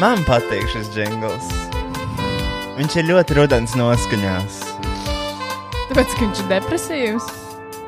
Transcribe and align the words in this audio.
Man 0.00 0.22
patīk 0.24 0.64
šis 0.72 0.88
jingls. 0.96 1.48
Viņš 2.78 2.94
ir 3.02 3.04
ļoti 3.10 3.34
rudens 3.36 3.74
noskaņās. 3.76 4.60
Tāpēc, 5.90 6.12
ka 6.14 6.20
viņš 6.22 6.38
ir 6.40 6.46
depresīvs. 6.48 7.26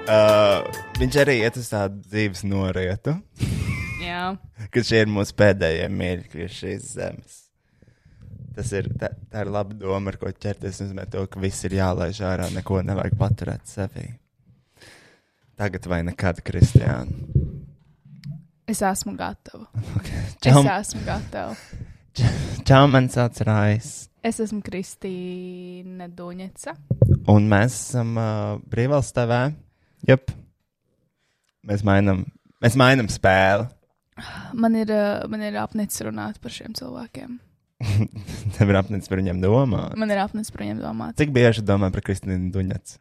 Uh, 0.03 0.67
viņš 0.98 1.17
arī 1.22 1.39
iet 1.40 1.57
uz 1.57 1.71
tādu 1.71 2.03
dzīves 2.04 2.43
norietu, 2.45 3.14
Jā. 4.03 4.35
ka 4.75 4.82
šie 4.85 5.00
ir 5.07 5.09
mūsu 5.09 5.32
pēdējie 5.39 5.86
mīļi 5.89 6.48
šīs 6.53 6.90
zemes. 6.98 7.39
Tas 8.58 8.75
ir, 8.76 8.90
tā, 9.00 9.08
tā 9.32 9.46
ir 9.46 9.53
laba 9.54 9.72
doma, 9.72 10.13
ar 10.13 10.18
ko 10.21 10.29
ķerties. 10.29 10.67
Tas 10.67 10.82
nozīmē, 10.85 11.07
to, 11.14 11.22
ka 11.32 11.40
viss 11.40 11.64
ir 11.64 11.79
jālaiž 11.79 12.21
ārā, 12.29 12.50
neko 12.53 12.82
nevajag 12.90 13.17
paturēt 13.22 13.72
sevī. 13.72 14.11
Tagad 15.57 15.89
vai 15.89 16.03
nekad, 16.11 16.44
Kristiāna. 16.44 17.08
Es 18.68 18.85
esmu 18.85 19.17
gatava. 19.17 19.64
Okay. 19.96 20.26
Es 20.29 20.36
Čau, 20.44 20.61
esmu 20.67 21.07
gatava. 21.08 21.57
čau, 22.68 22.86
man 22.93 23.08
sauc 23.12 23.39
Rais. 23.46 23.90
Es 24.22 24.39
esmu 24.43 24.61
Kristīna 24.62 26.07
Duņeca. 26.12 26.75
Un 27.32 27.48
mēs 27.50 27.75
esam 27.89 28.12
uh, 28.20 28.58
brīvvalsts 28.70 29.14
TV. 29.16 29.39
Jep. 30.07 30.30
Mēs 31.67 31.84
mainām, 31.86 32.25
mēs 32.62 32.77
mainām 32.78 33.08
spēli. 33.11 33.69
Man 34.58 34.77
ir, 34.78 34.92
uh, 34.92 35.25
man 35.30 35.42
ir 35.47 35.56
apnicis 35.62 36.05
runāt 36.06 36.39
par 36.42 36.55
šiem 36.55 36.75
cilvēkiem. 36.78 37.39
Tev 38.58 38.70
ir 38.70 38.78
apnicis 38.78 39.11
par 39.11 39.19
viņiem 39.22 39.41
domāt. 39.42 39.97
Man 39.98 40.12
ir 40.14 40.20
apnicis 40.22 40.55
par 40.55 40.67
viņiem 40.67 40.83
domāt. 40.83 41.17
Cik 41.19 41.33
bieži 41.34 41.64
domā 41.67 41.91
par 41.94 42.05
Kristīnu 42.06 42.53
Duņets? 42.55 42.98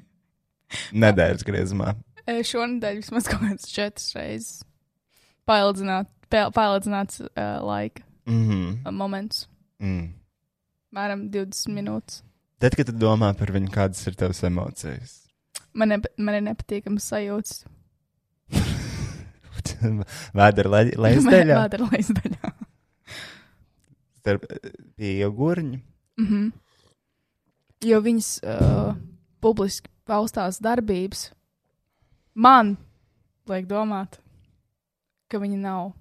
Nedēļas 1.04 1.44
griezumā. 1.44 1.96
Šonadēļ 2.30 3.00
vismaz 3.00 3.26
kaut 3.26 3.42
kāds 3.42 3.66
četras 3.74 4.12
reizes 4.14 4.60
paildzināt, 5.50 6.06
pa- 6.30 6.46
paildzināts 6.54 7.24
uh, 7.24 7.58
laika 7.66 8.04
Mhm. 8.26 8.86
uh, 8.86 8.92
moments. 8.92 9.46
Mm. 9.80 10.12
Mēram 10.94 11.28
20 11.30 11.72
minūtes. 11.74 12.22
Tad, 12.60 12.74
kad 12.76 12.86
tu 12.90 12.92
domā 12.92 13.30
par 13.38 13.52
viņu, 13.54 13.70
kādas 13.72 14.02
ir 14.06 14.14
tavas 14.20 14.42
emocijas? 14.44 15.14
Man, 15.72 15.88
ne, 15.88 16.00
man 16.18 16.34
ir 16.36 16.42
nepatīkams 16.44 17.06
sajūts. 17.12 17.62
Vēdera 20.36 20.72
le, 20.72 20.82
leizdeļā, 20.98 21.56
Vēdera 21.62 21.88
leizdaļā. 21.92 22.50
starp 24.20 24.44
iegurņu. 24.98 25.80
Mm 26.20 26.26
-hmm. 26.26 26.50
Jo 27.88 28.00
viņas 28.04 28.28
uh, 28.44 28.96
publiski 29.40 29.88
paustās 30.04 30.60
darbības 30.60 31.30
man 32.34 32.76
liek 33.48 33.66
domāt, 33.66 34.18
ka 35.30 35.38
viņa 35.40 35.58
nav 35.62 35.92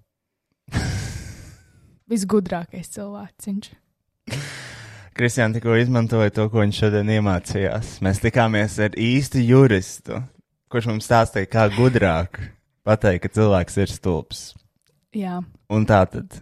visgudrākais 2.09 2.89
cilvēks. 2.95 3.69
Kristiāna 5.19 5.57
tikko 5.57 5.75
izmantoja 5.79 6.31
to, 6.31 6.47
ko 6.51 6.61
viņš 6.63 6.81
šodien 6.83 7.09
iemācījās. 7.17 7.97
Mēs 8.05 8.21
tikāmies 8.23 8.77
ar 8.85 8.95
īstu 8.95 9.41
juristu, 9.43 10.21
kurš 10.71 10.87
mums 10.91 11.09
stāstīja, 11.09 11.49
kā 11.51 11.65
gudrāk 11.75 12.39
pateikt, 12.87 13.25
ka 13.25 13.33
cilvēks 13.39 13.79
ir 13.83 13.91
stulbs. 13.91 14.43
Jā, 15.17 15.41
Un 15.69 15.85
tā 15.85 15.99
tad, 16.09 16.39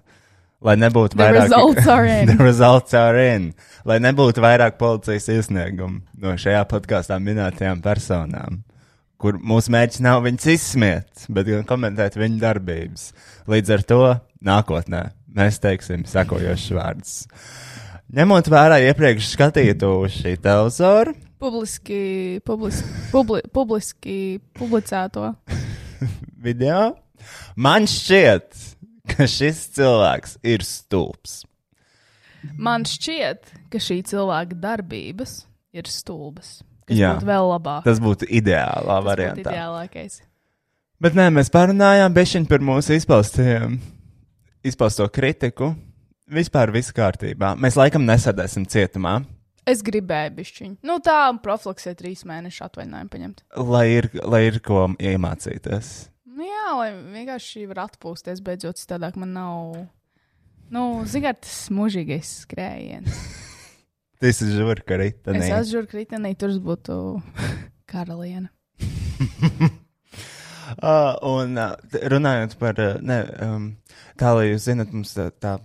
lai 0.63 0.77
nebūtu 0.79 1.17
The 1.17 1.23
vairāk 1.25 1.49
results 1.49 1.87
are 1.91 2.05
in. 2.07 2.27
The 2.31 2.43
results 2.43 2.95
are 2.95 3.25
in. 3.35 3.49
Lai 3.87 3.97
nebūtu 4.03 4.43
vairāk 4.43 4.77
policijas 4.79 5.27
iesniegumu 5.33 5.99
no 6.23 6.35
šajā 6.39 6.63
podkāstā 6.71 7.17
minētajām 7.23 7.81
personām, 7.83 8.61
kur 9.19 9.39
mūsu 9.39 9.73
mērķis 9.75 10.03
nav 10.05 10.23
viņus 10.27 10.47
izsmiet, 10.53 11.27
bet 11.27 11.49
gan 11.51 11.67
komentēt 11.67 12.15
viņu 12.19 12.39
darbības. 12.43 13.09
Līdz 13.51 13.75
ar 13.75 13.85
to 13.91 14.01
nākotnē 14.47 15.03
mēs 15.35 15.59
teiksim 15.63 16.05
sekojošus 16.07 16.75
vārdus. 16.77 17.15
Ņemot 18.15 18.47
vērā 18.51 18.77
iepriekš 18.87 19.33
skatīto 19.33 19.89
uz 20.05 20.15
šī 20.21 20.37
televizora, 20.43 21.11
publiski, 21.41 22.39
publiski, 22.47 22.87
publi, 23.11 23.41
publiski 23.53 24.17
publicēto. 24.57 25.33
video, 26.47 26.93
man 27.59 27.87
šķiet, 27.89 28.47
ka 29.11 29.27
šis 29.29 29.65
cilvēks 29.77 30.37
ir 30.47 30.63
stulbs. 30.65 31.41
Man 32.55 32.85
šķiet, 32.87 33.51
ka 33.73 33.81
šī 33.81 33.99
cilvēka 34.07 34.55
darbības 34.61 35.41
ir 35.75 35.89
stulbas. 35.91 36.61
Kas 36.87 36.95
Jā. 36.95 37.11
būtu 37.17 37.27
vēl 37.27 37.49
labāk. 37.51 37.83
Tas 37.83 37.99
būtu 37.99 38.29
ideālā 38.31 38.85
Tas 38.87 39.03
būtu 39.03 39.07
variantā. 39.09 39.51
ideālākais. 39.51 40.21
Bet 41.03 41.17
nē, 41.17 41.27
mēs 41.35 41.51
parunājām 41.53 42.13
bešķiņ 42.15 42.45
par 42.49 42.63
mūsu 42.63 42.95
izpaustiem, 42.95 43.75
izpausto 44.67 45.07
kritiku. 45.13 45.73
Vispār 46.27 46.73
viss 46.75 46.91
kārtībā. 46.91 47.55
Mēs 47.55 47.79
laikam 47.79 48.03
nesēdēsim 48.07 48.67
cietumā, 48.67 49.21
Es 49.67 49.81
gribēju 49.83 50.31
bišķiņu. 50.37 50.75
Nu 50.87 50.95
tā, 51.03 51.17
profilaksē 51.43 51.91
trīs 51.99 52.21
mēnešu 52.27 52.63
atvaļinājumu 52.69 53.11
paņemt. 53.11 53.41
lai 53.67 53.87
ir, 53.97 54.07
lai 54.23 54.45
ir 54.47 54.61
ko 54.63 54.85
iemācīties. 54.95 55.89
Nu, 56.37 56.45
jā, 56.47 56.67
lai 56.77 56.91
vienkārši 56.95 57.65
var 57.67 57.81
atpūsties 57.87 58.39
beidzot, 58.45 58.79
citādāk 58.79 59.17
man 59.19 59.33
nav. 59.35 59.73
Nu, 60.71 60.83
zināt, 61.09 61.41
tas 61.43 61.67
mūžīgais 61.73 62.31
skrējiens. 62.45 63.19
Tas 64.23 64.39
ir 64.41 64.53
žurka 64.55 64.97
Es 65.03 65.49
esmu 65.49 65.71
žurka 65.71 65.99
ritenī, 65.99 66.31
tur 66.39 66.55
būtu 66.63 66.95
karaliene. 67.91 68.49
Uh, 70.77 71.13
un 71.35 71.59
uh, 71.59 71.75
runājot 72.13 72.55
par, 72.61 72.79
uh, 72.79 73.01
ne, 73.03 73.19
um, 73.43 73.67
tā, 74.19 74.33
lai 74.37 74.47
jūs 74.51 74.65
zinat, 74.67 74.91
mums 74.93 75.13
tā, 75.15 75.27
tā 75.41 75.55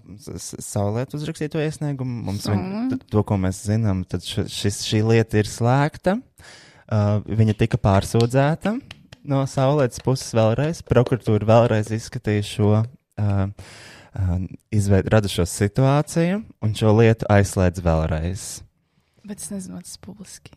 saulēt 0.62 1.14
uzrakstīto 1.16 1.60
iesniegumu, 1.62 2.22
mums 2.28 2.46
viņ, 2.48 2.60
Saulē. 2.62 2.82
t- 2.92 3.08
to, 3.12 3.22
ko 3.28 3.38
mēs 3.40 3.62
zinām, 3.68 4.04
tad 4.08 4.24
šis, 4.26 4.82
šī 4.88 5.00
lieta 5.08 5.40
ir 5.40 5.48
slēgta. 5.50 6.18
Uh, 6.92 7.22
viņa 7.24 7.54
tika 7.62 7.78
pārsūdzēta 7.80 8.74
no 9.30 9.42
saulētas 9.48 10.02
puses 10.04 10.32
vēlreiz. 10.36 10.82
Prokuratūra 10.84 11.46
vēlreiz 11.48 11.88
izskatīja 11.94 12.44
šo 12.44 12.70
uh, 12.82 12.84
uh, 13.22 14.32
izveid, 14.74 15.08
radušo 15.12 15.46
situāciju 15.48 16.42
un 16.62 16.74
šo 16.76 16.92
lietu 16.98 17.28
aizslēdz 17.32 17.80
vēlreiz. 17.86 18.46
Bet 19.24 19.38
es 19.40 19.52
nezinu, 19.54 19.80
tas 19.80 19.94
ir 19.96 20.02
publiski. 20.04 20.52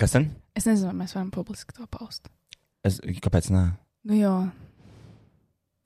Kas 0.00 0.12
tad? 0.14 0.28
Es 0.56 0.64
nezinu, 0.68 0.92
vai 0.92 1.02
mēs 1.02 1.16
varam 1.16 1.32
publiski 1.34 1.74
to 1.76 1.84
paust. 1.90 2.30
Es, 2.86 3.00
kāpēc 3.24 3.50
nē? 3.52 3.64
Nu, 4.06 4.14
jo. 4.16 4.34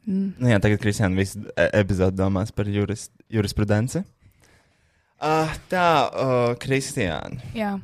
Mm. 0.06 0.32
Nu, 0.40 0.48
jā, 0.48 0.58
tagad 0.64 0.80
Kristiāna 0.80 1.16
visu 1.18 1.42
e- 1.56 1.68
epizodu 1.80 2.16
domās 2.16 2.50
par 2.56 2.66
juris, 2.72 3.08
jurisprudenci. 3.30 4.00
Uh, 5.20 5.50
tā, 5.68 5.86
uh, 6.16 6.54
Kristiāna, 6.56 7.36
Jā, 7.52 7.74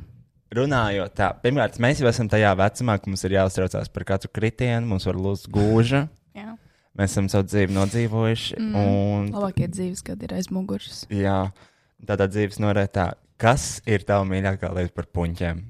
runājot 0.57 1.13
tā, 1.19 1.27
pirmkārt, 1.43 1.77
mēs 1.85 2.01
jau 2.01 2.09
esam 2.09 2.31
tajā 2.33 2.55
vecumā, 2.57 2.95
ka 2.97 3.11
mums 3.13 3.25
ir 3.29 3.35
jāuztraucās 3.37 3.91
par 3.93 4.07
katru 4.09 4.31
kritienu, 4.33 4.87
mums 4.89 5.05
var 5.05 5.19
lūzt 5.21 5.51
gūža. 5.53 6.07
jā. 6.39 6.55
Mēs 6.97 7.13
esam 7.13 7.27
savu 7.29 7.45
dzīvi 7.45 7.75
nodzīvojuši. 7.77 8.55
Mm. 8.57 8.77
Un, 8.81 9.27
Labākie 9.35 9.67
dzīves 9.69 10.01
gadi 10.07 10.25
ir 10.25 10.33
aiz 10.39 10.47
muguras. 10.49 11.03
jā, 11.13 11.51
tādā 12.09 12.25
dzīves 12.33 12.57
norētā, 12.65 13.11
kas 13.37 13.83
ir 13.85 14.01
tava 14.09 14.25
mīļākā 14.25 14.71
lieta 14.73 14.95
par 14.97 15.05
puņķiem? 15.13 15.61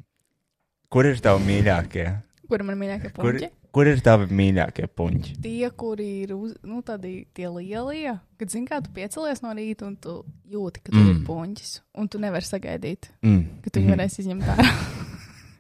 Kur 0.89 1.09
ir 1.11 1.19
tavi 1.19 1.43
mīļākie? 1.49 2.07
Kur 2.47 2.63
ir 2.63 2.71
mīļākie 2.79 3.11
Kur, 3.11 3.25
puņķi? 3.35 3.49
kur 3.51 3.66
ir 3.85 3.99
tavi 4.01 4.25
mīļākie 4.33 4.87
puņķi? 4.97 5.35
Tie, 5.45 5.69
kuri 5.77 6.07
ir 6.23 6.33
uz, 6.33 6.55
nu, 6.65 6.79
tādi 6.87 7.27
tie 7.37 7.51
lielie, 7.53 8.15
kad 8.41 8.49
zini, 8.53 8.65
kā 8.71 8.79
tu 8.81 8.89
piecelies 8.97 9.43
no 9.45 9.53
rīta 9.53 9.85
un 9.85 9.99
tu 10.01 10.15
jūti, 10.49 10.81
ka 10.81 10.95
tur 10.95 11.03
mm. 11.03 11.11
ir 11.11 11.19
Mm. 11.19 11.25
puņķis. 11.27 11.73
Un 12.01 12.09
tu 12.09 12.19
nevari 12.23 12.49
sagaidīt, 12.49 13.11
Mm. 13.21 13.43
ka 13.61 13.71
tu 13.71 13.81
viņu 13.83 13.93
varēsi 13.93 14.23
izņemt 14.25 14.49
ārā. 14.55 14.71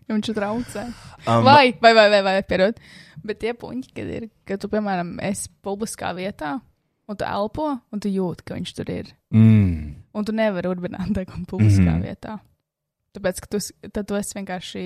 Jo 0.09 0.15
Viņš 0.17 0.33
traucē. 0.39 0.87
Um, 1.27 1.45
Vai, 1.45 1.75
vai, 1.83 1.93
vai, 1.93 2.07
vai, 2.15 2.23
vai 2.23 2.43
pierod. 2.47 2.81
Bet 3.27 3.41
tie 3.43 3.53
puņķi, 3.53 3.93
kad 3.93 4.07
ir, 4.17 4.29
kad 4.47 4.61
tu, 4.63 4.69
piemēram, 4.73 5.17
esi 5.21 5.51
publiskā 5.67 6.15
vietā, 6.17 6.61
un 7.11 7.17
tu 7.19 7.27
elpo, 7.27 7.69
un 7.93 8.01
tu 8.01 8.09
jūti, 8.09 8.47
ka 8.47 8.55
viņš 8.57 8.73
tur 8.79 8.91
ir. 8.95 9.13
Mm. 9.35 9.95
Un 10.17 10.25
tu 10.25 10.33
nevari 10.33 10.71
urbināt 10.73 11.13
degunu 11.13 11.45
publiskā 11.53 11.99
mm 11.99 12.07
vietā. 12.07 12.39
Tāpēc, 13.17 13.39
ka 13.43 13.49
tu, 13.51 13.59
tu 14.07 14.15
esi 14.19 14.37
vienkārši 14.39 14.83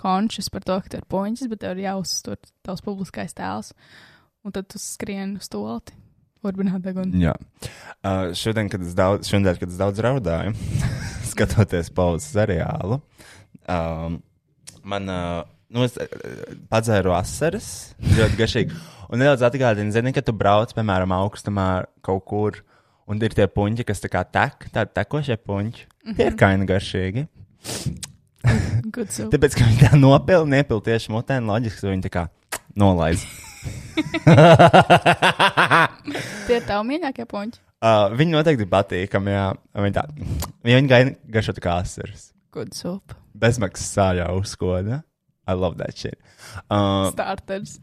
konšs 0.00 0.50
par 0.52 0.64
to, 0.66 0.78
ka 0.82 0.92
tur 0.92 1.02
ir 1.02 1.10
puņķis, 1.10 1.50
bet 1.50 1.62
tev 1.64 1.76
ir 1.76 1.86
jāuztur 1.88 2.40
tavs 2.66 2.84
publiskais 2.84 3.36
tēls. 3.36 3.72
Un 4.44 4.52
tad 4.52 4.68
tu 4.68 4.80
skrieni 4.80 5.40
uz 5.40 5.48
stolti. 5.48 5.96
Jā. 7.16 7.32
Uh, 8.04 8.34
šodien, 8.36 8.68
kad 8.68 8.82
es 8.84 8.92
daudz, 8.96 9.30
šodien, 9.30 9.56
kad 9.56 9.70
es 9.70 9.78
daudz 9.80 10.02
raudāju, 10.04 10.52
skatoties 11.32 11.88
pauzes 11.94 12.28
seriālu, 12.34 12.98
um, 13.64 14.18
man 14.84 15.08
uh, 15.08 15.40
nu, 15.72 15.86
es, 15.86 15.96
padzēru 16.68 17.14
asaras, 17.16 17.70
ļoti 18.04 18.38
garšīgi. 18.42 18.82
Un 19.08 19.20
nedaudz 19.22 19.44
atgādina, 19.46 19.94
zini, 19.94 20.12
ka 20.16 20.24
tu 20.24 20.34
brauc, 20.36 20.72
piemēram, 20.76 21.14
augstumā 21.16 21.68
kaut 22.04 22.24
kur, 22.28 22.60
un 23.08 23.20
ir 23.24 23.36
tie 23.36 23.48
puņķi, 23.48 23.88
kas 23.88 24.04
tā 24.04 24.12
kā 24.12 24.24
tek, 24.28 24.68
tādi 24.74 24.92
tekošie 24.96 25.38
puņķi. 25.40 25.88
Mm 25.88 26.10
-hmm. 26.10 26.16
Tie 26.20 26.26
ir 26.28 26.36
kaini 26.40 26.68
garšīgi. 26.68 27.26
Tāpēc, 29.34 29.56
ka 29.56 29.66
viņi 29.66 29.80
tā 29.80 29.92
nopilna, 29.98 30.58
niepilna 30.58 30.86
tieši 30.90 31.12
mutē, 31.14 31.40
loģiski, 31.44 31.88
viņi 31.90 32.06
tā 32.06 32.12
kā 32.12 32.24
nolaist. 32.78 33.26
Tie 36.44 36.58
ir 36.58 36.66
tavi 36.68 36.82
mīļākie 36.92 37.28
puņķi. 37.30 37.60
Uh, 37.84 38.06
viņi 38.16 38.32
noteikti 38.32 38.64
patīkami, 38.72 39.28
jā. 39.34 39.48
Viņi, 39.76 39.92
tā, 39.92 40.06
viņi 40.64 40.88
gaida 40.88 41.10
garšot 41.34 41.58
kā 41.60 41.74
asaras. 41.82 42.30
Good 42.56 42.72
soup. 42.72 43.12
Bezmaksas 43.36 43.90
sāļā 43.92 44.30
uzkoda. 44.38 45.02
I 45.44 45.52
love 45.52 45.76
that 45.76 45.92
shit. 45.92 46.16
Uh, 46.72 47.10
Starters. 47.12 47.74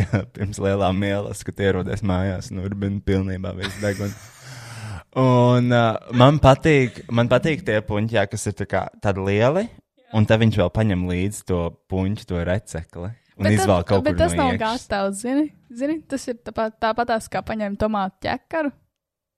jā, 0.00 0.24
pirms 0.34 0.58
lielā 0.58 0.88
mielas, 0.96 1.44
kad 1.46 1.62
ierodies 1.62 2.02
mājās, 2.02 2.50
nu, 2.50 2.66
urbina 2.66 2.98
pilnībā 3.06 3.54
viss 3.60 3.78
deguna. 3.78 4.10
Un 5.16 5.72
uh, 5.72 5.96
man 6.12 6.40
patīk, 6.44 7.06
man 7.08 7.30
patīk 7.32 7.64
tie 7.64 7.80
puņķi, 7.84 8.18
jā, 8.18 8.26
kas 8.28 8.48
ir 8.50 8.56
tā 8.58 8.66
kā, 8.68 8.82
tādi 9.00 9.22
lieli, 9.24 9.66
un 10.16 10.26
tad 10.28 10.42
viņš 10.42 10.58
vēl 10.60 10.72
paņem 10.76 11.06
līdzi 11.08 11.46
to 11.48 11.60
puņķu, 11.90 12.26
to 12.28 12.42
recekli. 12.44 13.12
Un 13.36 13.48
izvēl 13.52 13.84
kaut 13.84 14.04
bet 14.04 14.16
kur 14.16 14.22
tas 14.24 14.34
no 14.36 14.46
nav 14.46 14.58
gatavs, 14.60 15.20
zini? 15.20 15.50
zini? 15.72 16.00
Tas 16.08 16.24
ir 16.28 16.38
tāpat, 16.44 16.76
tāpatās 16.80 17.28
kā 17.32 17.42
paņemt 17.44 17.80
tomātu 17.80 18.24
ķekaru 18.24 18.72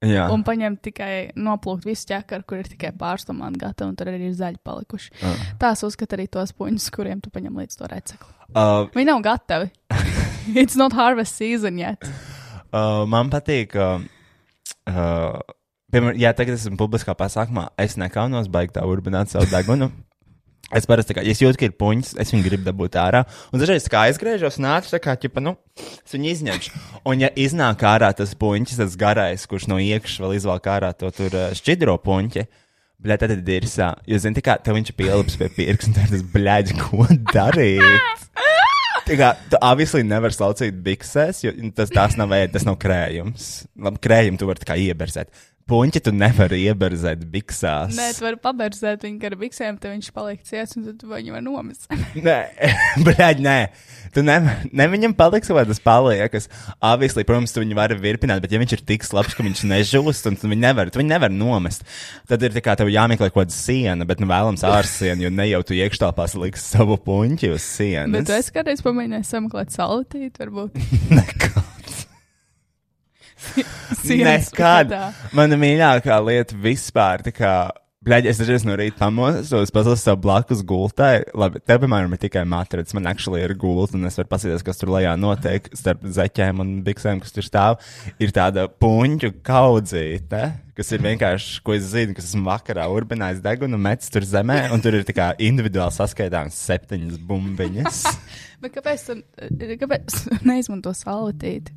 Jā, 0.06 0.28
un 0.30 0.44
paņemt 0.46 0.78
tikai 0.86 1.12
noplūkt 1.34 1.86
visu 1.88 2.06
ķekaru, 2.12 2.44
kur 2.46 2.60
ir 2.60 2.68
tikai 2.70 2.92
pāris 2.94 3.26
tomāti 3.26 3.58
gatavi, 3.58 3.90
un 3.90 3.96
tur 3.98 4.10
arī 4.12 4.28
ir 4.28 4.36
zaļi 4.38 4.60
palikuši. 4.62 5.10
uh, 5.26 5.40
Tās 5.58 5.82
uzskata 5.86 6.14
arī 6.14 6.28
tos 6.30 6.54
puņus, 6.54 6.86
kuriem 6.94 7.18
tu 7.24 7.32
paņem 7.34 7.58
līdz 7.58 7.80
to 7.80 7.88
recekli. 7.90 8.30
uh, 8.54 8.86
Viņi 8.94 9.08
nav 9.10 9.24
gatavi. 9.26 9.72
It's 10.62 10.78
not 10.78 10.94
harvest 10.94 11.34
season 11.34 11.82
yet. 11.82 12.06
uh, 12.70 13.02
man 13.10 13.32
patīk. 13.34 13.74
Uh, 13.74 14.06
uh, 14.86 15.42
piemēram, 15.94 16.18
ja 16.20 16.34
tagad 16.36 16.58
esmu 16.58 16.78
publiskā 16.80 17.14
pasākumā, 17.18 17.70
es 17.80 17.96
nekaunos 18.00 18.50
baigt 18.52 18.76
tā 18.76 18.84
urbināt 18.88 19.32
savu 19.32 19.48
degunu. 19.52 19.90
Es 20.68 20.84
parasti, 20.84 21.14
kā, 21.16 21.22
ja 21.24 21.32
es 21.32 21.40
jūtu, 21.40 21.56
ka 21.56 21.64
ir 21.64 21.76
puņas, 21.80 22.10
es 22.20 22.30
viņu 22.34 22.44
gribu 22.44 22.66
dabūt 22.66 22.98
ārā. 23.00 23.22
Un 23.54 23.62
dažreiz, 23.62 23.86
kā 23.88 24.02
aizgriežos, 24.04 24.58
nācu 24.60 24.90
tā 24.92 25.00
kā, 25.00 25.14
ķipa, 25.16 25.40
nu, 25.40 25.54
es 25.80 26.12
viņu 26.12 26.28
izņemšu. 26.34 26.80
Un, 27.08 27.22
ja 27.24 27.30
iznāk 27.40 27.84
ārā 27.88 28.10
tas 28.16 28.34
puņķis, 28.36 28.82
tas 28.82 28.98
garais, 29.00 29.46
kurš 29.48 29.70
no 29.72 29.78
iekšas 29.80 30.20
vēl 30.20 30.36
izvelk 30.36 30.68
ārā 30.68 30.92
to 30.92 31.08
tur 31.16 31.32
uh, 31.32 31.48
šķidro 31.56 31.96
puņķi, 32.04 32.44
bļaļ, 33.00 33.22
tad 33.24 33.52
ir 33.56 33.68
sā. 33.70 33.94
Jo, 34.10 34.20
zini, 34.20 34.36
tā 34.36 34.44
kā 34.44 34.58
tev 34.60 34.76
viņš 34.76 34.92
ir 34.92 35.00
pielips 35.00 35.40
pie 35.40 35.48
pirksta, 35.56 35.88
un 35.88 35.96
tad 35.96 36.12
tas 36.12 36.28
bļaļ, 36.36 36.76
ko 36.84 37.08
darīt? 37.32 38.26
Tā 39.08 39.16
kā 39.16 39.32
tu 39.48 39.56
obviously 39.64 40.04
nevari 40.04 40.36
slaucīt 40.36 40.82
biksēs, 40.84 41.46
jo 41.46 41.54
tas, 41.72 41.88
tās 41.94 42.18
nav 42.20 42.34
ēd, 42.36 42.52
tas 42.52 42.68
nav 42.68 42.76
krējums. 42.82 43.46
Labi, 43.80 44.04
krējumu 44.04 44.36
tu 44.36 44.48
vari 44.50 44.60
tā 44.60 44.68
kā 44.68 44.76
ieberzēt. 44.84 45.32
Puņķi 45.68 46.00
tu 46.00 46.12
nevari 46.16 46.62
ieberzēt 46.64 47.26
biksās. 47.28 47.92
Nē, 47.92 48.06
tu 48.16 48.24
vari 48.24 48.38
paberzēt 48.40 49.02
viņu 49.04 49.28
ar 49.28 49.34
biksēm, 49.36 49.76
tad 49.82 49.92
viņš 49.92 50.08
paliek 50.16 50.40
ciets, 50.48 50.78
un 50.78 50.86
tad 50.86 50.96
tu 51.02 51.10
viņu 51.10 51.34
var 51.34 51.44
nomest. 51.44 51.84
Nē, 52.28 52.38
blēģ, 53.06 53.42
nē. 53.44 53.58
Tu 54.14 54.24
ne, 54.24 54.38
ne 54.72 54.86
viņam 54.88 55.12
paliks, 55.18 55.52
vai 55.52 55.66
tas 55.68 55.82
paliekas. 55.84 56.48
Obviously, 56.80 57.26
protams, 57.28 57.52
tu 57.52 57.60
viņu 57.60 57.76
vari 57.76 57.98
virpināt, 58.00 58.40
bet 58.40 58.54
ja 58.54 58.62
viņš 58.62 58.78
ir 58.78 58.84
tik 58.88 59.04
slapjš, 59.04 59.36
ka 59.36 59.44
viņš 59.44 59.64
nežūst, 59.68 60.30
un 60.30 60.40
tu 60.40 60.48
viņu 60.48 60.64
nevar, 60.64 60.88
tu 60.88 61.02
viņu 61.02 61.12
nevar 61.12 61.34
nomest, 61.34 61.84
tad 62.32 62.48
ir 62.48 62.56
tā 62.56 62.64
kā 62.64 62.78
tev 62.80 62.88
jāmeklē 62.88 63.28
kaut 63.28 63.44
kāda 63.44 63.58
siena, 63.58 64.08
bet 64.08 64.24
nu 64.24 64.30
vēlams 64.32 64.64
ārsiena, 64.64 65.20
jo 65.26 65.32
ne 65.34 65.50
jau 65.50 65.60
tu 65.68 65.76
iekštelpās 65.76 66.38
liks 66.40 66.64
savu 66.72 66.96
puņķi 67.04 67.52
uz 67.52 67.72
sienas. 67.76 68.16
Bet 68.16 68.30
tu 68.32 68.38
esi 68.40 68.56
kādreiz 68.56 68.84
pamēģinājis 68.86 69.34
sameklēt 69.36 69.76
salatīt, 69.76 70.40
varbūt. 70.40 70.80
Nekāds. 71.18 71.67
Nekad. 74.28 74.94
Mana 75.36 75.58
mīļākā 75.60 76.16
lieta 76.24 76.56
vispār, 76.58 77.24
bļaļ, 78.08 78.28
es 78.30 78.38
dažreiz 78.40 78.64
no 78.66 78.76
rīta 78.78 79.00
pamosos, 79.00 79.72
pasalos 79.74 80.02
savu 80.04 80.20
blakus 80.24 80.62
gultai. 80.66 81.24
Labi, 81.38 81.60
te, 81.60 81.76
piemēram, 81.80 82.14
ir 82.14 82.22
tikai 82.22 82.44
matracis, 82.48 82.94
man 82.96 83.08
actually 83.10 83.42
ir 83.44 83.54
gulta, 83.58 83.98
un 83.98 84.08
es 84.08 84.18
varu 84.18 84.30
paskatīties, 84.30 84.64
kas 84.66 84.80
tur 84.80 84.92
lejā 84.94 85.14
notiek 85.20 85.68
starp 85.76 86.06
zeķēm 86.18 86.62
un 86.64 86.72
biksēm, 86.86 87.20
kas 87.24 87.34
tur 87.34 87.46
stāv. 87.46 87.82
Ir 88.22 88.32
tāda 88.34 88.68
puņu 88.70 89.32
kaudzīte, 89.46 90.44
kas 90.78 90.94
ir 90.94 91.04
vienkārši, 91.04 91.58
ko 91.66 91.74
es 91.76 91.88
zinu, 91.90 92.14
kas 92.16 92.30
esmu 92.30 92.46
vakarā 92.48 92.86
urbinājis 92.94 93.42
degunu, 93.44 93.80
metis 93.82 94.14
tur 94.14 94.26
zemē, 94.26 94.60
un 94.74 94.84
tur 94.84 94.98
ir 94.98 95.06
tā 95.08 95.16
kā 95.16 95.32
individuāli 95.42 95.96
saskaitāms 95.98 96.58
septiņas 96.68 97.18
bumbiņas. 97.28 98.04
Bet 98.62 98.74
kāpēc 98.74 99.04
tu 99.10 99.20
kāpēc 99.82 100.22
neizmanto 100.46 100.94
salatīti? 100.96 101.74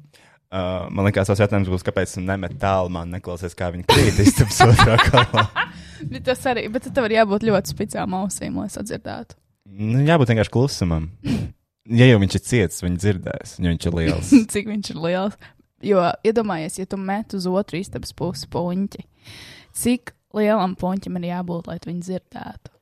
Uh, 0.51 0.89
man 0.91 1.07
liekas, 1.07 1.29
tas 1.31 1.39
jautājums 1.39 1.69
būs, 1.71 1.83
kāpēc 1.87 2.11
tu 2.17 2.21
nemet 2.25 2.57
tālu 2.59 2.91
man 2.91 3.07
neklausies, 3.13 3.53
kā 3.55 3.69
viņi 3.71 3.85
krīt 3.87 4.17
istabas 4.19 4.57
otrā 4.65 4.97
galā. 5.05 5.45
Bet 6.11 6.25
tas 6.27 6.41
arī, 6.49 6.65
bet 6.73 6.89
tev 6.89 7.05
var 7.05 7.13
jābūt 7.15 7.45
ļoti 7.47 7.71
spicām 7.71 8.17
ausīm, 8.17 8.57
lai 8.59 8.67
sadzirdētu. 8.73 9.37
Nu, 9.71 10.01
jābūt 10.03 10.33
vienkārši 10.33 10.51
klusumam. 10.51 11.07
Ja 11.87 12.09
jau 12.09 12.19
viņš 12.19 12.35
ir 12.35 12.43
ciets, 12.49 12.83
viņi 12.83 12.99
dzirdēs, 12.99 13.55
ja 13.61 13.69
viņš 13.69 13.87
ir 13.87 13.97
liels. 14.01 14.33
Cik 14.51 14.67
viņš 14.73 14.91
ir 14.91 14.99
liels. 15.05 15.39
Jo 15.87 16.03
iedomājies, 16.27 16.81
ja 16.81 16.89
tu 16.89 16.99
met 16.99 17.31
uz 17.33 17.47
otru 17.49 17.79
istabas 17.79 18.11
pusi 18.13 18.45
puņķi, 18.51 19.05
cik 19.73 20.11
lielam 20.37 20.75
puņķim 20.77 21.15
ir 21.17 21.29
jābūt, 21.31 21.71
lai 21.71 21.79
viņu 21.81 22.05
dzirdētu? 22.05 22.75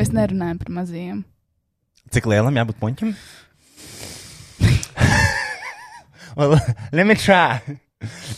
Mēs 0.00 0.14
nerunājam 0.14 0.62
par 0.62 0.70
maziem. 0.78 1.24
Cik 2.14 2.30
lielam 2.30 2.56
jābūt 2.56 2.78
puņķim? 2.80 3.12
Well, 6.36 6.58
let 6.92 7.06
me 7.06 7.14
try. 7.14 7.60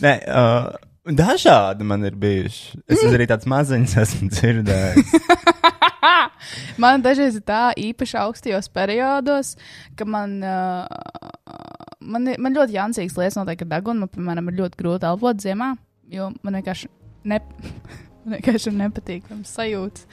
Nē, 0.04 0.14
uh, 0.28 0.74
dažādi 1.04 1.86
man 1.86 2.04
ir 2.04 2.16
bijuši. 2.20 2.82
Es 2.88 3.00
esmu 3.00 3.14
arī 3.16 3.28
tāds 3.30 3.48
maziņš, 3.48 3.96
esmu 4.04 4.30
dzirdējis. 4.32 5.14
Man 6.82 7.02
dažreiz 7.04 7.38
ir 7.38 7.44
tā 7.46 7.72
īpaši 7.78 8.18
augstajos 8.20 8.68
periodos, 8.74 9.54
ka 9.96 10.06
man, 10.08 10.36
uh, 10.44 10.84
man, 12.00 12.28
man 12.38 12.56
ļoti 12.56 12.76
jancīgs 12.76 13.16
lietas 13.18 13.38
notiek 13.38 13.64
ar 13.64 13.70
degunu. 13.76 14.04
Man, 14.04 14.12
piemēram, 14.12 14.50
ir 14.50 14.58
ļoti 14.62 14.80
grūti 14.80 15.08
elpot 15.08 15.40
ziemā, 15.44 15.74
jo 16.12 16.30
man 16.44 16.58
vienkārši, 16.58 16.90
ne, 17.30 17.40
man 18.24 18.36
vienkārši 18.36 18.70
ir 18.70 18.76
nepatīkams 18.82 19.54
sajūts. 19.58 20.08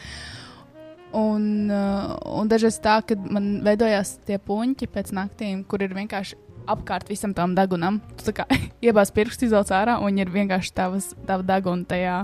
Un, 1.18 1.68
uh, 1.68 2.14
un 2.40 2.48
dažreiz 2.52 2.78
tā, 2.84 3.02
ka 3.04 3.18
man 3.20 3.58
veidojās 3.66 4.16
tie 4.28 4.38
puņķi 4.40 4.88
pēc 4.94 5.12
naktīm, 5.18 5.66
kur 5.68 5.84
ir 5.84 5.98
vienkārši 5.98 6.40
apkārt 6.70 7.10
visam 7.10 7.36
tam 7.38 7.56
degunam. 7.58 8.00
Tu 8.22 8.34
kā 8.36 8.48
iebāz 8.86 9.14
pirkstu 9.16 9.48
izvelc 9.48 9.72
ārā, 9.76 10.00
un 10.04 10.18
ir 10.22 10.32
vienkārši 10.32 10.74
tavas, 10.78 11.12
tava 11.28 11.46
deguna 11.48 11.88
tajā. 11.90 12.18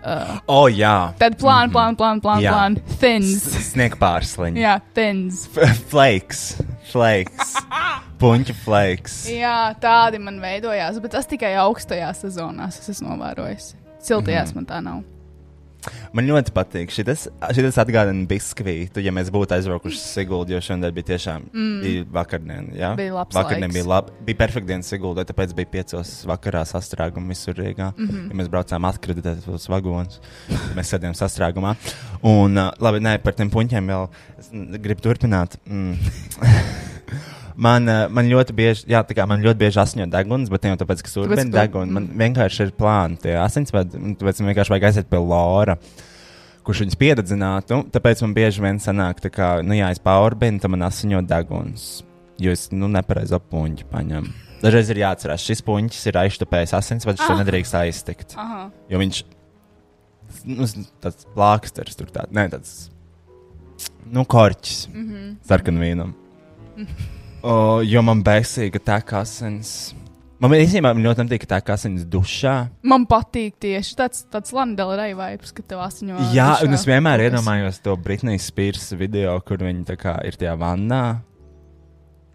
Uh, 0.00 0.38
oh, 0.48 0.64
jā. 0.72 1.12
tad 1.20 1.34
plāna, 1.36 1.68
plāna, 1.68 1.92
plāna, 1.92 2.22
plāna, 2.24 2.40
Jā. 2.40 2.54
plāna. 2.56 2.96
Thins. 3.02 3.42
Snieg 3.66 3.98
pārsliņa. 4.00 4.56
Jā, 4.56 4.78
thins. 4.96 5.42
Flakes. 5.90 6.44
Flakes. 6.88 7.52
Puņķa 8.20 8.56
flakes. 8.64 9.20
Jā, 9.32 9.74
tādi 9.80 10.20
man 10.24 10.40
veidojās, 10.40 10.96
bet 11.04 11.12
tas 11.18 11.28
tikai 11.28 11.52
augstajās 11.60 12.24
sezonās 12.24 12.80
es 12.80 12.94
esmu 12.96 13.12
novērojis. 13.12 13.74
Siltajās 14.00 14.54
mm. 14.54 14.56
man 14.56 14.68
tā 14.72 14.80
nav. 14.84 15.04
Man 16.16 16.26
ļoti 16.28 16.52
patīk. 16.54 16.92
Šitas, 16.94 17.26
šitas 17.56 17.78
atgādina 17.80 18.26
biskvītu, 18.28 19.02
ja 19.04 19.12
mēs 19.14 19.30
būtu 19.32 19.56
aizbraukuši 19.56 19.96
uz 19.96 20.04
Siguldu, 20.04 20.54
jo 20.54 20.60
šodien 20.64 20.94
bija 20.96 21.08
tiešām 21.12 21.46
mm. 21.48 21.80
bija 21.84 22.06
vakardiena. 22.18 22.76
Jā, 22.76 22.92
Bija 22.98 23.14
labs 23.16 23.36
Vakardiena 23.38 23.68
laiks. 23.68 23.78
bija 23.78 23.90
labi. 23.92 24.16
Bija 24.28 24.40
perfekta 24.42 24.72
diena 24.72 24.86
Siguldai, 24.86 25.26
tāpēc 25.30 25.54
bija 25.56 25.72
piecos 25.76 26.12
vakarā 26.28 26.64
sastrēguma 26.68 27.34
visur 27.34 27.56
Rīgā. 27.56 27.92
Mm 27.96 28.08
-hmm. 28.08 28.28
ja 28.30 28.40
mēs 28.40 28.52
braucām 28.52 28.88
atkreditēt 28.90 29.44
tos 29.46 29.68
vagonus. 29.72 30.20
mēs 30.76 30.92
sēdējām 30.92 31.16
sastrēgumā. 31.18 31.76
Un, 32.22 32.58
uh, 32.58 32.72
labi, 32.80 33.00
nē, 33.00 33.18
par 33.22 33.34
tiem 33.38 33.50
puņķiem 33.50 33.92
vēl 33.94 34.08
gribu 34.80 35.08
turpināt. 35.08 35.56
Mm. 35.66 35.96
Man, 37.60 37.88
uh, 37.92 38.06
man 38.08 38.28
ļoti 38.30 38.54
bieži, 38.56 38.86
jā, 38.88 39.02
tā 39.04 39.12
kā 39.18 39.26
man 39.28 39.42
ļoti 39.44 39.60
bieži 39.60 39.80
asņo 39.82 40.06
deguns, 40.08 40.48
bet 40.52 40.62
ne 40.64 40.70
jau 40.72 40.78
tāpēc, 40.80 41.02
ka 41.04 41.10
urbēna 41.20 41.50
ka- 41.50 41.58
deguna. 41.66 41.92
Man 41.98 42.06
vienkārši 42.22 42.62
ir 42.66 42.70
plāni 42.78 43.18
tie 43.20 43.34
asinsvadi, 43.36 43.98
un 44.00 44.14
tāpēc 44.16 44.40
man 44.40 44.54
vienkārši 44.54 44.72
vajag 44.72 44.86
aiziet 44.88 45.10
pie 45.12 45.20
Lora 45.20 45.76
kurš 46.64 46.82
viņus 46.84 46.96
pieredzinātu. 47.00 47.82
Tāpēc 47.92 48.20
man 48.22 48.34
bieži 48.36 48.62
vien 48.62 48.78
sanāk, 48.78 49.20
tā 49.24 49.30
kā, 49.32 49.48
nu, 49.64 49.74
jā, 49.74 49.90
es 49.90 49.98
paurbinu, 49.98 50.60
tad 50.60 50.70
man 50.70 50.86
asiņo 50.88 51.22
deguns. 51.28 52.02
Jo 52.40 52.52
es, 52.52 52.68
nu, 52.72 52.88
nepareizi 52.88 53.36
puņķi 53.50 53.84
paņemu. 53.90 54.32
Dažreiz 54.62 54.90
ir 54.92 55.00
jāatcerās, 55.00 55.44
šis 55.44 55.62
puņķis 55.64 56.06
ir 56.10 56.18
aiztupējis 56.20 56.74
asins, 56.76 57.04
vai 57.08 57.14
viņš 57.14 57.26
to 57.26 57.32
Ah. 57.32 57.40
nedrīkst 57.44 57.76
aiztikt. 57.80 58.34
Aha. 58.36 58.70
Jo 58.92 58.98
viņš, 59.00 59.22
nu, 60.44 60.68
tāds 61.00 61.26
plāksters 61.34 61.96
tur 61.96 62.06
tāds, 62.12 62.30
ne 62.32 62.48
tāds, 62.48 62.90
nu, 64.06 64.24
korķis 64.24 64.88
Mm 64.92 65.08
-hmm. 65.08 65.36
sarkanvīnam. 65.48 66.14
O, 67.40 67.80
jo 67.86 68.02
man 68.04 68.20
besīga 68.24 68.80
tā 68.84 68.98
kā 69.06 69.22
asins. 69.24 69.94
Man 70.40 70.54
īstenībā 70.56 70.92
ļoti 70.96 71.24
nepatīk, 71.24 71.42
ka 71.42 71.48
tā 71.54 71.58
kā 71.64 71.74
asins 71.76 72.04
dušā. 72.08 72.54
Man 72.88 73.06
patīk 73.08 73.58
tieši 73.60 73.96
tāds, 73.96 74.22
tāds 74.32 74.52
Landela 74.56 74.96
Raivaips, 75.00 75.52
ka 75.56 75.64
tev 75.64 75.82
asiņo. 75.84 76.18
Jā, 76.32 76.50
dušā 76.54 76.68
un 76.68 76.76
es 76.76 76.84
vienmēr 76.88 77.20
kas. 77.20 77.28
iedomājos 77.28 77.80
to 77.84 77.96
Britnijas 78.00 78.48
Spears 78.48 78.88
video, 78.96 79.34
kur 79.44 79.60
viņa 79.64 79.84
tā 79.92 79.96
kā 80.00 80.14
ir 80.28 80.36
tajā 80.40 80.54
vannā, 80.60 81.02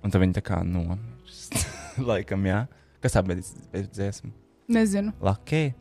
un 0.05 0.13
tad 0.13 0.21
viņa 0.21 0.38
tā 0.38 0.45
kā 0.45 0.62
nomirst. 0.65 1.57
Laikam, 2.09 2.45
jā. 2.50 2.63
Kas 3.01 3.17
tā 3.17 3.25
bija 3.25 3.41
dziesma? 3.74 4.33
Nezinu. 4.74 5.13
Lucky. 5.21 5.75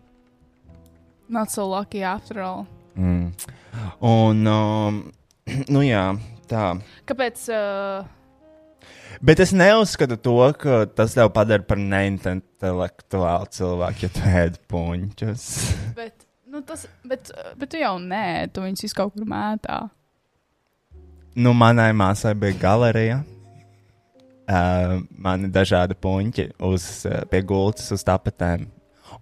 Not 1.32 1.52
so 1.52 1.64
lucky 1.68 2.02
after 2.04 2.40
all. 2.44 2.66
Mm. 2.96 3.32
Un, 4.04 4.44
um, 4.48 5.00
nu 5.72 5.84
jā, 5.84 6.10
tā. 6.48 6.74
Kāpēc? 7.08 7.48
Uh, 7.52 8.23
Bet 9.22 9.40
es 9.42 9.52
neuzskatu 9.54 10.16
to, 10.18 10.36
ka 10.58 10.84
tas 10.90 11.14
tev 11.16 11.30
padara 11.34 11.64
par 11.66 11.78
neintelektuālu 11.80 13.50
cilvēku, 13.54 14.06
ja 14.06 14.12
tu 14.14 14.24
ēd 14.42 14.58
puņķus. 14.70 15.44
Bet, 15.98 16.26
nu, 16.50 16.62
tas, 16.66 16.86
bet, 17.06 17.30
bet 17.58 17.70
tu 17.74 17.82
jau 17.82 17.96
nē, 18.02 18.50
tu 18.54 18.64
viņus 18.64 18.86
visu 18.86 18.98
kaut 18.98 19.14
kur 19.14 19.28
mētā. 19.28 19.84
Nu, 21.34 21.54
manai 21.58 21.90
māsai 21.96 22.34
bija 22.38 22.58
galerija. 22.62 23.22
Uh, 24.44 24.98
man 25.24 25.46
ir 25.46 25.52
dažādi 25.54 25.96
puņķi 25.96 26.50
uz, 26.68 26.84
uh, 27.08 27.22
pie 27.30 27.40
gultas, 27.48 27.88
uz 27.94 28.02
tapetēm. 28.04 28.66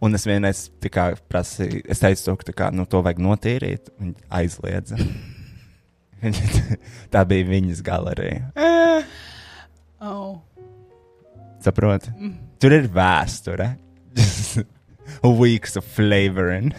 Un 0.02 0.16
es 0.16 0.24
vienreiz 0.26 0.64
prasīju, 0.82 1.84
es 1.90 2.00
teicu, 2.02 2.24
to, 2.26 2.34
ka 2.40 2.54
kā, 2.58 2.70
nu, 2.74 2.88
to 2.90 3.02
vajag 3.04 3.20
notīrīt. 3.22 3.92
Viņa 4.02 4.26
aizliedza. 4.40 4.98
Tā 7.12 7.22
bija 7.28 7.48
viņas 7.52 7.84
galerija. 7.86 8.50
Oh. 10.02 10.40
Saproti? 11.62 12.10
Mm. 12.18 12.34
Tur 12.58 12.74
ir 12.74 12.88
vēsture. 12.90 13.68
Weeks 15.40 15.76
of 15.78 15.86
flavoring. 15.86 16.72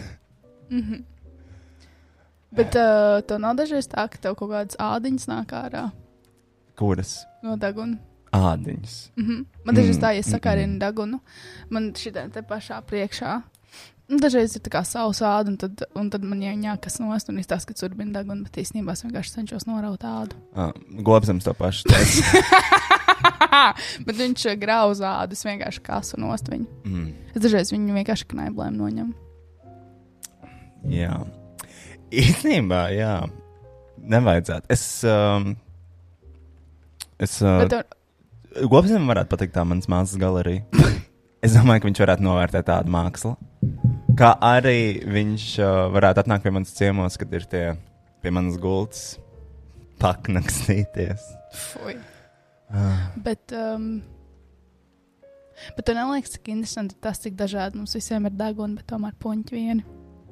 Bet 2.54 2.76
uh, 2.78 3.20
tev 3.26 3.40
nav 3.42 3.56
dažreiz 3.58 3.88
tā, 3.90 4.04
ka 4.10 4.20
tev 4.20 4.36
kaut 4.38 4.52
kādas 4.52 4.78
ādiņas 4.80 5.26
nāk 5.30 5.54
ārā 5.56 5.88
Kuras 6.78 7.24
no 7.42 7.56
deguna. 7.60 7.96
ādiņas? 8.34 8.94
Mm 9.16 9.24
-hmm. 9.26 9.44
Man 9.64 9.74
dažreiz 9.74 9.96
Mm, 9.96 10.02
tā, 10.02 10.12
ja 10.12 10.18
es 10.20 10.30
sakārinu 10.30 10.78
degunu, 10.78 11.20
man 11.70 11.92
šitā 11.92 12.30
te 12.30 12.42
pašā 12.42 12.82
priekšā. 12.82 13.42
Nu, 14.08 14.18
Dažreiz 14.18 14.56
ir 14.56 14.62
tā 14.62 14.68
kā 14.68 14.84
savs 14.84 15.22
āda, 15.22 15.48
un 15.48 15.56
tad, 15.56 15.82
un 15.94 16.10
tad 16.10 16.22
man 16.22 16.40
jāņem 16.40 16.80
kas 16.80 16.98
nost, 17.00 17.28
un 17.28 17.38
izstāsta, 17.38 17.66
ka 17.66 17.74
tur 17.74 17.94
bija 17.94 18.12
deguna, 18.12 18.42
bet 18.42 18.56
īstenībā 18.56 18.92
es 18.92 19.04
vienkārši 19.04 19.30
cenšos 19.30 19.66
noraut 19.66 20.04
ādu. 20.04 20.36
Ah, 20.54 20.72
Gobsams 20.90 21.44
to 21.44 21.54
pašu. 21.54 21.88
bet 24.06 24.18
viņš 24.18 24.46
grauž 24.60 25.02
ādu, 25.04 25.36
es 25.36 25.44
vienkārši 25.46 25.82
kasu 25.84 26.20
nost 26.20 26.50
viņu. 26.52 26.66
mm. 26.86 27.06
Es 27.34 27.42
dažreiz 27.44 27.72
viņu 27.74 27.96
vienkārši 27.96 28.28
knaiblēm 28.30 28.76
noņemu. 28.78 29.12
Jā. 30.92 31.16
Īstenībā, 32.14 32.86
jā. 32.94 33.14
Nevajadzētu. 34.04 34.68
Es. 34.74 34.84
Um, 35.08 35.54
es 37.18 37.38
uh, 37.42 37.64
tev, 37.70 37.86
Gobsam 38.70 39.08
varētu 39.10 39.32
patikt 39.32 39.56
tā 39.56 39.64
manas 39.66 39.88
māsas 39.90 40.20
galerija. 40.20 40.62
es 41.44 41.56
domāju, 41.56 41.82
ka 41.82 41.88
viņš 41.90 42.02
varētu 42.04 42.26
novērtēt 42.26 42.68
tādu 42.68 42.92
mākslu. 42.94 43.34
Kā 44.18 44.34
arī 44.44 45.02
viņš 45.10 45.48
uh, 45.58 45.72
varētu 45.94 46.22
atnākt 46.22 46.44
pie 46.46 46.54
manas 46.54 46.74
ciemos, 46.76 47.18
kad 47.18 47.32
ir 47.34 47.48
tie 47.50 47.64
pie 48.22 48.32
manas 48.32 48.60
gultas 48.62 49.16
paknakstīties. 50.00 51.24
fuj. 51.72 51.96
Ah. 52.70 53.10
Bet, 53.24 53.52
um, 53.52 54.02
bet 55.76 55.84
tev 55.86 55.98
neliekas, 55.98 56.36
cik 56.36 56.48
interesanti 56.54 56.96
tas, 57.00 57.20
cik 57.22 57.36
dažādi 57.38 57.80
mums 57.80 57.94
visiem 57.96 58.26
ir 58.28 58.38
deguni, 58.38 58.78
bet 58.80 58.88
tomēr 58.90 59.16
puņķi 59.20 59.58
vieni. 59.58 59.84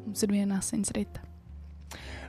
Mums 0.02 0.24
ir 0.26 0.32
viena 0.34 0.58
asins 0.58 0.90
rita. 0.96 1.22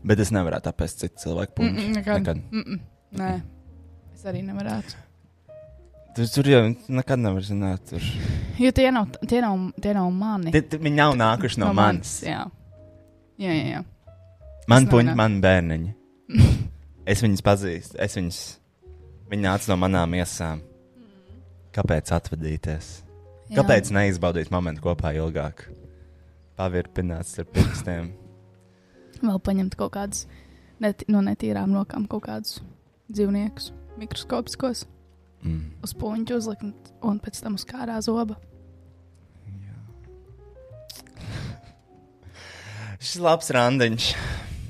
Bet 0.03 0.19
es 0.19 0.33
nevaru 0.35 0.59
apēst 0.59 0.99
citu 1.01 1.23
cilvēku 1.23 1.57
puņu. 1.57 1.71
Mm, 1.71 1.85
mm, 1.85 1.95
nekad. 1.97 2.19
Nekad. 2.19 2.43
Mm 2.51 2.63
-mm. 2.67 2.79
Nē, 3.13 3.31
es 4.13 4.25
arī 4.25 4.41
nevarētu. 4.43 4.99
Tur, 6.13 6.27
tur 6.29 6.47
jau 6.49 6.61
nekad 6.93 7.19
nevar 7.19 7.41
zināt. 7.41 7.87
Tur. 7.89 8.03
Jo 8.61 8.71
tie 8.71 8.91
nav, 8.91 9.07
tie 9.29 9.41
nav, 9.41 9.71
tie 9.81 9.93
nav 9.93 10.11
mani. 10.13 10.51
Tie, 10.53 10.61
tie, 10.61 10.79
viņi 10.79 10.95
nav 10.95 11.15
nākuši 11.17 11.59
no, 11.59 11.71
no 11.71 11.73
manis. 11.73 12.19
Jā, 12.25 12.43
jā, 13.41 13.53
jā. 13.53 13.65
jā. 13.71 13.83
Man 14.69 14.87
puņi, 14.91 15.15
man 15.17 15.39
bērniņi. 15.41 15.93
es 17.11 17.23
viņus 17.25 17.41
pazīstu. 17.45 17.97
Es 18.03 18.17
viņus, 18.19 18.41
viņi 19.33 19.47
nāca 19.47 19.71
no 19.73 19.79
manām 19.81 20.13
iesām. 20.17 20.61
Kāpēc 21.73 22.11
atvadīties? 22.13 22.89
jā. 23.49 23.57
Kāpēc 23.57 23.89
neizbaudīt 23.93 24.51
momentu 24.53 24.81
kopā 24.85 25.11
ilgāk? 25.17 25.65
Pavirpināts 26.57 27.39
ar 27.41 27.47
pirkstiem. 27.49 28.11
Vēl 29.23 29.39
paņemt 29.41 29.75
kaut 29.79 29.93
kādus 29.95 30.25
net, 30.83 31.03
no 31.09 31.21
netīrām 31.25 31.73
rokām, 31.73 32.05
kaut 32.09 32.27
kādus 32.27 32.59
dzīvniekus, 33.11 33.71
mikroskopiskos, 33.97 34.85
Mm. 35.43 35.71
uz 35.83 35.93
puņķu 35.93 36.35
uzlikt 36.37 36.63
un- 36.63 36.73
un 37.01 37.19
pēc 37.19 37.41
tam 37.41 37.55
uz 37.55 37.65
kārā 37.65 37.97
zoba. 38.01 38.37
Šis 42.99 43.19
labs 43.19 43.49
randiņš. 43.51 44.13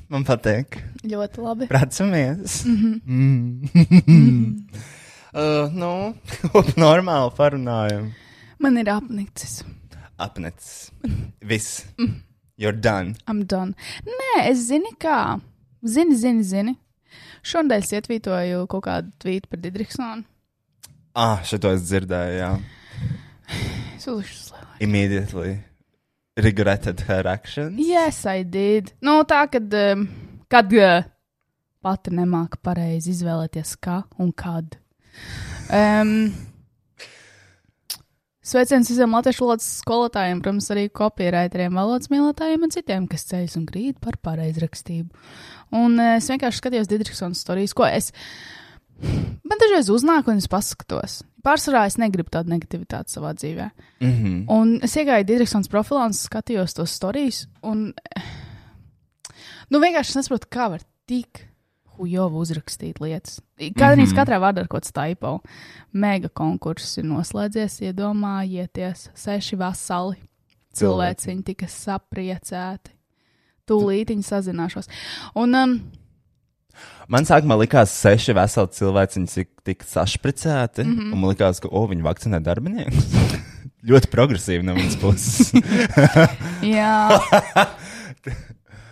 Man 0.10 0.24
patīk. 0.26 0.80
Ļoti 1.04 1.44
labi. 1.44 1.68
Pracamies. 1.68 2.62
Mhm. 2.66 2.92
Mm. 3.06 4.52
uh, 5.40 5.74
nu, 5.76 5.94
normāli 6.86 7.34
parunājam. 7.38 8.12
Man 8.64 8.80
ir 8.80 8.92
apnicis. 8.94 9.64
Apnicis. 10.22 10.92
Viss. 11.42 11.84
You're 12.56 12.72
done. 12.72 13.18
I'm 13.28 13.44
done. 13.44 13.74
Nē, 14.08 14.46
es 14.48 14.70
zinu, 14.70 14.94
kā. 15.02 15.42
Zini, 15.84 16.16
zini, 16.16 16.46
zini. 16.48 16.76
Šonadēļ 17.44 17.84
es 17.84 17.92
ietvītoju 17.98 18.64
kaut 18.72 18.86
kādu 18.86 19.12
tvītu 19.20 19.50
par 19.52 19.60
Didriksonu. 19.60 20.24
Ah, 21.20 21.42
šito 21.46 21.74
es 21.76 21.84
dzirdēju, 21.90 22.38
jā. 22.40 22.52
Es 23.98 24.08
uzlikšu 24.08 24.38
uz 24.38 24.48
lielāku. 24.54 24.78
Immediately 24.88 25.52
regretted 26.40 27.04
her 27.10 27.28
actions. 27.28 27.76
Yes, 27.78 28.24
I 28.26 28.44
did. 28.44 28.94
Nu, 29.04 29.20
tā, 29.28 29.44
kad, 29.52 29.68
um, 29.78 30.08
kad 30.54 30.74
uh, 30.78 31.04
pati 31.84 32.14
nemāka 32.14 32.60
pareizi 32.64 33.14
izvēlēties, 33.14 33.76
kā 33.84 34.04
un 34.22 34.34
kad. 34.38 34.78
Um, 35.74 36.32
Sveiciens 38.44 38.90
visiem 38.92 39.14
latviešu 39.16 39.46
valodas 39.46 39.68
skolotājiem, 39.80 40.42
protams, 40.44 40.66
arī 40.74 40.90
kopieraiteriem, 40.92 41.78
valodas 41.80 42.12
mīlētājiem 42.12 42.66
un 42.68 42.74
citiem, 42.76 43.06
kas 43.08 43.24
ceļas 43.30 43.56
un 43.56 43.64
grīt 43.70 44.02
par 44.04 44.18
pareizrakstību. 44.20 45.24
Un 45.80 45.96
uh, 45.96 46.18
es 46.20 46.28
vienkārši 46.30 46.60
skatījos 46.60 46.92
Didriksona 46.92 47.40
stāstījus, 47.40 47.76
ko 47.78 47.88
es. 47.88 48.12
Man 49.04 49.60
dažreiz 49.60 49.90
uznāk, 49.92 50.30
un 50.30 50.44
es 50.44 50.50
paskatos. 50.52 51.22
Pārsvarā 51.44 51.88
es 51.90 51.98
negribu 52.00 52.32
tādu 52.32 52.54
negativitāti 52.54 53.16
savā 53.16 53.34
dzīvē. 53.36 53.72
Mm 54.04 54.12
-hmm. 54.12 54.44
Un 54.54 54.80
es 54.84 54.96
iegāju 54.96 55.26
Digitalizācijas 55.28 55.72
profilā 55.72 56.06
un 56.06 56.14
skatījos 56.14 56.76
tos 56.78 56.94
stāstus. 56.94 57.48
Un, 57.64 57.94
nu, 59.70 59.80
vienkārši 59.80 60.10
es 60.10 60.16
nesaprotu, 60.22 60.50
kā 60.52 60.70
var 60.74 60.84
tik 61.10 61.48
hujovu 61.98 62.42
uzrakstīt 62.42 63.00
lietas. 63.00 63.40
Mm 63.60 63.72
Mhm. 63.74 64.02
-hmm. 64.02 64.16
katrā 64.18 64.40
vārdā 64.40 64.62
ir 64.62 64.68
kaut 64.68 64.84
kāds 64.84 64.92
taipo. 64.92 65.40
Mega 65.94 66.30
konkurss 66.30 66.98
ir 66.98 67.04
noslēdzies, 67.04 67.82
iedomājieties, 67.82 69.10
seši 69.14 69.56
vasali 69.56 70.18
cilvēciņi 70.74 71.44
tika 71.44 71.66
sapriecēti. 71.66 72.92
Tūlīt 73.68 74.10
viņi 74.10 74.24
sazināšos. 74.24 74.90
Un, 75.36 75.56
um, 75.56 75.82
Man 77.08 77.24
sākumā 77.24 77.58
likās, 77.60 77.92
ka 77.94 78.10
seši 78.10 78.34
veseli 78.34 78.68
cilvēki 78.68 79.46
tika 79.64 79.86
sašpricēti. 79.86 80.84
Mm. 80.84 80.98
-hmm. 80.98 81.14
Un 81.14 81.20
man 81.20 81.30
likās, 81.30 81.60
ka 81.60 81.70
oh, 81.72 81.90
viņi 81.90 82.02
vakcinē 82.02 82.40
darbiniekus. 82.44 83.06
Ļoti 83.90 84.08
progresīvi 84.08 84.64
no 84.64 84.74
viņas 84.74 85.00
puses. 85.02 85.54
jā, 86.78 87.20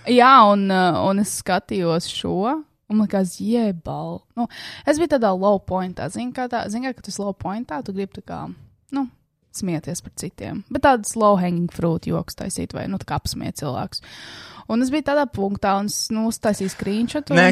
jā 0.10 0.34
un, 0.51 0.67
uh, 0.72 1.00
un 1.10 1.24
es 1.24 1.38
skatījos 1.41 2.10
šo. 2.12 2.58
Un 2.91 3.00
man 3.00 3.08
liekas, 3.08 3.38
jebal. 3.39 4.20
Nu, 4.36 4.50
es 4.84 5.00
biju 5.00 5.13
tādā 5.13 5.31
low 5.31 5.62
pointā. 5.63 6.10
Zini, 6.12 6.34
kā 6.36 6.50
tā, 6.51 6.65
zini, 6.67 6.89
kā, 6.89 6.98
kad 6.98 7.05
tu 7.05 7.13
esi 7.13 7.22
low 7.24 7.31
pointā, 7.31 7.79
tu 7.88 7.96
gribi 7.96 8.17
tā 8.17 8.24
kā, 8.27 8.39
nu, 8.91 9.05
smieties 9.55 10.03
par 10.03 10.12
citiem. 10.20 10.63
Bet 10.67 10.84
tādas 10.84 11.15
low 11.15 11.38
hanging 11.39 11.72
fruit 11.72 12.10
joks 12.10 12.36
taisīt 12.39 12.75
vai, 12.75 12.89
nu, 12.91 13.00
tā 13.00 13.08
kā 13.08 13.20
apsmiet 13.22 13.62
cilvēkus. 13.62 14.03
Un 14.72 14.84
es 14.84 14.91
biju 14.91 15.08
tādā 15.08 15.24
punktā, 15.31 15.77
un 15.79 15.88
es, 15.91 16.05
nu, 16.12 16.25
uztaisīju 16.31 16.72
screenshot. 16.72 17.31
Un... 17.31 17.39
Nē, 17.39 17.50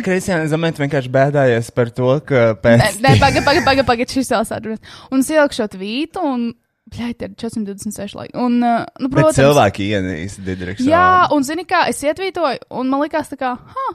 domāju, 0.52 0.76
tu 0.76 0.84
vienkārši 0.84 1.12
bēdājies 1.16 1.72
par 1.76 1.92
to, 1.96 2.12
ka 2.28 2.44
pēc 2.60 2.84
Nē, 2.84 2.90
nē 3.04 3.14
pagaidi, 3.20 3.46
pagaidi, 3.48 3.66
pagaidi, 3.66 3.88
pagaidi, 3.94 4.20
šis 4.20 4.32
vēl 4.36 4.48
sādarbs. 4.48 5.00
Un 5.12 5.24
es 5.24 5.32
ieliku 5.32 5.56
šo 5.56 5.68
tvītu, 5.72 6.24
un, 6.24 6.46
bļaigi, 6.94 7.28
ir 7.28 7.36
426 7.40 8.18
laiki. 8.18 8.36
Un, 8.40 8.58
uh, 8.64 8.86
nu, 9.02 9.10
Bet 9.10 9.18
protams, 9.18 9.40
cilvēki 9.40 9.90
ienīst 9.94 10.42
Didriksonu. 10.46 10.90
Jā, 10.92 11.28
un 11.36 11.46
zini, 11.48 11.66
kā 11.70 11.86
es 11.92 12.02
ietvītoju, 12.06 12.66
un 12.80 12.92
man 12.92 13.04
likās, 13.04 13.32
kā, 13.40 13.54
ha, 13.60 13.88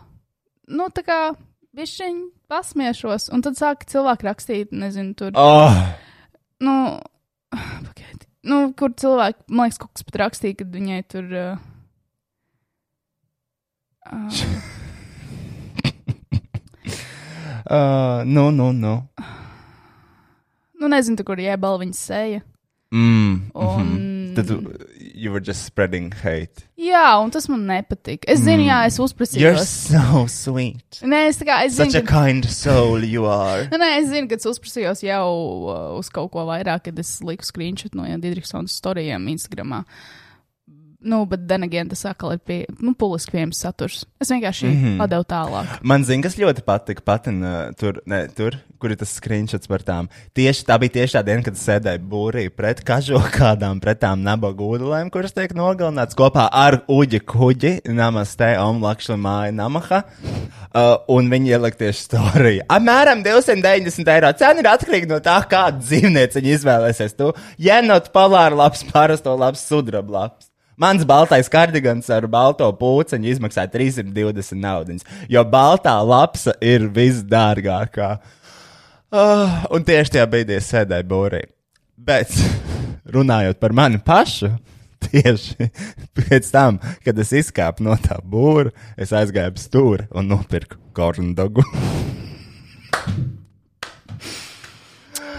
nu, 0.74 0.88
tā 0.94 1.04
kā, 1.06 1.18
bišķiņ 1.74 2.22
pasmiešos, 2.52 3.30
un 3.34 3.44
tad 3.44 3.58
sāka 3.58 3.88
cilvēki 3.90 4.28
rakstīt, 4.28 4.74
nezinu, 4.76 5.14
tur, 5.18 5.34
Oh, 5.40 5.74
nu, 6.64 6.76
pagaidi, 7.54 8.28
nu, 8.50 8.64
kur 8.78 8.94
cilvēki, 9.00 9.46
man 9.50 9.68
liekas, 9.68 9.80
kaut 9.82 9.94
kas 9.96 10.08
pat 10.08 10.20
rakstīja, 10.24 10.60
kad 10.62 10.74
viņai 10.74 11.02
tur. 11.10 11.30
Uh, 11.34 11.58
uh, 17.64 18.24
nu, 18.28 18.50
nu, 18.54 18.72
nu. 18.72 18.96
nu, 20.80 20.90
nezinu, 20.92 21.16
tur, 21.18 21.32
kur 21.32 21.42
iebal 21.42 21.80
viņas 21.82 22.08
seja. 22.12 22.44
Mm, 22.94 23.50
Un, 23.54 23.86
mhm. 23.86 24.34
Tad 24.34 24.46
tu 24.50 24.58
you 25.14 25.30
were 25.30 25.40
just 25.40 25.64
spreading 25.64 26.12
hate. 26.22 26.64
Jā, 26.78 27.14
un 27.22 27.30
tas 27.30 27.46
man 27.48 27.62
nepatīk. 27.68 28.24
Es 28.28 28.40
zinu, 28.42 28.66
jā, 28.66 28.80
es 28.88 28.98
You're 28.98 29.06
uzprasīju. 29.06 29.52
so 29.62 30.24
sweet. 30.26 30.98
Nē, 31.06 31.28
es, 31.30 31.38
tā 31.38 31.46
kā, 31.48 31.60
es 31.66 31.76
Such 31.78 31.94
zinu, 31.94 32.02
a 32.02 32.06
ka, 32.06 32.24
kind 32.26 32.48
soul 32.50 33.04
you 33.06 33.26
are. 33.30 33.68
nē, 33.82 33.90
es 34.00 34.10
zinu, 34.10 34.28
ka 34.30 34.38
es 34.38 34.46
uzprasījos 34.50 35.04
jau 35.06 35.28
uh, 35.70 35.98
uz 35.98 36.10
kaut 36.10 36.32
ko 36.34 36.46
vairāk, 36.50 36.88
kad 36.90 36.98
es 36.98 37.16
liku 37.22 37.46
screenshot 37.46 37.94
no 37.94 38.06
Jana 38.08 38.22
Didriksona 38.22 38.70
storijiem 38.70 39.30
Instagramā. 39.32 39.84
Nu, 41.04 41.20
bet 41.28 41.50
again, 41.52 41.88
tas 41.90 42.04
atkal 42.08 42.32
ir 42.34 42.40
pie, 42.40 42.62
nu, 42.80 42.94
publiski 42.96 43.34
pieejams 43.34 43.60
saturs. 43.60 44.04
Es 44.20 44.30
vienkārši 44.32 44.66
mm. 44.66 44.76
-hmm. 44.84 44.98
padevu 45.02 45.24
tālāk. 45.28 45.74
Man 45.82 46.04
zina, 46.04 46.22
kas 46.22 46.38
ļoti 46.40 46.64
patika. 46.64 47.02
Patina, 47.04 47.72
tur, 47.76 48.00
ne, 48.06 48.26
tur, 48.28 48.56
kur 48.80 48.92
ir 48.92 48.96
tas 48.96 49.12
screenshots 49.16 49.68
par 49.68 49.82
tām. 49.84 50.08
Tieši 50.34 50.64
tā 50.64 50.78
bija 50.80 50.94
tieši 50.96 51.16
tā 51.16 51.22
diena, 51.24 51.42
kad 51.42 51.56
sēdēju 51.60 52.00
būrī 52.08 52.48
pret 52.48 52.80
kažo 52.84 53.20
kādām, 53.38 53.80
pret 53.80 54.00
tām 54.00 54.22
nabaga 54.24 54.64
ūdelēm, 54.64 55.10
kuras 55.10 55.32
tiek 55.36 55.52
nogalināts 55.56 56.16
kopā 56.18 56.48
ar 56.52 56.82
uģi 56.88 57.20
kuģi, 57.20 57.74
namaste, 57.88 58.58
om 58.58 58.82
lakšla 58.84 59.16
māja 59.16 59.52
namaha. 59.52 60.02
Uh, 60.74 60.96
un 61.08 61.28
viņi 61.30 61.54
ielika 61.54 61.76
tieši 61.84 62.00
storiju. 62.08 62.64
Apmēram 62.68 63.22
290 63.22 64.10
eiro. 64.16 64.32
Cena 64.40 64.64
ir 64.64 64.70
atkarīga 64.72 65.12
no 65.12 65.20
tā, 65.22 65.36
kādu 65.50 65.84
dzīvnieci 65.84 66.40
viņi 66.40 66.56
izvēlēsies. 66.56 67.14
Tu 67.14 67.30
jenot 67.68 68.10
polāru 68.12 68.58
labs, 68.58 68.82
parasto 68.88 69.36
labs, 69.38 69.62
sudraba 69.68 70.18
labs. 70.18 70.53
Mans 70.76 71.04
baltais 71.06 71.48
kardigans 71.50 72.08
ar 72.10 72.26
balto 72.30 72.66
pūciņu 72.78 73.30
izmaksā 73.30 73.66
320 73.70 74.58
naudas, 74.58 75.04
jo 75.30 75.44
baltā 75.46 75.94
lapsa 76.02 76.56
ir 76.62 76.88
visdārgākā. 76.94 78.16
Uh, 79.14 79.60
un 79.70 79.86
tieši 79.86 80.16
tajā 80.16 80.26
brīdī 80.30 80.58
es 80.58 80.70
sēdēju 80.72 81.06
būrī. 81.10 81.44
Bet 81.94 82.34
runājot 83.14 83.60
par 83.62 83.76
mani 83.76 84.00
pašu, 84.02 84.50
tieši 85.06 85.70
pēc 86.18 86.50
tam, 86.50 86.80
kad 87.06 87.22
es 87.22 87.30
izkāpu 87.44 87.86
no 87.86 87.94
tā 88.00 88.18
būra, 88.18 88.74
es 88.98 89.14
aizgāju 89.14 89.54
ap 89.54 89.62
stūri 89.62 90.08
un 90.10 90.32
nopirku 90.34 90.80
korndogu. 90.96 91.62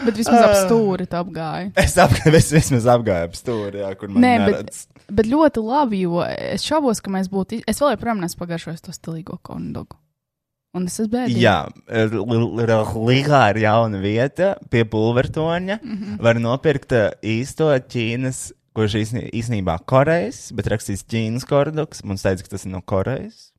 Bet 0.05 0.15
vismaz 0.19 0.41
Ah. 0.41 0.49
ap 0.51 0.55
stūri 0.69 1.07
tā 1.09 1.19
apgāja. 1.23 1.71
es, 1.75 1.95
apgāju, 1.97 2.35
es 2.41 2.51
vismaz 2.53 2.85
apgāju 2.95 3.29
ap 3.29 3.35
stūri, 3.35 3.81
jā, 3.83 3.91
kur 3.99 4.09
man 4.09 4.21
Nē, 4.23 4.33
neredz. 4.45 4.85
bet, 4.87 5.05
bet 5.19 5.25
ļoti 5.31 5.63
labi, 5.65 6.01
jo 6.05 6.21
es 6.23 6.63
šaubos, 6.63 7.01
ka 7.01 7.11
mēs 7.11 7.29
būtu. 7.29 7.61
Es 7.67 7.79
vēl 7.81 7.95
joprojām 7.95 8.19
neesmu 8.23 8.39
pagaršojis 8.45 8.81
to 8.85 8.91
stilīgo 8.95 9.39
kondogu. 9.41 9.97
Un 10.75 10.85
es 10.89 10.99
esmu 10.99 11.11
bēdīgs. 11.13 11.39
Jā, 11.39 11.57
Līgā 13.07 13.41
ir 13.53 13.61
jauna 13.63 13.99
vieta 14.03 14.55
pie 14.69 14.83
pulvertoņa. 14.83 15.79
Mm 15.81 15.97
-hmm. 15.97 16.17
Var 16.21 16.35
nopirkt 16.43 16.91
uh, 16.91 17.09
īsto 17.23 17.69
Ķīnas, 17.79 18.51
kurš 18.75 18.95
īsnībā 19.31 19.77
Korejas, 19.87 20.51
bet 20.51 20.67
rakstīs 20.67 21.05
Ķīnas 21.07 21.45
kordoks. 21.47 22.03
Mums 22.03 22.21
teica, 22.23 22.43
ka 22.43 22.49
tas 22.49 22.65
ir 22.65 22.71
no 22.71 22.81
Korejas. 22.81 23.51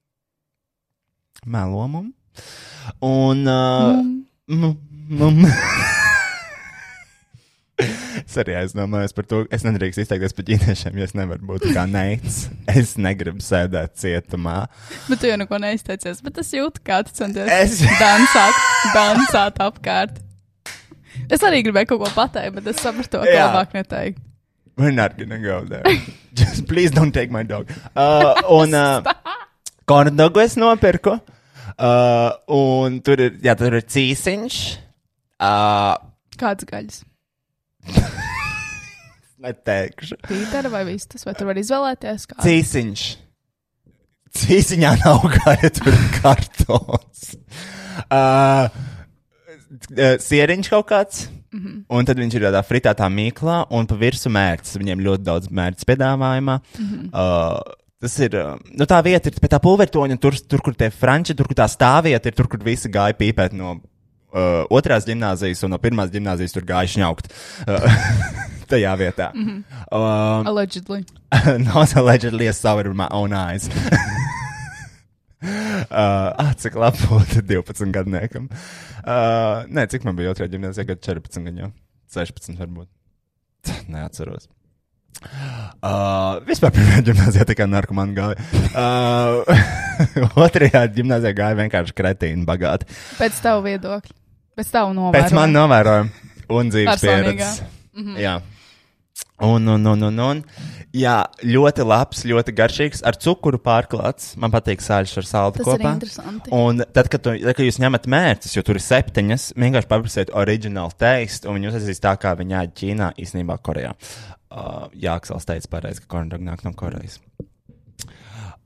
Melomam. 1.46 2.12
Un. 3.00 3.46
Uh, 3.48 4.02
Mm. 4.48 4.76
mm, 5.10 5.42
mm. 5.42 5.95
Es 7.76 8.37
arī 8.40 8.54
aizdomājos 8.56 9.12
par 9.12 9.26
to, 9.28 9.42
es 9.52 9.64
nedrīkstu 9.66 10.00
izteikties 10.00 10.33
par 10.37 10.47
ķīniešiem, 10.49 10.95
jo 10.97 11.04
es 11.04 11.12
nevaru 11.18 11.45
būt 11.50 11.66
kā 11.76 11.83
neicis. 11.90 12.47
Es 12.73 12.95
negribu 12.97 13.42
sēdēt 13.45 13.99
cietumā. 14.00 14.54
Bet 15.11 15.21
tu 15.21 15.28
jau 15.28 15.37
neko 15.42 15.59
neizteicies. 15.61 16.23
Bet 16.25 16.40
es 16.40 16.52
jūtu, 16.56 16.80
kā 16.87 17.02
tu 17.04 17.12
centies 17.16 17.50
Es- 17.52 17.83
dansāt, 18.00 18.62
dansāt 18.95 19.61
apkārt. 19.61 20.23
Es 21.33 21.45
arī 21.45 21.62
gribēju 21.66 21.90
kaut 21.92 22.04
ko 22.06 22.11
pateikt, 22.16 22.54
bet 22.56 22.71
es 22.73 22.80
sapratu, 22.80 23.21
ka 23.25 23.37
labāk 23.42 23.76
neteikt. 23.76 24.23
We're 24.76 24.92
not 24.92 25.16
gonna 25.18 25.38
go 25.40 25.61
there. 25.64 25.83
Just 26.37 26.66
please 26.68 26.90
don't 26.92 27.12
take 27.12 27.30
my 27.33 27.42
dog. 27.42 27.71
Uh, 27.97 28.35
un 28.52 28.75
uh, 28.76 29.00
korndogu 29.88 30.42
es 30.45 30.56
nopirku. 30.61 31.18
Uh, 31.76 32.33
un 32.52 33.00
tur 33.04 33.21
ir, 33.21 33.37
jā, 33.45 33.54
tur 33.56 33.76
ir 33.76 33.85
cīsiņš. 33.85 34.59
Uh, 35.40 35.97
Kāds 36.40 36.68
gaļas? 36.68 37.02
neteikšu. 39.47 40.18
Pītera 40.27 40.72
vai 40.72 40.83
vistas? 40.88 41.27
Vai 41.27 41.37
tur 41.38 41.51
var 41.51 41.61
izvēlēties? 41.61 42.27
Kādu? 42.33 42.42
Cīsiņš. 42.46 43.07
Cīsiņā 44.37 44.92
nav 45.05 45.25
gāja, 45.37 45.72
tur 45.79 45.92
ir 45.92 46.05
kartons. 46.18 47.33
Uh, 48.07 48.68
sieriņš 50.22 50.70
kaut 50.72 50.88
kāds. 50.90 51.27
Mm 51.57 51.61
-hmm. 51.62 51.83
Un 51.88 52.05
tad 52.05 52.18
viņš 52.20 52.35
ir 52.37 52.46
tādā 52.49 52.61
fritētā 52.66 53.09
mīklā, 53.09 53.64
un 53.70 53.87
pa 53.87 53.96
virsmu 53.96 54.33
mērķis. 54.35 54.77
Viņiem 54.77 55.05
ļoti 55.07 55.25
daudz 55.25 55.49
mērķis 55.49 55.88
piedāvājumā. 55.88 56.61
Mm 56.79 56.87
-hmm. 56.87 57.09
uh, 57.12 57.61
tas 58.01 58.18
ir. 58.18 58.37
Nu, 58.77 58.85
tā 58.85 59.03
vieta 59.05 59.29
ir 59.29 59.40
pie 59.40 59.49
tā 59.49 59.61
pulvertoņa, 59.62 60.18
tur, 60.20 60.35
tur, 60.49 60.61
kur 60.61 60.75
tie 60.75 60.90
franči, 60.90 61.35
tur, 61.35 61.46
kur 61.46 61.57
tā 61.57 61.68
stāvvieta 61.68 62.29
ir, 62.29 62.35
tur, 62.35 62.49
kur 62.49 62.61
visi 62.64 62.88
gāja 62.88 63.16
pīpēt 63.16 63.53
no 63.53 63.81
uh, 64.32 64.64
otrās 64.70 65.06
gimnāzijas, 65.08 65.62
un 65.66 65.74
no 65.74 65.78
pirmās 65.82 66.12
gimnāzijas 66.14 66.54
tur 66.56 66.66
gāja 66.68 66.92
šņaukt. 66.96 67.32
Uh, 67.66 67.86
tajā 68.70 68.96
vietā. 68.98 69.30
Mm 69.34 69.46
-hmm. 69.46 69.64
um, 69.92 70.46
Allegedly. 70.46 71.04
Not 71.74 71.96
allegedly, 71.96 72.52
saw 72.52 72.80
it 72.80 72.86
with 72.86 72.96
my 72.96 73.08
own 73.10 73.32
eyes. 73.32 73.68
uh, 73.68 73.74
ah, 76.42 76.52
cik 76.56 76.74
labi 76.74 76.98
būtu 76.98 77.42
12 77.42 77.92
gadniekam. 77.92 78.48
Uh, 79.06 79.66
nē, 79.70 79.86
cik 79.86 80.04
man 80.04 80.16
bija 80.16 80.30
otrajā 80.30 80.50
gimnāzijā, 80.50 80.86
kad 80.86 81.00
14 81.00 81.44
gan 81.44 81.56
jau. 81.56 81.70
16 82.14 82.58
varbūt. 82.58 82.88
Neatceros. 83.88 84.48
Uh, 85.22 86.42
vispār 86.48 86.74
pirmajā 86.76 87.05
gimnāzijā 87.11 87.46
tikai 87.48 87.68
narkomāni 87.70 88.16
gāja. 88.16 88.37
Uh, 88.72 89.44
otrajā 90.46 90.85
gimnāzijā 90.96 91.35
gāja 91.37 91.61
vienkārši 91.62 91.96
kretīni 91.96 92.46
bagāti. 92.48 92.88
Pēc 93.20 93.40
tavu 93.44 93.66
viedokļa. 93.68 94.16
Pēc 94.57 94.72
tavu 94.72 94.94
novērojuma. 94.96 95.16
Pēc 95.18 95.37
man 95.37 95.57
novērojuma 95.57 96.26
un 96.57 96.70
dzīves 96.72 97.02
pieredzes. 97.02 97.62
Mm 97.96 98.05
-hmm. 98.05 98.20
Jā. 98.20 98.40
Un, 99.38 99.66
un, 99.68 99.87
un, 99.87 100.02
un, 100.02 100.18
un. 100.18 100.42
Jā, 100.96 101.16
ļoti 101.44 101.85
labs, 101.85 102.22
ļoti 102.24 102.55
garšīgs, 102.57 103.02
ar 103.05 103.18
cukuru 103.20 103.59
pārklāts. 103.61 104.31
Man 104.40 104.52
patīk 104.52 104.81
sāļš 104.81 105.12
ar 105.20 105.26
ir 105.59 105.64
kopā. 105.66 105.92
Un 106.57 106.81
tad, 106.81 107.11
kad, 107.12 107.20
tu, 107.20 107.35
tad, 107.35 107.52
kad 107.52 107.64
jūs 107.66 107.81
ņemat 107.83 108.09
mērķus, 108.09 108.57
jo 108.57 108.62
tur 108.64 108.81
ir 108.81 108.85
septiņas, 108.85 109.50
vienkārši 109.61 109.90
paprasiet 109.90 110.33
oriģinālu 110.33 110.96
teistu, 110.96 111.50
un 111.50 111.59
viņi 111.59 111.68
uzsāsīs 111.68 112.00
tā, 112.00 112.16
kā 112.16 112.33
viņi 112.38 112.57
ēd 112.62 112.72
Ķīnā, 112.81 113.11
īstenībā 113.20 113.59
Korejā. 113.61 113.92
Uh, 114.46 114.87
Jā, 114.94 115.16
Aksels 115.18 115.46
teica 115.48 115.70
pareizi, 115.72 116.04
ka 116.04 116.11
korndag 116.16 116.42
nāk 116.44 116.62
no 116.62 116.72
Korejas. 116.76 117.18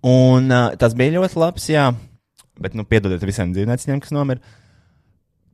Un 0.05 0.53
uh, 0.53 0.73
tas 0.81 0.97
bija 0.97 1.17
ļoti 1.19 1.41
labs, 1.41 1.69
jā. 1.73 1.91
Bet, 2.61 2.77
nu, 2.77 2.85
piedodiet 2.89 3.25
visiem 3.25 3.55
dzīvniekiem, 3.57 4.03
kas 4.05 4.13
nomira. 4.13 4.43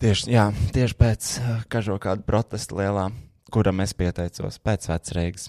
Tieši, 0.03 0.29
jā, 0.35 0.49
tieši 0.75 0.99
pēc 0.99 1.29
uh, 1.41 1.53
kažo 1.73 1.97
kāda 2.03 2.27
protesta 2.27 2.77
lielā, 2.79 3.07
kuram 3.55 3.81
es 3.85 3.95
pieteicos, 3.97 4.59
pēc 4.61 4.91
vecrīgas. 4.91 5.49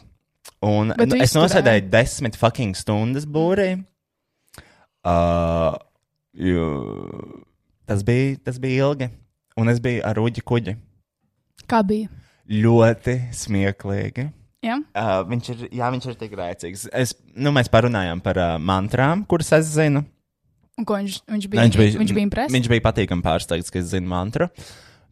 Un 0.63 0.93
Bet 0.97 1.11
nu, 1.11 1.19
es 1.21 1.35
nosēdēju 1.37 1.89
desmit 1.93 2.37
fucking 2.39 2.77
stundas 2.77 3.27
būrī. 3.29 3.73
Uh, 5.07 5.73
jo, 6.37 6.69
tas, 7.89 8.05
bija, 8.07 8.37
tas 8.45 8.61
bija 8.61 8.87
ilgi. 8.87 9.09
Un 9.57 9.73
es 9.73 9.81
biju 9.81 10.03
ar 10.05 10.19
uģi 10.21 10.43
kuģi. 10.45 10.77
Kā 11.69 11.81
bija? 11.85 12.09
Ļoti 12.47 13.17
smieklīgi. 13.35 14.29
Jā, 14.65 14.79
Uh, 14.97 15.21
viņš, 15.29 15.49
ir, 15.53 15.63
jā, 15.77 15.87
viņš 15.93 16.07
ir 16.09 16.15
tik 16.17 16.33
rēcīgs. 16.37 16.87
Es, 16.97 17.13
nu, 17.37 17.51
mēs 17.53 17.69
parunājām 17.69 18.21
par 18.25 18.39
uh, 18.41 18.55
mantrām, 18.57 19.21
kuras 19.29 19.51
es 19.53 19.69
zinu. 19.75 20.01
un 20.77 20.85
ko 20.85 20.97
viņš, 20.97 21.19
viņš 21.29 21.47
bija? 21.51 21.65
Viņš 21.67 21.77
bija, 21.77 21.99
viņš 22.01 22.13
bija 22.17 22.25
impresēts. 22.25 22.55
Viņš 22.55 22.69
bija 22.73 22.85
patīkami 22.87 23.25
pārsteigts, 23.25 23.73
ka 23.73 23.81
es 23.81 23.91
zinu 23.93 24.09
mantru. 24.09 24.49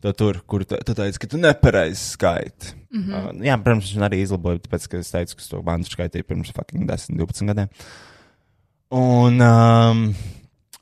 To 0.02 0.12
tur, 0.18 0.42
kur 0.50 0.66
tu, 0.66 0.78
tu 0.86 0.96
teici, 0.98 1.22
ka 1.22 1.30
tu 1.30 1.38
nepareizi 1.42 2.02
skaiti. 2.16 2.74
Mm. 2.90 3.04
-hmm. 3.04 3.30
uh, 3.38 3.46
jā, 3.46 3.58
protams, 3.62 3.94
viņš 3.94 4.08
arī 4.10 4.22
izlaboja, 4.24 4.64
tāpēc, 4.66 4.90
ka 4.90 4.98
es 4.98 5.14
teicu, 5.14 5.38
ka 5.38 5.46
es 5.46 5.54
to 5.54 5.62
mantru 5.66 5.94
skaitīju 5.94 6.28
pirms 6.30 6.52
fucking 6.54 6.90
10, 6.90 7.18
12 7.22 7.50
gadiem. 7.54 7.70
Un, 8.94 9.42
um, 9.42 10.04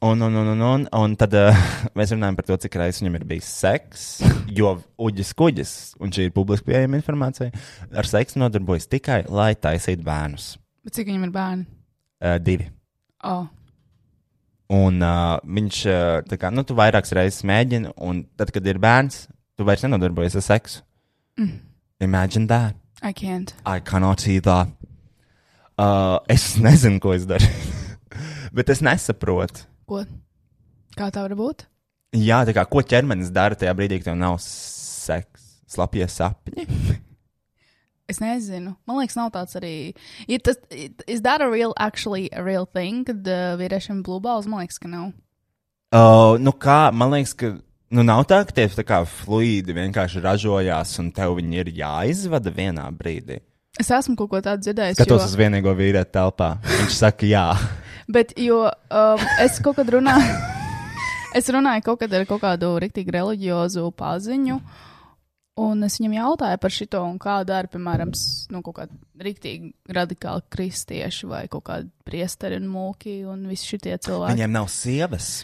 un, 0.04 0.22
un, 0.22 0.36
un, 0.36 0.48
un, 0.48 0.62
un, 0.62 0.88
un 0.92 1.16
tad 1.16 1.32
uh, 1.40 1.56
mēs 1.98 2.12
runājam 2.12 2.36
par 2.36 2.48
to, 2.50 2.58
cik 2.66 2.76
reizes 2.82 3.00
viņam 3.00 3.16
ir 3.22 3.26
bijis 3.30 3.48
seks. 3.62 4.04
Jo 4.52 4.76
uģis 5.00 5.32
kuģis, 5.40 5.74
un 6.04 6.12
šī 6.14 6.28
ir 6.28 6.36
publiski 6.36 6.68
pieejama 6.74 7.00
informācija, 7.00 7.54
ar 7.96 8.10
seksu 8.10 8.42
nodarbojas 8.44 8.90
tikai, 8.92 9.22
lai 9.32 9.54
taisītu 9.56 10.04
bērnus. 10.04 10.54
Bet 10.84 11.00
cik 11.00 11.08
viņam 11.08 11.28
ir 11.30 11.34
bērni? 11.34 11.68
Uh, 12.20 12.36
divi. 12.44 12.68
Oh. 13.24 13.48
Un 14.76 15.00
uh, 15.00 15.40
viņš, 15.48 15.82
uh, 15.88 16.38
kā, 16.40 16.52
nu, 16.52 16.68
tu 16.68 16.76
vairākas 16.76 17.16
reizes 17.16 17.48
mēģini, 17.48 17.96
un 18.04 18.26
tad, 18.36 18.52
kad 18.56 18.68
ir 18.68 18.84
bērns, 18.84 19.28
tu 19.56 19.68
vairs 19.68 19.88
nenodarbojies 19.88 20.36
ar 20.42 20.48
seksu. 20.52 20.84
Mm. 21.40 21.60
Imagine 22.04 22.50
that. 22.52 22.76
I 23.02 23.16
can't. 23.16 23.56
I 23.66 23.80
cannot 23.80 24.28
either. 24.28 24.68
Uh, 25.80 26.20
es 26.28 26.58
nezinu, 26.60 27.00
ko 27.00 27.16
es 27.16 27.24
daru. 27.28 27.48
Bet 28.56 28.70
es 28.70 28.84
nesaprotu. 28.84 29.70
Ko? 29.90 30.04
Kā 30.98 31.10
tā 31.14 31.24
var 31.26 31.36
būt? 31.38 31.66
Jā, 32.14 32.44
tā 32.46 32.54
kā, 32.56 32.66
ko 32.70 32.84
ķermenis 32.86 33.34
dara 33.34 33.58
tajā 33.58 33.74
brīdī, 33.78 33.98
kad 34.00 34.12
tev 34.12 34.20
nav 34.20 34.38
seks, 34.44 35.50
slapjie 35.74 36.08
sapņi. 36.12 36.68
Es 38.12 38.20
nezinu. 38.20 38.74
Man 38.84 38.98
liekas, 39.00 39.16
nav 39.16 39.30
tāds 39.32 39.56
arī. 39.56 39.94
Ir 40.28 40.42
tas, 40.44 40.58
is 41.08 41.22
that 41.24 41.42
a 41.42 41.48
real, 41.48 41.72
actually 41.80 42.28
a 42.36 42.44
real 42.44 42.68
thing, 42.68 43.06
kad 43.08 43.24
uh, 43.24 43.56
vīriešiem 43.58 44.02
blūbāls? 44.04 44.44
Man 44.44 44.66
liekas, 44.66 44.78
ka 44.84 44.92
nav. 44.92 45.14
Uh, 45.94 46.36
nu 46.42 46.52
kā, 46.52 46.92
man 46.92 47.14
liekas, 47.16 47.32
ka 47.40 47.54
nu, 47.96 48.04
nav 48.04 48.26
tā, 48.30 48.42
ka 48.50 48.58
tie 48.58 48.68
tā 48.76 48.84
kā 48.86 49.00
fluīdi 49.08 49.76
vienkārši 49.78 50.22
ražojās 50.24 50.92
un 51.02 51.14
tev 51.16 51.38
viņi 51.40 51.64
ir 51.64 51.72
jāizvada 51.80 52.54
vienā 52.54 52.90
brīdī. 52.98 53.40
Es 53.80 53.90
esmu 53.90 54.18
kaut 54.20 54.34
ko 54.36 54.44
tādu 54.46 54.68
dzirdējis. 54.68 55.00
Skatos 55.00 55.24
jo, 55.24 55.30
uz 55.32 55.40
vienīgo 55.40 55.72
vīrieti 55.78 56.14
telpā. 56.14 56.58
Viņš 56.68 57.00
saka, 57.00 57.30
jā. 57.30 57.48
Bet, 58.08 58.34
jo 58.40 58.66
um, 58.68 59.28
es 59.42 59.60
kaut 59.64 59.78
kad 59.80 59.90
runāju, 59.94 60.40
es 61.40 61.48
runāju 61.54 61.86
kaut 61.86 62.02
kad 62.04 62.16
ar 62.16 62.26
kaut 62.30 62.44
kādu 62.44 62.74
rīktīgi 62.84 63.14
reliģiozu 63.16 63.88
paziņu. 64.00 64.60
Un 65.64 65.86
es 65.86 66.00
viņam 66.00 66.16
jautāju 66.18 66.58
par 66.64 66.74
šo, 66.74 66.88
un 67.04 67.20
kā 67.22 67.36
dara, 67.46 67.70
piemēram, 67.70 68.10
nu, 68.50 68.62
kaut 68.66 68.80
kādi 68.80 68.98
rīktīgi 69.22 69.70
radikāli 69.94 70.42
kristieši 70.50 71.30
vai 71.30 71.44
kaut 71.52 71.68
kādi 71.68 71.92
priesteri 72.08 72.58
un 72.58 72.72
mūki 72.74 73.20
un 73.30 73.46
visi 73.52 73.70
šie 73.70 73.84
cilvēki. 73.84 74.34
Viņiem 74.34 74.56
nav 74.56 74.72
sievas. 74.74 75.36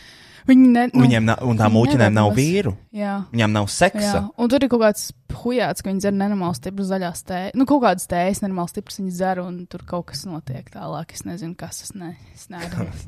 Viņi 0.50 0.68
ne, 0.74 0.84
Nu, 0.94 1.04
Viņiem 1.06 1.26
nav, 1.28 1.42
un 1.46 1.60
tām 1.60 1.76
nevar 1.78 2.14
nav 2.16 2.32
vīru. 2.38 2.74
Jā. 2.96 3.20
Viņām 3.34 3.54
nav 3.54 3.68
Jā, 3.68 3.74
seksa. 3.76 4.22
un 4.38 4.50
tur 4.52 4.66
ir 4.66 4.72
kaut 4.72 4.82
kāds 4.82 5.10
hujāts, 5.44 5.84
ka 5.84 5.92
viņi 5.92 6.04
dzer 6.04 6.16
nenormāli 6.18 6.58
stipru 6.58 6.86
zaļās 6.90 7.24
tējas. 7.30 7.58
Nu, 7.60 7.68
kaut 7.70 7.84
kādas 7.86 8.10
tējas 8.10 8.42
nenormāli 8.44 8.74
stipras 8.74 9.00
viņi 9.02 9.14
dzer, 9.14 9.42
un 9.46 9.60
tur 9.70 9.86
kaut 9.90 10.08
kas 10.12 10.26
notiek 10.30 10.70
tālāk. 10.74 11.14
Es 11.14 11.26
nezinu, 11.28 11.56
kas 11.60 11.84
tas 11.84 11.94
ne, 11.98 12.16
es 12.34 12.48
nedomāju. 12.50 13.06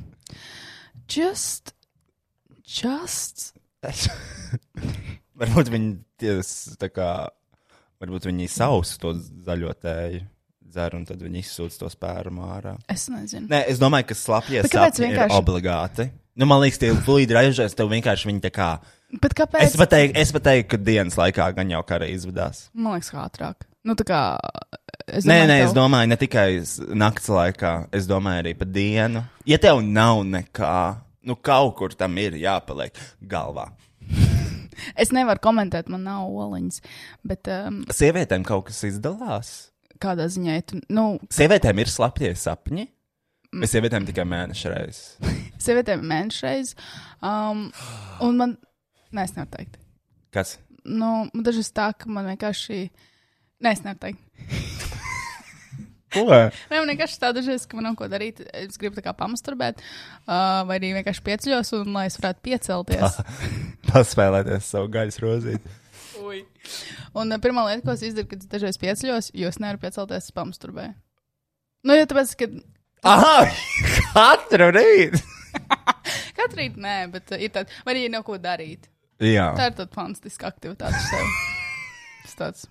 just, 1.17 1.73
just. 2.67 3.51
varbūt 5.41 5.71
viņi 5.73 5.95
ties, 6.21 6.51
tā 6.81 6.91
kā, 6.93 7.09
varbūt 8.01 8.29
viņi 8.29 8.49
sausu 8.51 9.01
to 9.01 9.15
zaļo 9.17 9.73
tēju 9.81 10.21
dzer, 10.71 10.95
un 10.95 11.05
tad 11.07 11.21
viņi 11.23 11.41
izsūta 11.43 11.81
to 11.83 11.89
spērumu 11.91 12.45
ārā. 12.47 12.75
Es 12.91 13.07
nezinu. 13.11 13.49
Nē, 13.51 13.65
es 13.71 13.81
domāju, 13.81 14.11
ka 14.11 14.15
kāpēc 14.15 14.71
sapņi 14.71 15.07
vienkārši- 15.09 15.33
ir 15.33 15.37
obligāti. 15.41 16.09
Nu, 16.35 16.45
man 16.47 16.61
liekas, 16.63 16.79
tie 16.79 16.93
fluīdi 16.95 17.35
ražojas, 17.35 17.73
tev 17.75 17.89
vienkārši 17.91 18.29
viņi 18.29 18.41
tā 18.45 18.51
kā. 18.55 18.69
Bet 19.21 19.33
kāpēc? 19.35 19.65
Es 19.65 19.73
pat 19.75 19.89
teiktu, 19.91 20.15
es 20.21 20.31
pat 20.31 20.45
teiktu, 20.45 20.69
ka 20.71 20.77
dienas 20.87 21.17
laikā 21.19 21.49
gan 21.57 21.69
jau 21.73 21.81
kara 21.83 22.07
izvedās. 22.07 22.69
Man 22.73 22.93
liekas, 22.95 23.09
kā 23.11 23.25
ātrāk. 23.27 23.67
Nu, 23.83 23.95
tā 23.99 24.05
kā. 24.07 24.21
Es 25.11 25.25
Nē, 25.27 25.41
domāju, 25.41 25.47
nē, 25.49 25.57
es 25.65 25.71
tev- 25.71 25.75
domāju, 25.75 26.07
ne 26.13 26.17
tikai 26.21 26.47
s- 26.61 26.79
nakts 26.95 27.27
laikā, 27.27 27.71
es 27.91 28.07
domāju 28.07 28.43
arī 28.45 28.53
pa 28.57 28.65
dienu. 28.69 29.25
Ja 29.49 29.57
tev 29.57 29.81
nav 29.83 30.21
nekā, 30.23 30.75
nu 31.27 31.35
kaut 31.35 31.75
kur 31.81 31.89
tam 31.97 32.15
ir 32.21 32.37
jāpaliek 32.39 32.95
galvā. 33.27 33.67
Es 34.97 35.11
nevaru 35.13 35.39
komentēt, 35.43 35.89
man 35.93 36.03
nav 36.07 36.29
oliņas. 36.31 36.79
Bet 37.27 37.47
um, 37.53 37.83
Sievietēm 37.93 38.45
kaut 38.47 38.69
kas 38.71 38.79
izdalās. 38.87 39.51
kādā 40.01 40.25
ziņā, 40.31 40.55
tu, 40.65 40.79
nu, 40.89 41.19
Sievietēm 41.29 41.83
ir 41.83 41.91
slapjie 41.91 42.31
sapņi. 42.39 42.87
Vai 43.51 43.67
sievietēm 43.67 44.05
tikai 44.07 44.23
mēneša 44.31 44.69
reizes? 44.71 45.39
sievietēm 45.61 46.03
mēnešreiz. 46.07 46.73
Um, 47.19 47.67
un 48.23 48.37
man, 48.39 48.57
nē, 49.11 49.25
es 49.27 49.35
nevaru 49.35 49.51
teikt. 49.57 49.79
Kas? 50.31 50.55
Nu, 50.87 51.27
man 51.27 51.45
dažreiz 51.45 51.71
tā, 51.75 51.91
ka 51.97 52.09
man 52.11 52.29
vienkārši. 52.31 52.85
Nē, 53.61 53.75
es 53.75 53.83
nevaru 53.85 54.01
teikt. 54.07 54.79
Nē, 56.11 56.75
man 56.75 56.89
vienkārši 56.91 57.19
tā 57.21 57.29
dažreiz, 57.35 57.67
ka 57.67 57.77
man 57.77 57.85
nav 57.87 57.99
ko 57.99 58.07
darīt. 58.11 58.41
Es 58.57 58.79
gribu 58.79 58.97
tā 58.97 59.03
kā 59.05 59.13
pamasturbēt, 59.15 59.79
uh, 60.25 60.63
vai 60.67 60.79
arī 60.79 60.95
vienkārši 60.97 61.23
pieceļos, 61.27 61.71
un 61.77 61.93
lai 61.95 62.07
es 62.09 62.17
varētu 62.19 62.43
piecelties. 62.47 63.21
Paspēlēties 63.91 64.73
savu 64.73 64.91
gaļas 64.91 65.21
rozīti. 65.23 65.77
Ui. 66.21 66.43
un 67.17 67.31
uh, 67.31 67.39
pirmā 67.41 67.63
lieta, 67.69 67.85
ko 67.85 67.95
es 67.95 68.03
izdaru, 68.05 68.27
kad 68.31 68.43
es 68.43 68.51
dažreiz 68.51 68.77
pieceļos, 68.81 69.31
jo 69.39 69.51
es 69.51 69.59
nevaru 69.63 69.79
piecelties, 69.85 70.27
es 70.27 70.35
pamasturbēju. 70.35 70.93
Nu, 71.87 71.95
jo 71.97 72.09
tāpēc, 72.11 72.35
ka 72.37 72.49
Ah, 73.03 73.47
katru 74.13 74.69
rītu! 74.75 75.21
katru 76.37 76.59
rītu 76.61 76.81
nē, 76.83 76.97
bet 77.13 77.33
uh, 77.33 77.41
ir 77.41 77.53
tāda, 77.53 77.81
vai 77.85 77.95
arī 77.95 78.09
nav 78.13 78.25
ko 78.27 78.37
darīt. 78.41 78.89
Jā, 79.21 79.51
Tā 79.57 79.69
ir 79.69 79.75
tāda 79.77 79.89
fantastiska 79.95 80.49
aktivitāte 80.51 81.01
sev. 81.07 81.33
Tas 82.21 82.37
tāds, 82.37 82.67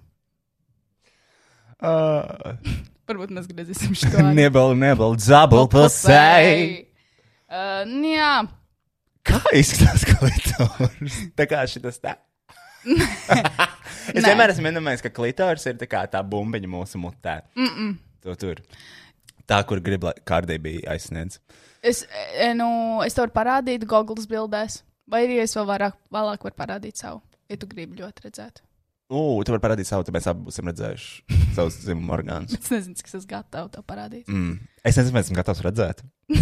uh, 1.82 2.54
varbūt 3.10 3.34
mēs 3.34 3.50
griezīsim 3.50 3.96
šo 3.98 4.22
nebal, 4.34 4.76
nebal, 4.78 5.16
zabal 5.18 5.66
pusē. 5.70 6.22
Uh, 7.50 7.82
jā, 8.14 8.32
Kā 9.26 9.40
izskatās 9.58 10.06
klitors? 10.08 11.18
Tā 11.36 11.46
kā 11.50 11.64
šis 11.68 11.98
tā. 12.00 12.14
es 12.86 14.22
Nē. 14.22 14.30
vienmēr 14.30 14.54
esmu 14.54 14.70
iedomājies, 14.70 15.02
ka 15.04 15.12
klitors 15.12 15.66
ir 15.68 15.76
tā 15.80 15.88
kā 15.90 16.06
tā 16.08 16.22
bumbiņa 16.24 16.70
mūsu 16.70 17.02
mutē. 17.02 17.42
Mm 17.58 17.68
-mm. 17.68 17.92
To 18.24 18.34
tur. 18.34 18.62
Tā, 19.50 19.60
kur 19.66 19.82
grib, 19.82 20.06
lai 20.06 20.14
kārtībā 20.26 20.76
aizsniedz. 20.94 21.40
es, 21.82 22.04
e, 22.38 22.52
nu, 22.54 22.70
es 23.04 23.16
tev 23.16 23.26
varu 23.26 23.36
parādīt 23.40 23.86
Googles 23.90 24.28
bildēs, 24.30 24.80
vai 25.10 25.24
arī 25.26 25.40
es 25.42 25.56
vēl 25.58 25.66
vairāk, 25.72 25.96
vēlāk 26.14 26.44
varu 26.46 26.58
parādīt 26.58 27.00
savu, 27.00 27.22
ja 27.50 27.58
tu 27.58 27.68
gribi 27.70 27.98
ļoti 27.98 28.28
redzēt. 28.28 28.62
Ugh, 29.10 29.40
tu 29.42 29.50
vari 29.50 29.62
parādīt 29.64 29.88
savu, 29.88 30.04
tad 30.06 30.14
mēs 30.14 30.28
abi 30.30 30.44
būsim 30.46 30.68
redzējuši 30.70 31.38
savus 31.56 31.80
dzimumu 31.82 32.14
orgānus. 32.14 32.54
Es 32.54 32.70
nezinu, 32.70 32.94
es 32.94 33.08
esmu 33.10 33.30
gatavs 33.32 33.72
tev 33.74 33.86
parādīt. 33.88 34.30
Mm. 34.30 34.60
Es 34.86 35.00
nezinu, 35.00 35.16
vai 35.16 35.24
esmu 35.24 35.38
gatavs 35.40 35.64
redzēt. 35.66 36.04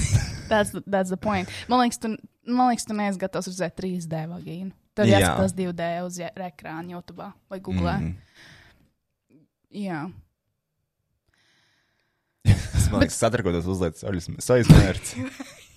That's 0.49 0.73
the, 0.73 0.81
that's 0.89 1.11
the 1.13 1.19
point. 1.21 1.49
Man 1.69 1.83
liekas, 1.83 1.99
tu, 2.01 2.09
man 2.49 2.71
liekas, 2.71 2.87
tu 2.89 2.95
neesi 2.97 3.21
gatavs 3.21 3.51
redzēt 3.51 3.75
3D 3.77 4.23
vagīnu. 4.31 4.71
Jā. 4.99 5.19
jāskatās 5.21 5.53
2D 5.55 5.89
uz 6.07 6.17
ekrāna 6.25 6.95
YouTube 6.95 7.27
vai 7.53 7.59
Google. 7.61 7.93
Mm. 8.01 8.15
Jā. 9.77 10.07
Es 12.47 12.91
man 12.93 13.03
liekas, 13.03 13.19
sadarbotos 13.21 13.67
uzliekas 13.69 14.05
sojas 14.45 14.71
mērķis. 14.71 15.17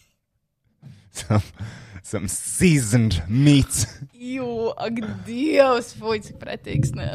some, 1.12 1.42
some 2.04 2.28
seasoned 2.28 3.22
meats. 3.28 3.86
Jū, 4.16 4.72
ak, 4.80 5.02
Dievs, 5.28 5.94
fuj, 6.00 6.22
cik 6.28 6.40
pretīgs. 6.42 6.94
Ne. 6.98 7.08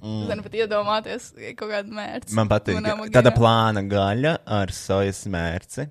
Mm. 0.00 0.22
Zinu, 0.30 0.44
pat 0.46 0.56
iedomāties 0.60 1.30
kaut 1.58 1.72
kādu 1.72 1.96
mērķi. 1.96 2.36
Man 2.38 2.50
patīk. 2.50 2.80
Tāda 3.14 3.32
plāna 3.34 3.84
gaļa 3.90 4.36
ar 4.58 4.72
sojas 4.74 5.24
mērci. 5.32 5.88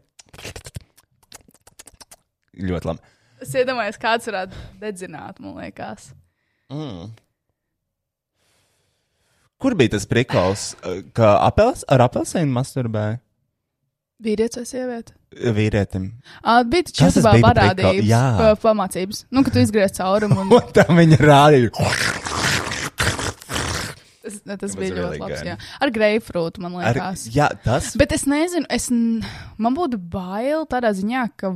Ļoti 2.55 2.91
labi. 2.91 3.13
Es 3.43 3.51
iedomājos, 3.59 3.99
kāds 3.99 4.29
varētu 4.29 4.65
dedzināt, 4.79 5.41
man 5.43 5.59
liekas. 5.59 6.13
Mm. 6.71 7.11
Kur 9.61 9.75
bija 9.79 9.93
tas 9.95 10.05
prikals, 10.05 10.73
eh, 10.83 11.01
ka 11.15 11.37
apels, 11.47 11.85
ar 11.87 12.03
apelsīnu 12.09 12.51
masturbēja 12.51 13.19
Vīrietis 14.25 14.55
vai 14.61 14.65
sieviete? 14.67 15.11
vīrietim? 15.35 16.05
Uh, 16.39 16.61
bija 16.63 16.85
taču 16.87 17.03
tas 17.03 17.17
bija 17.19 17.41
par 17.43 17.57
parādības, 17.57 18.11
pa, 18.39 18.51
pamācības. 18.63 19.25
Nu, 19.35 19.43
ka 19.43 19.51
tu 19.51 19.59
izgriez 19.59 19.91
caurumu. 19.97 20.45
Un 20.45 20.53
Un 20.55 20.69
tā 20.75 20.85
viņa 20.87 21.17
rādīja. 21.19 21.71
tas, 24.23 24.37
tas 24.45 24.61
was 24.63 24.75
bija 24.79 24.93
really 24.95 25.17
ļoti 25.17 25.19
labs. 25.19 25.41
good. 25.41 25.49
Jā. 25.51 25.57
Ar 25.83 25.91
greifrūtu, 25.97 26.63
man 26.63 26.77
Ar, 26.79 26.95
liekas. 26.95 27.25
jā, 27.35 27.49
tas 27.65 27.91
Bet 27.99 28.15
es 28.15 28.23
nezinu, 28.29 28.65
es, 28.71 28.87
man 29.59 29.75
būtu 29.75 29.99
bail 29.99 30.63
tādā 30.71 30.93
ziņā, 30.95 31.27
ka. 31.35 31.51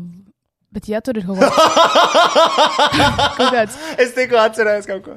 Bet, 0.71 0.85
ja 0.85 0.99
tur 1.01 1.17
ir 1.17 1.25
kaut 1.25 1.39
kaut 3.37 3.53
kāds, 3.55 3.77
Es 4.01 4.11
tikko 4.13 4.37
atcerējos 4.41 4.85
kaut 4.89 5.01
ko. 5.07 5.15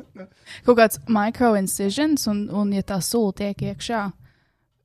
kaut 0.67 0.79
kāds 0.79 1.01
micro-incisions, 1.13 2.25
un, 2.33 2.47
un 2.57 2.71
ja 2.73 2.81
tā 2.89 2.97
sula 3.05 3.35
tiek 3.43 3.61
iekšā, 3.73 4.01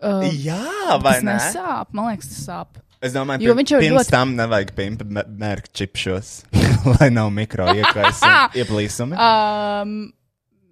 uh, 0.04 0.26
Jā, 0.44 0.98
vai 1.00 1.16
tas 1.22 1.24
ne? 1.24 1.38
nesāp. 1.38 1.94
Man 1.96 2.12
liekas, 2.12 2.34
tas 2.34 2.44
sāp. 2.50 2.82
Es 3.00 3.14
domāju, 3.14 3.46
Jo 3.46 3.54
viņš 3.54 3.72
jau 3.76 3.80
ir 3.80 3.86
pirms 3.92 4.00
ļoti- 4.02 4.14
tam 4.16 4.32
nevajag 4.40 4.72
pimpa 4.76 5.06
mē- 5.06 5.26
mērķi 5.46 5.74
čipšos, 5.82 6.32
lai 6.98 7.10
nav 7.14 7.30
mikro 7.32 7.70
ieplīsumi. 7.78 9.16
Um, 9.16 9.96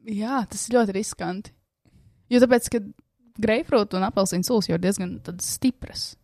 jā, 0.10 0.42
tas 0.50 0.68
ir 0.68 0.80
ļoti 0.80 0.96
riskanti. 1.00 1.54
Jo 2.34 2.42
tāpēc, 2.42 2.68
ka 2.74 2.82
greifrūta 3.46 4.00
un 4.00 4.08
apelsīna 4.10 4.44
sulas 4.48 4.68
jau 4.68 4.76
ir 4.76 4.82
diezgan 4.84 5.20
stipras. 5.44 6.16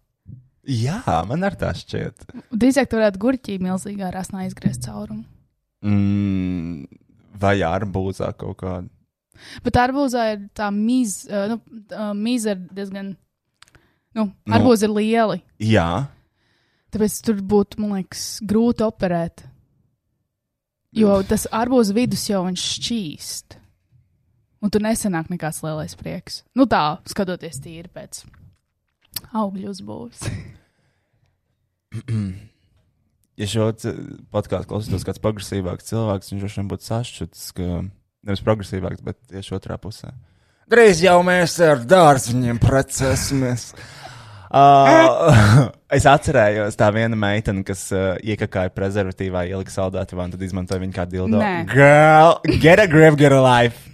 Jā, 0.70 1.02
man 1.28 1.44
ar 1.48 1.56
tā 1.58 1.72
šķiet. 1.74 2.28
Drīzāk 2.54 2.90
tur 2.92 3.02
varētu 3.02 3.22
gurķī 3.24 3.58
milzīgā 3.64 4.12
rasnā 4.14 4.46
izgriezt 4.46 4.86
caurumu. 4.86 5.24
Mm, 5.82 6.86
vai 7.42 7.56
arbūzā 7.66 8.30
kaut 8.38 8.60
kāda. 8.62 8.90
Bet 9.66 9.80
arbūzā 9.82 10.28
ir 10.36 10.44
tā 10.54 10.68
mīza, 10.76 11.26
uh, 11.32 11.48
nu, 11.50 11.62
uh, 11.90 12.12
mīza 12.14 12.54
ir 12.54 12.66
diezgan. 12.78 13.16
Nu, 14.14 14.28
Nu. 14.46 14.54
arbūzi 14.54 14.86
ir 14.86 14.94
lieli. 14.94 15.40
Jā, 15.64 15.88
Tāpēc 16.92 17.14
tur 17.24 17.40
būtu, 17.40 17.80
man 17.80 18.02
liekas, 18.02 18.42
grūti 18.44 18.84
operēt. 18.84 19.46
Jo 20.92 21.22
tas 21.24 21.46
arbūza 21.56 21.96
vidus 21.96 22.26
jau 22.28 22.42
viņš 22.44 22.64
šķīst. 22.76 23.56
Un 24.62 24.70
tur 24.74 24.84
nesenāk 24.84 25.32
nekāds 25.32 25.62
lielais 25.64 25.96
prieks. 25.96 26.42
Nu 26.54 26.68
tā, 26.70 27.00
skatoties 27.08 27.62
tīri 27.64 27.88
pēc 27.96 28.26
augļu 29.38 29.72
uzbūves. 29.72 30.26
ja 33.42 33.50
šo 33.50 33.70
podkāstu 34.34 34.70
klausītos 34.70 35.08
kāds 35.08 35.24
progresīvāks 35.24 35.90
cilvēks, 35.92 36.34
viņš 36.34 36.44
droši 36.46 36.62
vien 36.62 36.70
būtu 36.72 36.88
sašķuts, 36.90 37.48
ka 37.58 37.70
nevis 38.28 38.46
progresīvāks, 38.46 39.04
bet 39.06 39.20
tieši 39.32 39.58
otrā 39.58 39.80
pusē. 39.82 40.14
Drīz 40.72 41.02
jau 41.04 41.18
mēs 41.28 41.58
ar 41.66 41.82
dārziņiem 41.84 42.62
precēsimies. 42.62 43.72
Uh, 44.52 45.68
es 45.96 46.08
atcerējos 46.08 46.78
tā 46.80 46.90
viena 46.96 47.18
meitene, 47.20 47.64
kas 47.68 47.88
uh, 47.96 48.16
iekakāja 48.20 48.74
prezervatīvā, 48.76 49.46
ielika 49.52 49.74
saldētavā 49.74 50.28
un 50.28 50.36
tad 50.36 50.44
izmantoja 50.48 50.84
viņu 50.84 50.96
kā 50.96 51.08
dildo. 51.12 51.40
Nē. 51.40 51.54
Girl, 51.72 52.38
get 52.64 52.84
a 52.84 52.88
grip, 52.92 53.20
get 53.20 53.36
a 53.36 53.42
life. 53.44 53.88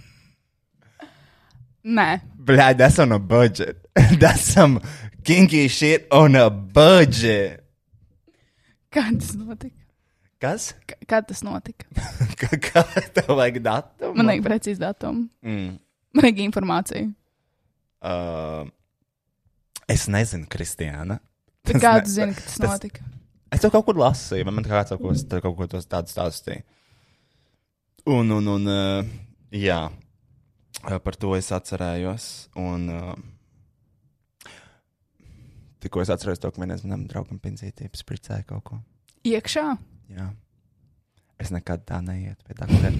Nē, 1.88 2.18
Bļā, 2.48 2.72
that's 2.76 2.98
on 2.98 3.12
a 3.12 3.18
budget. 3.18 3.76
that's 4.20 4.40
some 4.40 4.80
kinky 5.28 5.66
shit 5.68 6.06
on 6.14 6.36
a 6.40 6.48
budget. 6.50 7.60
kā 8.92 9.04
tas 9.18 9.34
notika? 9.36 9.76
Kas? 10.40 10.70
K 10.86 10.94
kad 11.10 11.26
tas 11.28 11.42
notika? 11.44 11.84
Kā, 12.68 12.84
tev 13.16 13.32
vajag 13.34 13.56
datumu? 13.64 14.14
Man 14.16 14.28
vajag 14.30 14.44
precīzi 14.46 14.78
datumu. 14.80 15.26
Mm. 15.42 15.72
Man 16.14 16.24
vajag 16.28 16.38
informāciju. 16.46 17.08
Uh, 17.98 18.68
es 19.90 20.06
nezinu, 20.08 20.46
Kristiāna. 20.46 21.18
Bet 21.66 21.74
Tas 21.80 21.82
kā 21.82 21.94
ne- 21.98 22.12
zini, 22.14 22.36
ka 22.38 22.44
tas 22.46 22.58
tas- 22.62 22.70
notika? 22.76 23.02
Es 23.50 23.60
to 23.64 23.70
kaut 23.72 23.84
kur 23.88 23.98
lasīju, 23.98 24.44
vai 24.46 24.52
man 24.60 24.64
kāds 24.68 24.92
kaut 24.94 25.02
ko, 25.02 25.40
kaut 25.42 25.56
ko 25.58 25.66
tos 25.74 25.88
tādu 25.90 26.12
stāstīja. 26.12 26.62
Un, 28.08 28.30
un, 28.38 28.46
un, 28.54 28.68
uh, 28.70 29.10
jā, 29.52 29.80
uh, 30.84 30.98
par 31.02 31.16
to 31.18 31.34
es 31.36 31.48
atcerējos. 31.56 32.28
Un, 32.60 32.86
uh, 32.94 33.14
tikko 35.82 36.02
es 36.02 36.10
atceros 36.12 36.40
to, 36.42 36.50
ka 36.52 36.62
vienam 36.62 36.80
manam 36.84 37.06
draugam 37.10 37.40
pinzītī 37.42 37.88
spricēja 37.96 38.44
kaut 38.48 38.64
ko. 38.66 38.78
Iekšā? 39.28 39.64
Jā. 40.14 40.28
Es 41.38 41.52
nekad 41.54 41.84
tā 41.86 42.00
neietu 42.02 42.46
pie 42.46 42.56
doktora. 42.58 42.92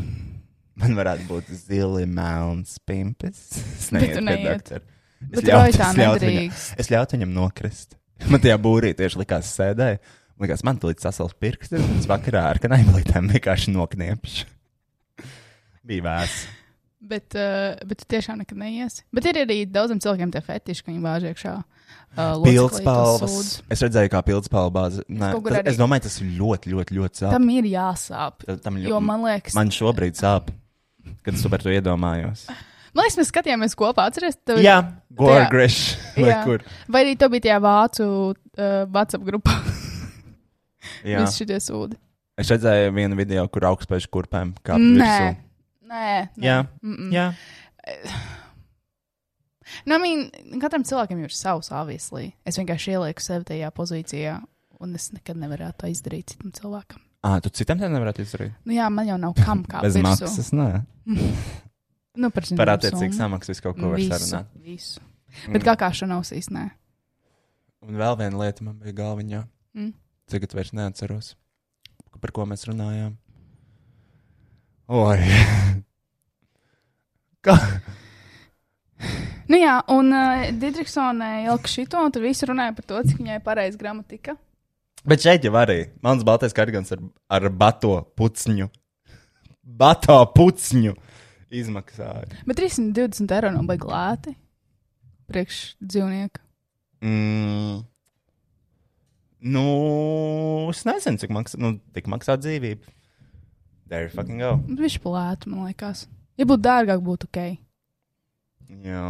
Man 0.79 0.95
varētu 0.95 1.27
būt 1.27 1.49
zili 1.65 2.05
melns 2.07 2.77
pimpis. 2.87 3.41
Es 3.75 3.91
neietu 3.95 4.23
pie 4.23 4.37
doktora. 4.45 4.85
Es 5.33 5.43
ļautu- 5.43 5.73
es 5.73 5.99
ļautu 5.99 6.29
viņam-. 6.29 6.61
Es 6.79 6.91
ļautu 6.93 7.19
viņam 7.19 7.33
nokrist. 7.35 7.97
Man 8.31 8.43
tajā 8.43 8.59
būrī 8.63 8.93
tieši 8.99 9.19
likās 9.21 9.51
sēdēja. 9.55 9.99
Man 10.39 10.47
liekas, 10.47 10.63
man 10.67 10.79
tulīt 10.79 11.03
sasals 11.03 11.33
pirksti, 11.35 11.81
un 11.83 11.97
es 11.99 12.07
vakarā 12.07 12.45
ar 12.53 12.61
kanālītēm 12.63 13.27
vienkārši 13.33 13.73
nokniepšu. 13.75 14.47
Bija 15.89 16.05
vēs. 16.07 16.37
Bet, 17.11 17.35
uh, 17.35 17.75
bet 17.87 18.03
tu 18.03 18.07
tiešām 18.15 18.39
nekad 18.43 18.59
neiesi. 18.59 19.03
Bet 19.15 19.27
ir 19.27 19.41
arī 19.43 19.61
daudziem 19.71 19.99
cilvēkiem 20.03 20.31
tie 20.35 20.43
fetiši, 20.47 20.85
ka 20.85 20.93
viņi 20.93 21.03
vāž 21.03 21.27
iekšā. 21.31 21.57
Uh, 21.59 21.78
Pildspalvas. 22.19 23.63
Es 23.71 23.83
redzēju, 23.85 24.11
kā 24.11 24.23
pildspalva 24.27 24.71
bāze. 24.75 25.03
Nē, 25.09 25.33
kur 25.37 25.51
tas, 25.53 25.59
arī- 25.61 25.69
es 25.69 25.77
domāju, 25.79 26.03
tas 26.03 26.21
ir 26.21 26.27
ļoti, 26.39 26.73
ļoti, 26.75 26.97
ļoti 26.99 27.21
sāp. 27.23 27.31
Tam 27.31 27.49
ir 27.51 27.65
jāsāp. 27.65 28.33
Ta- 28.47 28.57
tam 28.57 28.75
ļo- 28.77 28.89
Jo 28.89 29.01
man 29.01 29.23
liekas, 29.23 29.55
Man 29.55 29.69
šobrīd 29.71 30.17
sāp, 30.19 30.49
kad 31.23 31.35
es 31.35 31.47
par 31.47 31.59
to 31.59 31.69
iedomājos. 31.69 32.49
man 32.95 33.05
liekas 33.05 33.19
mēs 33.19 33.31
skatījāmies 33.31 33.75
kopā. 33.79 34.07
Atceries, 34.09 34.37
tev, 34.45 34.59
Jā, 34.59 34.83
tajā- 34.83 35.15
Gorgrish. 35.15 35.97
Vai 36.17 36.31
Jā. 36.33 36.45
kur? 36.45 36.59
Vai 36.89 37.05
arī 37.05 37.17
tev 37.19 37.31
bija 37.31 37.41
tajā 37.47 37.61
vācu 37.61 38.09
uh, 38.35 38.87
WhatsApp 38.87 39.23
grupā? 39.25 39.55
Jā. 41.05 41.21
Visi 41.23 41.45
šitie 41.45 41.59
sūdi. 41.63 41.97
Es 42.39 42.49
redzēju 42.51 42.93
vienu 42.95 43.17
video, 43.17 43.47
kur 43.49 43.63
augstspēļu 43.63 44.09
kurpēm 44.11 44.55
kā 44.65 44.77
Nē. 44.79 45.37
Nē, 45.89 46.29
nē. 46.39 46.45
Jā. 46.45 46.67
Mm 46.83 46.97
-mm. 46.97 47.13
Jā. 47.13 47.33
Nu, 49.87 49.97
I 49.97 50.01
mean, 50.03 50.61
katram 50.63 50.85
cilvēkam 50.89 51.21
ir 51.27 51.35
savs, 51.35 51.69
obviously. 51.75 52.33
Es 52.49 52.57
vienkārši 52.61 52.95
ielieku 52.97 53.25
sevi 53.25 53.45
tajā 53.51 53.69
pozīcijā, 53.77 54.39
un 54.81 54.95
es 54.99 55.11
nekad 55.13 55.37
nevarētu 55.41 55.83
to 55.85 55.91
izdarīt 55.93 56.35
citam 56.35 56.53
cilvēkam. 56.57 57.03
Ah, 57.27 57.41
tu 57.43 57.51
citam 57.51 57.81
tā 57.83 57.89
nevarētu 57.91 58.23
izdarīt? 58.25 58.53
Nu, 58.65 58.73
jā, 58.77 58.87
man 58.95 59.09
jau 59.11 59.17
nav 59.21 59.35
kam 59.39 59.65
kā 59.71 59.81
Bez 59.85 59.97
virsū. 59.99 60.07
maksas, 60.29 60.53
nē. 60.57 60.69
Nu, 62.19 62.33
par, 62.35 62.43
Par 62.59 62.73
attiecīgu 62.73 63.15
samaksu 63.15 63.53
visu 63.53 63.63
kaut 63.63 63.77
ko 63.79 63.93
var 63.93 64.01
visu, 64.01 64.11
sarunāt. 64.11 64.49
visu. 64.65 64.99
Bet 65.55 65.63
kā 65.63 65.77
kā 65.79 65.87
šanās 65.95 66.33
īstenībā? 66.35 66.73
Un 67.87 67.95
vēl 68.01 68.17
viena 68.19 68.41
lieta 68.41 68.65
man 68.67 68.75
bija 68.83 68.97
galviņā. 68.99 69.43
Mm. 69.79 69.93
Tagad 70.27 70.57
vairs 70.59 70.73
neatceros, 70.75 71.29
par 72.19 72.33
ko 72.35 72.43
mēs 72.51 72.67
runājām. 72.67 73.15
Oi! 74.91 75.21
Kā? 77.47 77.55
Nu 79.49 79.57
jā, 79.57 79.79
un 79.93 80.13
uh, 80.13 80.49
Didriksonai 80.61 81.47
ielika 81.47 81.71
šito, 81.73 82.01
un 82.05 82.13
tur 82.13 82.27
visi 82.27 82.49
runāja 82.49 82.75
par 82.77 82.85
to, 82.89 83.01
cik 83.09 83.21
viņai 83.23 83.39
ir 83.39 83.45
pareiza 83.47 83.81
gramatika. 83.81 84.37
Bet 85.09 85.23
šeit 85.25 85.47
jau 85.47 85.55
arī 85.57 85.87
mans 86.05 86.25
baltais 86.27 86.53
kargans 86.57 86.93
ar, 86.93 87.01
ar 87.33 87.49
bato 87.55 87.95
pucņu. 88.19 88.69
Bato 89.79 90.19
pucņu 90.35 90.93
izmaksāja. 91.55 92.43
Bet 92.49 92.61
320 92.61 93.33
eiro 93.39 93.53
nav 93.55 93.69
baigi 93.69 93.89
lēti. 93.89 94.35
Priekš 95.29 95.63
dzīvnieku. 95.81 96.43
Mm. 97.05 97.81
Nu, 99.39 99.65
es 100.73 100.83
nezinu, 100.89 101.21
cik 101.23 101.33
maksā, 101.33 101.61
nu, 101.63 101.77
tik 101.95 102.09
maksā 102.11 102.37
dzīvība. 102.41 102.97
There 103.89 104.05
you 104.05 104.13
fucking 104.13 104.43
go. 104.43 104.57
Viņš 104.69 104.99
pa 105.05 105.15
lētu, 105.15 105.53
man 105.53 105.71
liekas. 105.71 106.05
Ja 106.37 106.45
būtu 106.49 106.65
dārgāk, 106.67 107.01
būtu 107.05 107.31
ok. 107.31 107.41
Jā. 108.85 109.05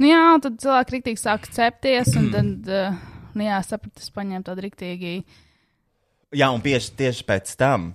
Nu 0.00 0.08
jā, 0.08 0.22
tad 0.42 0.58
cilvēki 0.62 0.96
rīktīgi 0.96 1.20
sāk 1.20 1.48
cepties, 1.52 2.14
un 2.18 2.28
tad, 2.32 2.70
uh, 2.72 2.98
nu 3.36 3.46
jā, 3.46 3.60
sapratu, 3.66 4.02
es 4.02 4.12
paņēmu 4.14 4.46
tādu 4.46 4.64
rīktīgi. 4.64 5.14
Jā, 6.36 6.50
un 6.52 6.62
tieši, 6.64 6.94
tieši 6.98 7.26
pēc 7.28 7.56
tam. 7.60 7.92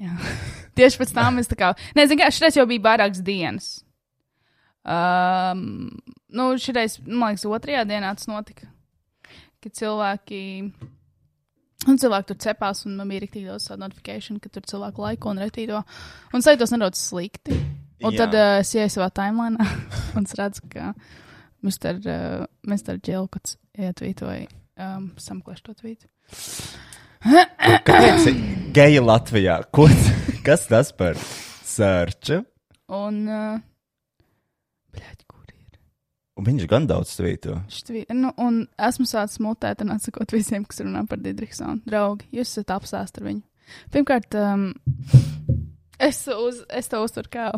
Jā. 0.00 0.14
Tieši 0.78 1.00
pēc 1.00 1.10
tam 1.12 1.40
es 1.42 1.50
tā 1.50 1.56
kā. 1.58 1.72
Nezinu, 1.98 2.20
kā 2.22 2.30
šis 2.32 2.56
jau 2.56 2.66
bija 2.70 2.84
vairākas 2.84 3.20
dienas. 3.26 3.66
Um, 4.80 5.90
nu, 6.32 6.46
šitais, 6.62 6.96
man 7.04 7.34
liekas, 7.34 7.44
otrajā 7.50 7.82
dienā 7.88 8.14
tas 8.16 8.30
notika. 8.30 8.70
Kad 9.60 9.76
cilvēki. 9.76 10.40
Un 11.88 11.96
cilvēki 12.00 12.28
tur 12.28 12.38
cepās, 12.44 12.84
un 12.86 12.96
man 13.00 13.10
bija 13.10 13.24
rīktīgi 13.24 13.48
daudz 13.48 13.66
tādu 13.70 13.82
notifikāciju, 13.86 14.40
ka 14.44 14.52
tur 14.52 14.64
cilvēku 14.68 15.04
laiku 15.04 15.30
un 15.32 15.42
retīto. 15.42 15.82
Un 16.32 16.44
es 16.44 16.48
tos 16.60 16.74
nedaudz 16.76 17.00
slikti. 17.00 17.56
Un 18.00 18.14
Jā. 18.14 18.24
tad 18.24 18.36
uh, 18.38 18.58
es 18.62 18.70
ienāku 18.72 18.94
savā 18.94 19.10
timelinā 19.12 19.66
un 20.18 20.28
redzu, 20.38 20.64
ka 20.72 20.92
Mr. 21.60 21.98
Uh, 22.00 22.46
Mr. 22.64 22.96
Džilkots 22.96 23.58
ietvītoja 23.76 24.46
um, 24.80 25.10
samklašu 25.20 25.66
to 25.68 25.74
tvītu. 25.82 26.08
Kāpēc 27.88 28.28
geji 28.72 29.02
Latvijā? 29.04 29.58
Ko, 29.74 29.84
kas 30.46 30.64
tas 30.70 30.92
par 30.96 31.18
sērču? 31.68 32.40
Un, 32.96 33.18
uh, 33.28 33.58
bļaļ, 34.96 35.18
kur 35.28 35.44
ir? 35.52 35.76
Un 36.40 36.48
viņš 36.48 36.68
gan 36.70 36.88
daudz 36.88 37.12
svīto. 37.18 37.58
Štvī, 37.70 38.06
nu, 38.16 38.32
un 38.40 38.62
esmu 38.80 39.04
sācis 39.10 39.42
mutēt 39.44 39.84
un 39.84 39.92
atsakot 39.98 40.32
visiem, 40.32 40.64
kas 40.64 40.80
runā 40.86 41.04
par 41.10 41.20
Didriksonu. 41.20 41.82
Draugi, 41.84 42.30
jūs 42.32 42.54
esat 42.54 42.72
apstāst 42.78 43.20
ar 43.20 43.28
viņu. 43.28 43.44
Pirmkārt, 43.92 44.34
um, 44.40 44.70
es, 46.00 46.24
uz, 46.32 46.64
es 46.72 46.88
to 46.90 47.04
uzturu 47.04 47.30
kā 47.30 47.50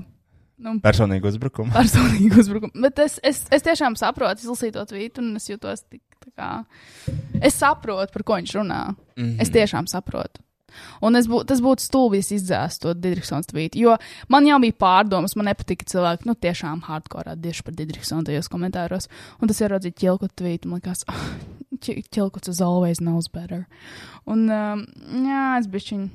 nu, 0.62 0.76
Personīgi 0.84 1.28
uzbrukumu. 1.32 1.74
personīgu 1.80 2.40
uzbrukumu. 2.42 2.86
Bet 2.86 3.02
es, 3.04 3.18
es, 3.26 3.42
es 3.52 3.66
tiešām 3.66 3.98
saprotu, 4.00 4.44
izlasīju 4.44 4.76
to 4.78 4.86
tvītu, 4.92 5.24
un 5.24 5.36
es 5.40 5.50
jūtos 5.50 5.84
tik 5.88 6.02
tā 6.22 6.32
kā. 6.38 6.52
Es 7.42 7.58
saprotu, 7.58 8.12
par 8.14 8.26
ko 8.26 8.38
viņš 8.40 8.56
runā. 8.60 8.82
Mm 9.16 9.24
-hmm. 9.24 9.42
Es 9.42 9.50
tiešām 9.50 9.90
saprotu. 9.90 10.42
Un 11.04 11.16
es 11.16 11.28
bū, 11.30 11.42
tas 11.48 11.60
būtu 11.60 11.84
stulbi, 11.84 12.20
ja 12.20 12.36
izdzēstu 12.36 12.88
to 12.88 12.94
Didriksons 12.94 13.50
tvītu. 13.50 13.80
Jo 13.82 13.96
man 14.32 14.46
jau 14.46 14.58
bija 14.62 14.72
pārdomas, 14.72 15.36
man 15.36 15.50
nepatika 15.50 15.84
cilvēki, 15.84 16.26
nu, 16.26 16.34
tiešām 16.34 16.84
hardcore 16.88 17.36
tieši 17.42 17.62
par 17.66 17.74
Didriksonu 17.74 18.24
tajos 18.24 18.48
komentāros. 18.52 19.08
Un 19.40 19.48
tas 19.48 19.60
ieraudzīja 19.60 19.98
ķilkotu 20.02 20.38
tvītu, 20.42 20.68
man 20.68 20.80
liekas, 20.80 21.04
oh, 21.08 21.24
ķilkots 21.82 22.48
as 22.48 22.62
always 22.64 23.02
knows 23.02 23.28
better. 23.28 23.66
Un, 24.26 24.48
um, 24.48 24.86
jā, 25.26 25.58
es 25.58 25.68
bišķiņu. 25.72 26.08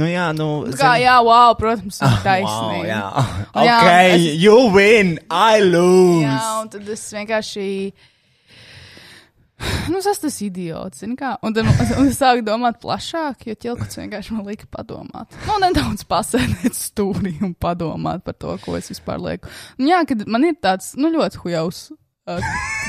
Nu, 0.00 0.06
jā, 0.08 0.30
nu. 0.36 0.46
Kā, 0.72 0.76
zini- 0.80 1.02
jā, 1.04 1.16
wow, 1.26 1.54
protams, 1.60 1.98
ir 2.00 2.08
Wow, 2.08 2.22
taisnība. 2.24 2.86
jā. 2.88 3.02
Un 3.52 3.66
jā, 3.68 3.78
ok, 3.80 3.90
es- 4.14 4.38
you 4.40 4.56
win, 4.72 5.18
I 5.30 5.60
lose. 5.60 6.24
Jā, 6.24 6.38
un 6.62 6.68
tad 6.72 6.88
es 6.88 7.02
vienkārši. 7.12 7.66
Nu, 9.92 9.98
esmu 10.00 10.14
tas 10.22 10.36
idiots, 10.40 11.02
zini 11.02 11.16
kā. 11.20 11.34
Un 11.44 11.52
tad 11.52 11.66
un 12.00 12.06
es 12.08 12.16
sāku 12.16 12.40
domāt 12.46 12.78
plašāk, 12.80 13.42
jo 13.50 13.54
ķilkots 13.60 13.98
vienkārši 14.00 14.32
man 14.32 14.46
lika 14.48 14.64
padomāt. 14.72 15.34
Nu, 15.44 15.58
nedaudz 15.60 16.06
pasēdēt 16.08 16.72
stūrī 16.78 17.34
un 17.44 17.52
padomāt 17.60 18.24
par 18.24 18.38
to, 18.40 18.54
ko 18.64 18.78
es 18.78 18.88
vispār 18.88 19.20
lieku. 19.20 19.50
Un 19.78 19.90
jā, 19.90 20.00
kad 20.08 20.24
man 20.26 20.46
ir 20.48 20.56
tāds, 20.64 20.94
nu, 20.96 21.10
ļoti 21.12 21.42
hujaus 21.44 21.90
uh, 21.92 22.40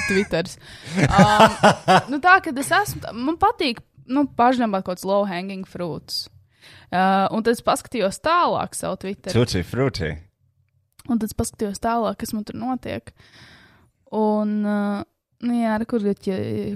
Twitters. 0.07 0.55
Um, 0.95 1.57
nu, 2.13 2.21
tā, 2.23 2.37
kad 2.45 2.57
es 2.63 2.71
esmu, 2.71 3.03
tā- 3.03 3.11
man 3.19 3.35
patīk, 3.41 3.83
nu, 4.07 4.23
pažņemāt 4.39 4.85
kaut 4.87 4.95
kāds 4.95 5.03
low 5.09 5.25
hanging 5.27 5.67
fruits. 5.67 6.29
Uh, 6.91 7.23
un 7.31 7.39
tad 7.45 7.55
es 7.55 7.63
paskatījos 7.63 8.19
tālāk 8.19 8.75
savu 8.75 8.97
Twitter. 8.99 9.31
Tutti 9.31 9.63
frutti. 9.63 10.11
Un 11.07 11.15
tad 11.15 11.29
es 11.29 11.37
paskatījos 11.37 11.79
tālāk, 11.79 12.17
kas 12.19 12.33
man 12.35 12.43
tur 12.47 12.57
notiek. 12.59 13.13
Un, 14.11 14.57
uh, 14.67 14.99
nu, 15.39 15.55
jā, 15.55 15.77
ar 15.77 15.85
kur 15.87 16.03
ir, 16.03 16.17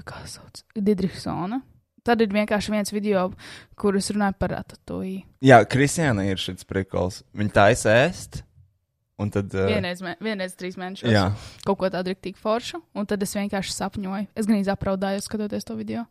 kā 0.08 0.22
sauc, 0.24 0.64
Didriksona. 0.72 1.60
Tad 2.06 2.22
ir 2.22 2.30
vienkārši 2.32 2.72
viens 2.72 2.92
video, 2.94 3.28
kur 3.76 3.98
es 3.98 4.08
runāju 4.14 4.38
par 4.40 4.54
ratatoju. 4.54 5.20
Jā, 5.44 5.60
Kristiāna 5.68 6.24
ir 6.30 6.40
šis 6.40 6.64
prikals. 6.64 7.20
Viņa 7.36 7.56
taisa 7.60 7.96
ēst, 8.06 8.44
Un 9.16 9.30
tad. 9.32 9.48
Uh, 9.56 9.64
Vienreiz, 9.70 10.02
vienreiz 10.20 10.52
trīs 10.60 10.74
mēnešos. 10.76 11.08
jā, 11.08 11.30
Kaut 11.64 11.78
ko 11.80 11.88
tādu 11.88 12.12
rīktīgi 12.12 12.36
foršu. 12.36 12.82
Un 12.92 13.08
tad 13.08 13.22
es 13.24 13.32
vienkārši 13.32 13.72
sapņoju. 13.72 14.28
Es 14.36 14.48
gan 14.48 14.60
izapraudāju, 14.60 15.24
skatoties 15.24 15.64
to 15.64 15.76
video. 15.78 16.04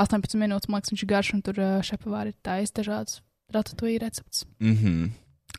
18 0.00 0.40
minūtes, 0.40 0.70
man 0.72 0.80
liekas, 0.80 0.94
viņš 0.94 1.04
ir 1.04 1.10
garš, 1.10 1.34
un 1.36 1.44
tur 1.44 1.60
uh, 1.60 1.74
šepavāri 1.84 2.32
ir 2.32 2.38
taisa 2.40 2.78
dažādas 2.80 3.20
ratatouille 3.56 3.98
receptes. 3.98 4.44
mm 4.60 4.76
-hmm. 4.76 5.10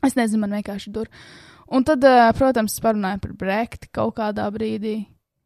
Es 0.05 0.15
nezinu, 0.15 0.39
man 0.39 0.51
vienkārši 0.51 0.93
tur. 0.93 1.07
Un 1.67 1.83
tad, 1.83 2.03
uh, 2.03 2.31
protams, 2.37 2.79
parunāju 2.79 3.19
par 3.19 3.31
brekti 3.33 3.87
kaut 3.91 4.15
kādā 4.15 4.51
brīdī. 4.51 5.05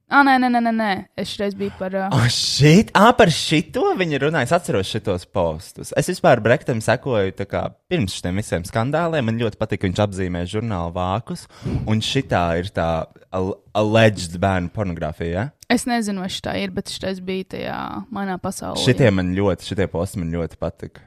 Ah, 0.09 0.23
nē, 0.23 0.37
nē, 0.39 0.49
nē, 0.49 0.71
nē, 0.75 1.05
es 1.17 1.29
šreiz 1.29 1.55
biju 1.55 1.71
par. 1.79 1.95
Uh, 1.95 2.09
Oh, 2.11 2.27
šit, 2.27 2.91
ah, 2.93 3.13
par 3.13 3.27
šito 3.27 3.81
viņi 3.97 4.19
runāja. 4.19 4.43
Es 4.43 4.51
atceros 4.51 4.87
šitos 4.87 5.25
postus. 5.25 5.93
Es 5.97 6.07
vispār 6.09 6.41
Brektam 6.41 6.81
sekoju 6.81 7.31
tā 7.31 7.45
kā 7.45 7.73
pirms 7.89 8.19
šiem 8.21 8.35
visiem 8.35 8.63
skandāliem. 8.63 9.23
Man 9.23 9.39
ļoti 9.39 9.55
patīk, 9.57 9.77
ka 9.79 9.87
viņš 9.87 9.99
apzīmē 10.07 10.43
žurnālu 10.45 10.91
vākus. 10.93 11.47
Un 11.87 12.01
šitā 12.01 12.59
ir 12.59 12.65
tā 12.65 13.05
al- 13.31 13.55
alleged 13.73 14.37
bērnu 14.37 14.69
pornogrāfija. 14.69 15.31
Ja? 15.31 15.49
es 15.69 15.85
nezinu, 15.85 16.19
vai 16.19 16.27
šī 16.27 16.41
tā 16.41 16.57
ir, 16.63 16.71
bet 16.71 16.89
šreiz 16.89 17.21
bija 17.21 17.43
tajā 17.43 18.05
manā 18.11 18.37
pasaulē. 18.37 18.83
Šitie 18.85 19.11
man 19.11 19.33
ļoti, 19.33 19.63
šitie 19.63 19.87
posti 19.87 20.19
man 20.19 20.31
ļoti 20.31 20.57
patika. 20.59 21.01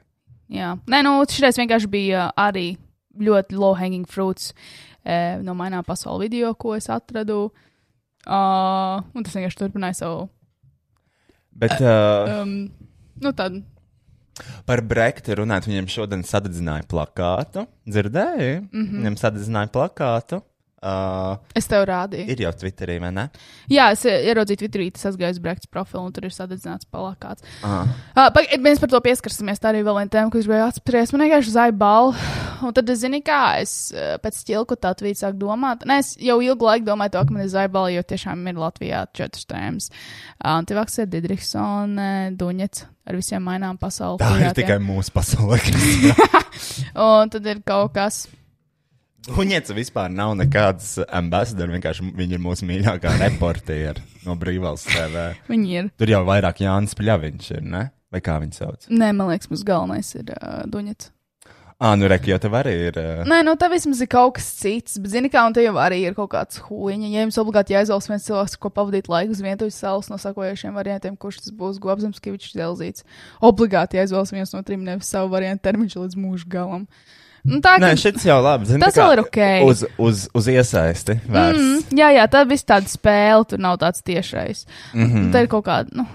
Jā, 0.54 0.74
nē, 0.90 1.02
nu, 1.06 1.16
šis 1.26 1.58
vienkārši 1.58 1.90
bija 1.90 2.28
arī 2.38 2.74
ļoti 3.20 3.58
low 3.58 3.74
hanging 3.78 4.06
fruits 4.10 4.52
e, 5.02 5.36
no 5.42 5.54
manā 5.58 5.82
pasaules 5.86 6.28
video, 6.28 6.54
ko 6.54 6.76
es 6.78 6.88
atradu. 6.92 7.48
Uh, 8.24 9.02
un 9.12 9.24
tas 9.26 9.34
vienkārši 9.36 9.60
turpināja 9.60 9.98
savu. 9.98 10.28
Bet 11.54 11.76
uh, 11.82 12.40
Um, 12.40 12.54
nu, 13.20 13.32
tad, 13.36 13.58
par 14.66 14.82
Brektu 14.82 15.36
runājot, 15.38 15.68
viņiem 15.68 15.90
šodien 15.92 16.24
sadedzināja 16.26 16.86
plakātu. 16.90 17.66
Dzirdēji? 17.86 18.64
Mm 18.64 18.80
-hmm. 18.82 18.96
Viņiem 19.02 19.18
sadedzināja 19.20 19.70
plakātu. 19.74 20.40
Uh, 20.84 21.38
es 21.56 21.64
tev 21.70 21.86
rādīju. 21.88 22.26
ir 22.28 22.42
jau 22.44 22.50
Twitterī, 22.60 22.98
vai 23.00 23.08
ne? 23.16 23.22
Jā, 23.72 23.86
es 23.94 24.02
ieraudzīju 24.04 24.60
Twitterī, 24.60 24.90
tas 24.92 25.06
aizgāju 25.08 25.38
uz 25.38 25.38
Brekts 25.40 25.70
profilu, 25.72 26.02
un 26.04 26.12
tur 26.12 26.26
ir 26.28 26.34
sadedzināts 26.34 26.84
palakāts. 26.92 27.40
Uh, 27.64 27.86
Uh, 28.14 28.28
pag- 28.30 28.52
mēs 28.62 28.78
par 28.82 28.88
to 28.92 29.00
pieskarsimies. 29.00 29.58
Tā 29.58 29.72
arī 29.72 29.80
vēl 29.82 29.96
viena 29.96 30.12
tēma, 30.12 30.30
ko 30.30 30.38
es 30.38 30.44
gribēju 30.46 30.66
apspriest. 30.68 31.12
Man 31.16 31.24
vienkārši 31.24 31.54
zāja 31.56 31.72
balva. 31.74 32.16
Un 32.64 32.72
tad, 32.76 32.88
zini, 32.96 33.18
kā 33.24 33.40
es 33.60 33.92
eh, 33.92 34.14
pēc 34.22 34.36
ķilku 34.48 34.76
tā 34.80 34.92
tvīta 34.96 35.24
sāku 35.24 35.40
domāt. 35.40 35.82
Nē, 35.88 35.98
es 36.04 36.12
jau 36.22 36.36
ilgu 36.44 36.64
laiku 36.68 36.86
domāju, 36.86 37.10
to, 37.16 37.24
ka 37.26 37.34
man 37.34 37.42
ir 37.42 37.50
zāja 37.52 37.68
balva, 37.72 37.90
jo 37.92 38.04
tiešām 38.12 38.44
ir 38.48 38.60
Latvijā 38.60 39.02
četras 39.12 39.44
tēmas. 39.50 39.88
Uh, 39.90 40.52
Antivaks 40.54 41.00
ir 41.02 41.10
Didriksona, 41.12 42.30
Duņets 42.38 42.84
ar 43.10 43.18
visiem 43.18 43.42
mainām 43.44 43.76
pasauli. 43.80 44.20
tā 44.22 44.30
ir 44.40 44.54
tikai 44.56 44.78
mūsu 44.80 45.12
pasaulē. 45.12 45.58
Un 46.94 47.30
tad 47.34 47.46
ir 47.50 47.60
kaut 47.66 47.92
kas. 47.96 48.26
Viņiem 49.24 49.72
vispār 49.72 50.12
nav 50.12 50.34
nekādas 50.36 50.98
ambasadori. 51.08 51.78
Vienkārši 51.78 52.10
viņi 52.16 52.36
ir 52.36 52.42
mūsu 52.44 52.68
mīļākā 52.68 53.14
reportieri 53.22 54.04
no 54.26 54.36
Brīvvalsts 54.36 54.92
TV. 54.92 55.30
Viņi 55.48 55.76
ir. 55.78 55.90
Tur 55.96 56.12
jau 56.12 56.20
vairāk 56.28 56.60
Jānis 56.64 56.96
Pļaviņš 56.98 57.50
ir, 57.56 57.64
ne? 57.64 57.86
Vai 58.12 58.20
kā 58.22 58.36
viņš 58.42 58.60
sauc? 58.60 58.88
Nē, 58.92 59.10
man 59.16 59.32
liekas, 59.32 59.48
mums 59.50 59.64
galvenais 59.66 60.12
ir 60.14 60.28
uh, 60.36 60.62
Duņets. 60.70 61.10
Ā, 61.74 61.96
nu 61.98 62.06
reki, 62.06 62.30
jo 62.30 62.36
tev 62.38 62.54
arī 62.54 62.74
ir. 62.86 62.98
Uh, 63.00 63.24
Nē, 63.26 63.40
nu 63.48 63.56
tā 63.58 63.66
vismaz 63.72 63.98
ir 64.04 64.08
kaut 64.12 64.36
kas 64.36 64.46
cits. 64.60 65.00
Bet, 65.02 65.10
zini, 65.16 65.32
kā, 65.32 65.42
un 65.48 65.56
te 65.56 65.64
jau 65.64 65.74
arī 65.82 66.04
ir 66.04 66.14
kaut 66.14 66.30
kāds 66.36 66.60
huīņa. 66.68 67.10
Ja 67.10 67.24
jums 67.24 67.40
obligāti 67.42 67.74
jāizvēlas 67.74 68.06
viens 68.12 68.28
cilvēks, 68.28 68.54
ko 68.62 68.70
pavadīt 68.76 69.10
laiku 69.10 69.34
uz 69.34 69.42
vientuļas 69.42 69.80
salas 69.82 70.12
no 70.12 70.20
sakojošiem 70.20 70.78
variantiem, 70.78 71.18
kurš 71.18 71.42
tas 71.42 71.56
būs 71.58 71.80
Gobsams, 71.82 72.22
Kavičs, 72.22 72.54
Zelzīts. 72.54 73.08
Obligāti 73.42 73.98
jāizvēlas 73.98 74.36
viens 74.36 74.54
no 74.54 74.62
trim, 74.62 74.86
nevis 74.86 75.10
savu 75.10 75.32
variantu 75.34 75.66
termiņš 75.66 75.98
līdz 76.04 76.20
mūža 76.22 76.48
galam. 76.54 76.86
Nu, 77.44 77.60
tā 77.64 77.76
Nē, 77.82 77.92
šis 78.00 78.24
jau 78.24 78.38
labi. 78.40 78.70
Zini, 78.70 78.80
Tas 78.80 78.96
vēl 78.96 79.18
ir 79.18 79.24
ok. 79.26 79.40
Uz, 79.68 79.84
uz, 80.00 80.26
uz 80.32 80.46
iesaisti 80.48 81.18
vērsts. 81.28 81.60
mm, 81.60 81.96
jā, 82.00 82.10
jā, 82.16 82.26
tā 82.32 82.44
viss 82.48 82.64
tāda 82.64 82.88
spēle, 82.88 83.44
tur 83.50 83.60
nav 83.60 83.76
tāds 83.82 84.00
tiešais. 84.04 84.64
Mm. 84.94 85.08
-hmm. 85.10 85.32
Tā 85.34 85.44
ir 85.44 85.50
kaut 85.52 85.66
kāda, 85.66 85.92
nu, 85.92 86.06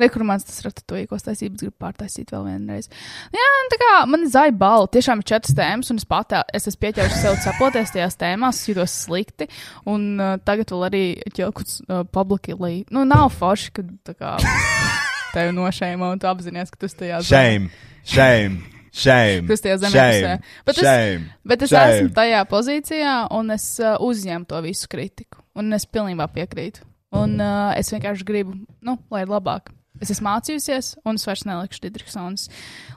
rekurmants 0.00 0.44
tas 0.44 0.60
ratatouille, 0.66 1.08
taisības 1.08 1.62
grib 1.62 1.74
pārtaisīt 1.80 2.32
vēl 2.34 2.44
vienreiz. 2.50 2.90
Jā, 3.34 3.48
un 3.62 3.72
tā 3.72 3.80
kā 3.80 3.92
man 4.10 4.26
ir 4.26 4.32
zāja 4.32 4.52
balva, 4.52 4.90
tiešām 4.92 5.22
ir 5.22 5.28
četras 5.32 5.56
tēmas, 5.56 5.90
un 5.90 5.96
es 6.02 6.04
pat 6.08 6.36
es 6.52 6.68
esmu 6.68 6.82
pieķērusi 6.84 7.22
sev 7.22 7.38
cepoties 7.44 7.94
tajās 7.94 8.20
tēmās, 8.20 8.62
jūtos 8.68 9.00
slikti, 9.06 9.48
un 9.86 10.20
uh, 10.20 10.36
tagad 10.44 10.72
vēl 10.74 10.86
arī 10.90 11.04
ķilkuts 11.32 11.82
uh, 11.88 12.04
publicly. 12.04 12.84
Nu, 12.90 13.04
nav 13.08 13.30
forši, 13.38 13.72
ka 13.72 13.82
tā 14.04 14.16
kā 14.18 14.36
tevi 15.36 15.56
nošēma, 15.56 16.12
un 16.12 16.20
tu 16.20 16.28
apzinājies, 16.30 16.72
ka 16.74 16.84
tu 16.84 16.92
tajā 17.00 17.22
Shame, 17.24 17.70
shame, 18.04 18.75
shame. 18.96 19.46
Tas 19.50 19.62
tie 19.64 19.76
zemē 19.82 19.92
shame, 19.92 20.20
pusē. 20.40 20.64
Bet 20.66 20.76
es- 20.80 20.84
shame. 20.88 21.30
Bet 21.52 21.62
es 21.66 21.70
Shame. 21.74 21.96
esmu 22.00 22.12
tajā 22.16 22.42
pozīcijā, 22.50 23.14
un 23.36 23.50
es 23.54 23.66
uh, 23.84 23.96
uzņemu 24.00 24.48
to 24.50 24.60
visu 24.64 24.88
kritiku. 24.92 25.42
Un 25.56 25.72
es 25.76 25.84
pilnībā 25.88 26.26
piekrītu. 26.32 26.84
Un 27.16 27.36
uh, 27.40 27.70
es 27.78 27.88
vienkārši 27.92 28.24
gribu, 28.28 28.56
nu, 28.84 28.96
lai 29.12 29.22
ir 29.24 29.30
labāk. 29.32 29.70
Es 30.02 30.10
esmu 30.12 30.26
mācījusies, 30.28 30.94
un 31.08 31.16
es 31.16 31.24
vairs 31.24 31.46
nelikšu 31.48 31.80
Digitrisons 31.86 32.48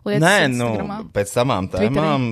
lietas. 0.04 0.24
Nē, 0.26 0.50
nu, 0.52 0.66
Instagramā. 0.74 0.98
pēc 1.16 1.30
samām 1.32 1.70
tēmām 1.72 2.26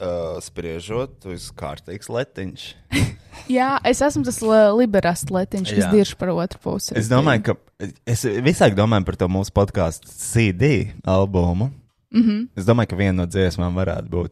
uh, 0.00 0.38
spriežot, 0.40 1.18
tu 1.20 1.34
esi 1.34 1.52
kārtīgs 1.58 2.08
letiņš. 2.08 2.64
Jā, 3.58 3.74
es 3.84 4.00
esmu 4.00 4.24
tas 4.24 4.38
li- 4.40 4.62
liberāls 4.80 5.26
letiņš, 5.28 5.74
kas 5.76 5.90
dirž 5.92 6.14
par 6.16 6.32
otru 6.32 6.62
pusi. 6.64 6.94
Es 6.96 7.10
domāju, 7.12 7.50
ka 7.50 7.90
es 8.08 8.24
visāk 8.46 8.72
domāju 8.78 9.04
par 9.10 9.18
to 9.20 9.28
mūsu 9.28 9.52
podkāstu 9.52 10.08
CD 10.08 10.94
albumu. 11.04 11.68
Mm 12.16 12.22
Mhm. 12.22 12.30
-hmm. 12.30 12.48
Es 12.56 12.64
domāju, 12.64 12.88
ka 12.88 12.96
viena 12.96 13.12
no 13.12 13.26
dziesmām 13.26 13.74
varētu 13.76 14.08
būt. 14.08 14.30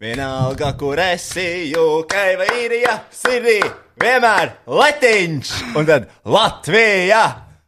Vienalga, 0.00 0.72
kur 0.78 0.98
esi, 0.98 1.72
UK 1.76 2.14
vai 2.38 2.46
īrija, 2.46 3.00
sirdī, 3.12 3.60
vienmēr 4.00 4.50
letiņš, 4.66 5.76
un 5.76 5.86
tad 5.86 6.08
Latvija, 6.24 7.24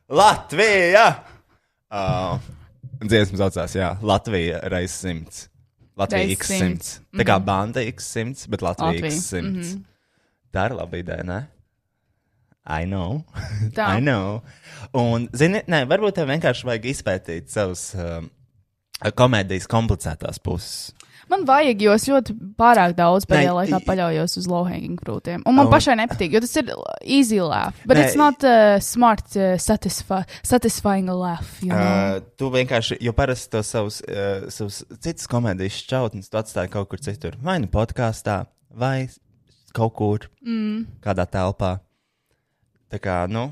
Latvija. 0.09 1.25
Uh, 1.91 2.39
dziesma 3.01 3.39
saucās, 3.39 3.75
jā, 3.75 3.97
Latvija 4.03 4.61
reiz 4.69 4.91
simts. 4.91 5.49
Latvija 5.97 6.31
x 6.31 6.47
simts. 6.47 7.01
Tā 7.13 7.25
kā 7.27 7.39
banda 7.45 7.81
x 7.81 8.05
simts, 8.13 8.47
bet 8.47 8.63
Latvija 8.63 8.93
Latvija, 8.93 9.13
x 9.13 9.25
simts. 9.25 9.77
Tā 10.53 10.67
ir 10.67 10.77
laba 10.79 10.97
ideja, 10.97 11.23
ne? 11.25 11.47
I 12.69 12.85
know. 12.85 13.25
Tā. 13.75 13.87
I 13.97 14.01
know. 14.01 14.43
Un, 14.93 15.29
zini, 15.33 15.63
nē, 15.67 15.87
varbūt 15.89 16.21
tev 16.21 16.29
vienkārši 16.29 16.69
vajag 16.69 16.85
izpētīt 16.93 17.49
savus 17.49 17.95
um, 17.97 18.31
komēdijas 19.19 19.69
komplicētās 19.71 20.41
puses. 20.43 20.93
Man 21.29 21.45
vajag, 21.45 21.83
jo 21.85 21.93
es 21.93 22.07
ļoti 22.09 22.35
pārāk 22.57 22.95
daudz 22.97 23.27
pēdējā 23.29 23.53
laikā 23.53 23.81
paļaujos 23.85 24.39
uz 24.41 24.47
low 24.49 24.63
hanging 24.65 24.97
fruitiem. 25.01 25.43
Un 25.45 25.59
man 25.59 25.67
Oh. 25.67 25.73
pašai 25.75 25.99
nepatīk, 26.01 26.33
jo 26.33 26.41
tas 26.41 26.57
ir 26.57 26.73
easy 27.05 27.41
laugh. 27.41 27.77
But 27.85 27.99
Nē, 27.99 28.05
it's 28.07 28.17
not 28.17 28.45
uh, 28.45 28.79
smart, 28.81 29.37
uh, 29.37 29.59
satisfi 29.61 30.25
satisfying 30.43 31.11
laugh. 31.13 31.61
You 31.61 31.69
know? 31.69 32.17
Uh, 32.17 32.21
tu 32.41 32.49
vienkārši, 32.51 32.97
jo 33.05 33.13
parasti 33.13 33.51
to 33.53 33.63
savus, 33.63 34.01
uh, 34.09 34.49
savus 34.49 34.81
citus 35.05 35.29
komēdijas 35.29 35.83
šķautnes 35.85 36.33
tu 36.33 36.41
atstāji 36.41 36.73
kaut 36.73 36.89
kur 36.89 36.99
citur. 37.05 37.37
Vai 37.43 37.59
nu 37.61 37.69
podkāstā, 37.69 38.47
vai 38.73 39.11
kaut 39.77 39.95
kur, 40.01 40.31
mm. 40.41 40.87
kādā 41.05 41.29
telpā. 41.29 41.77
Tā 42.89 42.97
kā, 43.05 43.27
nu, 43.29 43.51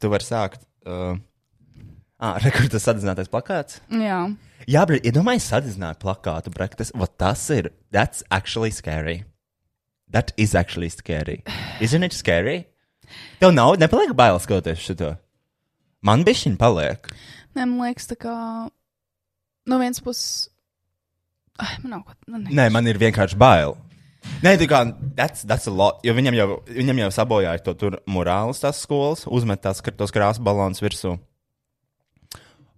tu 0.00 0.08
vari 0.08 0.24
sākt. 0.24 0.64
Uh, 0.88 1.20
ah, 2.22 2.38
rekords 2.44 2.78
sadedzinātais 2.78 3.30
plakāts. 3.32 3.82
Jā. 3.90 4.22
Jā, 4.70 4.84
bet 4.86 5.06
iedomājieties, 5.08 5.50
sadedzināja 5.50 5.98
plakātu, 6.02 6.52
brek, 6.54 6.76
tas, 6.78 6.92
vat 6.94 7.16
tas 7.18 7.42
ir, 7.54 7.72
that's 7.94 8.22
actually 8.30 8.70
scary. 8.70 9.24
That 10.12 10.32
is 10.36 10.54
actually 10.54 10.90
scary. 10.92 11.42
Isn't 11.80 12.04
it 12.04 12.12
scary? 12.12 12.66
Tev 13.40 13.52
nav, 13.56 13.74
nepaliek 13.80 14.12
bailes 14.16 14.44
skatoties 14.46 14.80
šito. 14.84 15.14
Man 16.04 16.24
bišķiņ 16.26 16.58
paliek. 16.60 17.08
Nē, 17.56 17.64
man 17.64 17.78
liekas, 17.86 18.08
tā 18.10 18.16
kā 18.20 18.34
no 19.68 19.78
vienas 19.80 20.02
puses. 20.04 20.50
Ai, 21.60 21.76
man 21.82 21.96
nav 21.96 22.04
ko. 22.06 22.16
Nu, 22.26 22.40
ne. 22.42 22.52
Nē, 22.54 22.68
man 22.74 22.88
ir 22.90 23.00
vienkārši 23.00 23.38
bail. 23.40 23.76
Nē, 24.44 24.54
tā 24.60 24.68
kā 24.70 24.84
that's, 25.16 25.42
that's 25.48 25.66
a 25.66 25.74
lot, 25.74 25.98
jo 26.06 26.14
viņam 26.14 26.36
jau, 26.38 26.48
viņam 26.70 27.02
jau 27.02 27.10
sabojāja 27.18 27.62
to 27.66 27.74
tur 27.78 27.98
morāles 28.06 28.62
tās 28.62 28.80
skolas, 28.84 29.24
uzmet 29.26 29.62
tās 29.64 29.82
tos 29.82 30.14
krāsas 30.14 30.42
balons 30.42 30.82
virsū. 30.82 31.16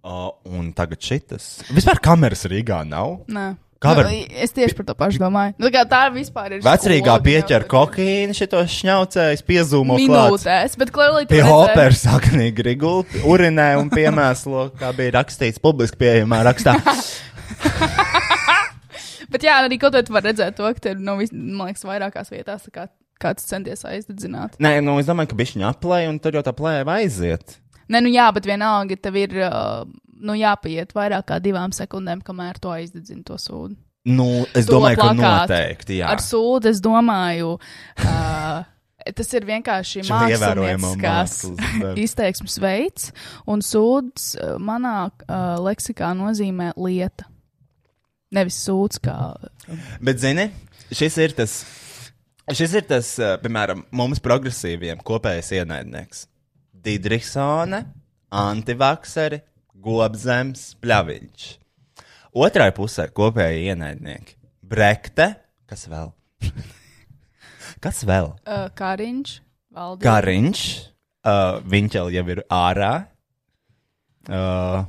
Uh, 0.05 0.29
un 0.53 0.67
tagad 0.77 1.01
šitas. 1.01 1.63
Vispār 1.73 1.97
kameras 1.97 2.45
Rīgā 2.45 2.83
nav. 2.85 3.23
Nē. 3.25 3.55
Kā 3.81 3.95
var- 3.97 4.05
Nu, 4.05 4.25
es 4.41 4.51
tieši 4.53 4.75
par 4.77 4.85
to 4.85 4.93
pašu 4.93 5.19
domāju. 5.19 5.53
Nu, 5.57 5.69
tā, 5.69 6.01
vispār 6.13 6.53
ir. 6.53 6.61
Vecrīgā 6.61 7.15
pieķer 7.25 7.65
kokaīnu, 7.69 8.33
šitos 8.37 8.69
šņaucējus, 8.71 9.43
piezūmo 9.49 9.97
klāt. 9.97 10.29
Minūtēs, 10.31 10.77
bet 10.77 10.91
klēlīt. 10.95 11.27
Pie 11.27 11.41
operas 11.43 12.05
sakanīgi 12.05 12.63
rigulti, 12.69 13.19
urinē 13.25 13.79
un 13.81 13.89
piemēslo, 13.89 14.71
kā 14.79 14.93
bija 14.95 15.11
rakstīts 15.17 15.59
publiski 15.61 15.97
pieejamā 15.97 16.43
rakstā. 16.45 16.77
Bet 19.35 19.43
jā, 19.43 19.57
arī 19.65 19.75
kaut 19.81 19.95
kā 19.97 20.13
var 20.13 20.23
redzēt 20.23 20.55
to, 20.55 20.69
ka 20.77 20.79
tur, 20.79 20.99
nu, 21.01 21.17
vis, 21.19 21.33
man 21.33 21.67
liekas, 21.67 21.83
vairākās 21.83 22.29
vietās 22.31 22.67
tā 22.69 22.71
kā 22.71 22.85
kāds 23.19 23.47
centies 23.49 23.81
aizdedzināt. 23.87 24.55
Nē, 24.63 24.77
nu 24.85 24.99
es 25.01 25.09
domāju, 25.09 25.33
ka 25.33 25.39
bišķiņa 25.39 25.71
aplēja 25.73 26.11
un 26.13 26.19
tad 26.23 26.37
jau 26.37 26.43
tā 26.45 26.53
plēja 26.55 26.85
aiziet. 26.95 27.57
Nē, 27.91 28.01
nu 28.01 28.11
jā, 28.13 28.27
bet 28.33 28.47
vienalga 28.49 28.97
tev 28.97 29.17
ir, 29.21 29.35
uh, 29.45 29.83
nu, 30.17 30.35
jāpaiet 30.37 30.93
vairāk 30.95 31.27
kā 31.29 31.39
divām 31.43 31.73
sekundēm, 31.75 32.23
kamēr 32.25 32.57
to 32.61 32.71
aizdedzina 32.73 33.25
to 33.27 33.37
sūdu. 33.41 33.75
Nu, 34.05 34.45
es 34.53 34.67
To 34.69 34.77
domāju, 34.77 34.99
ka 34.99 35.09
plakātu. 35.09 35.49
noteikti, 35.49 35.99
jā. 36.01 36.09
Ar 36.13 36.21
sūdu 36.21 36.69
es 36.69 36.81
domāju, 36.83 37.55
uh, 37.57 38.65
tas 39.17 39.31
ir 39.37 39.47
vienkārši 39.49 40.03
mākslinieckās 40.05 41.39
izteiksmes 42.01 42.59
veids, 42.61 43.09
un 43.49 43.63
sūds 43.65 44.35
uh, 44.37 44.55
manā 44.61 45.07
uh, 45.09 45.55
leksikā 45.65 46.11
nozīmē 46.17 46.73
lieta. 46.77 47.25
Nevis 48.35 48.57
sūds 48.65 49.01
kā. 49.01 49.17
Bet, 50.03 50.21
zini, 50.21 50.49
šis 50.93 51.17
ir 51.21 51.33
tas, 51.37 51.57
šis 52.53 52.77
ir 52.77 52.85
tas 52.89 53.11
uh, 53.21 53.35
piemēram, 53.41 53.85
mums 53.95 54.21
progresīviem 54.21 55.01
kopējais 55.05 55.53
ienaidnieks. 55.61 56.25
Didriksone, 56.85 57.79
antivakseri, 58.29 59.39
gobzems, 59.85 60.75
pļaviņš. 60.83 61.45
Otrai 62.35 62.69
pusē 62.75 63.07
kopēji 63.15 63.71
ienaidnieki. 63.71 64.35
Brekte, 64.65 65.31
kas 65.69 65.87
vēl? 65.89 66.11
kas 67.83 68.03
vēl? 68.05 68.29
Uh, 68.45 68.67
Kariņš, 68.77 69.33
valdība. 69.73 70.05
Kariņš, 70.05 70.63
uh, 71.25 71.57
viņš 71.73 71.97
jau 71.97 72.05
ir 72.35 72.43
ārā. 72.53 72.93
Uh, 74.25 74.85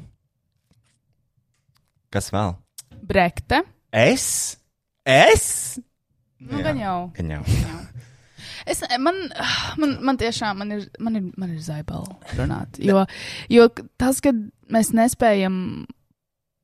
kas 2.12 2.32
vēl? 2.34 2.56
Brekte. 3.06 3.62
Es? 3.92 4.28
Es? 5.06 5.78
Nu, 6.40 6.60
gan 6.60 6.80
jau. 6.80 6.98
Gan 7.16 7.38
jau. 7.38 7.42
Es, 8.66 8.82
man, 8.98 9.18
man, 9.78 9.96
man 10.02 10.18
tiešām 10.18 10.58
man 10.58 10.72
ir, 10.74 10.86
man 10.98 11.18
ir, 11.20 11.26
man 11.38 11.52
ir 11.54 11.60
zaibala 11.62 12.16
runāt. 12.34 12.80
Jo, 12.82 13.04
jo 13.52 13.68
tas, 14.00 14.18
ka 14.24 14.32
mēs 14.72 14.90
nespējam 14.96 15.86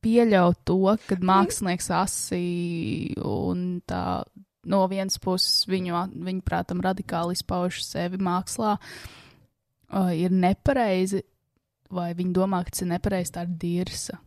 pieļaut 0.02 0.64
to, 0.66 0.80
ka 1.06 1.18
mākslinieks 1.22 1.92
asī 1.94 2.46
un 3.22 3.80
tā 3.86 4.02
no 4.68 4.82
vienas 4.90 5.18
puses 5.22 5.66
viņu, 5.70 5.94
viņu 6.26 6.42
prātam, 6.46 6.82
radikāli 6.82 7.36
izpauž 7.38 7.82
sevi 7.86 8.18
mākslā, 8.22 8.76
uh, 8.78 10.10
ir 10.14 10.34
nepareizi, 10.34 11.22
vai 11.92 12.12
viņi 12.18 12.34
domā, 12.36 12.62
ka 12.64 12.74
tas 12.74 12.84
ir 12.84 12.92
nepareizi, 12.94 13.34
tā 13.34 13.46
ir 13.46 13.56
dirsa. 13.62 14.18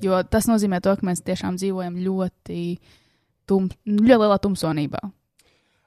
Jo 0.00 0.22
tas 0.24 0.48
nozīmē 0.48 0.80
to, 0.84 0.94
ka 0.96 1.04
mēs 1.04 1.24
tiešām 1.26 1.58
dzīvojam 1.60 1.98
ļoti, 2.04 2.60
tum, 3.48 3.68
ļoti 3.84 4.20
lielā 4.22 4.38
tumsonībā. 4.44 5.02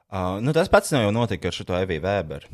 Uh, 0.10 0.40
nu, 0.42 0.56
tas 0.58 0.72
pats 0.72 0.90
jau 0.96 1.12
notika 1.14 1.52
ar 1.52 1.56
šo 1.56 1.70
Eviju 1.78 2.02
Vēberu. 2.02 2.50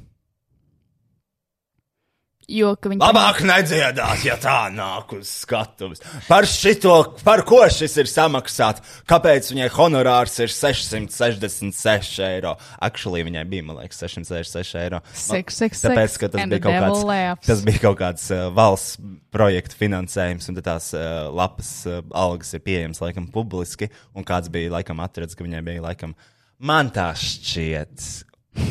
Jo, 2.51 2.75
ka 2.77 2.91
viņi 2.91 3.01
Labāk 3.01 3.39
nedziedāt, 3.45 4.21
ja 4.25 4.35
tā 4.37 4.67
nāk 4.69 5.15
uz 5.17 5.29
skatuves. 5.41 6.01
Par 6.27 6.45
šito, 6.45 6.93
par 7.25 7.41
ko 7.47 7.63
šis 7.73 7.95
ir 8.03 8.09
samaksāts? 8.09 8.83
Kāpēc 9.09 9.49
viņai 9.49 9.69
honorārs 9.73 10.35
ir 10.43 10.53
666 10.53 12.19
eiro? 12.27 12.53
Actually, 12.85 13.23
viņai 13.25 13.45
bija, 13.49 13.65
man 13.65 13.79
liekas, 13.81 14.03
666 14.03 14.77
eiro. 14.83 15.01
Six, 15.09 15.57
six, 15.57 15.81
Tāpēc, 15.87 16.19
ka 16.21 16.29
tas 16.35 16.45
bija 16.51 16.61
kāds, 16.67 17.01
laughs. 17.09 17.49
tas 17.49 17.65
bija 17.65 17.81
kaut 17.87 17.97
kāds 18.03 18.29
uh, 18.29 18.45
valsts 18.53 19.01
projekta 19.33 19.81
finansējums, 19.81 20.51
un 20.51 20.61
tās 20.61 20.91
uh, 20.93 21.25
lapas 21.33 21.73
uh, 21.89 22.03
algas 22.13 22.53
ir 22.53 22.61
pieejamas 22.67 23.01
laikam 23.01 23.25
publiski, 23.33 23.89
un 24.13 24.27
kāds 24.27 24.53
bija 24.53 24.77
laikam 24.77 25.01
atrads, 25.01 25.33
ka 25.33 25.47
viņai 25.47 25.65
bija 25.65 25.87
laikam, 25.89 26.13
man 26.59 26.91
tā 26.93 27.09
šķiet. 27.17 28.05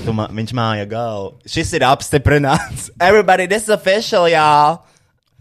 Tu 0.04 0.14
ma 0.16 0.28
viņš 0.32 0.54
māja 0.56 0.86
galvu. 0.88 1.34
Šis 1.48 1.74
ir 1.76 1.84
apstiprināts. 1.86 2.88
Everybody, 3.08 3.46
this 3.46 3.68
is 3.68 3.74
official, 3.74 4.28
y'all! 4.30 4.82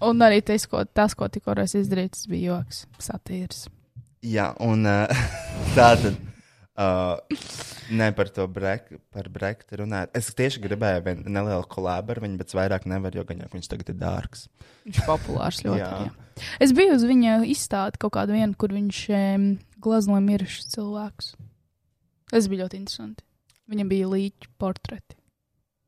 Un 0.03 0.19
arī 0.25 0.41
tas, 0.43 0.65
ko, 0.67 0.83
tas, 0.83 1.15
ko 1.15 1.29
tikko 1.31 1.55
es 1.63 1.77
izdarīju, 1.79 2.11
tas 2.11 2.27
bija 2.27 2.57
joks, 2.57 2.83
satīrs. 2.99 3.65
Jā, 4.23 4.51
un 4.63 4.83
uh, 4.91 5.25
tā 5.77 5.93
tad. 6.01 6.13
Uh, 6.73 7.19
ne 7.93 8.07
par 8.17 8.31
to 8.33 8.47
brek, 8.49 8.87
par 9.13 9.27
brekti 9.29 9.77
runāt. 9.77 10.09
Es 10.17 10.31
tieši 10.33 10.63
gribēju 10.63 11.03
vienu 11.05 11.33
nelielu 11.35 11.67
kolābu 11.69 12.15
ar 12.15 12.21
viņu, 12.23 12.39
bet 12.39 12.55
vairāk 12.57 12.87
nevaru, 12.89 13.21
jo 13.21 13.27
gan 13.29 13.43
jau 13.43 13.49
viņš 13.53 13.69
tagad 13.69 13.91
ir 13.93 13.99
dārgs. 13.99 14.47
Viņš 14.87 14.97
ir 15.03 15.05
populārs 15.05 15.61
ļoti. 15.61 15.83
Jā. 15.83 15.91
jā. 16.07 16.47
Es 16.65 16.73
biju 16.73 16.95
uz 16.97 17.05
viņa 17.05 17.37
izstādi 17.53 18.01
kaut 18.01 18.15
kādu 18.17 18.33
vienu, 18.33 18.57
kur 18.57 18.73
viņš 18.73 19.03
um, 19.13 19.45
glaznoja 19.85 20.25
mirušus 20.25 20.71
cilvēkus. 20.73 21.35
Tas 22.33 22.49
bija 22.49 22.65
ļoti 22.65 22.79
interesanti. 22.81 23.21
Viņam 23.69 23.89
bija 23.91 24.09
līķi 24.09 24.49
portreti. 24.59 25.15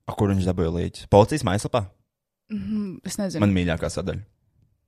A, 0.05 0.13
kur 0.13 0.29
viņš 0.29 0.45
dabūja 0.45 0.73
līdzi? 0.75 1.07
Policijas 1.11 1.43
mājaslapā? 1.47 1.87
Mhm, 2.53 2.99
es 3.09 3.17
nezinu. 3.17 3.41
Man 3.41 3.55
mīļākā 3.55 3.89
sadaļa. 3.89 4.21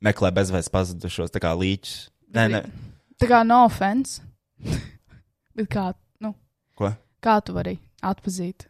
Meklē 0.05 0.29
bezvēs 0.37 0.69
pazudušos, 0.69 1.33
tā 1.33 1.41
kā 1.41 1.55
līķis. 1.57 1.95
Nē, 2.37 2.43
nē. 2.53 2.61
Tā 3.17 3.29
kā 3.31 3.41
no 3.47 3.63
offense. 3.65 4.21
Bet 5.57 5.71
kā, 5.73 5.87
nu, 6.21 6.35
Ko? 6.77 6.91
kā 7.25 7.39
tu 7.41 7.55
vari 7.57 7.79
atpazīt? 8.05 8.67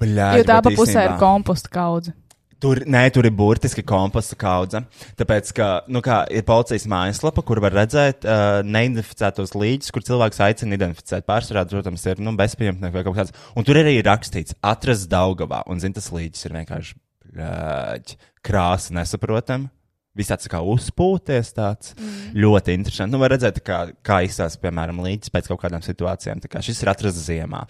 Bļā, 0.00 0.28
Jo 0.38 0.46
tā 0.46 0.60
pa 0.62 0.70
pusē 0.78 1.02
ir 1.08 1.16
komposta 1.20 1.72
kaudze. 1.74 2.14
Tur, 2.60 2.82
nē, 2.84 3.06
tur 3.14 3.24
ir 3.24 3.32
burtiski 3.32 3.80
komposta 3.88 4.36
kaudze. 4.36 4.82
Tāpēc, 5.16 5.52
ka, 5.56 5.68
nu, 5.88 6.02
kā 6.04 6.20
ir 6.28 6.44
policijas 6.48 6.84
mājaslapa, 6.92 7.44
kur 7.46 7.62
var 7.64 7.72
redzēt 7.72 8.26
uh, 8.28 8.60
neidentificētos 8.66 9.54
līdzekļus, 9.56 9.94
kur 9.96 10.04
cilvēks 10.04 10.42
aicina 10.44 10.76
identificēt. 10.76 11.24
Pārsvarā, 11.28 11.64
protams, 11.70 12.04
ir 12.12 12.20
nu, 12.20 12.34
bezpajumtnieki 12.36 12.98
vai 12.98 13.04
kaut 13.06 13.16
kāds. 13.16 13.36
Un 13.56 13.64
tur 13.64 13.80
arī 13.80 13.96
ir 13.96 14.08
rakstīts, 14.08 14.58
atrast 14.60 15.08
Daugavā. 15.12 15.62
Un, 15.72 15.80
zin, 15.80 15.96
tas 15.96 16.12
līdzeklis 16.12 16.50
ir 16.50 16.56
vienkārši 16.58 16.98
bļāģ, 17.30 18.16
krāsa 18.44 18.96
nesaprotama. 19.00 19.72
Viss 20.18 20.26
tāds 20.32 20.48
kā 20.50 20.58
uzpūties, 20.66 21.52
tāds 21.54 21.92
mm. 21.94 22.32
ļoti 22.42 22.74
interesants. 22.74 23.12
Nu, 23.12 23.20
var 23.22 23.30
redzēt, 23.30 23.60
kā, 23.62 23.78
kā 24.02 24.16
izstāsta, 24.26 24.58
piemēram, 24.64 24.98
līdzi 25.04 25.30
pēc 25.30 25.46
kaut 25.52 25.60
kādām 25.62 25.84
situācijām. 25.86 26.42
Tā 26.42 26.50
kā 26.50 26.62
šis 26.66 26.82
ir 26.82 26.90
atrasts 26.90 27.28
ziemā. 27.28 27.60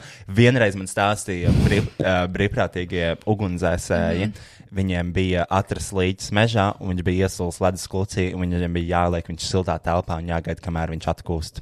Vienreiz 0.40 0.78
man 0.78 0.88
stāstīja 0.88 1.52
brīv, 1.60 1.90
uh, 2.00 2.24
brīvprātīgie 2.32 3.12
ugunsdzēsēji. 3.28 4.30
Mm. 4.30 4.48
Viņiem 4.80 5.12
bija 5.12 5.44
atrasts 5.52 5.92
līdzi 5.92 6.36
mežā, 6.40 6.70
un 6.80 6.94
viņš 6.94 7.06
bija 7.10 7.28
iesaistīts 7.28 7.60
ledus 7.60 7.88
klucī, 7.92 8.30
un 8.32 8.46
viņam 8.46 8.78
bija 8.78 8.94
jāliek 8.94 9.28
viņš 9.28 9.48
siltā 9.50 9.76
telpā 9.84 10.16
un 10.22 10.32
jāgaida, 10.32 10.64
kamēr 10.64 10.94
viņš 10.96 11.10
atkūst. 11.12 11.60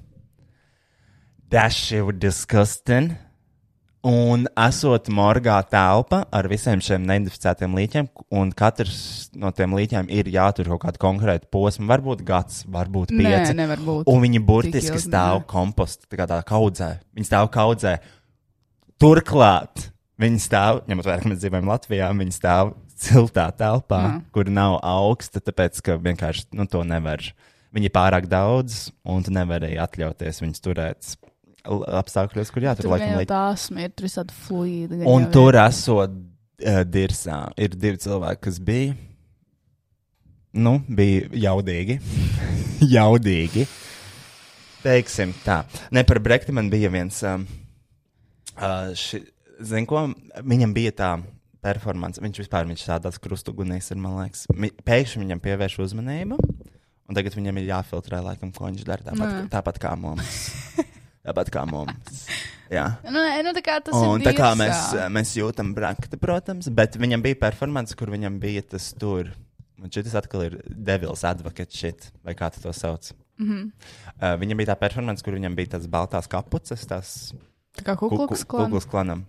That 1.50 1.72
shit 1.72 2.06
was 2.06 2.20
disgusting. 2.20 3.16
Un 4.06 4.44
esot 4.54 5.08
morgā 5.10 5.56
telpa 5.66 6.20
ar 6.30 6.46
visiem 6.50 6.78
šiem 6.84 7.02
neidentificētiem 7.02 7.72
līķiem, 7.74 8.08
un 8.38 8.52
katrs 8.54 9.00
no 9.34 9.50
tiem 9.50 9.74
līķiem 9.74 10.06
ir 10.14 10.30
jātur 10.30 10.70
kaut 10.70 10.84
kāda 10.84 11.02
konkrēta 11.02 11.50
posma, 11.50 11.88
varbūt 11.96 12.22
gads, 12.26 12.62
varbūt 12.70 13.10
Nē, 13.10 13.24
pieci. 13.24 13.56
nevar 13.58 13.82
būt. 13.82 14.06
Un 14.06 14.22
viņi 14.22 14.42
burtiski 14.46 14.94
ilgi, 14.94 15.02
stāv 15.08 15.42
nē. 15.42 15.48
kompostu, 15.50 16.06
tā 16.06 16.20
kā 16.20 16.28
tā 16.30 16.38
kaudzē. 16.46 16.92
Viņi 17.18 17.26
stāv 17.26 17.50
kaudzē. 17.50 17.96
Turklāt 19.02 19.88
viņi 20.22 20.42
stāv, 20.46 20.84
ņemot 20.90 21.06
vērā, 21.06 21.22
ka 21.24 21.32
mēs 21.32 21.42
dzīvojam 21.42 21.70
Latvijā, 21.70 22.10
viņi 22.22 22.36
stāv 22.38 22.72
siltā 22.98 23.48
telpā, 23.54 24.00
Jā. 24.04 24.16
kur 24.34 24.50
nav 24.50 24.78
augsta, 24.82 25.42
tāpēc 25.42 25.82
ka 25.86 25.98
vienkārši 26.02 26.48
nu, 26.58 26.66
to 26.70 26.82
nevar. 26.86 27.22
Viņi 27.74 27.90
ir 27.90 27.94
pārāk 27.94 28.26
daudz, 28.30 28.88
un 29.06 29.26
tu 29.26 29.34
nevari 29.34 29.74
atļauties 29.78 30.40
viņus 30.42 30.64
turēt 30.64 31.10
apstākļos, 31.66 32.50
kur 32.54 32.64
jātur 32.68 32.86
Tur 32.86 32.94
laikam 32.94 33.16
līdzi. 33.18 33.30
tās 33.30 33.68
ir 33.74 33.92
tur 33.96 34.06
visādi 34.08 34.36
fluīdi. 34.46 35.00
Un 35.04 35.26
jau 35.26 35.32
tur 35.34 35.58
esot 35.64 36.14
uh, 36.14 36.80
dirsā, 36.88 37.40
ir 37.60 37.74
divi 37.76 38.00
cilvēki, 38.04 38.42
kas 38.46 38.60
bija. 38.62 38.96
Nu, 40.58 40.78
bija 40.88 41.28
jaudīgi. 41.36 41.98
jaudīgi. 42.96 43.66
Teiksim 44.82 45.34
tā. 45.44 45.62
Ne 45.94 46.04
par 46.08 46.20
Brekti 46.24 46.54
man 46.54 46.70
bija 46.72 46.90
viens. 46.94 47.18
Um, 47.26 47.44
uh, 48.56 48.94
ši, 48.96 49.20
zin 49.66 49.86
ko? 49.90 50.06
Viņam 50.46 50.72
bija 50.74 50.94
tā 50.96 51.10
performance. 51.64 52.22
Viņš 52.22 52.44
vispār 52.44 52.66
viņš 52.70 52.86
tādās 52.88 53.18
krustugunīs 53.20 53.90
ir, 53.92 53.98
man 54.00 54.20
liekas. 54.22 54.46
Mi, 54.54 54.70
pēkšņi 54.86 55.24
viņam 55.26 55.42
pievērš 55.44 55.80
uzmanību. 55.88 56.38
Un 57.08 57.16
tagad 57.16 57.34
viņam 57.36 57.58
ir 57.60 57.70
jāfiltrē, 57.70 58.20
laikam, 58.24 58.52
ko 58.54 58.68
viņš 58.68 58.84
dara. 58.86 59.04
Tāpat, 59.10 59.34
Nē. 59.34 59.44
tāpat 59.52 59.80
kā 59.82 59.94
mums. 59.98 60.38
tāpat 61.28 61.52
kā 61.54 61.64
mums. 61.68 62.24
Jā. 62.78 62.84
Nu, 63.08 63.22
nu, 63.46 63.52
tā 63.56 63.62
kā 63.64 63.78
tas 63.80 63.96
Un 63.96 64.20
ir. 64.20 64.26
tā 64.26 64.34
kā 64.36 64.50
dirsā. 64.52 64.58
mēs, 64.60 64.80
mēs 65.14 65.30
jūtam 65.38 65.70
brakti, 65.76 66.18
protams, 66.20 66.68
bet 66.68 66.98
viņam 67.00 67.22
bija 67.24 67.38
performance, 67.46 67.96
kur 67.96 68.12
viņam 68.12 68.36
bija 68.42 68.64
tas 68.76 68.90
tur. 68.98 69.30
Un 69.78 69.92
šis 69.94 70.16
atkal 70.18 70.42
ir 70.48 70.58
Devils 70.68 71.22
Advocate 71.24 71.72
shit, 71.72 72.10
vai 72.26 72.34
kā 72.36 72.50
tu 72.52 72.60
to 72.64 72.72
sauc. 72.74 73.12
Mm. 73.38 73.48
-hmm. 73.48 73.70
uh, 74.18 74.34
viņam 74.40 74.56
bija 74.58 74.74
tā 74.74 74.78
performance, 74.80 75.22
kur 75.22 75.32
viņam 75.38 75.54
bija 75.54 75.78
tas 75.78 75.86
baltās 75.86 76.26
kapuces, 76.28 76.86
tas 76.86 77.32
Tā 77.78 77.84
kā 77.86 77.96
kukluks 77.96 78.44
klāns. 78.44 78.66
kuklas 78.66 78.86
klanam. 78.90 79.24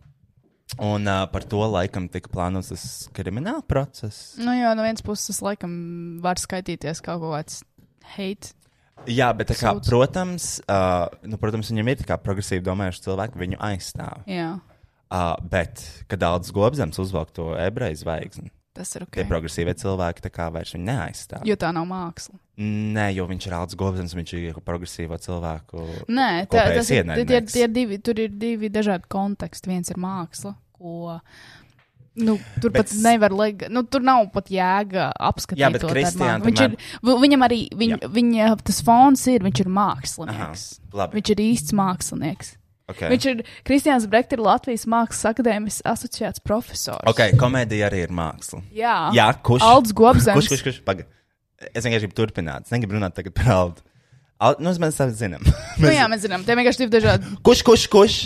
Un 0.78 1.08
uh, 1.08 1.26
par 1.32 1.44
to 1.44 1.58
laikam 1.58 2.10
tika 2.10 2.30
plānots 2.30 2.70
tas 2.70 3.10
krimināla 3.14 3.62
process. 3.66 4.36
Nu, 4.38 4.52
jā, 4.52 4.76
no 4.76 4.84
vienas 4.84 5.02
puses, 5.02 5.28
tas 5.28 5.42
laikam 5.42 6.20
var 6.22 6.36
skaitīties 6.38 7.02
kā 7.02 7.16
kaut 7.18 7.34
kāds 7.34 7.64
hate. 8.18 8.54
Jā, 9.08 9.30
bet 9.38 9.54
kā, 9.56 9.74
Sūds. 9.74 9.90
protams, 9.90 10.48
uh, 10.68 11.08
nu, 11.24 11.40
protams, 11.42 11.72
viņam 11.72 11.94
ir 11.94 12.04
progresīvi 12.26 12.66
domājuši 12.66 13.06
cilvēki, 13.08 13.40
viņu 13.40 13.62
aizstāv. 13.70 14.26
Jā. 14.30 14.58
Uh, 15.10 15.34
bet, 15.50 15.82
kad 16.12 16.22
daudz 16.22 16.52
gobzems 16.54 17.00
uzvelk 17.02 17.32
to 17.34 17.54
ebreju 17.58 18.04
zvaigzni, 18.04 18.52
Tas 18.80 18.94
ir 18.96 19.04
ok. 19.04 19.12
Tie 19.18 19.26
progresīvie 19.28 19.74
cilvēki 19.76 20.24
tā 20.24 20.30
kā 20.32 20.46
vairs 20.54 20.72
viņu 20.76 20.86
neaizstāv. 20.88 21.42
Jo 21.48 21.58
tā 21.60 21.72
nav 21.76 21.88
māksla. 21.90 22.38
Nē, 22.60 23.10
jo 23.18 23.26
viņš 23.28 23.48
ir 23.48 23.56
Alans 23.58 23.76
Gobsens, 23.80 24.14
viņš 24.16 24.34
ir 24.38 24.60
progresīvo 24.64 25.18
cilvēku. 25.20 25.84
Nē, 26.12 26.30
tā, 26.52 26.64
tas 26.78 26.92
ir, 26.94 27.08
tie, 27.28 27.42
tie, 27.48 27.66
divi, 27.72 28.00
tur 28.04 28.20
ir 28.24 28.32
divi 28.36 28.70
dažādi 28.72 29.10
konteksti. 29.12 29.72
Viens 29.74 29.92
ir 29.92 30.00
māksla, 30.00 30.54
ko. 30.76 31.18
Nu, 32.20 32.38
tur 32.60 32.72
Bet 32.74 32.90
pat 32.90 32.94
nevar, 33.06 33.32
leg... 33.32 33.68
nu, 33.72 33.84
tur 33.88 34.02
nav 34.04 34.26
pat 34.34 34.50
jēga 34.52 35.12
apskatīt. 35.14 35.62
Jā, 35.62 35.70
bet 35.72 35.86
Kristiāna 35.88 36.42
viņš 36.44 36.64
ir, 36.66 36.74
vi- 37.06 37.18
viņam 37.22 37.46
arī, 37.46 37.60
viņ, 37.80 37.94
viņa, 38.12 38.48
tas 38.66 38.82
fons 38.84 39.28
ir, 39.32 39.46
viņš 39.46 39.62
ir 39.62 39.70
Aha, 39.70 39.76
mākslinieks. 39.78 40.66
labi. 40.94 41.20
Viņš 41.20 41.32
ir 41.36 41.44
īsts 41.46 41.76
mākslinieks. 41.80 42.56
Okay. 42.90 43.12
Viņš 43.14 43.26
ir 43.30 43.44
Kristians 43.64 44.08
Brekts, 44.10 44.34
ir 44.34 44.42
Latvijas 44.42 44.88
Mākslas 44.90 45.30
akadēmijas 45.30 45.84
asociēts 45.86 46.42
profesors. 46.42 47.06
Ok, 47.06 47.22
komēdija 47.38 47.86
arī 47.92 48.02
ir 48.08 48.10
māksla. 48.18 48.64
Jā, 48.74 48.96
Jā, 49.14 49.28
kurš? 49.46 49.62
Alds 49.62 49.94
Gobsens. 49.94 50.34
Kurš, 50.34 50.50
kurš, 50.56 50.64
kurš? 50.66 50.80
Paga. 50.88 51.06
Es 51.70 51.86
vienkārši 51.86 52.08
gribu 52.08 52.18
turpināt. 52.18 52.66
Es 52.66 52.74
negribu 52.74 52.98
runāt 52.98 53.14
tagad 53.14 53.36
par 53.38 53.52
Aldu. 53.54 53.86
Al, 54.40 54.56
nu, 54.64 54.72
mēs 54.82 54.98
tā 54.98 55.06
zinām. 55.14 55.44
Nu, 55.78 55.92
jā, 55.92 56.08
mēs 56.10 56.26
zinām, 56.26 56.42
tie 56.48 56.56
vienkārši 56.58 56.82
divi 56.86 56.94
dažādi. 56.98 57.30
Kurš, 57.46 57.62
kurš, 57.68 57.86
kurš? 57.94 58.18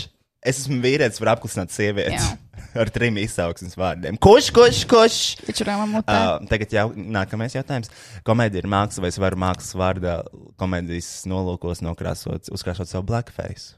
Es 0.44 0.60
esmu 0.62 0.80
vīrietis, 0.84 1.20
var 1.20 1.34
apklusināt 1.34 1.72
sievieti 1.74 2.16
Jā. 2.16 2.32
Ar 2.78 2.90
trim 2.94 3.18
izsauksmes 3.22 3.76
vārdiem. 3.78 4.18
Kurš, 4.22 4.50
kurš, 4.54 4.82
kurš? 4.90 5.20
Uh, 5.50 6.42
tagad 6.50 6.74
jau 6.74 6.88
nākamais 6.94 7.54
jautājums. 7.56 7.92
Komēdija 8.26 8.64
ir 8.64 8.70
māksla, 8.70 9.04
vai 9.04 9.12
es 9.12 9.20
varu 9.22 9.40
mākslas 9.44 9.76
vārdā 9.78 10.18
komēdijas 10.60 11.10
nolūkos 11.30 11.84
nokrāsot, 11.84 12.50
uzkrāsot 12.54 12.90
savu 12.90 13.06
blackface? 13.12 13.74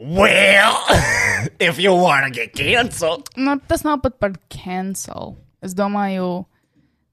Well, 0.00 0.78
if 1.60 1.78
you 1.78 1.92
wanna 1.92 2.30
get 2.30 2.54
canceled. 2.56 3.28
Nu, 3.36 3.58
tas 3.68 3.84
nav 3.84 4.00
pat 4.00 4.16
par 4.18 4.32
cancel. 4.48 5.36
Es 5.60 5.74
domāju, 5.76 6.46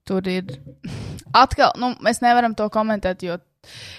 tur 0.08 0.30
ir. 0.32 0.56
Atkal, 1.36 1.76
nu, 1.76 1.92
mēs 2.04 2.24
nevaram 2.24 2.56
to 2.56 2.70
komentēt, 2.72 3.26
jo 3.28 3.36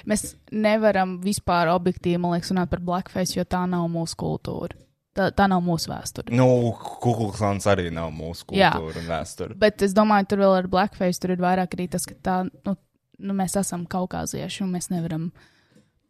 mēs 0.08 0.32
nevaram 0.48 1.18
vispār 1.20 1.68
objektīvi, 1.74 2.20
man 2.22 2.38
liekas, 2.38 2.54
runāt 2.54 2.72
par 2.72 2.80
blackface, 2.84 3.36
jo 3.36 3.44
tā 3.44 3.66
nav 3.68 3.84
mūsu 3.92 4.16
kultūra. 4.18 4.87
Tā, 5.18 5.24
tā 5.34 5.48
nav 5.50 5.64
mūsu 5.66 5.90
vēsture. 5.90 6.30
Nu, 6.38 6.46
Kukulklāns 6.78 7.64
arī 7.66 7.88
nav 7.90 8.12
mūsu 8.14 8.44
Jā. 8.54 8.68
kultūra 8.76 9.00
un 9.02 9.08
vēsture. 9.10 9.56
Bet 9.58 9.82
es 9.82 9.90
domāju, 9.96 10.28
tur 10.30 10.44
vēl 10.44 10.54
ar 10.60 10.68
blackface 10.70 11.18
tur 11.18 11.32
ir 11.34 11.40
vairāk 11.42 11.74
arī 11.74 11.88
tas, 11.90 12.06
ka 12.06 12.14
tā, 12.22 12.36
nu, 12.46 12.76
nu 13.18 13.34
mēs 13.34 13.56
esam 13.58 13.82
kaukāzieši 13.90 14.62
un 14.62 14.70
mēs 14.76 14.90
nevaram 14.94 15.32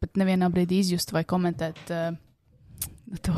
pat 0.02 0.20
nevienā 0.20 0.50
brīdī 0.52 0.82
izjust 0.84 1.14
vai 1.16 1.24
komentēt 1.24 1.80
uh, 1.90 2.12
to 3.24 3.32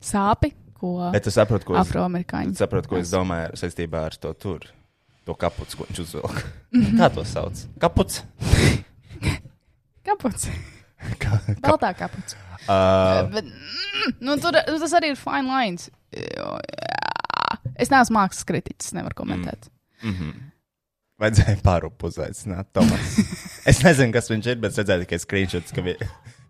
sāpi, 0.00 0.52
ko 0.78 1.10
Bet 1.10 1.26
tu 1.26 1.34
saproti, 1.34 1.66
ko, 1.66 1.74
es- 1.74 1.82
afroamerikāņi. 1.88 2.54
tu 2.54 2.62
saproti, 2.62 2.88
ko 2.94 3.02
es 3.02 3.10
domāju 3.10 3.58
saistībā 3.58 4.06
ar 4.12 4.14
to 4.22 4.30
tur. 4.38 4.70
To 5.26 5.34
kapuci, 5.36 5.76
ko 5.76 5.84
viņš 5.90 5.98
uzvilka. 6.06 6.46
Mhm. 6.72 6.94
Kā 7.02 7.10
to 7.12 7.26
sauc? 7.26 7.66
Kapuci. 7.82 8.22
Kaputs. 10.06 10.46
Kā, 11.22 11.38
kā, 11.46 11.54
Baltā 11.62 11.92
kaputs. 11.98 12.36
uh, 12.66 13.28
Bet, 13.32 13.44
mm, 13.46 14.16
nu, 14.20 14.36
tur, 14.42 14.58
tas 14.66 14.94
arī 14.98 15.12
ir 15.14 15.20
fine 15.20 15.46
lines. 15.46 15.88
Jo, 16.14 16.56
jā. 16.58 17.58
Es 17.78 17.92
neesmu 17.92 18.16
mākslas 18.18 18.46
kritiķis, 18.48 18.94
nevaru 18.98 19.14
komentēt. 19.22 19.70
mm 20.02 20.14
-hmm. 20.14 20.32
Vajadzēja 21.18 21.58
pārupu 21.62 22.06
uzaicināt 22.06 22.68
Tomas. 22.72 23.16
es 23.70 23.80
nezinu, 23.82 24.12
kas 24.14 24.30
viņš 24.30 24.46
ir, 24.52 24.58
bet 24.62 24.76
redzēju 24.78 25.02
tikai 25.02 25.18
screenshots, 25.18 25.72
ka 25.74 25.82
vi, 25.82 25.96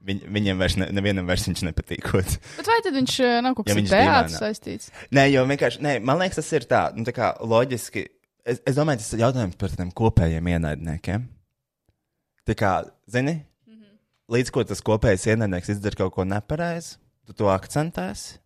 viņ, 0.04 0.18
viņiem 0.28 0.58
vairs, 0.60 0.76
ne, 0.76 0.88
nevienam 0.92 1.26
vairs 1.26 1.46
viņš 1.48 1.62
nepatīkot. 1.70 2.34
Bet 2.58 2.66
vai 2.68 2.76
tad 2.84 2.92
viņš 2.98 3.14
eh, 3.20 3.40
nav 3.44 3.54
kaut 3.56 3.68
Ja 3.68 3.74
kas 3.74 3.88
teātru 3.90 4.28
dīvainā. 4.28 4.38
saistīts? 4.42 4.90
Nē, 5.10 5.24
jo 5.32 5.44
vienkārši, 5.48 5.80
nē, 5.80 5.94
man 6.04 6.18
liekas, 6.20 6.36
tas 6.42 6.52
ir 6.52 6.68
tā, 6.68 6.82
nu, 6.96 7.04
tā 7.04 7.12
kā 7.16 7.30
loģiski. 7.40 8.06
Es, 8.44 8.60
es 8.66 8.76
domāju, 8.76 8.98
tas 8.98 9.12
ir 9.12 9.24
jautājums 9.24 9.56
par 9.56 9.70
tiem 9.70 9.90
kopējiem 9.90 10.46
ienaidniekiem. 10.52 11.28
Tā 12.48 12.54
kā, 12.54 12.84
zini, 13.08 13.38
līdz 14.32 14.52
ko 14.52 14.64
tas 14.68 14.82
kopējais 14.84 15.26
ienaidnieks 15.32 15.72
izdara 15.74 16.02
kaut 16.02 16.14
ko 16.16 16.26
nepareizi, 16.28 16.96
tu 17.26 17.36
to 17.36 17.48
akcentēsi. 17.52 18.38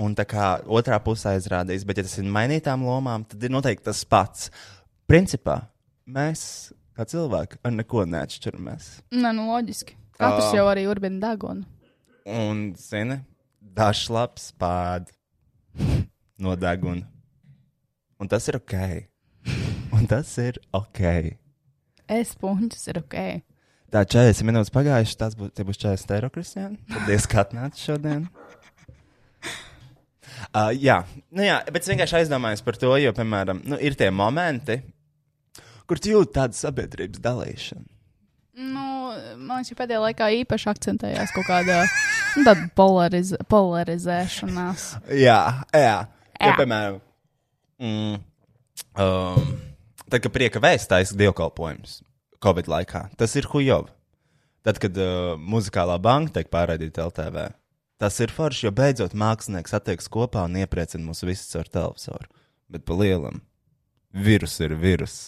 Un 0.00 0.14
tā 0.16 0.24
kā 0.24 0.54
otrā 0.64 0.96
pusē 1.04 1.34
izrādīs, 1.36 1.84
bet 1.84 1.98
ja 2.00 2.04
tas 2.06 2.16
ir 2.22 2.28
mainītām 2.32 2.86
lomām, 2.88 3.26
tad 3.28 3.42
ir 3.44 3.52
noteikti 3.52 3.84
tas 3.90 4.00
pats. 4.08 4.46
Principā 5.10 5.58
mēs, 6.08 6.42
kā 6.96 7.04
cilvēki, 7.10 7.58
ar 7.66 7.74
neko 7.74 8.06
neatšķiramies. 8.08 8.86
Nē, 9.12 9.34
nu 9.36 9.50
loģiski. 9.50 9.98
Katrs 10.16 10.54
Ā. 10.54 10.56
jau 10.60 10.64
arī 10.70 10.86
urbina 10.88 11.20
degunu. 11.26 11.66
Un, 12.28 12.70
zini, 12.80 13.18
dažs 13.60 14.06
labs 14.12 14.50
pād 14.60 15.10
no 16.40 16.56
deguna. 16.56 17.04
Un 18.20 18.28
tas 18.28 18.48
ir 18.48 18.56
ok. 18.60 18.76
Un 19.96 20.08
tas 20.08 20.32
ir 20.40 20.60
ok. 20.76 21.00
Es 22.08 22.32
puņķis 22.40 22.88
ir 22.92 23.00
ok. 23.02 23.16
Tā 23.90 24.04
40 24.06 24.46
minūtes 24.46 24.70
pagājušas, 24.70 25.18
tas 25.18 25.34
būs, 25.38 25.50
būs 25.66 25.80
40 25.82 26.12
eiro, 26.14 26.30
Kristiāna. 26.30 26.76
Paldies, 26.92 27.26
ka 27.30 27.42
atnāci 27.42 27.88
šodien. 27.88 28.28
Uh, 30.54 30.70
jā, 30.86 31.00
nu 31.34 31.42
jā, 31.42 31.56
bet 31.74 31.82
es 31.82 31.90
vienkārši 31.90 32.20
aizdomājos 32.20 32.62
par 32.66 32.78
to, 32.78 32.92
jo, 33.02 33.10
piemēram, 33.16 33.64
nu, 33.66 33.78
ir 33.82 33.96
tie 33.98 34.12
momenti, 34.14 34.78
kur 35.90 35.98
tu 35.98 36.12
jūti 36.12 36.36
tādu 36.38 36.54
sabiedrības 36.54 37.22
dalīšanu. 37.24 37.88
Nu, 38.60 38.86
man 39.40 39.58
liekas, 39.58 39.72
ka 39.72 39.80
pēdējā 39.80 40.02
laikā 40.04 40.28
īpaši 40.44 40.68
akcentējās 40.70 41.32
kaut 41.34 41.48
kāda 41.48 41.80
nu, 42.38 42.54
polariz 42.78 43.32
polarizēšanās. 43.50 44.86
Jā, 45.18 45.40
jā. 45.74 45.96
Jo, 46.40 46.52
Jā. 46.52 46.54
piemēram, 46.56 47.00
mm, 47.82 48.20
um, 49.02 49.50
tad, 50.06 50.20
kad 50.22 50.30
prieka 50.32 50.62
vēstājas 50.62 51.12
dievkalpojums 51.18 51.98
Covid 52.40 52.70
laikā, 52.72 53.06
tas 53.20 53.34
ir 53.36 53.48
hujov. 53.52 53.90
Tad, 54.64 54.78
kad 54.80 54.96
uh, 55.00 55.36
muzikālā 55.40 55.96
banka 56.00 56.38
tiek 56.38 56.50
pārraidīta 56.52 57.06
LTV, 57.08 57.46
tas 58.00 58.16
ir 58.20 58.32
forši, 58.32 58.66
jo 58.66 58.72
beidzot 58.76 59.16
mākslinieks 59.16 59.76
attiekas 59.76 60.08
kopā 60.12 60.44
un 60.48 60.58
iepriecina 60.60 61.04
mūs 61.04 61.24
visus 61.24 61.56
ar 61.56 61.68
televizoru. 61.68 62.28
Bet 62.70 62.84
pa 62.88 62.96
lielam, 62.96 63.40
vīrus 64.12 64.58
ir 64.64 64.76
vīrus. 64.80 65.18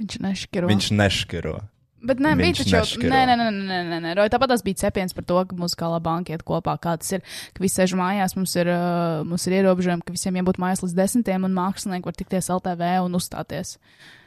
Viņš 0.00 0.20
nešķiro. 0.26 0.70
Viņš 0.70 0.90
neškiro. 0.96 1.56
Bet 2.00 2.22
nē, 2.22 2.32
bija 2.38 2.54
taču 2.56 2.72
jau. 2.72 2.84
nešķiro. 2.86 3.10
Nē, 3.12 3.24
nē, 3.28 3.34
nē, 3.36 3.48
nē, 3.50 3.64
nē, 3.70 3.80
nē, 3.90 3.98
nē. 4.06 4.12
Roja, 4.16 4.32
tāpat 4.32 4.54
tas 4.54 4.62
bija 4.64 4.80
cepiens 4.86 5.14
par 5.14 5.26
to, 5.28 5.42
ka 5.50 5.58
muzikālā 5.58 5.98
banka 6.02 6.32
iet 6.32 6.46
kopā. 6.46 6.78
Kā 6.80 6.94
tas 7.02 7.10
ir, 7.18 7.26
ka 7.52 7.62
visi 7.62 7.76
sēž 7.76 7.94
mājās, 8.00 8.34
mums 8.38 8.54
ir, 8.56 8.70
uh, 8.72 9.20
mums 9.28 9.44
ir 9.46 9.58
ierobežojumi, 9.58 10.06
ka 10.06 10.14
visiem 10.14 10.38
jābūt 10.40 10.62
mājās 10.62 10.86
līdz 10.86 10.96
desmitiem, 10.96 11.44
un 11.44 11.58
mākslinieki 11.58 12.08
var 12.08 12.16
tikties 12.16 12.48
LTV 12.54 12.94
un 13.04 13.20
uzstāties. 13.20 13.76
Uh, 13.76 14.19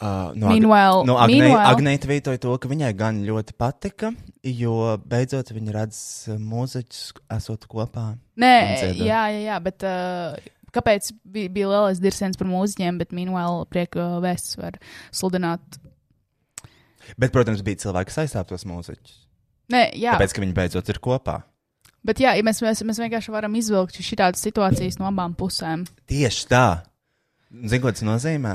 no 0.00 0.48
Meanwhile- 0.48 1.04
no 1.06 1.16
Agnē, 1.20 1.38
meanwhile- 1.42 1.66
Agnēta 1.74 2.08
vītoja 2.08 2.40
to, 2.40 2.54
ka 2.58 2.68
viņai 2.70 2.92
gan 2.96 3.18
ļoti 3.26 3.52
patika, 3.58 4.12
jo 4.42 4.96
beidzot 5.04 5.50
viņa 5.52 5.74
redz 5.76 5.98
uh, 6.30 6.38
mūziķus 6.40 7.02
esot 7.36 7.66
kopā. 7.68 8.06
Nē, 8.40 8.54
jā, 8.96 9.20
jā, 9.34 9.42
jā, 9.44 9.58
bet 9.62 9.84
uh, 9.84 10.38
kāpēc 10.72 11.10
bija, 11.24 11.50
bija 11.52 11.68
lielais 11.68 12.00
dirsiens 12.00 12.38
par 12.40 12.48
mūziķiem, 12.48 12.98
bet 13.02 13.12
meanwhile 13.12 13.66
prieka 13.68 14.06
vēsts 14.24 14.56
var 14.60 14.78
sludināt. 15.12 15.60
Bet, 17.18 17.32
protams, 17.34 17.62
bija 17.66 17.80
cilvēki, 17.84 18.10
kas 18.12 18.20
aizstāv 18.24 18.46
tos 18.50 18.64
mūziķus. 18.68 19.14
Nē, 19.72 19.84
jā, 19.98 20.16
Tāpēc, 20.16 20.32
ka 20.36 20.42
viņi 20.44 20.54
beidzot 20.56 20.88
ir 20.92 20.98
kopā. 21.02 21.42
bet 22.04 22.20
jā, 22.22 22.32
ja 22.38 22.42
mēs, 22.46 22.60
mēs, 22.64 22.80
mēs 22.86 22.98
vienkārši 23.02 23.32
varam 23.34 23.54
izvilkt 23.58 23.98
šādas 24.00 24.40
situācijas 24.46 24.98
no 25.00 25.08
abām 25.10 25.34
pusēm. 25.36 25.84
Tieši 26.08 26.46
tā. 26.50 26.64
Zini, 27.50 27.82
ko 27.82 27.90
tas 27.92 28.02
nozīmē? 28.06 28.54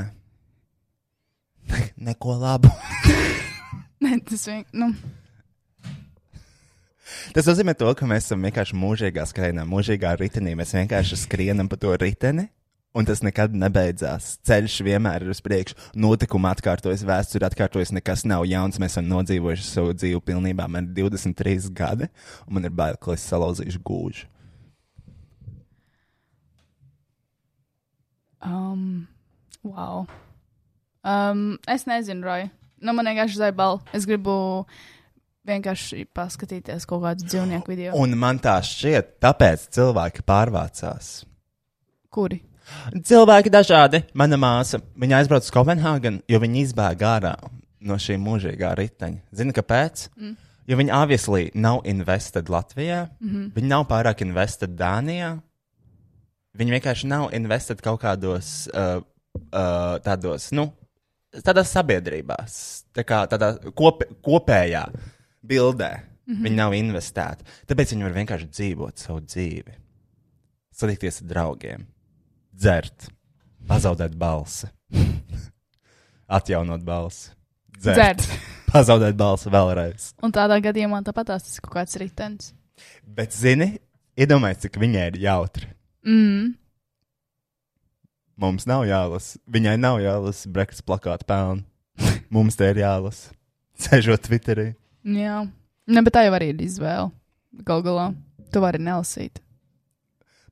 Neko 2.08 2.40
labu. 2.42 2.72
Nē, 4.04 4.18
tas 4.28 4.48
vienkārši. 4.50 4.82
Nu, 4.82 4.92
Tas 7.36 7.48
nozīmē 7.50 7.76
to, 7.78 7.90
ka 7.98 8.08
mēs 8.10 8.28
esam 8.28 8.44
vienkārši 8.46 8.78
mūžīgā 8.80 9.26
skrejā, 9.30 9.66
mūžīgā 9.70 10.16
ritenī. 10.20 10.56
Mēs 10.58 10.74
vienkārši 10.76 11.20
skrienam 11.26 11.70
pa 11.70 11.78
to 11.80 11.94
riteni. 12.02 12.48
Un 12.96 13.04
tas 13.04 13.20
nekad 13.20 13.52
nebeidzās. 13.60 14.38
Ceļš 14.48 14.78
vienmēr 14.88 15.26
ir 15.26 15.34
uz 15.34 15.42
priekšu. 15.44 15.76
Notikumi 16.00 16.48
atkārtojas, 16.48 17.04
vēsture 17.04 17.44
atkārtojas, 17.50 17.92
nekas 17.92 18.24
nav 18.24 18.46
jauns. 18.48 18.80
Mēs 18.80 18.96
esam 18.96 19.10
nodzīvojuši 19.12 19.66
savu 19.68 19.92
dzīvi 19.98 20.22
pilnībā. 20.24 20.70
Man 20.72 20.88
ir 20.88 21.10
23 21.12 21.68
gadi, 21.76 22.08
un 22.48 22.56
man 22.56 22.70
ir 22.70 22.72
bail, 22.72 22.96
ka 22.96 23.12
es 23.18 23.28
salauzīšu 23.28 23.84
gūžu. 23.84 24.32
Um, 28.46 29.08
wow. 29.66 30.06
Um, 31.06 31.58
es 31.70 31.86
nezinu, 31.86 32.26
Roja. 32.26 32.50
Nu, 32.82 32.94
man 32.98 33.06
vienkārši 33.06 33.38
zaibal. 33.38 33.80
Es 33.94 34.08
gribu 34.10 34.66
vienkārši 35.46 36.08
paskatīties 36.16 36.88
kaut 36.90 37.04
kādu 37.04 37.28
dzīvnieku 37.30 37.70
video. 37.70 37.94
Un 38.02 38.18
man 38.18 38.40
tā 38.42 38.58
šķiet, 38.66 39.16
tāpēc 39.22 39.68
cilvēki 39.78 40.26
pārvācās. 40.26 41.12
Kuri? 42.14 42.42
Cilvēki 43.06 43.52
dažādi. 43.54 44.02
Mana 44.18 44.40
māsa, 44.42 44.80
viņa 44.98 45.20
aizbrauca 45.20 45.46
uz 45.46 45.54
Kopenhāgenu, 45.54 46.24
jo 46.32 46.40
viņa 46.42 46.62
izbēga 46.64 47.12
ārā 47.20 47.36
no 47.86 47.98
šī 48.02 48.18
mūžīgā 48.22 48.72
riteņa. 48.80 49.22
Zini, 49.38 49.54
kāpēc? 49.54 50.08
Mm. 50.18 50.34
Jo 50.66 50.80
viņa 50.80 50.98
obviously 50.98 51.52
nav 51.54 51.84
invested 51.86 52.50
Latvijā, 52.50 53.04
mm 53.20 53.30
-hmm. 53.30 53.52
viņa 53.54 53.70
nav 53.70 53.86
pārāk 53.86 54.24
invested 54.26 54.74
Dānijā. 54.74 55.38
viņi 56.58 56.72
vienkārši 56.72 57.08
nav 57.08 57.30
investēti 57.34 57.84
kaut 57.84 58.02
kādos 58.02 58.68
uh, 58.74 59.04
uh, 59.54 60.00
tādos, 60.02 60.52
nu, 60.52 60.72
tādās 61.44 61.72
sabiedrībās, 61.76 62.58
tā 62.96 63.06
kā 63.08 63.24
tādā 63.32 63.56
kop, 63.78 64.04
kopējā 64.26 64.86
bildē. 65.46 65.92
Mm 66.26 66.34
-hmm. 66.34 66.44
Viņi 66.44 66.56
nav 66.56 66.74
investēti. 66.74 67.46
Tāpēc 67.70 67.92
viņi 67.94 68.04
var 68.04 68.14
vienkārši 68.14 68.48
dzīvot 68.50 68.98
savu 68.98 69.20
dzīvi, 69.22 69.76
satikties 70.74 71.22
ar 71.22 71.28
draugiem, 71.28 71.86
dzert, 72.52 73.10
pazaudēt 73.68 74.16
balsi, 74.18 74.68
atjaunot 76.38 76.82
balsi, 76.82 77.30
dzert, 77.78 78.18
Dzert. 78.18 78.40
pazaudēt 78.74 79.16
balsi 79.16 79.50
vēlreiz. 79.50 80.14
Un 80.24 80.32
tādā 80.32 80.58
gadījumā 80.60 81.04
tāpat 81.06 81.28
tas 81.28 81.58
ir 81.58 81.62
kaut 81.62 81.74
kāds 81.78 81.96
ritenis. 81.96 82.54
Bet, 83.06 83.32
zini, 83.32 83.80
iedomājieties, 84.18 84.62
cik 84.62 84.80
viņai 84.82 85.08
ir 85.12 85.20
jautri. 85.20 85.70
Mm. 86.06 86.56
Mums 88.42 88.66
nav 88.68 88.84
jālasa. 88.88 89.40
Viņai 89.48 89.78
nav 89.80 90.02
jālasa 90.04 90.50
Brexit 90.52 90.86
plakāta 90.88 91.28
pelna. 91.28 91.64
Mums 92.34 92.58
te 92.60 92.68
ir 92.72 92.82
jālasa. 92.84 93.32
Sēžot 93.80 94.28
Twitterī. 94.28 94.74
Jā, 95.06 95.42
ne, 95.88 96.04
bet 96.04 96.16
tā 96.16 96.26
jau 96.26 96.36
arī 96.36 96.52
ir 96.54 96.62
izvēle. 96.66 97.10
Galu 97.68 97.86
galā, 97.86 98.06
tu 98.52 98.62
vari 98.64 98.80
nelasīt. 98.84 99.40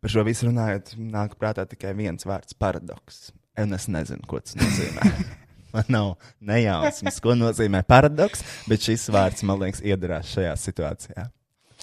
Par 0.04 0.12
šo 0.12 0.24
visu 0.28 0.50
runājot, 0.50 0.94
nāk 1.00 1.38
prātā 1.40 1.64
tikai 1.68 1.94
viens 1.96 2.28
vārds- 2.28 2.56
paradoks. 2.64 3.32
Un 3.60 3.74
es 3.76 3.88
nezinu, 3.88 4.24
ko 4.28 4.40
tas 4.44 4.56
nozīmē. 4.60 5.12
Man 5.74 5.88
nav 5.90 6.10
nejausmas, 6.44 7.20
ko 7.24 7.34
nozīmē 7.40 7.82
paradoks, 7.88 8.44
bet 8.70 8.84
šis 8.86 9.08
vārds, 9.10 9.42
man 9.42 9.58
liekas, 9.58 9.82
iedarās 9.82 10.30
šajā 10.30 10.52
situācijā. 10.62 11.24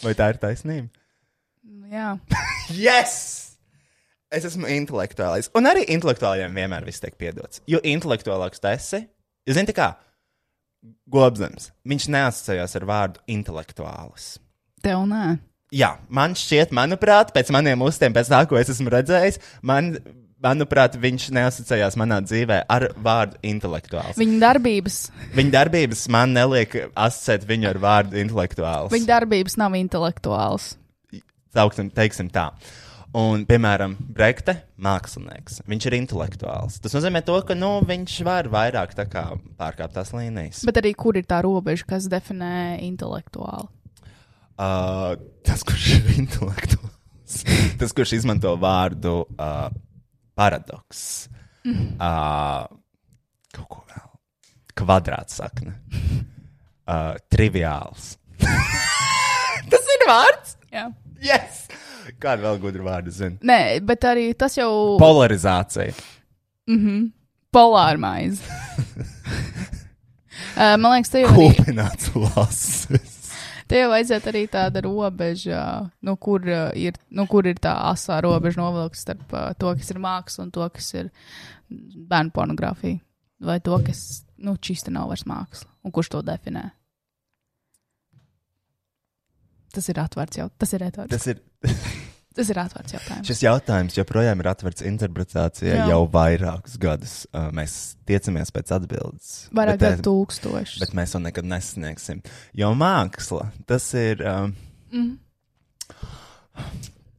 Vai 0.05 0.13
tā 0.15 0.29
ir 0.31 0.39
taisnība? 0.39 0.87
Jā, 1.91 2.13
Yes! 2.71 3.40
Es 4.31 4.45
esmu 4.47 4.69
intelektuālis. 4.71 5.49
Un 5.59 5.67
arī 5.67 5.83
intelektuāliem 5.91 6.55
vienmēr 6.55 6.85
viss 6.87 7.03
tiek 7.03 7.17
piedots. 7.19 7.61
Jo 7.67 7.81
intelektuālāks 7.83 8.63
tas 8.63 8.85
esi, 8.93 9.01
zināt, 9.51 9.73
kā 9.75 9.89
Gobsams. 11.11 11.71
Viņš 11.89 12.07
neasociējās 12.15 12.77
ar 12.79 12.87
vārdu 12.89 13.21
intelektuālis. 13.29 14.37
tev 14.85 15.03
nē. 15.11 15.39
Jā, 15.75 15.93
man 16.09 16.33
šķiet, 16.35 16.73
manuprāt, 16.75 17.31
pēc 17.35 17.51
maniem 17.55 17.83
uztiem, 17.87 18.15
pēc 18.17 18.31
tā, 18.33 18.41
ko 18.51 18.57
es 18.59 18.71
esmu 18.73 18.91
redzējis, 18.91 19.37
man, 19.63 19.93
manuprāt, 20.43 20.97
viņš 20.99 21.29
neasociējās 21.37 21.95
manā 22.01 22.19
dzīvē 22.27 22.63
ar 22.75 22.89
vārdu 22.99 23.39
intelektuāls. 23.47 24.19
Viņa 24.19 24.39
darbības, 24.43 24.97
Viņa 25.37 25.55
darbības 25.55 26.03
man 26.11 26.35
neliek 26.35 26.75
asociēt 26.95 27.47
viņu 27.47 27.71
ar 27.71 27.79
vārdu 27.85 28.19
intelektuāls. 28.19 28.91
viņa 28.95 29.11
darbības 29.13 29.59
nav 29.63 29.77
intelektuāls. 29.79 30.73
Sauksim, 31.55 31.91
teiksim 31.95 32.31
tā. 32.35 32.49
Un, 33.11 33.43
piemēram, 33.43 33.97
Brekte, 34.15 34.55
mākslinieks. 34.79 35.65
Viņš 35.67 35.87
ir 35.89 35.97
intelektuāls. 35.97 36.77
Tas 36.83 36.95
nozīmē, 36.95 37.25
to, 37.27 37.35
ka 37.43 37.57
nu, 37.59 37.73
viņš 37.87 38.21
var 38.27 38.47
vairāk 38.53 38.95
kā 39.11 39.25
pārkāpt 39.59 39.97
tās 39.97 40.13
līnijas. 40.15 40.63
Bet 40.69 40.79
arī 40.79 40.93
kur 40.95 41.19
ir 41.19 41.27
tā 41.27 41.41
robeža, 41.43 41.89
kas 41.91 42.07
definē 42.11 42.79
intelektuāli? 42.87 43.67
Uh, 44.61 45.17
tas, 45.43 45.65
kurš 45.67 45.89
ir 45.97 46.13
intelektuāls, 46.21 47.41
tas, 47.81 47.95
kurš 47.97 48.15
izmanto 48.21 48.53
vārdu 48.61 49.25
uh, 49.25 49.73
paradoks, 50.39 51.03
uh, 51.67 52.69
kaut 53.57 53.71
ko 53.73 53.83
vēl, 53.91 54.11
kvadrātsakne, 54.79 55.75
uh, 56.87 57.17
triviāls. 57.33 58.13
tas 59.73 59.95
ir 59.97 60.07
vārds? 60.13 60.55
Jā. 60.71 60.87
Yes! 61.25 61.65
Kādu 62.21 62.47
vēl 62.47 62.59
gudru 62.63 62.87
vārdu 62.89 63.13
zinu? 63.15 63.39
Nē, 63.47 63.81
bet 63.87 64.05
arī 64.09 64.31
tas 64.39 64.57
jau 64.59 64.97
Polarizācija. 65.01 65.93
polārmaize. 67.55 68.43
uh, 70.57 70.77
man 70.81 70.89
liekas, 70.97 71.13
te 71.13 71.25
jau, 71.25 71.31
arī, 71.35 71.49
Kūpināts 71.57 72.11
lasis. 72.15 73.17
te 73.71 73.81
jau 73.83 73.91
vajadzētu 73.93 74.33
arī 74.33 74.45
tāda 74.51 74.83
robeža, 74.87 75.63
nu, 76.07 76.17
kur, 76.17 76.47
ir, 76.79 76.99
nu, 77.11 77.27
kur 77.31 77.47
ir 77.51 77.61
tā 77.63 77.75
asā 77.91 78.21
robeža 78.25 78.61
novilkta 78.63 78.99
starp 79.05 79.37
to, 79.59 79.75
kas 79.79 79.91
ir 79.95 80.03
māksla 80.03 80.47
un 80.47 80.51
to, 80.55 80.67
kas 80.75 80.93
ir 80.99 81.11
bērnu 81.71 82.35
pornogrāfija. 82.35 83.01
Vai 83.41 83.57
to, 83.65 83.79
kas, 83.87 84.25
nu, 84.43 84.57
čista 84.61 84.93
nav 84.93 85.09
vairs 85.09 85.25
māksla. 85.29 85.71
Un 85.87 85.95
kurš 85.97 86.11
to 86.13 86.21
definē? 86.27 86.67
Tas 89.75 89.89
ir 89.93 90.01
atvērts 90.03 90.39
jau. 90.41 90.49
Tas 90.59 90.73
ir 90.75 90.83
atvērts. 90.89 91.11
Tas 91.15 91.27
ir. 91.31 91.41
Tas 92.31 92.47
ir 92.53 92.59
atvērts 92.63 92.95
jautājums. 92.95 93.27
Šis 93.27 93.41
jautājums 93.43 93.97
joprojām 93.99 94.39
ir 94.41 94.49
atvērts 94.53 94.85
interpretācijai 94.87 95.73
Jā. 95.81 95.89
jau 95.91 96.05
vairākus 96.15 96.77
gadus. 96.81 97.15
Uh, 97.35 97.49
mēs 97.55 97.75
tiecamies 98.07 98.53
pēc 98.55 98.71
atbildes. 98.77 99.33
Vairāk 99.55 99.81
kā 99.83 99.91
tūkstoši. 100.07 100.79
bet 100.85 100.95
mēs 100.95 101.17
to 101.17 101.19
nekad 101.25 101.45
nesasniegsim. 101.51 102.23
Jo 102.57 102.71
māksla 102.79 103.49
tas 103.67 103.89
ir 103.99 104.23
um, 104.27 104.55
Mm. 104.95 105.19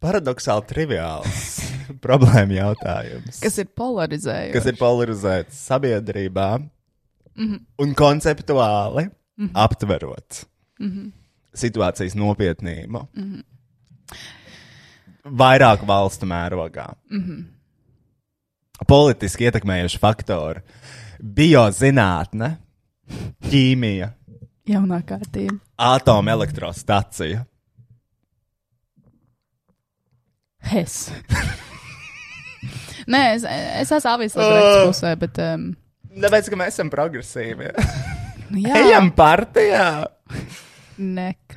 paradoxāli 0.03 0.65
triviāls 0.69 1.45
problēma 2.05 2.55
jautājums. 2.57 3.39
Kas 3.43 3.57
ir 3.61 3.69
polarizējošs? 3.77 4.53
kas 4.55 4.67
ir 4.71 4.79
polarizēts 4.79 5.61
sabiedrībā 5.69 6.49
Mhm. 7.31 7.61
un 7.79 7.93
konceptuāli 7.95 9.05
aptverot 9.55 10.41
Mhm. 10.79 11.11
Situācijas 11.57 12.15
nopietnību. 12.15 13.05
Vairāk 15.41 15.83
valstu 15.87 16.25
mērogā. 16.29 16.87
Mhm. 17.11 17.41
Politiski 18.89 19.45
ietekmējuši 19.45 19.99
faktori- 20.01 20.63
biozinātne, 21.37 22.55
ķīmija, 23.45 24.07
Jaunā 24.67 25.03
kārtība. 25.05 25.59
atomelektrostacija. 25.77 27.43
Es. 30.73 31.11
Nē, 33.11 33.21
es, 33.35 33.43
es 33.81 33.91
esmu 33.91 34.11
avis 34.15 34.35
Latvijas 34.37 34.87
pusē, 34.87 35.13
bet. 35.19 35.37
Um, 35.41 35.69
Tāpēc, 36.21 36.49
ka 36.51 36.59
mēs 36.59 36.75
esam 36.75 36.89
progresīvi. 36.93 37.71
jā, 38.65 38.75
Ejam 38.81 39.11
partijā! 39.15 39.85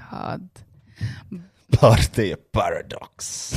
Nekad. 0.05 0.49
Partija 1.81 2.37
paradoks. 2.53 3.55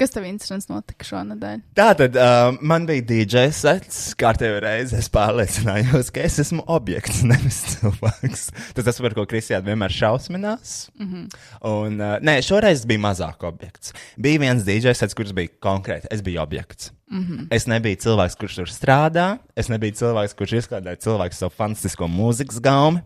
Kas 0.00 0.14
tev 0.14 0.24
interesants 0.24 0.70
notika 0.70 1.04
šonadēļ? 1.04 1.58
Tātad 1.76 2.14
uh, 2.16 2.54
man 2.64 2.86
bija 2.88 3.04
DJ 3.04 3.50
sets, 3.52 4.14
kārtējo 4.16 4.62
reizi 4.64 4.96
es 4.96 5.10
pārliecinājos, 5.12 6.08
ka 6.14 6.22
es 6.24 6.38
esmu 6.40 6.64
objekts, 6.72 7.20
nevis 7.28 7.58
cilvēks. 7.74 8.46
Tas 8.78 8.86
tas, 8.86 9.00
par 9.04 9.16
ko 9.18 9.26
Kristiāna 9.28 9.66
vienmēr 9.66 9.92
šausminās. 9.92 10.88
Mm 10.96 11.10
-hmm. 11.10 11.44
Un, 11.68 12.00
uh, 12.00 12.16
nē, 12.24 12.38
šoreiz 12.46 12.86
bija 12.88 13.04
mazāk 13.04 13.44
objekts. 13.44 13.92
Bija 14.16 14.40
viens 14.40 14.64
DJ 14.64 14.96
sets, 14.96 15.14
kurš 15.14 15.36
bija 15.36 15.52
konkrēti. 15.60 16.08
Es 16.10 16.24
biju 16.24 16.40
objekts. 16.40 16.94
Mm 17.10 17.26
-hmm. 17.26 17.46
Es 17.50 17.66
nebiju 17.66 17.96
cilvēks, 17.96 18.38
kurš 18.40 18.54
tur 18.54 18.72
strādā. 18.72 19.38
Es 19.56 19.68
nebiju 19.68 19.92
cilvēks, 19.92 20.34
kurš 20.34 20.52
izklādēja 20.52 20.96
cilvēku 20.96 21.34
savu 21.34 21.52
fantastisko 21.56 22.08
mūzikas 22.08 22.60
gaumi. 22.60 23.02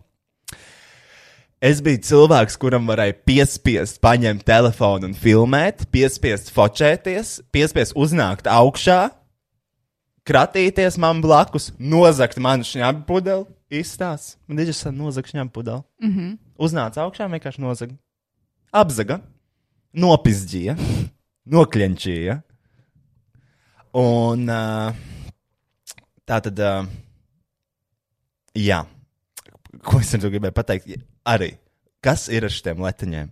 Es 1.63 1.79
biju 1.79 2.01
cilvēks, 2.03 2.57
kuram 2.59 2.89
varēja 2.89 3.15
piespiest, 3.23 4.01
paņemt 4.03 4.43
telefonu 4.47 5.07
un 5.07 5.13
filmēt, 5.15 5.85
piespiest 5.93 6.51
focēties, 6.51 7.37
piespiest 7.55 7.95
uznākt 7.95 8.49
augšā, 8.51 9.07
kratīties 10.27 10.99
man 10.99 11.21
blakus, 11.23 11.69
nozagt 11.79 12.41
manu 12.43 12.67
šņābu 12.67 13.05
pudeli. 13.07 13.47
Izstāsts. 13.71 14.35
Man 14.47 14.59
ir 14.59 14.69
tas 14.69 14.83
nozagt 14.91 15.31
šņābu 15.31 15.55
pudeli. 15.55 15.81
Mm 16.03 16.11
-hmm. 16.11 16.35
Uznāca 16.59 17.01
augšā, 17.05 17.29
vienkārši 17.31 17.63
nozaga. 17.63 17.95
Apzaga, 18.71 19.21
nopizdīja, 19.93 20.75
nokļenčīja. 21.47 22.41
Un 23.95 24.49
uh, 24.49 24.93
tā 26.27 26.41
tad, 26.43 26.59
uh, 26.59 26.85
jā, 28.53 28.85
ko 29.81 29.99
es 29.99 30.13
ar 30.13 30.19
to 30.19 30.29
gribēju 30.29 30.51
pateikt? 30.51 31.14
Arī, 31.25 31.55
kas 32.05 32.27
ir 32.29 32.45
ar 32.45 32.53
šiem 32.53 32.83
letiņiem? 32.85 33.31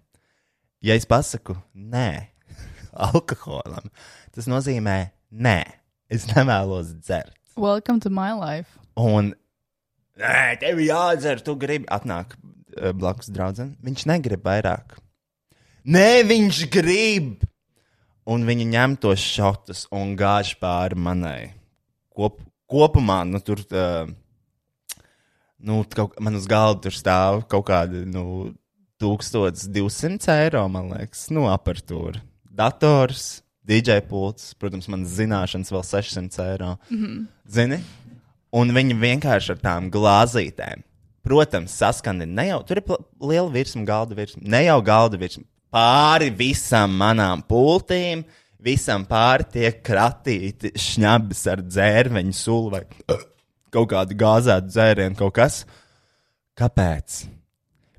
Ja 0.82 0.96
es 0.98 1.06
pasaku 1.06 1.54
nē, 1.78 2.26
alkoholam, 3.08 3.92
tas 4.34 4.48
nozīmē 4.50 4.96
nē, 5.30 5.60
es 6.10 6.26
nevēlos 6.32 6.90
dzert. 6.98 7.38
Welcome 7.54 8.02
to 8.02 8.10
my 8.10 8.32
life. 8.34 8.80
Un, 8.98 9.30
nē, 10.18 10.58
tev 10.64 10.82
jādzer, 10.82 11.44
tu 11.46 11.54
gribi 11.62 11.86
atnāk 11.94 12.34
uh, 12.34 12.90
blakus 12.98 13.30
draudzene. 13.30 13.78
Viņš 13.86 14.08
negrib 14.10 14.42
vairāk. 14.50 14.98
Nē, 15.86 16.24
viņš 16.26 16.66
grib! 16.74 17.46
Un 18.26 18.50
viņi 18.50 18.72
ņem 18.74 18.98
tos 19.06 19.22
šotus 19.22 19.86
un 19.94 20.16
gāž 20.18 20.56
pāri 20.58 20.98
manai. 20.98 21.54
Kop, 22.10 22.42
kopumā, 22.66 23.22
nu, 23.30 23.38
tur, 23.46 23.62
uh, 23.70 24.10
nu, 25.64 25.82
kaut, 25.96 26.18
man 26.20 26.36
uz 26.38 26.46
galda 26.50 26.84
tur 26.86 26.96
stāv 26.96 27.44
kaut 27.52 27.66
kādi, 27.72 28.04
nu, 28.10 28.52
1200 29.04 30.36
eiro, 30.46 30.64
man 30.72 30.92
liekas, 30.94 31.28
nu, 31.34 31.48
apertūra. 31.52 32.22
dators, 32.54 33.42
DJ 33.66 34.04
pults, 34.06 34.52
protams, 34.60 34.90
manas 34.92 35.16
zināšanas 35.18 35.72
vēl 35.74 35.84
600 35.88 36.44
eiro. 36.52 36.76
Mm 36.90 36.98
-hmm. 37.04 37.26
Zini? 37.48 37.80
Un 38.54 38.70
viņi 38.70 39.00
vienkārši 39.00 39.56
ar 39.56 39.58
tām 39.64 39.90
glāzītēm. 39.92 40.84
Protams, 41.24 41.72
saskani 41.72 42.26
ne 42.26 42.48
jau 42.48 42.64
tur 42.68 42.78
ir 42.78 42.84
liela 43.22 43.50
virsma, 43.50 43.86
galda 43.86 44.16
virsma, 44.16 44.42
ne 44.44 44.64
jau 44.66 44.82
galda 44.82 45.18
virsma. 45.18 45.44
Pāri 45.74 46.30
visam 46.38 46.92
manām 46.92 47.42
pultīm, 47.48 48.24
visam 48.60 49.06
pāri 49.06 49.44
tiek 49.52 49.82
kratīti 49.84 50.74
šņabis 50.88 51.48
ar 51.48 51.62
dzērveņu 51.62 52.34
sulu 52.34 52.70
vai 52.70 52.84
kaut 53.74 53.92
kādu 53.94 54.18
gāzētu 54.18 54.72
dzērienu, 54.72 55.18
kaut 55.20 55.36
kas. 55.38 55.64
Kāpēc? 56.60 57.24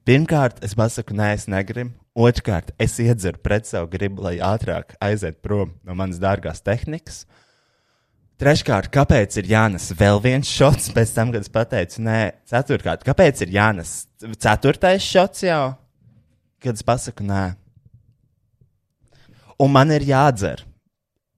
Pirmkārt, 0.06 0.60
es 0.64 0.76
pasaku, 0.78 1.16
nē, 1.16 1.32
es 1.38 1.48
negribu. 1.50 1.94
Otrkārt, 2.14 2.70
es 2.78 2.92
iedzeru 3.02 3.40
pret 3.42 3.66
savu 3.66 3.88
gribu, 3.90 4.22
lai 4.22 4.36
ātrāk 4.38 4.92
aiziet 5.02 5.40
prom 5.42 5.72
no 5.82 5.96
manas 5.98 6.20
dārgās 6.22 6.62
tehnikas. 6.62 7.24
Treškārt, 8.38 8.90
kāpēc 8.94 9.38
ir 9.40 9.48
jānes 9.50 9.88
vēl 9.98 10.20
viens 10.22 10.50
šots 10.50 10.92
pēc 10.94 11.10
tam, 11.14 11.32
kad 11.34 11.42
es 11.42 11.50
pateicu, 11.54 12.02
nē, 12.06 12.20
ceturtkārt, 12.50 13.02
kāpēc 13.06 13.42
ir 13.46 13.54
jānes 13.56 13.96
ceturtais 14.42 15.02
šots 15.06 15.46
jau, 15.46 15.62
kad 16.62 16.78
es 16.78 16.86
pasaku, 16.86 17.26
nē. 17.26 17.44
Un 19.62 19.74
man 19.74 19.94
ir 19.94 20.06
jādzer, 20.06 20.62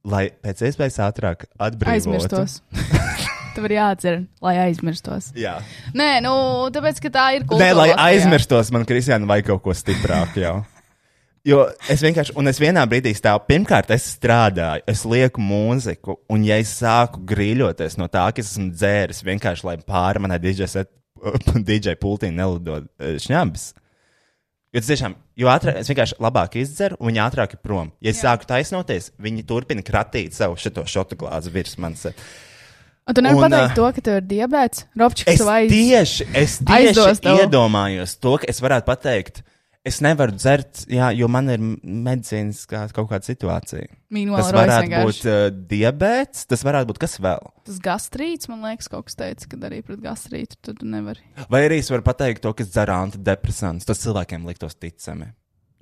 lai 0.04 0.26
pēc 0.44 0.64
iespējas 0.68 1.00
ātrāk 1.08 1.48
atbrīvotu. 1.56 1.96
Aizmirstos. 1.96 2.60
Tev 3.56 3.66
ir 3.70 3.76
jāatcer, 3.78 4.22
lai 4.44 4.54
aizmirstos. 4.66 5.30
Jā. 5.38 5.56
Nē, 5.96 6.18
nu, 6.24 6.32
tāpēc, 6.74 7.00
ka 7.06 7.10
tā 7.14 7.26
ir 7.38 7.46
kultūra. 7.48 7.64
Nē, 7.64 7.76
lai 7.78 7.90
aizmirstos, 8.10 8.72
man 8.74 8.84
Kristiāna 8.88 9.28
vajag 9.30 9.48
kaut 9.54 9.62
ko 9.64 9.76
stiprāku 9.76 10.42
jau. 10.42 10.56
Jo 11.46 11.60
es 11.92 12.02
vienkārši, 12.02 12.34
un 12.36 12.50
es 12.50 12.58
vienā 12.58 12.82
brīdī 12.90 13.12
stāvu, 13.14 13.44
pirmkārt, 13.46 13.92
es 13.94 14.08
strādāju, 14.16 14.82
es 14.90 15.04
lieku 15.06 15.40
mūziku, 15.40 16.16
un 16.34 16.42
ja 16.44 16.56
es 16.58 16.72
sāku 16.80 17.22
grīļoties 17.30 17.96
no 18.00 18.08
tā, 18.10 18.24
ka 18.34 18.42
es 18.42 18.50
esmu 18.50 18.72
dzēris, 18.74 19.22
vienkārši 19.28 19.68
lai 19.68 19.76
pāri 19.78 20.24
manai 20.24 20.40
DJ, 20.42 21.94
pultī 22.02 22.32
nelidot 22.34 22.90
eh, 22.98 23.14
šņabis. 23.22 23.68
Jo 24.74 24.82
tas 24.82 24.90
tiešām, 24.90 25.14
jo 25.38 25.48
ātrāk, 25.48 25.78
es 25.80 25.88
vienkārši 25.88 26.18
labāk 26.26 26.58
izdzeru, 26.60 26.98
un 26.98 27.12
viņi 27.12 27.22
ātrāk 27.22 27.54
ir 27.54 27.62
prom. 27.62 27.94
Ja 28.02 28.10
es 28.10 28.18
sāku 28.20 28.48
taisnoties, 28.50 29.12
viņi 29.22 29.46
turpina 29.46 29.86
kratīt 29.86 30.34
savu 30.36 30.58
šo 30.60 30.82
šotu 30.82 31.16
glāzi 31.22 31.54
virs 31.54 31.78
manis. 31.80 32.10
Un 33.06 33.14
tu 33.14 33.22
nevari 33.22 33.46
pateikt 33.46 33.76
to, 33.78 33.88
ka 33.94 34.02
tev 34.02 34.16
ir 34.20 34.24
diabetes. 34.26 34.86
Robčiks, 34.98 35.38
tu 35.38 35.50
aiz... 35.50 35.68
tieši, 35.70 36.24
es 36.34 36.56
tieši 36.66 37.36
iedomājos 37.36 38.16
to, 38.18 38.34
ka 38.42 38.48
es 38.50 38.58
varētu 38.64 38.88
pateikt, 38.88 39.44
es 39.86 40.00
nevaru 40.02 40.34
dzert, 40.34 40.82
jā, 40.90 41.12
jo 41.14 41.28
man 41.30 41.52
ir 41.54 41.62
medicīnas 41.62 42.64
kā, 42.66 42.82
kaut 42.94 43.06
kāda 43.12 43.28
situācija. 43.28 43.86
Mīnuāli 44.14 44.42
Tas 44.42 44.50
varētu 44.56 44.88
vienkārši. 44.88 45.06
būt 45.06 45.28
uh, 45.30 45.60
diabetes, 45.70 46.48
tas 46.50 46.66
varētu 46.66 46.90
būt 46.90 47.00
kas 47.04 47.14
vēl. 47.22 47.46
Tas 47.70 47.78
gastrīts, 47.84 48.50
man 48.50 48.66
liekas, 48.66 48.90
kaut 48.90 49.06
kas 49.06 49.18
teica, 49.22 49.52
ka 49.52 49.60
arī 49.70 49.80
pret 49.86 50.02
gastrītu 50.02 50.58
tu 50.66 50.90
nevari. 50.90 51.22
Vai 51.52 51.62
arī 51.68 51.78
es 51.84 51.92
varu 51.94 52.02
pateikt 52.06 52.42
to, 52.42 52.56
ka 52.58 52.66
es 52.66 52.74
dzeru 52.74 52.96
antidepresantus. 52.96 53.86
Tas 53.86 54.02
cilvēkiem 54.02 54.50
liktos 54.50 54.74
ticami. 54.82 55.30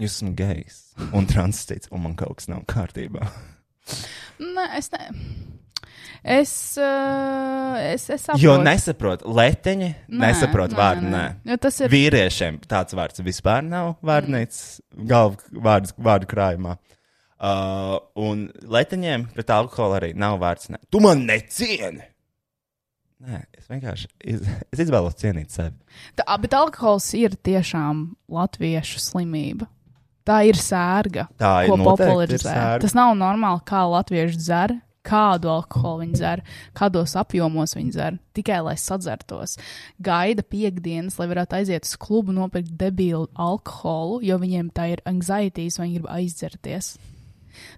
Jūs 0.03 0.20
esat 0.20 0.37
gejs 0.37 0.79
un 1.14 1.29
transcīts, 1.31 1.89
un 1.95 2.05
man 2.05 2.16
kaut 2.18 2.43
kas 2.43 2.53
nav 2.53 2.64
kārtībā. 2.68 3.29
Nē, 4.43 4.68
es 4.77 4.93
ne. 4.93 5.09
Es, 6.23 6.53
uh, 6.81 7.75
es, 7.81 8.07
es 8.11 8.23
saprotu. 8.25 8.45
Jo 8.45 8.55
nesaprotu, 8.62 9.29
leteņi 9.35 9.91
nesaprot 10.21 10.73
vārdu, 10.77 11.11
nē. 11.12 11.25
Jo 11.51 11.57
tas 11.61 11.81
ir. 11.83 11.91
Vīriešiem 11.93 12.61
tāds 12.71 12.97
vārds 12.97 13.21
vispār 13.25 13.65
nav 13.67 13.97
vārdnīcas 14.05 14.81
galvu 15.11 15.61
vārdu, 15.65 15.93
vārdu 15.99 16.31
krājumā. 16.31 16.77
Uh, 17.45 17.99
un 18.17 18.47
leteņiem 18.73 19.27
pret 19.35 19.51
alkoholu 19.53 19.99
arī 19.99 20.12
nav 20.17 20.39
vārds. 20.41 20.71
Ne. 20.73 20.79
Tu 20.89 21.01
man 21.05 21.27
necieni! 21.29 22.07
Nē, 23.25 23.39
es 23.57 23.69
vienkārši 23.71 24.09
iz, 24.35 24.41
es 24.75 24.81
izvēlos 24.85 25.15
cienīt 25.21 25.53
sevi. 25.55 25.73
Tā, 26.19 26.25
bet 26.43 26.53
alkohols 26.57 27.07
ir 27.17 27.37
tiešām 27.47 28.07
latviešu 28.33 29.01
slimība. 29.01 29.69
Tā 30.25 30.39
ir 30.49 30.57
sērga, 30.57 31.27
Tā 31.41 31.53
ir 31.65 31.71
ko 31.73 31.77
noteikti 31.77 32.05
ir 32.05 32.09
popularizē. 32.09 32.49
sērga. 32.49 32.81
Tas 32.85 32.95
nav 32.97 33.12
normāli, 33.21 33.61
kā 33.69 33.83
latvieši 33.93 34.41
dzer, 34.41 34.75
kādu 35.05 35.51
alkoholu 35.53 36.05
viņi 36.05 36.19
dzer, 36.19 36.43
kādos 36.77 37.15
apjomos 37.21 37.77
viņi 37.77 37.95
dzer, 37.95 38.19
tikai 38.37 38.61
lai 38.65 38.77
sadzertos. 38.81 39.59
Gaida 40.05 40.43
piekdienas, 40.43 41.19
lai 41.21 41.29
varētu 41.31 41.61
aiziet 41.61 41.89
uz 41.89 41.95
klubu, 42.01 42.35
nopirkt 42.37 42.73
debilu 42.81 43.29
alkoholu, 43.35 44.23
jo 44.25 44.39
viņiem 44.41 44.73
tā 44.75 44.91
ir 44.95 45.05
anxietīs, 45.09 45.79
vai 45.79 45.89
viņi 45.89 46.01
grib 46.01 46.11
aizdzerties. 46.17 46.95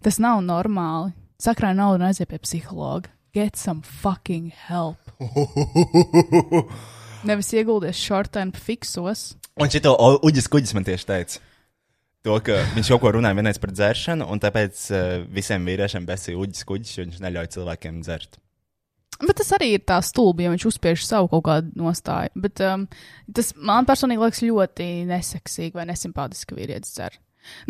Tas 0.05 0.20
nav 0.22 0.43
normāli. 0.47 1.12
Sakrā 1.43 1.74
naudu 1.77 2.01
un 2.01 2.09
aiziet 2.09 2.31
pie 2.31 2.41
psihologa. 2.41 3.12
Get 3.37 3.59
some 3.61 3.83
fucking 3.83 4.53
help. 4.68 4.97
Nevis 7.29 7.51
ieguldies 7.53 7.99
short 8.01 8.39
and 8.41 8.57
fixos. 8.57 9.35
Un 9.61 9.68
šito 9.72 9.93
Uģis 10.24 10.49
Kuģis 10.53 10.72
man 10.77 10.87
tieši 10.87 11.09
teica. 11.11 11.43
To, 12.27 12.41
ka 12.43 12.57
viņš 12.74 12.89
jau 12.91 12.97
ko 12.99 13.12
runāja 13.14 13.37
vienreiz 13.39 13.59
par 13.62 13.70
dzeršanu, 13.70 14.27
un 14.35 14.41
tāpēc 14.43 14.81
uh, 14.91 15.03
visiem 15.31 15.62
vīriešiem 15.68 16.09
besīja 16.09 16.41
Uģis 16.43 16.66
Kuģis, 16.66 16.95
jo 16.97 17.05
viņš 17.05 17.20
neļauj 17.22 17.53
cilvēkiem 17.55 18.01
dzert. 18.03 18.41
Bet 19.20 19.39
tas 19.39 19.53
arī 19.55 19.68
ir 19.77 19.85
tā 19.87 20.01
stulbi, 20.03 20.43
ja 20.45 20.51
viņš 20.51 20.64
uzspiež 20.72 21.05
savu 21.07 21.31
kaut 21.31 21.45
kādu 21.47 21.70
nostāju. 21.79 22.33
Bet 22.43 22.61
um, 22.66 22.89
tas 23.33 23.53
man 23.55 23.87
personīgi 23.87 24.24
liekas 24.24 24.43
ļoti 24.43 24.89
neseksīgi 25.09 25.79
vai 25.79 25.87
nesimpātiski, 25.93 26.51
ka 26.51 26.59
vīrietis 26.59 26.97
dzer. 26.97 27.20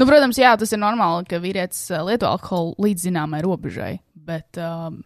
Nu, 0.01 0.09
protams, 0.09 0.41
jā, 0.41 0.55
tas 0.57 0.73
ir 0.73 0.81
normāli, 0.81 1.29
ka 1.29 1.43
vīrietis 1.43 1.85
uh, 1.93 2.01
lieto 2.09 2.31
alkoholu 2.31 2.73
līdz 2.87 3.07
zināmai 3.11 3.43
robežai, 3.45 3.93
bet 4.17 4.57
um, 4.57 5.03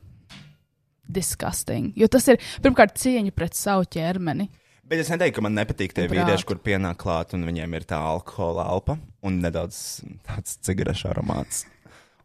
disgusting. 1.11 1.91
Jo 1.99 2.07
tas 2.07 2.31
ir 2.31 2.39
pirmkārt 2.63 3.03
cieņa 3.03 3.35
pret 3.35 3.59
savu 3.59 3.91
ķermeni. 3.91 4.47
Bet 4.91 4.99
es 5.05 5.11
neteiktu, 5.12 5.36
ka 5.38 5.43
man 5.47 5.55
nepatīk 5.55 5.93
tie 5.95 6.09
vīrieši, 6.11 6.43
kur 6.49 6.59
pienāk 6.59 6.97
klāt 6.99 7.30
un 7.36 7.45
viņiem 7.47 7.76
ir 7.78 7.84
tā 7.86 8.01
alkohola 8.03 8.64
elpa 8.72 8.97
un 9.22 9.36
nedaudz 9.38 10.01
tāds 10.26 10.57
cigarešu 10.66 11.12
aromāts. 11.12 11.61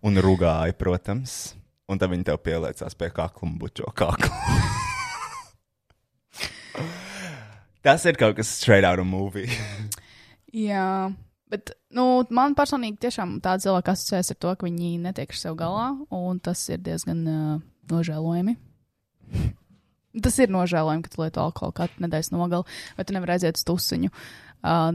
Un 0.01 0.17
rugāja, 0.17 0.73
protams. 0.73 1.53
Un 1.85 2.01
tad 2.01 2.09
viņi 2.09 2.25
tev 2.25 2.39
pieliecās 2.41 2.97
pie 2.97 3.11
kakla 3.13 3.45
un 3.45 3.59
bučo 3.61 3.91
kaklu. 3.93 4.31
Tas 7.85 8.01
ir 8.09 8.17
kaut 8.17 8.33
kas 8.39 8.49
straight 8.49 8.81
out 8.81 8.97
of 8.97 9.05
movie. 9.05 9.45
Jā, 10.49 11.13
bet 11.53 11.69
nu, 11.93 12.25
man 12.33 12.57
personīgi 12.57 12.97
tiešām 13.05 13.37
tā 13.45 13.59
cilvēka 13.61 13.93
asociēs 13.93 14.33
ar 14.33 14.39
to, 14.41 14.55
ka 14.57 14.65
viņi 14.65 14.95
netiek 15.03 15.29
ar 15.29 15.37
sev 15.37 15.53
galā, 15.59 15.91
un 16.09 16.41
tas 16.41 16.65
ir 16.73 16.81
diezgan 16.81 17.21
uh, 17.29 17.61
nožēlojami. 17.93 18.57
Tas 20.23 20.37
ir 20.39 20.51
nožēlojami, 20.53 21.03
ka 21.03 21.11
tu 21.11 21.21
lieto 21.23 21.41
alkoholu 21.43 21.75
katru 21.75 22.05
nedēļas 22.05 22.31
nogali, 22.31 22.63
vai 22.95 23.03
tu 23.07 23.15
nevari 23.15 23.33
aiziet 23.35 23.57
uz 23.59 23.65
tusiņu, 23.67 24.11
uh, 24.11 24.89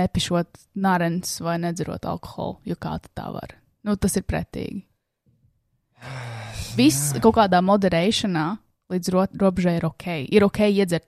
nepišot 0.00 0.60
nārens 0.84 1.38
vai 1.44 1.56
nedzerot 1.62 2.04
alkoholu, 2.04 2.58
jo 2.68 2.76
kā 2.80 2.98
tā 3.16 3.30
var? 3.32 3.54
Nu, 3.86 3.94
tas 3.96 4.16
ir 4.18 4.26
pretīgi. 4.28 4.82
Viss 6.76 7.14
kaut 7.24 7.38
kādā 7.38 7.62
moderēšanā 7.64 8.46
līdz 8.92 9.12
ro 9.14 9.24
robežai 9.40 9.78
ir 9.78 9.86
ok. 9.88 10.06
Ir 10.36 10.44
ok 10.46 10.60
iedzert, 10.68 11.06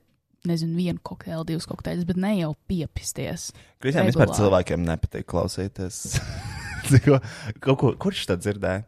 nezinu, 0.49 0.79
vienu 0.79 1.03
kokteili, 1.05 1.45
divus 1.51 1.67
kokteļus, 1.69 2.07
bet 2.09 2.21
ne 2.23 2.33
jau 2.39 2.55
piepisties. 2.71 3.51
Kristiāna 3.83 4.09
vispār 4.09 4.33
cilvēkiem 4.39 4.87
nepatīk 4.87 5.29
klausīties. 5.29 6.01
Ko- 7.61 7.75
ko, 7.77 7.91
kurš 8.01 8.23
tā 8.31 8.39
dzirdēja? 8.41 8.87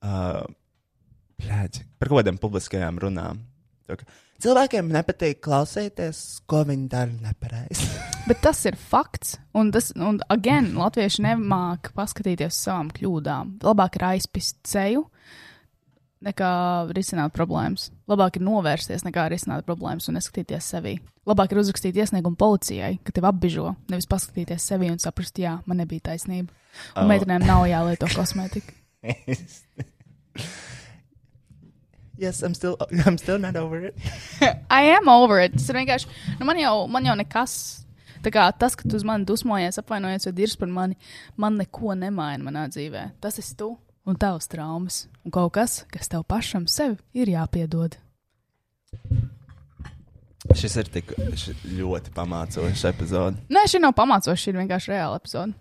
Uh, 0.00 0.40
Plēģi, 1.42 1.86
par 1.98 2.10
kaut 2.10 2.22
kādām 2.22 2.38
publiskajām 2.42 3.00
runām. 3.02 3.42
Cilvēkiem 4.42 4.88
nepatīk 4.90 5.38
klausīties, 5.44 6.42
ko 6.50 6.64
viņi 6.66 6.88
dara 6.90 7.12
nepareizi. 7.28 7.86
Bet 8.28 8.40
tas 8.42 8.58
ir 8.66 8.78
fakts. 8.78 9.36
Un, 9.58 9.70
tas, 9.74 9.92
un 9.94 10.18
again, 10.32 10.72
latvieši 10.78 11.22
nemāk 11.28 11.92
paskatīties 11.94 12.54
uz 12.54 12.64
savām 12.66 12.90
kļūdām. 12.94 13.56
Labāk 13.62 13.98
ir 13.98 14.06
aizpist 14.12 14.58
ceļu, 14.66 15.04
nekā 16.26 16.50
risināt 16.94 17.34
problēmas. 17.36 17.90
Labāk 18.10 18.38
ir 18.38 18.46
novērsties, 18.46 19.06
nekā 19.06 19.28
risināt 19.30 19.66
problēmas 19.66 20.10
un 20.10 20.18
neskatīties 20.18 20.72
sevi. 20.74 20.96
Labāk 21.28 21.54
ir 21.54 21.62
uzrakstīt 21.62 21.98
iesniegumu 22.02 22.38
policijai, 22.38 22.96
ka 23.06 23.14
tev 23.14 23.30
apbižo, 23.30 23.76
nevis 23.92 24.10
paskatīties 24.10 24.70
sevi 24.72 24.90
un 24.90 24.98
saprast, 25.02 25.38
jā, 25.38 25.58
man 25.70 25.82
nebija 25.82 26.10
taisnība. 26.10 26.50
Un 26.96 27.04
oh. 27.04 27.10
meitenēm 27.10 27.46
nav 27.46 27.66
jālieto 27.70 28.10
kosmētika. 28.14 28.74
yes, 32.18 32.42
I'm 32.42 32.54
still, 32.54 32.76
I'm 33.06 33.18
still 33.18 33.38
not 33.38 33.56
over 33.56 33.78
it. 33.86 33.96
I 34.70 34.82
am 34.96 35.08
over 35.08 35.40
it. 35.40 35.52
Tas 35.58 35.68
ir 35.70 35.78
vienkārši, 35.80 36.06
nu 36.40 36.46
man 36.48 36.56
jau, 36.60 36.74
man 36.88 37.04
jau 37.04 37.16
nekas. 37.18 37.54
Tā 38.22 38.30
kā 38.30 38.44
tas, 38.54 38.76
ka 38.78 38.86
tu 38.88 38.94
uz 38.94 39.02
mani 39.02 39.24
dusmojies, 39.26 39.80
apvainojies 39.82 40.28
vai 40.28 40.32
dirzi 40.36 40.58
par 40.60 40.68
mani, 40.70 40.94
man 41.36 41.56
neko 41.58 41.96
nemaina 41.98 42.44
manā 42.46 42.68
dzīvē. 42.70 43.08
Tas 43.20 43.38
esi 43.42 43.56
tu 43.58 43.72
un 44.06 44.14
tavs 44.18 44.46
traumas. 44.50 45.06
Un 45.26 45.34
kaut 45.34 45.50
kas, 45.56 45.80
kas 45.90 46.06
tev 46.10 46.22
pašam 46.30 46.68
sev 46.70 47.00
ir 47.14 47.26
jāpiedod. 47.34 47.96
Šis 50.58 50.74
ir 50.76 50.88
tik 50.90 51.12
ši- 51.38 51.54
ļoti 51.78 52.10
pamācošs 52.14 52.84
epizode. 52.90 53.38
Nē, 53.50 53.62
šī 53.70 53.80
nav 53.82 53.94
pamācoša, 53.98 54.38
šī 54.42 54.48
ir 54.52 54.58
vienkārši 54.62 54.90
reāla 54.94 55.18
epizode. 55.20 55.54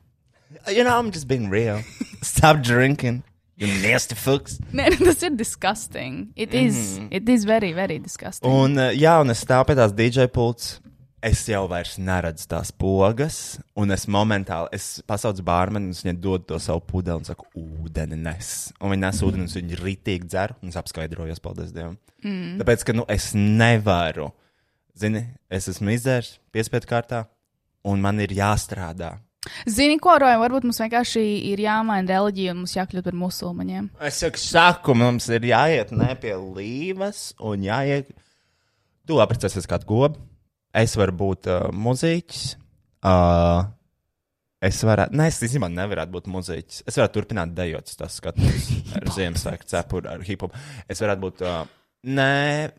You 0.67 0.83
know, 0.83 0.97
I'm 0.99 1.11
just 1.11 1.27
being 1.27 1.49
real. 1.49 1.81
Stop 2.21 2.61
drinking. 2.61 3.23
You 3.59 3.67
nasty 3.83 4.15
fucks. 4.15 4.59
Nē, 4.77 4.87
nu, 4.93 5.01
tas 5.05 5.21
ir 5.25 5.35
disgusting. 5.37 6.31
It 6.35 6.55
is. 6.57 6.99
It 7.11 7.27
is 7.29 7.43
very, 7.45 7.73
very 7.77 7.99
disgusting. 7.99 8.49
Un, 8.49 8.79
uh, 8.79 8.89
jā, 8.95 9.17
un 9.21 9.33
es 9.33 9.43
stāvu 9.45 9.69
pie 9.69 9.77
tās 9.77 9.93
DJ 9.97 10.31
pults. 10.33 10.79
Es 11.21 11.43
jau 11.45 11.67
vairs 11.69 11.99
neredzu 12.01 12.47
tās 12.49 12.71
pogas, 12.73 13.35
un 13.77 13.93
es 13.93 14.07
momentāli 14.09 14.71
es 14.73 14.85
pasaucu 15.05 15.43
bārmeni, 15.45 15.91
un 15.91 15.93
viņai 15.93 16.15
dod 16.17 16.47
to 16.49 16.57
savu 16.57 16.81
pudeli 16.81 17.21
un 17.21 17.27
saku, 17.27 17.45
ūdeni 17.61 18.17
nes. 18.17 18.71
Un 18.81 18.89
viņi 18.89 19.03
nes 19.03 19.19
ūdeni, 19.27 19.45
un 19.45 19.53
viņi 19.53 19.77
ritīgi 19.77 20.31
dzer, 20.31 20.55
un 20.63 20.73
es 20.73 20.79
apskaidrojos, 20.81 21.43
paldies 21.43 21.75
Dievam. 21.75 21.99
Mm. 22.25 22.55
Tāpēc, 22.63 22.87
ka, 22.87 22.95
nu, 22.97 23.05
es 23.05 23.35
nevaru, 23.37 24.31
zini, 24.97 25.27
es 25.53 25.69
esmu 25.69 25.93
izdzērs 25.93 26.39
piespiedu 26.49 26.89
kārtā, 26.89 27.27
un 27.85 28.01
man 28.01 28.17
ir 28.25 28.33
jāstrādā. 28.41 29.19
Zini, 29.65 29.95
ko 29.97 30.13
Roja, 30.21 30.37
varbūt 30.37 30.67
mums 30.67 30.77
vienkārši 30.83 31.21
ir 31.49 31.61
jāmaina 31.63 32.13
reliģija 32.13 32.53
un 32.53 32.59
mums 32.61 32.75
jākļūt 32.75 33.07
par 33.07 33.15
musulmaņiem. 33.17 33.87
Es 34.05 34.19
saku, 34.21 34.37
saku, 34.37 34.93
mums 34.97 35.25
ir 35.33 35.47
jāiet 35.49 35.89
ne 35.97 36.11
pie 36.21 36.35
līvas, 36.37 37.31
un 37.41 37.65
jāiet. 37.65 38.11
Tu 39.09 39.17
apprecēsies 39.17 39.65
kādu 39.69 39.89
gobu. 39.89 40.21
Es 40.77 40.93
varu 40.95 41.15
būt 41.23 41.49
uh, 41.49 41.63
mūziķis. 41.73 42.43
Uh, 43.01 43.65
es 44.61 44.77
varētu, 44.85 45.17
nē, 45.17 45.31
es 45.33 45.41
īstenībā 45.41 45.71
nevarētu 45.73 46.13
būt 46.13 46.29
mūziķis. 46.31 46.83
Es 46.85 47.01
varētu 47.01 47.17
turpināt 47.17 47.55
dejot, 47.57 47.89
tas 47.97 48.19
skatos 48.21 48.69
ar 48.99 49.09
Ziemassvētku 49.17 49.71
cepuru, 49.73 50.11
ar 50.13 50.21
hip 50.27 50.45
hop. 50.45 50.53
Es 50.85 51.01
varētu 51.01 51.25
būt, 51.25 51.41
uh, 51.41 51.65
nē, 52.13 52.29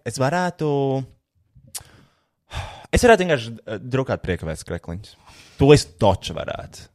es 0.07 0.23
varētu. 0.23 0.71
Es 2.95 3.03
varētu 3.03 3.27
vienkārši 3.27 3.53
uh, 3.59 3.83
drukāt 3.83 4.23
priekavēs 4.23 4.63
krekliņus. 4.71 5.19
To 5.63 5.71
es 5.71 5.87
toču 6.01 6.35
varētu. 6.35 6.89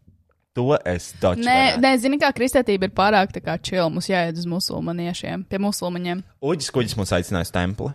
To 0.57 0.74
es 0.89 1.11
toču 1.22 1.45
Nē, 1.45 1.78
nē 1.80 1.93
zini, 2.01 2.18
kā 2.20 2.32
kristētība 2.36 2.89
ir 2.89 2.93
pārāk 2.97 3.32
tā 3.36 3.41
kā 3.45 3.55
čila. 3.61 3.88
Mums 3.93 4.09
jāiet 4.09 4.39
uz 4.39 4.47
musulmaniešiem, 4.49 5.45
pie 5.47 5.59
musulmaņiem. 5.61 6.24
Uģis 6.43 6.72
kuģis 6.76 6.95
mūs 6.97 7.13
aicināja 7.15 7.47
uz 7.47 7.51
templi. 7.53 7.91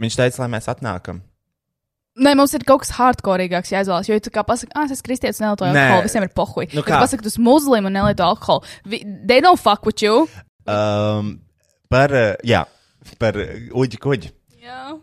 Viņš 0.00 0.18
teica, 0.20 0.44
lai 0.44 0.52
mēs 0.54 0.70
atnākam. 0.72 1.20
Nē, 2.16 2.32
mums 2.38 2.54
ir 2.56 2.64
kaut 2.64 2.84
kas 2.84 2.94
hardcoreīgāks 2.96 3.74
jāizvēlas. 3.74 4.08
Jo, 4.08 4.16
ja 4.16 4.24
tu 4.24 4.32
kā 4.32 4.40
pasaki, 4.46 4.72
ah, 4.72 4.86
es 4.86 4.94
esmu 4.94 5.08
kristietis, 5.10 5.40
nelietoju 5.42 5.74
Nē. 5.74 5.82
alkoholu, 5.82 6.06
visiem 6.06 6.24
ir 6.24 6.32
pohuļi. 6.38 6.68
Nu 6.78 6.84
kā? 6.86 7.00
pasaki, 7.02 7.26
tu 7.26 7.32
esi 7.34 7.42
muslim 7.44 7.90
un 7.90 7.96
nelieto 7.98 8.24
alkoholu. 8.24 8.64
Vi, 8.88 9.02
they 9.28 9.44
don't 9.44 9.60
fuck 9.60 9.84
with 9.84 10.00
you. 10.04 10.24
Um, 10.64 11.34
par, 11.92 12.14
jā, 12.46 12.62
par 13.20 13.36
uģi 13.36 14.00
kuģi. 14.00 14.32
Jā. 14.64 14.94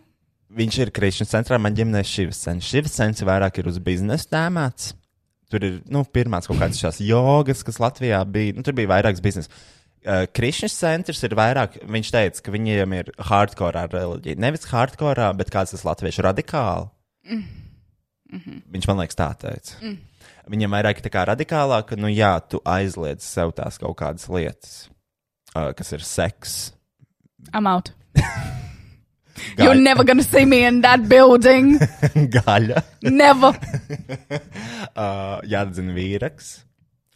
Viņš 0.53 0.79
ir 0.83 0.91
Krišņas 0.93 1.31
centrā, 1.33 1.57
man 1.61 1.75
ģimenē 1.77 2.03
šis 2.05 2.41
cents. 2.45 2.67
Šis 2.69 2.93
cents 2.93 3.25
vairāk 3.25 3.57
ir 3.61 3.69
uz 3.71 3.79
biznesa 3.81 4.29
tēmāts. 4.35 4.91
Tur 5.53 5.65
ir, 5.65 5.79
nu, 5.89 6.03
pirmās 6.05 6.49
kaut 6.49 6.59
kādas 6.61 6.81
šās 6.81 6.99
jogas, 7.05 7.63
kas 7.65 7.79
Latvijā 7.81 8.19
bija. 8.29 8.55
Nu, 8.57 8.65
tur 8.65 8.75
bija 8.77 8.91
vairākas 8.91 9.21
biznesa. 9.23 9.49
Uh, 10.03 10.25
Krišņas 10.35 10.75
centrs 10.75 11.21
ir 11.23 11.35
vairāk, 11.39 11.77
viņš 11.87 12.09
teica, 12.11 12.41
ka 12.43 12.53
viņiem 12.53 12.95
ir 12.97 13.11
hardcore 13.29 13.85
reliģija. 13.93 14.39
Nevis 14.43 14.67
hardcore, 14.67 15.29
bet 15.39 15.51
kāds 15.53 15.71
tas 15.71 15.85
latviešu 15.87 16.25
radikāli. 16.25 16.89
Mm. 17.29 17.43
Mm 18.33 18.39
-hmm. 18.39 18.61
Viņš 18.73 18.87
man 18.89 18.99
liekas 18.99 19.15
tā 19.15 19.29
teica. 19.37 19.77
Mm. 19.81 19.97
Viņam 20.49 20.75
vairāk 20.75 20.99
ir 20.99 21.05
tā 21.05 21.11
kā 21.13 21.23
radikālāk, 21.29 21.95
nu 21.95 22.11
jā, 22.11 22.33
tu 22.49 22.59
aizliedz 22.65 23.23
sev 23.23 23.53
tās 23.55 23.77
kaut 23.79 23.97
kādas 23.97 24.27
lietas, 24.27 24.89
uh, 25.55 25.71
kas 25.71 25.93
ir 25.93 26.03
seks. 26.03 26.73
I'm 27.53 27.67
out. 29.37 29.63
You're 29.63 29.79
never 29.79 30.03
gonna 30.03 30.23
see 30.23 30.45
me 30.45 30.63
in 30.65 30.81
that 30.81 31.07
building. 31.09 31.77
gaļa. 32.37 32.83
Never. 33.09 33.53
Uh, 34.93 35.39
jāatzina 35.49 35.89
vīraks. 35.95 36.49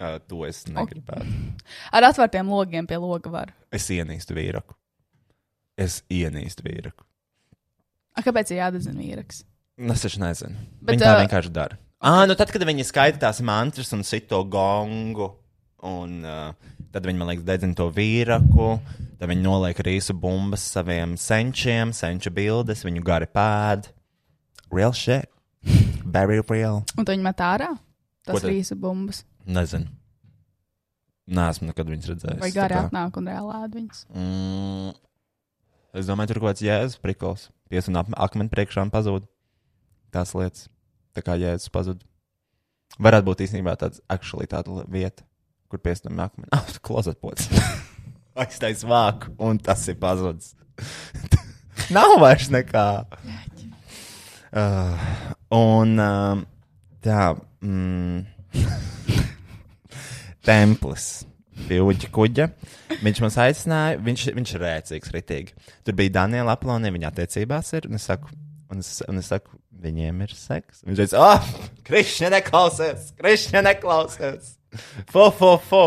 Uh, 0.02 0.16
to 0.26 0.40
es 0.48 0.64
negribētu. 0.66 1.30
Ar 1.94 2.08
atvērtiem 2.08 2.48
logiem 2.50 2.88
pie 2.90 2.98
loga 2.98 3.30
var. 3.30 3.52
Es 3.70 3.86
ienīstu 3.94 4.34
vīraku. 4.34 4.74
Es 5.78 6.00
ienīstu 6.10 6.66
vīraku. 6.66 7.06
A, 8.18 8.24
kāpēc 8.26 8.50
ir 8.50 8.64
jādedzina 8.64 8.98
vīraks? 8.98 9.44
Nu, 9.78 9.94
Es 9.94 10.02
taču 10.02 10.24
nezinu. 10.24 10.58
Bet, 10.82 10.96
Viņi 10.96 11.04
tā 11.04 11.12
ā, 11.14 11.20
vienkārši 11.22 11.54
dara. 11.54 11.78
Ah, 12.02 12.24
nu 12.30 12.34
tad, 12.38 12.50
kad 12.54 12.66
viņi 12.66 12.86
skaita 12.90 13.22
tās 13.28 13.44
mantras 13.46 13.94
un 13.94 14.02
sit 14.08 14.26
to 14.32 14.40
gongu, 14.50 15.30
un 15.86 16.18
uh, 16.26 16.50
tad 16.94 17.06
viņi, 17.06 17.22
man 17.22 17.30
liekas, 17.30 17.46
dedzina 17.46 17.78
to 17.78 17.92
vīraku, 17.94 18.72
tad 19.18 19.32
viņi 19.32 19.44
noliek 19.44 19.80
rīsu 19.86 20.16
bumbas 20.18 20.66
saviem 20.74 21.16
senčiem, 21.20 21.94
senču 21.96 22.32
bildes, 22.34 22.86
viņu 22.88 23.04
gari 23.06 23.30
pēd. 23.30 23.92
Real 24.74 24.94
shit. 24.94 25.30
Very 26.08 26.40
real. 26.40 26.84
Un 26.96 27.06
to 27.06 27.14
viņi 27.16 27.26
met 27.26 27.42
ārā? 27.44 27.74
Tas 28.28 28.44
rīsa 28.44 28.78
bumbas. 28.80 29.24
Nezinu. 29.48 29.90
Nē, 31.28 31.50
esmu 31.52 31.68
nekad 31.70 31.90
viņas 31.92 32.10
redzējis. 32.14 32.40
Vai 32.40 32.52
gari 32.56 32.78
atnāk 32.80 33.18
un 33.20 33.28
reāli 33.28 33.56
ēd 33.60 33.74
viņas? 33.76 34.04
Mm, 34.16 34.94
es 36.00 36.08
domāju, 36.08 36.32
tur 36.32 36.40
kaut 36.40 36.54
kāds 36.54 36.64
jēzus 36.64 37.02
prikls. 37.04 37.50
Pies 37.68 37.90
un 37.92 38.00
akmeni 38.00 38.52
priekšā 38.54 38.86
un 38.88 38.94
pazūd. 38.94 39.28
Tās 40.16 40.32
lietas. 40.38 40.70
Tā 41.18 41.24
kā 41.26 41.36
jēzus 41.40 41.74
pazūd. 41.74 42.06
Varētu 43.04 43.28
būt 43.28 43.44
īstenībā 43.44 43.76
tāds, 43.80 44.00
actually 44.08 44.48
tāda 44.48 44.86
vieta, 44.88 45.28
kur 45.68 45.84
piestam 45.84 46.16
akmeni. 46.24 46.48
Ah, 46.56 46.64
klozet 46.80 47.20
pots. 47.20 47.52
Aiztais 48.38 48.84
vāku, 48.86 49.32
un 49.42 49.58
tas 49.58 49.82
ir 49.90 49.98
pazudis. 50.02 50.54
Nav 51.96 52.18
vairs 52.22 52.52
nekā. 52.54 52.88
Uh, 54.58 55.08
un 55.58 55.98
uh, 56.02 56.44
tā. 57.06 57.32
Mm, 57.66 58.26
templis 60.48 61.08
pie 61.68 61.80
Uģa 61.84 62.10
kuģa. 62.14 62.48
Viņš 63.04 63.22
mums 63.24 63.38
aicināja, 63.42 64.02
viņš, 64.04 64.26
viņš 64.38 64.54
ir 64.56 64.64
rēcīgs, 64.64 65.14
ritīgi. 65.16 65.56
Tur 65.86 65.98
bija 65.98 66.20
Daniela 66.22 66.56
Aplonija, 66.56 66.94
viņa 66.96 67.12
attiecībās 67.12 67.74
ir. 67.78 67.90
Un 67.90 68.00
es 68.00 68.08
saku, 68.08 68.32
un 68.72 68.84
es, 68.84 68.92
un 69.10 69.22
es 69.22 69.32
saku 69.34 69.58
viņiem 69.84 70.22
ir 70.26 70.36
seks. 70.38 70.84
Viņš 70.88 71.02
teica, 71.02 71.24
ah, 71.26 71.50
Krišņa 71.88 72.32
neklausies, 72.38 73.12
Krišņa 73.20 73.64
neklausies. 73.68 74.54
Fo, 75.12 75.30
fo, 75.34 75.56
fo. 75.64 75.84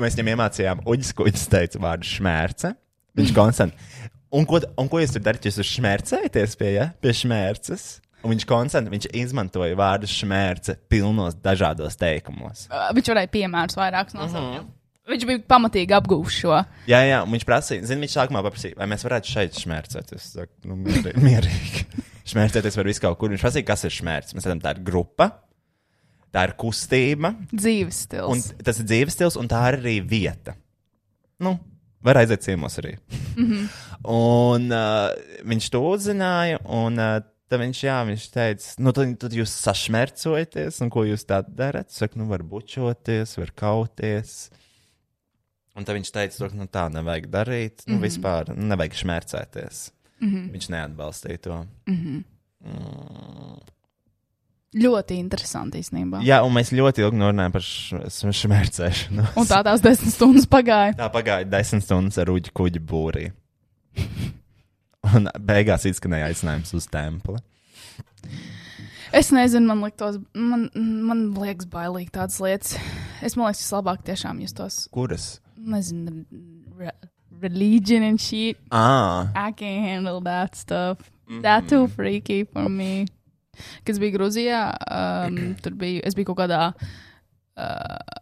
Mēs 0.00 0.16
viņam 0.18 0.32
iemācījām, 0.34 0.84
Uģis 0.90 1.12
kuģis 1.18 1.48
teica 1.52 1.82
vārdu 1.82 2.08
šmērce. 2.08 2.72
Viņš 3.18 3.34
konstant. 3.34 3.74
Un 4.34 4.46
ko, 4.46 4.60
un 4.78 4.88
ko 4.90 5.00
jūs 5.02 5.14
tur 5.14 5.22
darat? 5.26 5.46
Jūs 5.46 5.58
tur 5.58 5.66
šmērcējaties 5.66 6.56
pie, 6.58 6.70
ja? 6.76 6.90
pie 7.02 7.14
šmērces. 7.16 7.86
Un 8.20 8.34
viņš 8.34 8.44
konstanti, 8.48 8.92
viņš 8.92 9.08
izmantoja 9.16 9.76
vārdu 9.78 10.08
šmērce 10.10 10.76
pilnos 10.92 11.38
dažādos 11.40 11.96
teikumos. 11.98 12.66
Uh, 12.68 12.90
viņš 12.96 13.08
varēja 13.14 13.32
piemērus 13.32 13.78
vairākus 13.78 14.16
nosaukt. 14.18 14.44
Uh 14.44 14.58
-huh. 14.60 14.68
Viņš 15.10 15.26
bija 15.26 15.42
pamatīgi 15.48 15.94
apgūvis 15.96 16.36
šo. 16.42 16.58
Jā, 16.86 17.00
jā, 17.08 17.22
un 17.24 17.32
viņš 17.34 17.46
prasīja, 17.48 17.86
zini, 17.88 18.04
viņš 18.04 18.16
sākumā 18.18 18.42
paprasīja, 18.46 18.76
vai 18.78 18.86
mēs 18.92 19.02
varētu 19.06 19.32
šeit 19.32 19.58
šmērcēt. 19.58 20.12
Es 20.14 20.28
saku, 20.36 20.52
nu, 20.68 20.76
mierīgi. 20.84 21.22
mierīgi. 21.28 21.86
šmērcēties 22.30 22.76
var 22.78 22.90
visu 22.90 23.02
kaut 23.06 23.18
kur. 23.18 23.32
Viņš 23.32 23.46
prasīja, 23.46 23.66
kas 23.72 23.86
ir 23.88 23.96
šmērts. 23.96 24.36
Mēs 24.36 24.46
redzam, 24.46 24.60
tā 24.62 24.76
ir 24.76 24.84
grupa, 24.86 25.30
tā 26.34 26.46
ir 26.48 26.54
kustība, 26.60 27.34
Dzīves 27.52 28.04
stils. 28.06 28.30
un 28.30 28.64
tas 28.64 28.78
ir 28.78 28.88
dzīves 28.90 29.16
stils, 29.16 29.36
un 29.40 29.50
tā 29.50 29.62
ir 29.72 29.80
arī 29.80 29.96
vieta. 30.06 30.54
Nu, 31.40 31.56
var 32.04 32.20
aiziet 32.20 32.44
ciemos 32.44 32.78
arī. 32.78 32.96
Mm 33.36 33.46
-hmm. 33.46 33.68
Un 34.04 34.72
uh, 34.72 35.10
viņš 35.44 35.70
to 35.70 35.80
uzzināja, 35.80 36.58
un 36.64 36.98
uh, 36.98 37.22
tad 37.48 37.60
viņš, 37.60 37.82
jā, 37.84 37.98
viņš 38.06 38.30
teica, 38.30 38.74
nu, 38.78 38.92
tad, 38.92 39.18
tad 39.18 39.32
jūs 39.32 39.50
sašmērcojaties, 39.50 40.80
un 40.80 40.90
ko 40.90 41.04
jūs 41.04 41.26
tā 41.26 41.42
darat? 41.46 41.90
Saka, 41.90 42.18
nu, 42.18 42.28
var 42.30 42.42
bučoties, 42.42 43.36
var 43.38 43.50
kauties. 43.50 44.50
Un 45.76 45.84
tad 45.84 45.96
viņš 45.96 46.12
teica, 46.12 46.48
ka 46.48 46.54
nu, 46.54 46.66
tā 46.66 46.88
nevajag 46.92 47.26
darīt. 47.26 47.82
Nu, 47.86 47.94
mm 47.94 47.98
-hmm. 47.98 48.02
Vispār 48.02 48.54
nevajag 48.56 48.94
šmērcēties. 48.94 49.90
Mm 50.20 50.28
-hmm. 50.28 50.50
Viņš 50.52 50.68
neatbalstīja 50.70 51.38
to. 51.38 51.66
Ļoti 54.70 55.16
interesanti 55.18 55.80
īstenībā. 55.82 56.20
Jā, 56.22 56.36
un 56.46 56.52
mēs 56.54 56.70
ļoti 56.70 57.02
ilgi 57.02 57.18
runājām 57.18 57.54
par 57.56 57.64
šmērcēšanu. 57.64 59.24
Un 59.40 59.48
tā 59.50 59.58
tās 59.66 59.82
desmit 59.82 60.14
stundas 60.14 60.46
pagāja. 60.50 60.94
Tā 61.00 61.08
pagāja 61.10 61.48
desmit 61.50 61.82
stundas 61.82 62.20
ar 62.22 62.30
uģi 62.30 62.52
kuģi 62.54 62.82
būrī. 62.86 63.24
Un 65.10 65.26
beigās 65.42 65.88
izskanēja 65.90 66.28
aicinājums 66.30 66.70
uz 66.78 66.86
templi. 66.92 67.40
Es 69.10 69.32
nezinu, 69.34 69.66
man 69.72 69.82
liktos, 69.82 70.20
man, 70.38 70.68
man 70.76 71.24
liekas 71.34 71.66
bailīgi 71.66 72.12
tādas 72.14 72.38
lietas. 72.38 72.76
Es 73.26 73.34
man 73.34 73.48
liekas, 73.48 73.64
vislabāk 73.64 74.04
tiešām 74.06 74.38
justos, 74.44 74.84
Kuras? 74.94 75.40
nezinu, 75.58 76.22
re, 76.78 76.92
religion 77.42 78.04
and 78.06 78.22
shit. 78.22 78.56
Ah, 78.70 79.32
I 79.34 79.50
can't 79.50 79.82
handle 79.82 80.20
that 80.30 80.54
stuff. 80.54 81.10
That 81.42 81.68
too 81.68 81.88
freaky 81.88 82.44
for 82.44 82.68
me. 82.68 83.06
Kad 83.84 83.94
es 83.94 84.00
biju 84.02 84.16
Grūzijā, 84.18 84.60
um, 84.96 85.38
tur 85.62 85.76
bija, 85.78 86.04
es 86.08 86.16
biju 86.16 86.30
kaut 86.30 86.40
kādā 86.42 86.60
uh, 86.70 88.20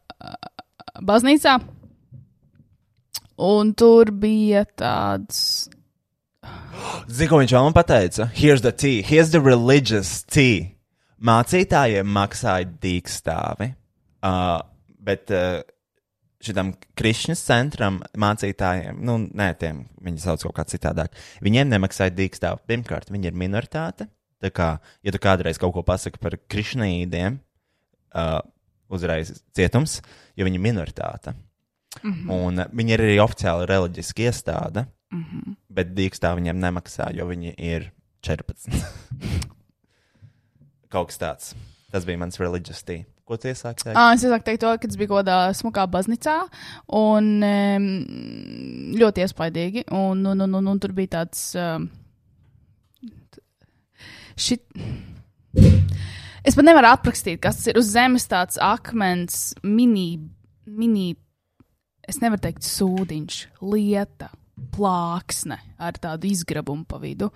baznīcā, 1.04 1.58
un 3.48 3.74
tur 3.78 4.12
bija 4.12 4.64
tāds. 4.78 5.68
zini, 7.08 7.28
ko 7.28 7.40
viņš 7.42 7.54
man 7.58 7.76
pateica? 7.76 8.30
Here's 8.34 8.62
the 8.62 8.72
tea, 8.72 9.02
here's 9.02 9.30
the 9.30 9.40
religious 9.40 10.22
tea. 10.24 10.74
Mācītājiem 11.18 12.06
maksāja 12.14 12.68
dīkstāvi, 12.78 13.72
uh, 14.22 14.60
bet 15.02 15.32
uh, 15.34 15.64
šitam 16.44 16.70
Krišņas 16.98 17.42
centram 17.42 17.98
mācītājiem, 18.14 19.00
nu, 19.02 19.18
nē, 19.26 19.48
tiem 19.58 19.82
viņi 20.04 20.22
sauc 20.22 20.44
kaut 20.46 20.54
kā 20.60 20.66
citādāk, 20.70 21.18
viņiem 21.42 21.72
nemaksāja 21.72 22.14
dīkstāvu. 22.14 22.62
Pirmkārt, 22.70 23.10
viņi 23.10 23.32
ir 23.32 23.40
minoritāte. 23.40 24.06
Tā 24.38 24.52
kā, 24.54 24.68
ja 25.02 25.14
tu 25.14 25.18
kādreiz 25.18 25.58
kaut 25.58 25.74
ko 25.74 25.82
pasaki 25.82 26.20
par 26.22 26.36
krišnīdiem, 26.50 27.40
uh, 28.14 28.38
uzreiz 28.88 29.32
cietums, 29.56 29.98
jo 30.38 30.46
viņi 30.46 30.60
ir 30.60 30.64
minoritāte. 30.64 31.34
Mm 32.02 32.12
-hmm. 32.12 32.30
Un 32.30 32.58
uh, 32.58 32.70
viņi 32.72 32.94
ir 32.94 33.00
arī 33.00 33.18
oficiāli 33.24 33.66
reliģiski 33.66 34.28
iestāde, 34.30 34.86
mm 35.10 35.24
-hmm. 35.24 35.56
bet 35.68 35.94
dīkstā 35.94 36.34
viņiem 36.36 36.60
nemaksā, 36.60 37.10
jo 37.14 37.26
viņi 37.26 37.54
ir 37.58 37.92
14. 38.22 38.70
kaut 40.92 41.08
kas 41.08 41.18
tāds. 41.18 41.54
Tas 41.92 42.04
bija 42.04 42.18
mans 42.18 42.38
reliģiskais 42.40 42.84
tī. 42.84 43.04
Ko 43.24 43.36
tu 43.36 43.48
iesāki 43.48 43.84
teikt? 43.84 43.96
Ah, 43.96 44.14
es 44.14 44.24
iesāku 44.24 44.44
teikt 44.44 44.60
to, 44.60 44.70
ka 44.78 44.88
tas 44.88 44.96
bija 44.96 45.08
kādā 45.08 45.52
smukā 45.52 45.84
baznīcā 45.86 46.48
un 46.96 47.42
um, 47.44 47.88
ļoti 48.96 49.24
iespaidīgi. 49.24 49.84
Un, 49.90 50.26
un, 50.26 50.40
un, 50.40 50.54
un, 50.54 50.66
un 50.66 50.78
tur 50.78 50.92
bija 50.92 51.08
tāds. 51.08 51.52
Um, 51.54 51.90
šit... 54.38 54.64
Es 56.46 56.56
pat 56.56 56.64
nevaru 56.64 56.88
aprakstīt, 56.88 57.40
kas 57.42 57.58
tas 57.60 57.68
ir 57.68 57.78
uz 57.80 57.90
zemes 57.92 58.24
tāds 58.30 58.56
akmens, 58.62 59.52
mini, 59.66 60.16
mini, 60.64 61.10
es 62.08 62.22
nevaru 62.22 62.40
teikt, 62.46 62.64
sūdiņš, 62.64 63.40
lieta, 63.68 64.30
plāksne 64.74 65.58
ar 65.78 65.98
tādu 66.00 66.30
izgrabumu 66.30 66.86
pa 66.88 67.00
vidu. 67.02 67.30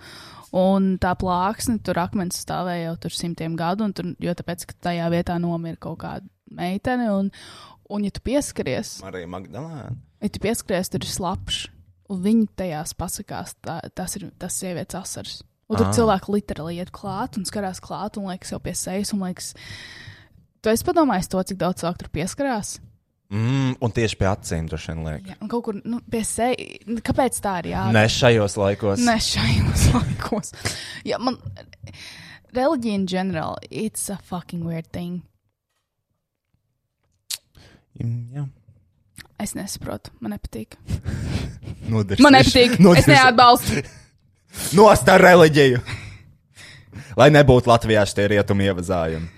Un 0.55 0.95
tā 1.01 1.13
plāksne, 1.19 1.79
tur 1.85 1.99
akmens 2.01 2.41
stāvēja 2.43 2.89
jau 2.89 2.95
tur 3.05 3.15
simtiem 3.15 3.57
gadu, 3.59 3.87
un 3.87 3.93
tur, 3.95 4.11
jo 4.21 4.33
tāpēc, 4.39 4.65
ka 4.69 4.79
tajā 4.89 5.11
vietā 5.13 5.37
nomira 5.41 5.79
kaut 5.81 6.01
kāda 6.03 6.27
meitene, 6.53 7.09
un, 7.13 7.31
un 7.89 8.05
ja 8.05 8.13
tu 8.13 8.21
pieskaries, 8.25 8.99
Marija 9.05 9.29
Magdalēna. 9.29 9.95
ja 10.21 10.33
tu 10.33 10.41
pieskaries, 10.43 10.91
tur 10.93 11.05
ir 11.05 11.09
slapjš, 11.09 11.63
un 12.13 12.21
viņi 12.27 12.51
tajās 12.59 12.93
pasakās, 12.97 13.57
tā, 13.65 13.79
tas 13.97 14.19
ir 14.19 14.29
tas 14.41 14.59
sievietes 14.61 14.99
asars. 14.99 15.41
Un 15.73 15.79
tur 15.81 15.89
Ah. 15.89 15.93
cilvēki 15.97 16.33
literāli 16.37 16.77
iet 16.79 16.91
klāt 16.93 17.37
un 17.41 17.45
skarās 17.49 17.79
klāt 17.81 18.17
un 18.21 18.27
liekas 18.29 18.53
jau 18.53 18.59
pie 18.61 18.73
sejas, 18.77 19.13
un 19.15 19.23
liekas, 19.25 19.53
tu 20.61 20.69
esi 20.69 20.85
padomājis 20.85 21.29
to, 21.33 21.41
cik 21.49 21.57
daudz 21.61 21.81
cilvēku 21.81 22.03
tur 22.03 22.11
pieskarās. 22.13 22.75
Mm, 23.33 23.77
un 23.81 23.91
tieši 23.95 24.17
pie 24.19 24.27
acīm 24.29 24.67
droši 24.69 24.91
vien 24.93 24.99
liek. 25.07 25.23
Jā, 25.31 25.35
un 25.41 25.49
kaut 25.49 25.63
kur 25.65 25.79
nu, 25.83 25.97
pie 26.11 26.21
sejas, 26.21 26.83
kāpēc 27.01 27.39
tā 27.41 27.55
ir 27.63 27.71
jādara? 27.73 27.93
Ne 27.95 28.03
šajos 28.13 28.57
laikos. 28.61 29.01
Ne 29.01 29.15
šajos 29.17 29.87
laikos. 29.95 30.51
Jā, 31.07 31.17
man 31.19 31.39
reliģija 32.53 32.93
in 32.93 33.07
general, 33.09 33.57
it's 33.71 34.05
a 34.13 34.19
fucking 34.21 34.61
weird 34.67 34.91
thing. 34.93 35.23
Mm, 37.99 38.29
Jā. 38.35 38.45
Es 39.41 39.55
nesaprotu, 39.57 40.11
man 40.21 40.35
nepatīk. 40.37 40.77
Man 41.89 42.05
nepatīk. 42.37 42.77
Es 42.97 43.07
neatbalstu. 43.09 43.81
Nost 44.77 45.09
ar 45.09 45.21
reliģiju. 45.23 45.81
Lai 47.17 47.29
nebūtu 47.33 47.69
Latvijā 47.69 48.03
šie 48.09 48.27
rietumi 48.31 48.67
ievazājumi. 48.69 49.29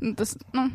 Nu, 0.00 0.14
Tas, 0.16 0.32
nu, 0.56 0.68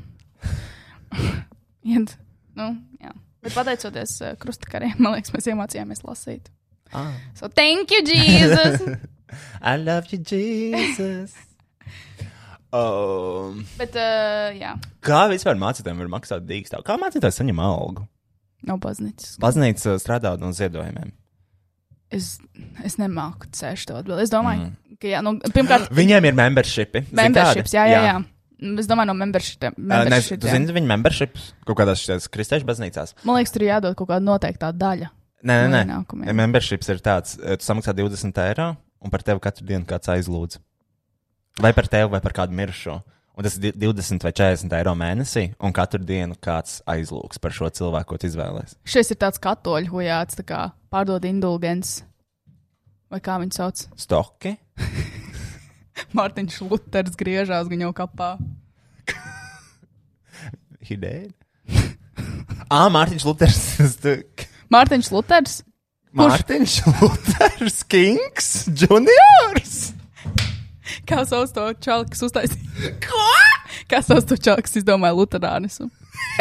iet, 1.93 2.13
nu, 2.57 2.70
jā. 3.01 3.13
Bet 3.45 3.55
pateicoties 3.55 4.17
uh, 4.22 4.36
krustakariem, 4.41 4.97
man 5.01 5.15
liekas, 5.15 5.34
mēs 5.34 5.47
iemācījāmies 5.49 6.03
lasīt. 6.05 6.51
Ah. 6.93 7.13
So, 7.38 7.47
thank 7.47 7.93
you, 7.93 8.03
Jesus! 8.05 8.82
I 9.61 9.78
love 9.78 10.09
you, 10.11 10.20
Jesus. 10.22 11.34
Um, 12.74 13.63
Bet, 13.80 13.97
uh, 13.97 14.53
jā, 14.57 14.76
kā 15.05 15.24
vispār 15.32 15.57
mācītājiem 15.57 16.03
var 16.05 16.13
maksāt 16.20 16.45
dīkstāvu? 16.49 16.86
Kā 16.86 16.97
mācītājs 17.01 17.41
saņem 17.41 17.61
algu? 17.65 18.05
nav 18.65 18.80
baznīcas. 18.84 19.38
Baznīca 19.41 19.95
strādā 20.01 20.34
no 20.39 20.51
ziedojumiem. 20.55 21.13
Es, 22.10 22.39
es 22.86 22.97
nemāku 22.97 23.49
cēst 23.53 23.89
to 23.89 23.99
atbildēt. 23.99 24.26
Es 24.26 24.34
domāju, 24.34 24.72
mm. 24.72 24.97
ka, 24.97 25.10
jā, 25.12 25.22
nu, 25.26 25.36
pirmkārt, 25.53 25.91
Viņiem 25.93 26.26
ir 26.32 26.38
membershipi. 26.38 27.03
Memberships, 27.14 27.76
jā, 27.76 27.86
kādi? 27.86 27.93
jā, 27.93 28.01
jā. 28.07 28.18
Es 28.82 28.89
domāju, 28.89 29.12
no 29.12 29.16
membership. 29.16 29.62
Uh, 29.64 29.78
ne, 29.78 30.01
membership 30.03 30.41
tu 30.41 30.49
jā. 30.49 30.57
zini, 30.57 30.74
viņa 30.76 30.89
memberships 30.89 31.51
kaut 31.70 31.78
kādās 31.80 32.28
kristiešu 32.34 32.68
baznīcās. 32.68 33.14
Man 33.24 33.38
liekas, 33.38 33.53
tur 33.55 33.64
jādod 33.64 33.95
kaut 33.99 34.10
kāda 34.10 34.26
noteiktā 34.26 34.74
daļa. 34.76 35.14
Nē, 35.39 35.55
nē, 35.55 35.68
nē. 35.72 35.84
ienākumiem. 35.86 36.34
Memberships 36.36 36.89
ir 36.91 36.99
tāds, 37.03 37.38
eh, 37.39 37.55
tu 37.55 37.64
samaksā 37.64 37.93
20 37.95 38.41
eiro, 38.43 38.74
un 38.99 39.14
par 39.14 39.24
tevi 39.24 39.39
katru 39.45 39.70
dienu 39.70 39.88
kāds 39.88 40.12
aizlūdz. 40.12 40.60
Vai 41.64 41.72
par 41.78 41.88
tevi, 41.91 42.10
vai 42.12 42.20
par 42.24 42.36
kādu 42.36 42.57
mirušo. 42.57 42.97
Un 43.38 43.46
tas 43.46 43.56
ir 43.56 43.72
di- 43.72 43.86
20 43.88 44.24
vai 44.26 44.32
40 44.36 44.74
eiro 44.76 44.92
mēnesī, 45.00 45.46
un 45.64 45.72
katru 45.72 46.02
dienu 46.04 46.36
kāds 46.44 46.82
aizlūgs 46.90 47.40
par 47.40 47.52
šo 47.56 47.70
cilvēku, 47.72 48.18
ko 48.18 48.28
izvēlēsies. 48.28 48.76
Šis 48.84 49.12
ir 49.14 49.20
tāds 49.22 49.40
katoļu 49.40 49.94
hujāts, 49.94 50.36
tā 50.36 50.44
kā 50.44 50.62
pārdod 50.92 51.24
indulgents. 51.30 52.02
Vai 53.10 53.22
kā 53.24 53.40
viņi 53.42 53.56
sauc? 53.56 53.86
Stoki? 53.98 54.58
Mārtiņš 56.18 56.60
Luters 56.68 57.16
griežās 57.20 57.70
viņu 57.72 57.94
kapā. 57.96 58.34
Hidēļ? 60.90 61.32
Ā, 62.70 62.84
Mārtiņš 62.96 63.26
Luters. 63.26 63.62
Mārtiņš 64.74 65.12
Luters? 65.16 65.58
Mārtiņš 66.20 66.76
Luters 67.00 67.84
Kings 67.90 68.52
Juniors. 68.74 69.94
Kā 71.10 71.24
sauc 71.26 71.53
to 71.55 71.66
čalu, 71.82 72.05
kas 72.12 72.22
uztaisīja? 72.28 72.93
Ko? 73.03 73.30
Kā 73.89 74.01
sauc 74.05 74.28
to 74.30 74.38
čalu, 74.38 74.62
kas 74.66 74.78
izdomāja 74.78 75.18
luterānismu? 75.18 75.89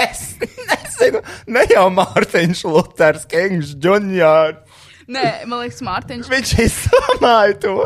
Es 0.03 0.35
nezinu, 0.43 1.23
ne 1.49 1.63
jau 1.71 1.87
Mārtiņš 1.95 2.65
Luters 2.69 3.25
Kings 3.31 3.73
Juniors. 3.81 4.61
Nē, 5.09 5.25
man 5.49 5.63
liekas, 5.63 5.81
Mārtiņš. 5.87 6.29
Viņš 6.29 6.51
izdomāja 6.67 7.55
to. 7.63 7.77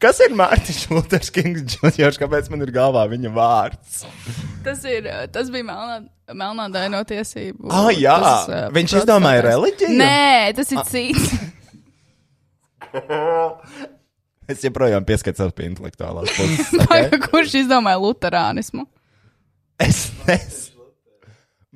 Kas 0.00 0.20
ir 0.22 0.36
Mārtiņš 0.38 0.84
Luters 0.94 1.32
Kings 1.34 1.74
Juniors? 1.74 2.18
Kāpēc 2.20 2.46
man 2.52 2.62
ir 2.62 2.70
galvā 2.74 3.02
viņa 3.10 3.32
vārds? 3.34 4.04
Tas, 4.62 4.84
ir, 4.86 5.08
eh, 5.10 5.24
tas 5.34 5.50
bija 5.50 5.66
melnā, 5.66 5.96
melnā 6.30 6.68
daino 6.70 7.02
tiesību. 7.02 7.72
Ah, 7.74 7.90
jā. 7.90 8.14
tas, 8.22 8.48
eh, 8.54 8.68
Viņš 8.76 9.00
izdomāja 9.02 9.42
reliģiju? 9.50 9.98
Nē, 9.98 10.54
tas 10.60 10.70
ir 10.70 10.84
cits. 10.92 11.34
Es 14.50 14.64
joprojām 14.66 15.04
pieskatos 15.06 15.52
pie 15.56 15.68
intelektuālās 15.70 16.32
puses. 16.36 16.72
Okay? 16.90 17.20
Kurš 17.30 17.54
izdomāja 17.62 18.00
luterānismu? 18.02 18.86
Es 19.80 20.08
nezinu. 20.26 20.86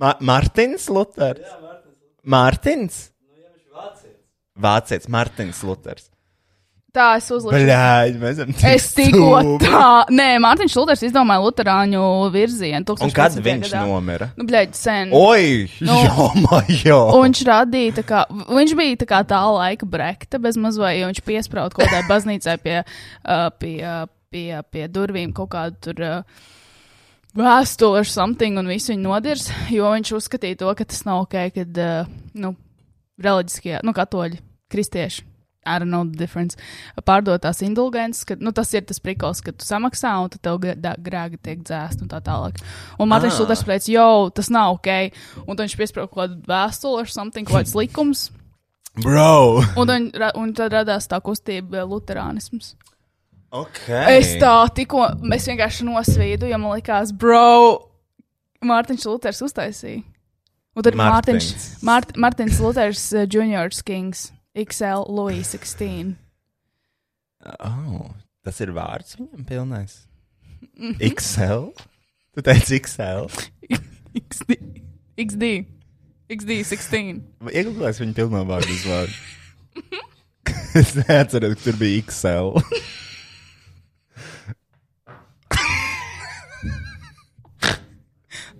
Ma 0.00 0.14
Mārtiņš 0.18 0.88
Luters. 0.90 1.52
Mārtiņš? 2.26 2.96
Vācietis, 4.64 5.10
Mārtiņš 5.10 5.60
Luters. 5.68 6.08
Tā 6.94 7.08
es 7.18 7.26
uzliku. 7.34 7.56
Bļāģi, 7.58 8.18
mēs 8.22 8.36
esam 8.38 8.52
tik 8.54 8.66
Es 8.70 8.84
tikko 8.94 9.30
tā. 9.58 9.88
Nē, 10.14 10.28
Mārtiņš 10.44 10.76
Luters 10.78 11.00
izdomāja 11.08 11.42
luterāņu 11.42 12.02
virzienu. 12.30 12.94
Un 12.94 13.10
kad 13.10 13.34
1500. 13.34 13.42
viņš 13.48 13.72
gadā. 13.72 13.80
nomira? 13.88 14.28
Nu, 14.38 14.46
bļaigi, 14.46 14.78
sen. 14.78 15.10
Oi, 15.18 15.64
Nu. 15.82 15.96
jo, 16.06 16.28
majo. 16.44 17.00
Un 17.16 17.26
viņš 17.26 17.42
radīja, 17.48 17.96
tā 17.98 18.06
kā, 18.06 18.22
viņš 18.30 18.76
bija 18.78 19.00
tā 19.02 19.10
kā 19.10 19.20
tā 19.26 19.42
laika 19.42 19.88
brekta, 19.90 20.38
bez 20.38 20.54
mazliet, 20.60 21.00
jo 21.00 21.10
viņš 21.10 21.22
piesprāda 21.26 21.74
kaut 21.74 21.88
kādai 21.88 22.04
baznīcai 22.12 22.56
pie, 22.62 22.78
uh, 22.86 23.48
pie, 23.58 23.74
uh, 23.82 24.06
pie, 24.30 24.48
pie 24.70 24.86
durvīm 24.94 25.34
kaut 25.34 25.50
kādu 25.56 25.80
tur. 25.88 26.04
Uh, 26.06 26.50
Vēstule 27.34 28.04
ar 28.04 28.06
something, 28.06 28.54
un 28.62 28.70
visu 28.70 28.92
viņu 28.92 29.08
nodirs, 29.08 29.48
jo 29.74 29.90
viņš 29.90 30.12
uzskatīja 30.14 30.60
to, 30.60 30.70
ka 30.78 30.84
tas 30.86 31.02
nav 31.02 31.24
ok, 31.24 31.34
kad, 31.56 31.80
uh, 31.82 32.12
nu, 32.38 32.54
reliģiskie, 33.18 33.80
nu, 33.82 33.90
katoļi, 33.96 34.38
kristieši, 34.70 35.24
I 35.66 35.78
don't 35.80 35.90
know 35.90 36.04
the 36.04 36.16
difference, 36.20 36.56
pārdot 37.08 37.40
tās 37.44 37.62
indulgences, 37.64 38.24
ka, 38.28 38.36
nu, 38.40 38.52
tas 38.52 38.72
ir 38.76 38.84
tas 38.88 39.00
prikals, 39.00 39.40
ka 39.44 39.52
tu 39.56 39.64
samaksā, 39.64 40.12
un 40.24 40.28
tad 40.34 40.42
tev 40.44 40.60
grēgi 41.04 41.38
tiek 41.40 41.62
dzēst 41.64 42.02
un 42.04 42.10
tā 42.12 42.20
tālāk. 42.24 42.60
Un 43.00 43.08
Mārtiņš. 43.10 43.40
Luters 43.40 43.64
teica, 43.64 43.90
jo, 43.94 44.06
tas 44.36 44.50
nav 44.52 44.76
ok, 44.78 44.90
un 45.46 45.56
viņš 45.62 45.76
piesprāda 45.80 46.10
kaut 46.12 46.20
kādu 46.22 46.40
vēstuli 46.52 47.00
ar 47.04 47.12
something, 47.16 47.48
kaut 47.48 47.62
kāds 47.62 47.74
likums, 47.78 48.26
Bro. 49.02 49.62
un, 49.80 49.86
tad, 49.88 50.10
ra- 50.20 50.32
un 50.38 50.52
tad 50.54 50.72
radās 50.76 51.08
tā 51.10 51.18
kustība 51.24 51.80
eh, 51.80 51.88
luterānisms. 51.88 52.74
Ok. 53.54 53.84
Es 54.10 54.32
tā 54.42 54.52
tikko, 54.74 55.06
es 55.34 55.44
vienkārši 55.46 55.86
nosvīdu, 55.86 56.48
jo 56.50 56.58
man 56.58 56.76
likās, 56.76 57.12
bro, 57.14 57.90
Mārtiņš 58.64 59.04
Luters 59.10 59.42
uztaisīja. 59.46 60.02
Un 60.74 60.82
tad 60.82 60.96
Mārtiņš, 60.98 61.48
Martins. 61.54 61.66
Mārt, 61.86 62.14
Mārtiņš 62.18 62.56
Luters 62.64 63.02
uh, 63.14 63.26
Juniors 63.30 63.82
Kings, 63.86 64.24
XL 64.54 65.04
Louis 65.10 65.42
16. 65.42 66.14
Oh, 67.60 68.06
tas 68.46 68.60
ir 68.64 68.70
vārds 68.76 69.16
viņam 69.18 69.44
pilnais. 69.48 69.96
XL? 71.02 71.70
Tu 72.34 72.42
teici 72.46 72.78
XL? 72.80 73.26
XD, 74.14 74.56
XD, 75.18 75.50
XD 76.30 76.60
16. 76.70 77.20
Iegūlēs 77.50 77.98
viņa 78.02 78.14
pilno 78.16 78.44
vārdu 78.48 78.72
uzvārdu. 78.76 79.18
es 80.80 80.94
neatceros, 81.02 81.58
ka 81.58 81.66
tur 81.68 81.78
bija 81.82 82.02
XL. 82.06 82.54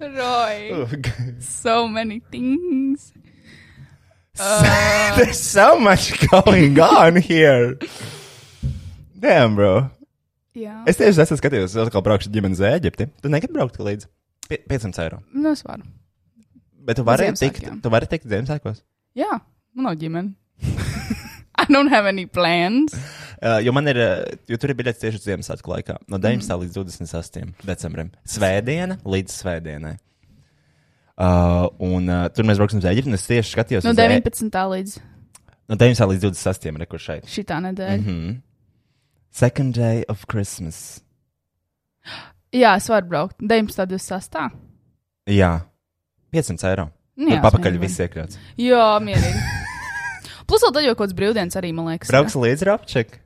Roy, 0.01 0.71
Uh, 0.73 0.87
so 1.41 1.89
many 1.89 2.21
things. 2.31 3.13
Uh, 4.39 5.15
There's 5.17 5.39
so 5.41 5.79
much 5.79 6.13
going 6.31 6.79
on 6.81 7.17
here. 7.17 7.77
Damn, 9.19 9.55
bro. 9.55 9.91
jā, 10.59 10.83
Es 10.91 10.99
tieši 10.99 11.23
esmu 11.25 11.39
skatījies, 11.41 11.73
es 11.75 11.81
atkal 11.87 12.03
braukšu 12.05 12.33
ģimenes 12.35 12.59
uz 12.61 12.67
Eģipti. 12.69 13.07
Tu 13.23 13.31
negribi 13.33 13.57
braukt 13.57 13.79
līdzi? 13.79 14.09
Pie- 14.51 14.61
500 14.71 15.01
eiro. 15.07 15.21
nu 15.33 15.51
es 15.55 15.63
varu. 15.65 15.87
Bet 16.85 16.99
tu 17.01 17.05
vari 17.07 17.31
tikt, 17.33 17.65
tu 17.81 17.91
vari 17.91 18.07
tikt 18.11 18.27
Ziemassvētkos. 18.29 18.83
Jā, 19.17 19.39
man 19.75 19.87
nav 19.89 19.95
ģimene. 20.03 20.35
I 21.63 21.65
don't 21.71 21.89
have 21.89 22.05
any 22.11 22.27
plans. 22.27 22.93
Uh, 23.41 23.59
jo 23.65 23.73
man 23.73 23.89
ir, 23.89 23.97
uh, 24.03 24.25
jo 24.51 24.59
tur 24.61 24.75
ir 24.75 24.77
biļets 24.83 25.01
tieši 25.01 25.23
Ziemassvētku 25.25 25.73
laikā. 25.73 25.97
No 26.13 26.19
19. 26.21 26.51
Mm. 26.51 26.67
līdz 26.67 26.77
28. 26.83 27.55
decembrim. 27.71 28.11
Svētdiena 28.29 28.99
līdz 29.07 29.39
svētdienai. 29.41 29.95
Uh, 31.15 31.69
un 31.79 32.09
uh, 32.11 32.25
tur 32.35 32.45
mēs 32.49 32.59
brauksim 32.59 32.81
uz 32.83 32.87
Eģipti. 32.91 33.13
Es 33.15 33.27
tieši 33.29 33.53
skatījos 33.55 33.85
No 33.87 33.93
E- 33.95 34.01
19. 34.01 34.51
līdz 34.75 34.97
no 35.71 35.77
19. 35.79 36.09
līdz 36.11 36.25
28. 36.27 36.79
rekur 36.83 36.99
šeit. 36.99 37.25
šitā 37.31 37.61
nedēļa. 37.63 38.01
Mm 38.01 38.07
-hmm. 38.09 38.41
Second 39.31 39.75
day 39.75 40.05
of 40.09 40.25
Christmas. 40.31 41.01
Jā, 42.53 42.77
es 42.77 42.89
varu 42.89 43.07
braukt. 43.09 43.37
19. 43.41 43.87
26. 43.87 44.51
Jā, 45.27 45.61
500 46.33 46.69
eiro. 46.71 46.91
Nu, 47.17 47.31
jā, 47.31 47.41
papakaļ 47.43 47.79
viss 47.79 47.99
iekļauts. 48.01 48.39
Jā, 48.59 48.99
mierīgi. 49.01 49.41
Plus, 50.47 50.63
vēl 50.63 50.73
tad 50.75 50.83
jau 50.85 50.95
kaut 50.95 51.09
kāds 51.09 51.15
brīvdienas 51.17 51.57
arī, 51.57 51.73
man 51.75 51.87
liekas. 51.87 52.09
Brauks 52.11 52.35
līdzi 52.35 52.65
rapček. 52.69 53.21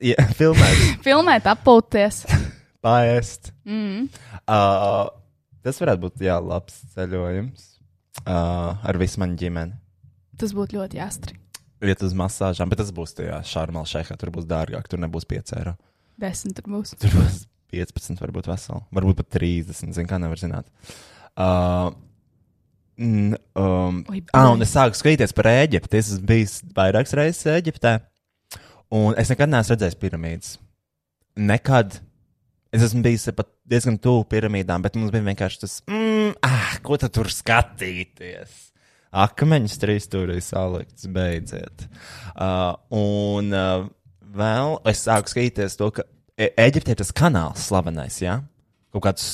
Jā, 0.00 0.16
filmēt, 0.36 0.80
Filmēt, 1.06 1.46
apauties. 1.46 2.22
paēst. 2.84 3.52
Mm. 3.68 4.08
Uh, 4.48 5.08
tas 5.66 5.80
varētu 5.82 6.06
būt, 6.06 6.24
jā, 6.24 6.38
labs 6.42 6.80
ceļojums. 6.94 7.68
Uh, 8.20 8.74
ar 8.84 8.98
visu 9.00 9.20
manu 9.22 9.38
ģimeni. 9.38 9.76
Tas 10.40 10.52
būtu 10.56 10.76
ļoti 10.76 10.98
jāstri. 10.98 11.36
Iet 11.80 12.02
uz 12.04 12.12
masāžām, 12.16 12.68
bet 12.68 12.80
tas 12.82 12.90
būs 12.92 13.14
tajā 13.16 13.38
šārmālā 13.46 13.88
šehā. 13.88 14.16
Tur 14.20 14.32
būs 14.34 14.48
dārgāk, 14.48 14.88
tur 14.90 15.00
nebūs 15.00 15.24
5 15.30 15.54
eiro. 15.56 15.76
Desmit 16.20 16.58
tur 16.58 16.66
būs. 16.74 16.92
Tur 17.00 17.14
būs 17.14 17.44
15, 17.72 18.20
varbūt 18.20 18.50
veseli. 18.50 18.82
Varbūt 18.98 19.22
pat 19.22 19.30
30. 19.38 19.94
Zinu, 19.96 20.08
kā 20.10 20.18
nevar 20.20 20.40
zināt. 20.42 20.68
Uh, 21.38 21.94
mm, 23.00 23.38
um, 23.56 24.02
Oi, 24.12 24.20
ah, 24.36 24.50
un 24.52 24.66
es 24.66 24.74
sāku 24.74 24.98
skatīties 24.98 25.32
par 25.36 25.48
Eģipti. 25.54 26.02
Es 26.02 26.12
esmu 26.12 26.28
bijis 26.28 26.58
vairākas 26.76 27.16
reizes 27.16 27.48
Eģiptē. 27.54 27.96
Un 29.00 29.14
es 29.20 29.30
nekad 29.32 29.52
neesmu 29.52 29.76
redzējis 29.76 30.00
piramīdas. 30.02 30.54
Nekad. 31.38 32.00
Es 32.72 32.84
esmu 32.86 33.02
bijis 33.02 33.24
pat 33.34 33.48
diezgan 33.66 33.96
tuvu 33.98 34.24
piramīdām, 34.30 34.82
bet 34.84 34.94
mums 34.98 35.10
bija 35.10 35.24
vienkārši 35.26 35.60
tas, 35.64 35.78
mm, 35.90 36.36
ah, 36.46 36.76
ko 36.86 36.96
tu 37.02 37.08
tur 37.10 37.26
skatīties? 37.34 38.68
Akmeņus 39.10 39.74
trīs 39.82 40.06
stūrī 40.06 40.36
salikts, 40.44 41.08
beidziet. 41.10 41.88
Uh, 42.36 42.76
un 42.94 43.50
uh, 43.50 43.88
vēl 44.38 44.76
es 44.86 45.02
sāku 45.08 45.32
skatīties 45.32 45.74
to, 45.80 45.90
ka 45.98 46.06
E- 46.40 46.54
Eģipte 46.56 46.94
ir 46.94 46.96
tas 47.02 47.10
kanāls 47.12 47.66
slavenais, 47.68 48.14
jā? 48.22 48.38
Ja? 48.38 48.44
Kaut 48.94 49.02
kāds. 49.04 49.26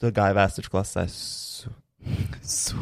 Tur 0.00 0.10
gāja 0.16 0.34
vēstures 0.36 0.70
klasē. 0.72 1.04
s- 1.06 1.66
Su, 2.42 2.76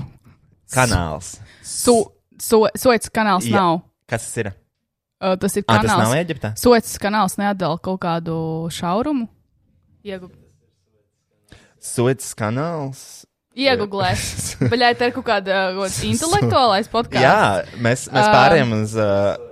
Kanāls. 0.73 1.33
su, 1.67 1.95
su, 2.39 2.61
Soets 2.79 3.11
kanāls 3.11 3.45
Jā. 3.51 3.57
nav. 3.59 3.81
Kas 4.09 4.23
tas 4.29 4.37
ir? 4.45 4.53
Uh, 5.19 5.35
tas 5.35 5.57
ir 5.59 5.65
Ah, 5.67 5.81
tas 5.83 5.91
nav 5.91 6.05
kanāls. 6.13 6.21
Eģiptē. 6.23 6.53
Soets 6.61 6.93
kanāls 7.03 7.35
neatdala 7.41 7.81
kaut 7.83 7.99
kādu 8.05 8.37
šaurumu. 8.71 9.27
Iegu... 10.07 10.31
Suits 11.83 12.33
kanāls. 12.39 13.03
Iegublēs. 13.59 14.23
Baļai, 14.71 14.93
te 14.99 15.09
ir 15.11 15.15
kaut 15.17 15.27
kāda 15.27 15.59
kāds 15.75 15.99
intelektuālais 16.07 16.91
podkāsts. 16.93 17.25
Jā, 17.27 17.79
mēs, 17.83 18.07
mēs 18.15 18.27
Um, 18.29 18.35
pārējām 18.37 18.75
uz. 18.79 18.95
Uh, 18.95 19.47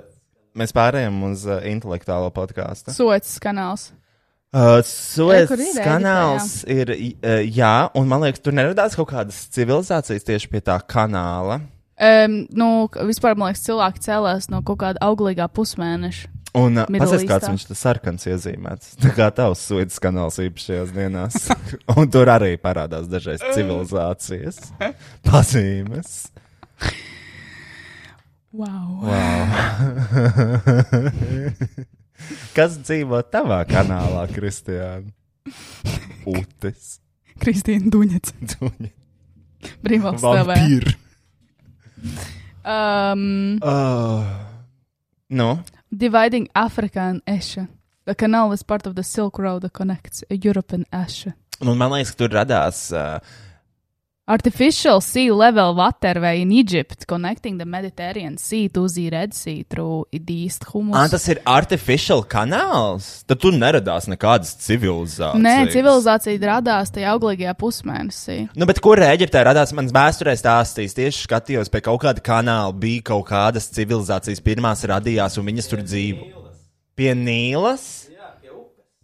mēs 0.56 0.74
pārējām 0.76 1.20
uz 1.32 1.46
uh, 1.50 1.58
intelektuālo 1.66 2.30
podkāstu. 2.34 2.94
Soets 2.94 3.36
kanāls. 3.42 3.88
Uh, 4.56 4.78
Eģiptē, 4.86 5.50
kanāls 5.82 6.60
ir, 6.70 6.94
uh, 6.94 7.40
jā, 7.42 7.72
un 7.98 8.06
man 8.08 8.22
liekas, 8.22 8.40
tur 8.46 8.54
neradās 8.56 8.94
kaut 8.96 9.10
kādas 9.10 9.42
civilizācijas 9.52 10.24
tieši 10.24 10.50
pie 10.54 10.62
tā 10.64 10.78
kanāla. 10.88 11.58
Um, 11.96 12.42
nu, 12.52 12.88
vispār, 13.08 13.38
man 13.40 13.48
liekas, 13.50 13.64
cilvēki 13.64 14.02
cēlās 14.04 14.50
no 14.52 14.60
kaut 14.66 14.82
kāda 14.82 15.00
auglīgā 15.06 15.46
pusmēneša. 15.56 16.28
Un 16.56 16.76
uh, 16.80 16.88
paskatās, 16.88 17.24
kāds 17.28 17.48
viņš 17.50 17.64
tas 17.70 17.82
sarkans 17.84 18.26
iezīmēts. 18.28 18.94
Tā 19.02 19.12
kā 19.16 19.28
tavs 19.34 19.62
suits 19.64 20.00
kanāls 20.02 20.36
īpašajās 20.44 20.92
dienās. 20.96 21.48
un 21.96 22.08
tur 22.12 22.28
arī 22.32 22.54
parādās 22.60 23.08
dažreiz 23.12 23.44
civilizācijas 23.56 24.60
pazīmes. 25.28 26.28
Wow. 28.56 29.04
Wow. 29.04 29.40
Kas 32.56 32.78
dzīvo 32.80 33.20
tavā 33.28 33.62
kanālā, 33.68 34.24
Kristiāna? 34.32 35.12
Utes. 36.28 37.00
Kristīna 37.40 37.92
Duņets. 37.92 38.36
Duņa. 38.56 38.92
Brīvvalsts 39.84 40.24
TV. 40.24 40.96
Um, 42.64 43.58
Oh. 43.62 44.24
Nu, 45.28 45.58
dividing 45.90 46.48
Africa 46.54 47.00
and 47.00 47.22
Asia. 47.26 47.68
The 48.04 48.14
canal 48.14 48.52
is 48.52 48.62
part 48.62 48.86
of 48.86 48.94
the 48.94 49.02
Silk 49.02 49.38
Road 49.38 49.62
that 49.62 49.72
connects 49.72 50.22
Europe 50.30 50.72
and 50.72 50.86
Asia. 50.92 51.34
un 51.60 51.76
man 51.78 51.90
liekas, 51.90 52.10
ka 52.14 52.16
tur 52.18 52.28
radās. 52.36 52.92
Uh, 52.92 53.18
Artificial 54.28 55.00
sea 55.00 55.30
level 55.30 55.76
waterway 55.76 56.40
in 56.40 56.50
Egypt 56.50 57.06
connecting 57.06 57.58
the 57.58 57.64
Mediterranean 57.64 58.36
Sea 58.36 58.68
to 58.68 58.88
the 58.88 59.08
Red 59.08 59.32
Sea 59.32 59.62
through 59.70 60.08
the 60.10 60.34
East 60.34 60.64
Humus. 60.64 60.96
ah, 60.98 61.06
tas 61.06 61.28
ir 61.28 61.38
artificial 61.46 62.24
kanāls. 62.26 63.22
Tad 63.22 63.38
tur 63.38 63.54
neradās 63.54 64.08
nekādas 64.10 64.56
civilizācijas. 64.64 65.38
Nē, 65.38 65.70
civilizācija 65.70 66.42
radās 66.42 66.90
tajā 66.90 67.12
auglīgajā 67.14 67.54
pusmēnesī. 67.54 68.48
Nu, 68.58 68.66
bet 68.66 68.82
kur 68.82 68.98
Eģiptē 68.98 69.44
radās? 69.46 69.70
Mans 69.78 69.94
vēsturē 69.94 70.34
stāstījis, 70.34 70.98
tieši 70.98 71.22
skatījos 71.28 71.70
pie 71.70 71.84
kaut 71.86 72.02
kāda 72.02 72.18
kanāla, 72.26 72.74
bija 72.74 73.06
kaut 73.12 73.28
kādas 73.30 73.70
civilizācijas, 73.78 74.42
pirmās 74.42 74.82
radījās, 74.90 75.38
un 75.38 75.46
viņas 75.52 75.70
tur 75.70 75.86
dzīvo. 75.86 76.26
Pie 76.98 77.14
Nīlas? 77.14 78.08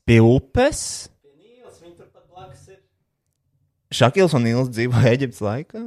Pie 0.03 0.19
upes? 0.19 1.12
Šakils 3.93 4.35
un 4.37 4.47
Nīls 4.47 4.73
dzīvo 4.73 5.05
Eģiptes 5.13 5.43
laikā. 5.45 5.83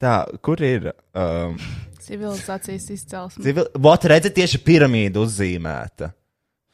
Tā, 0.00 0.14
kur 0.44 0.60
ir? 0.64 0.90
Um, 1.16 1.58
Civilizācijas 2.00 2.88
izcelsme. 2.94 3.44
civil... 3.44 3.68
Vot, 3.84 4.06
redziet, 4.08 4.34
tieši 4.38 4.62
piramīda 4.64 5.20
uzzīmēta. 5.20 6.10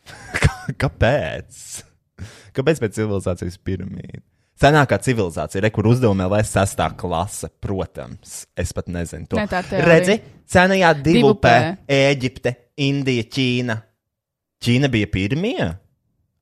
Kāpēc? 0.83 1.65
Kāpēc 2.57 2.81
pēc 2.83 2.97
civilizācijas 3.01 3.59
piramīda? 3.67 4.23
Senākā 4.57 4.97
civilizācija, 5.05 5.61
re, 5.61 5.71
kur 5.75 5.91
uzdevumā 5.91 6.31
vēl 6.33 6.47
sastā 6.49 6.87
klase, 6.97 7.51
protams, 7.61 8.47
es 8.57 8.73
pat 8.73 8.87
nezinu 8.89 9.29
to. 9.29 9.37
Ne, 9.37 9.45
tā 9.51 9.61
ir. 9.69 9.85
Redzi, 9.85 10.17
senajā 10.49 10.95
Divupē. 11.05 11.57
Ēģipte, 11.93 12.55
Indija, 12.87 13.27
Ķīna. 13.37 13.77
Ķīna 14.65 14.89
bija 14.95 15.11
pirmie? 15.13 15.67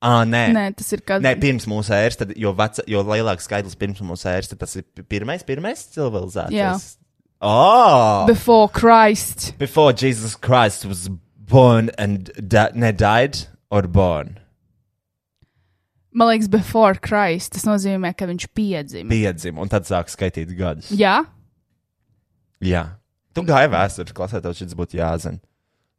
Ā, 0.05 0.13
nē. 0.29 0.43
Nē, 0.53 0.65
tas 0.77 0.93
ir 0.93 1.01
kad. 1.07 1.23
Nē, 1.25 1.33
pirms 1.41 1.65
mūsu 1.71 1.95
ēras, 1.97 2.19
tad, 2.21 2.35
jo, 2.37 2.53
veca, 2.59 2.83
jo 2.91 3.01
lielāks 3.09 3.47
skaitlis 3.49 3.77
pirms 3.81 4.03
mūsu 4.05 4.29
ēras, 4.29 4.51
tad 4.51 4.61
tas 4.61 4.75
ir 4.77 4.85
pi- 4.85 5.05
pirmais, 5.15 5.45
pirmais 5.49 5.81
civilizācijas. 5.95 6.97
Oh! 7.41 8.25
Before 8.29 8.69
Christ. 8.69 9.55
Before 9.59 9.93
Jesus 9.93 10.35
Christ 10.37 10.85
was 10.85 11.09
born 11.49 11.91
and 11.99 12.31
di 12.37 12.67
ne, 12.75 12.93
died 12.93 13.39
or 13.71 13.83
born. 13.89 14.39
Man 16.13 16.29
liekas, 16.29 16.49
before 16.51 16.95
Christ. 16.95 17.53
Tas 17.57 17.65
nozīmē, 17.67 18.13
ka 18.17 18.29
viņš 18.31 18.47
piedzima. 18.55 19.09
Piedzima, 19.11 19.61
un 19.65 19.73
tad 19.73 19.89
sāk 19.89 20.13
skaitīt 20.13 20.53
gadus. 20.59 20.93
Jā, 20.95 21.25
Jā. 22.65 22.85
Tu 23.35 23.43
gāji 23.45 23.69
vēstures 23.73 24.15
klasē, 24.15 24.39
tev 24.41 24.55
šis 24.57 24.77
būtu 24.79 24.97
jāzina. 25.01 25.41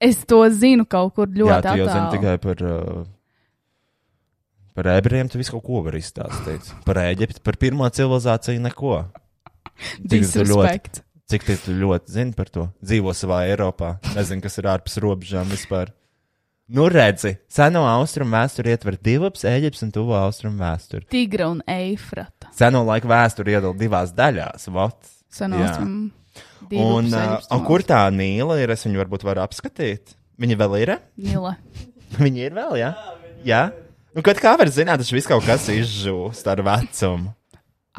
es 0.02 0.23
to 0.26 0.38
zinu 0.49 0.86
kaut 0.88 1.14
kur 1.15 1.27
Jā, 1.27 1.36
ļoti 1.44 1.61
tu 1.61 1.77
jau 1.82 1.88
zini 1.90 1.99
attālu. 1.99 2.14
tikai 2.15 2.38
par, 2.41 2.64
uh, 2.64 3.03
par 4.76 4.89
ebrejiem, 4.91 5.30
tu 5.31 5.39
visu 5.41 5.56
kaut 5.56 5.65
ko 5.65 5.81
vari 5.88 6.02
izstāstīt. 6.03 6.72
Par 6.88 6.99
Eģipti, 7.06 7.43
par 7.45 7.57
pirmo 7.61 7.88
civilizāciju 7.88 8.64
neko. 8.68 8.97
Cik 10.07 10.26
tu 10.31 10.45
ļoti, 10.47 11.03
cik 11.31 11.45
tu 11.64 11.76
ļoti 11.76 12.15
zini 12.15 12.35
par 12.38 12.52
to? 12.52 12.69
Dzīvo 12.84 13.15
savā 13.15 13.43
Eiropā, 13.49 13.97
nezinu, 14.15 14.43
kas 14.45 14.60
ir 14.61 14.69
ārpus 14.72 14.99
robežām 15.03 15.52
vispār. 15.52 15.91
Nu, 16.65 16.88
redzi, 16.89 17.35
seno 17.52 17.84
austrumu 17.85 18.34
vēsturi 18.34 18.72
ietver 18.73 18.95
divas 18.97 19.43
Eģiptes 19.45 19.84
un 19.85 19.91
tuvo 19.93 20.15
austrumu 20.18 20.57
vēsturi. 20.64 21.06
Tigra 21.14 21.52
un 21.52 21.60
Eifrata. 21.69 22.49
Seno 22.57 22.81
laiku 22.88 23.11
vēsturi 23.11 23.53
iedala 23.53 23.77
divās 23.77 24.15
daļās. 24.18 24.65
Vot. 24.73 24.97
Jā. 25.06 25.11
Senostrum. 25.35 25.97
Un, 26.73 27.11
uh, 27.14 27.35
un 27.53 27.61
kur 27.68 27.84
tā 27.85 28.02
nīla 28.10 28.57
ir? 28.64 28.73
Es 28.73 28.88
viņu 28.88 29.03
varbūt 29.03 29.27
varu 29.27 29.43
apskatīt. 29.43 30.15
Viņa 30.41 30.57
vēl 30.64 30.77
ir? 30.81 30.93
Nila. 31.22 31.53
Viņa 32.26 32.47
ir 32.47 32.57
vēl, 32.57 32.80
jā? 32.81 32.91
Jā. 33.45 33.61
Nu, 34.16 34.24
kad 34.24 34.40
kā 34.40 34.54
var 34.56 34.70
zināt, 34.72 35.02
tas 35.02 35.12
viss 35.12 35.28
kaut 35.28 35.44
kas 35.44 35.66
izžūst 35.68 36.46
ar 36.48 36.62
vecumu. 36.64 37.34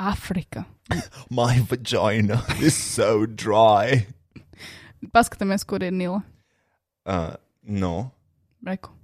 Afrika. 0.01 0.63
My 1.29 1.59
vagina 1.69 2.39
is 2.65 2.77
so 2.77 3.27
dry. 3.29 4.07
Paskatāmies, 5.13 5.67
kur 5.69 5.85
ir 5.85 5.93
Nila. 5.93 6.23
Uh, 7.05 7.35
no. 7.69 8.13
Reku. 8.65 8.95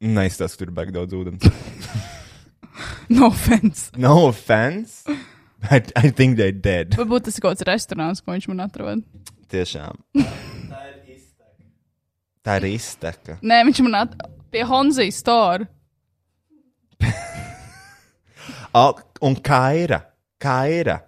Neizstāsta, 0.00 0.54
ka 0.54 0.60
tur 0.62 0.70
ir 0.70 0.76
baigi 0.78 0.94
daudz 0.96 1.18
ūdens. 1.18 1.50
No 3.10 3.26
offense. 3.26 3.90
No 3.98 4.12
offense. 4.28 5.02
I, 5.68 5.82
I 5.98 6.10
think 6.14 6.38
they're 6.38 6.54
dead. 6.54 6.94
Varbūt 6.96 7.26
tas 7.26 7.36
ir 7.36 7.42
kaut 7.44 7.58
kāds 7.58 7.66
restorāns, 7.66 8.22
ko 8.22 8.32
viņš 8.32 8.46
man 8.48 8.62
atrod. 8.64 9.02
Tiešām. 9.50 9.98
Tā 10.14 10.84
ir 10.86 11.16
izteka. 11.16 11.66
Tā 12.46 12.56
ir 12.62 12.68
izteka. 12.70 13.36
Nē, 13.42 13.58
viņš 13.66 13.82
man 13.84 13.98
atrod 14.04 14.38
pie 14.54 14.62
Honzijas 14.70 15.18
store. 15.20 15.66
Un 19.20 19.34
Kaira. 19.44 20.00
Kaira. 20.40 21.00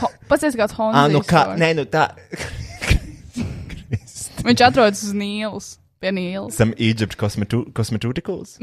Ho- 0.00 0.12
Pacies 0.28 0.54
kāds 0.58 0.74
Ah, 0.76 0.80
Honzijas 0.82 1.12
nu 1.14 1.20
kā, 1.26 1.42
nē, 1.58 1.72
nu 1.78 1.84
tā. 1.90 2.04
Viņš 4.46 4.60
atrodas 4.68 5.00
uz 5.06 5.14
Nīlas. 5.18 5.66
Pie 5.98 6.12
Nīlas. 6.14 6.54
Some 6.54 6.74
Egypt 6.78 7.16
cosmetu 7.18 7.64
cosmeceuticals. 7.74 8.58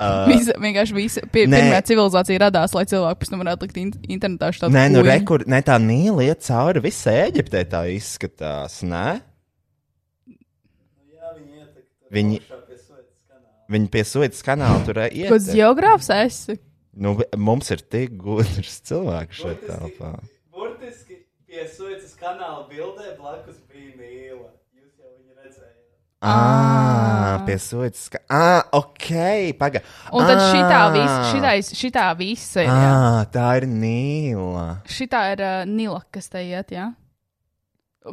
Uh, 0.00 0.24
visa, 0.24 0.54
vienkārši 0.56 0.94
visa 0.96 1.20
pie, 1.30 1.42
nē. 1.44 1.58
pirmā 1.60 1.78
civilizācija 1.84 2.38
radās, 2.40 2.72
lai 2.74 2.86
cilvēki 2.88 3.20
pēc 3.20 3.28
tam 3.30 3.42
varētu 3.42 3.66
likt 3.66 3.76
in 3.78 3.90
internetā 4.16 4.48
šo 4.56 4.70
Nē, 4.72 4.86
nu 4.94 5.02
rekur, 5.04 5.44
ne 5.52 5.58
tā 5.62 5.76
nīla 5.78 6.24
iet 6.30 6.40
cauri 6.46 6.80
visai 6.86 7.18
Eģiptei 7.26 7.66
tā 7.68 7.82
izskatās, 7.92 8.78
nē? 8.88 9.04
Nu, 10.32 11.04
jā, 11.12 11.28
viņi 11.36 11.60
ietek 11.60 11.84
Viņi- 12.16 12.40
kanāla. 12.48 12.69
Viņi 13.70 13.90
pie 13.92 14.02
Suecas 14.04 14.42
kanāla 14.42 14.80
tur 14.86 14.98
iet. 15.06 15.28
Kāds 15.30 15.50
geogrāfs 15.54 16.08
esi? 16.14 16.58
Nu, 17.00 17.12
mums 17.38 17.70
ir 17.70 17.82
tik 17.86 18.16
gudrs 18.18 18.80
cilvēks 18.88 19.38
šeit 19.44 19.60
telpā. 19.68 20.16
Burtiski 20.50 21.20
pie 21.46 21.66
Suecas 21.70 22.16
kanāla 22.18 22.64
bildē 22.70 23.12
blakus 23.20 23.60
bija 23.70 23.92
mīla. 23.94 24.48
Jūs 24.74 24.90
jau 24.98 25.12
viņu 25.14 25.36
redzējāt. 25.38 25.76
Ah, 26.20 27.38
pie 27.46 27.56
Suecas. 27.62 28.08
ka- 28.10 28.24
Ah, 28.28 28.64
ok, 28.76 29.54
paga. 29.56 29.84
Un 30.12 30.26
tad 30.26 30.42
šitā 30.50 30.80
visa, 30.96 31.20
šitā, 31.30 31.52
šitā 31.84 32.08
visa 32.18 32.64
ir. 32.64 32.66
jā. 32.66 32.90
Ah, 32.90 33.22
tā 33.30 33.46
ir 33.62 33.68
Nīla. 33.70 34.66
Šitā 34.90 35.22
ir 35.36 35.40
uh, 35.46 35.64
Nila, 35.70 36.02
kas 36.12 36.28
te 36.28 36.42
iet, 36.42 36.74
jā. 36.74 36.90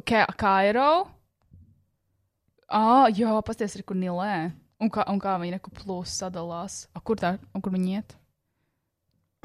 Ka 0.06 0.28
Kairo. 0.38 1.08
Ah, 2.70 3.08
jā, 3.10 3.34
pasties, 3.48 3.76
ir 3.80 3.84
kur 3.88 3.96
Nilē. 3.98 4.52
Un 4.78 4.92
kā, 4.94 5.04
un 5.10 5.18
kā 5.22 5.34
viņi 5.42 5.56
reku 5.56 5.74
plūs 5.74 6.14
sadalās. 6.22 6.86
A, 6.94 7.02
kur 7.02 7.18
tā, 7.18 7.38
un 7.56 7.64
kur 7.66 7.74
viņi 7.74 7.98
iet? 7.98 8.18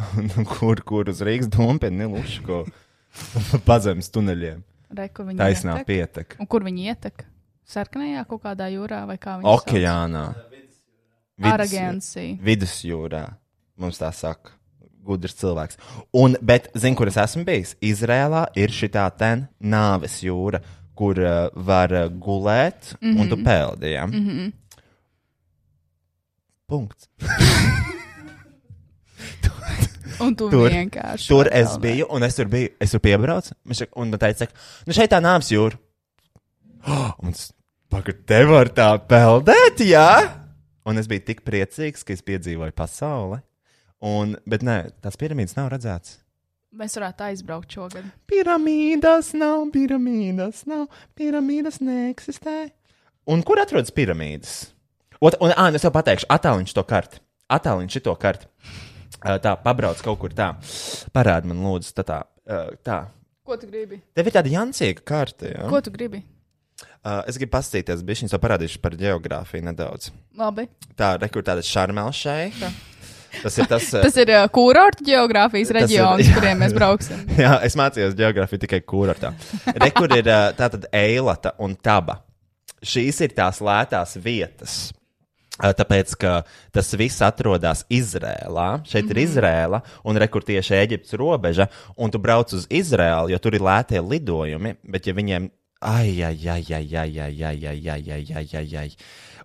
Nu, 0.28 0.44
kur, 0.48 0.80
kur 0.82 1.08
uz 1.12 1.20
Rīgas 1.24 1.50
domu 1.52 1.78
pie 1.78 1.90
Niluško 1.94 2.64
pazemes 3.68 4.10
tuneļiem. 4.12 4.62
Reku 4.92 5.24
viņi 5.28 5.40
Taisnā 5.40 5.76
ietek. 5.80 5.88
pietek. 5.88 6.34
Un 6.42 6.48
kur 6.50 6.64
viņi 6.66 6.88
ietek? 6.92 7.24
Sarkanajā 7.68 8.24
kaut 8.28 8.42
kādā 8.44 8.66
jūrā 8.72 9.04
vai 9.08 9.16
kā 9.20 9.38
viņi? 9.38 9.48
Okeānā. 9.52 10.24
Aragencija. 11.52 12.36
Vidusjūrā. 12.44 13.22
Mums 13.80 14.00
tā 14.00 14.10
saka. 14.14 14.56
Gudrs 15.02 15.34
cilvēks. 15.40 15.78
Un, 16.14 16.36
bet, 16.44 16.68
zinu, 16.78 16.94
kur 16.98 17.10
es 17.10 17.18
esmu 17.18 17.42
bijis. 17.46 17.72
Izrēlā 17.82 18.44
ir 18.58 18.74
šī 18.74 18.92
tā 18.94 19.08
ten 19.18 19.48
nāves 19.58 20.20
jūra, 20.22 20.60
kur 20.98 21.18
uh, 21.18 21.48
var 21.56 21.94
uh, 21.96 22.04
gulēt, 22.06 22.92
mm 23.00 23.08
-hmm. 23.08 23.20
un 23.20 23.28
tu 23.28 23.38
peldi. 23.42 23.92
Ja? 23.96 24.06
Mm 24.06 24.12
-hmm. 24.28 24.52
Punkts. 26.72 27.10
Un 30.22 30.36
tu 30.38 30.48
Tur- 30.52 30.70
vienkārši. 30.70 31.26
Tur 31.30 31.48
es 31.50 31.74
biju, 31.82 32.06
un 32.14 32.22
es 32.22 32.36
tur 32.38 32.46
biju. 32.50 32.70
Es 32.82 32.92
tur 32.94 33.00
piebraucu, 33.02 33.56
un 33.98 34.12
tā 34.14 34.20
teica, 34.22 34.46
nu 34.86 34.94
šeit 34.94 35.10
tā 35.10 35.18
nāves 35.24 35.50
jūra. 35.50 35.78
Oh, 36.86 37.12
un 37.24 37.34
es 37.34 37.48
pagaidu, 37.92 38.22
te 38.30 38.42
var 38.46 38.70
tā 38.74 38.88
peldēt, 39.08 39.82
jā? 39.86 40.08
Un 40.86 40.98
es 40.98 41.08
biju 41.10 41.24
tik 41.26 41.42
priecīgs, 41.46 42.04
ka 42.06 42.14
es 42.14 42.22
piedzīvoju 42.26 42.74
pasauli. 42.78 43.40
Un, 44.02 44.36
bet 44.50 44.64
nē, 44.66 44.78
tās 45.02 45.18
piramīdas 45.18 45.54
nav 45.58 45.70
redzētas. 45.74 46.18
Mēs 46.78 46.96
varētu 46.96 47.26
aizbraukt 47.28 47.74
šogad. 47.76 48.06
Piramīdas 48.30 49.30
nav, 49.38 49.66
piramīdas 49.74 50.64
nav, 50.70 50.86
piramīdas 51.18 51.82
neeksistē. 51.84 52.56
Un 53.30 53.44
kur 53.46 53.60
atrodas 53.62 53.92
piramīdas? 53.94 54.72
Ot, 55.22 55.36
un, 55.38 55.52
ā, 55.54 55.68
nu 55.70 55.78
es 55.78 55.84
jau 55.86 55.92
pateikšu, 55.94 56.26
attēliņš 56.34 56.74
to 56.74 56.82
karti. 56.88 57.20
Attēliņš 57.52 57.96
šito 57.98 58.14
karti. 58.18 58.48
Tā, 59.22 59.52
pabrauc 59.62 60.00
kaut 60.02 60.18
kur 60.18 60.32
tā. 60.34 60.48
Parādi 61.14 61.50
man, 61.50 61.60
lūdzu, 61.62 61.92
tā. 62.00 62.04
tā, 62.08 62.20
tā. 62.82 62.96
Ko 63.46 63.56
tu 63.58 63.68
gribi? 63.70 64.00
Tev 64.16 64.26
ir 64.30 64.34
tāda 64.34 64.50
jancīga 64.50 65.04
karte. 65.06 65.52
Ja? 65.52 65.66
Ko 65.70 65.78
tu 65.84 65.92
gribi? 65.94 66.22
Uh, 67.02 67.20
es 67.30 67.36
gribu 67.38 67.52
paskatīties, 67.54 68.02
bija 68.06 68.22
viņa 68.22 68.38
parādījuši 68.42 68.80
par 68.82 68.94
geogrāfiju 68.98 69.66
nedaudz. 69.68 70.10
Labi. 70.38 70.64
Tā, 70.98 71.12
rekur 71.22 71.44
tāda 71.46 71.62
šarmēla 71.66 72.14
šeit. 72.14 72.58
Tas 73.42 73.56
ir 73.58 73.68
tas. 73.70 73.86
uh, 73.94 74.02
Tas 74.04 74.18
ir 74.22 74.30
uh, 74.34 74.44
kurorta 74.52 75.04
geogrāfijas 75.06 75.70
ir- 75.72 75.78
reģions, 75.80 76.24
jā. 76.26 76.34
kuriem 76.36 76.58
mēs 76.62 76.74
brauksim. 76.76 77.22
Jā, 77.42 77.54
es 77.66 77.74
mācījos 77.78 78.14
geogrāfiju 78.18 78.64
tikai 78.66 78.82
kurortā. 78.86 79.30
Rekur 79.82 80.14
ir 80.18 80.30
ā, 80.30 80.40
tātad 80.58 80.86
eilata 80.94 81.54
un 81.62 81.74
taba. 81.78 82.18
Šīs 82.82 83.22
ir 83.26 83.34
tās 83.38 83.62
lētās 83.62 84.18
vietas. 84.22 84.80
Tāpēc, 85.60 86.14
ka 86.16 86.30
tas 86.72 86.94
viss 86.96 87.20
atrodas 87.22 87.84
Izrēlā. 87.92 88.68
Šeit 88.88 89.10
ir 89.12 89.20
Izrēla, 89.26 89.82
un 90.08 90.16
rekur 90.20 90.44
tieši 90.48 90.78
Eģiptes 90.78 91.18
robeža, 91.20 91.68
un 91.96 92.12
tu 92.12 92.20
brauc 92.22 92.54
uz 92.56 92.64
Izrēlu, 92.72 93.28
jo 93.34 93.40
tur 93.42 93.58
ir 93.58 93.66
lētie 93.66 94.00
lidojumi, 94.00 94.78
bet 94.88 95.06
ja 95.06 95.14
viņiem. 95.16 95.50
Ai, 95.82 96.22
ai, 96.22 96.38
ai, 96.46 96.62
ai, 96.72 96.86
ai, 96.94 97.10
ai, 97.18 97.36
ai, 97.42 97.58
ai, 97.68 97.82
ai, 97.90 98.02
ai, 98.16 98.24
ai, 98.38 98.46
ai, 98.62 98.66
ai. 98.80 98.88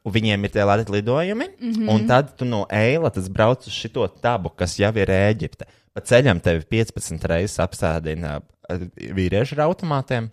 Viņiem 0.08 0.48
ir 0.48 0.54
tie 0.54 0.64
lēti 0.64 0.94
lidojumi, 0.94 1.50
mm 1.50 1.72
-hmm. 1.74 1.90
un 1.92 2.08
tad 2.08 2.38
tu 2.38 2.46
no 2.46 2.66
Eilatas 2.72 3.28
brauc 3.28 3.68
uz 3.68 3.74
šito 3.74 4.08
tabu, 4.08 4.50
kas 4.50 4.78
jau 4.80 4.94
ir 4.96 5.12
Ēģipte. 5.12 5.68
Pa 5.94 6.02
ceļam 6.02 6.40
tevi 6.40 6.64
15 6.64 7.26
reizes 7.28 7.60
apstādina 7.60 8.40
ā, 8.70 8.80
vīriešu 8.96 9.58
ar 9.58 9.66
automātiem. 9.68 10.30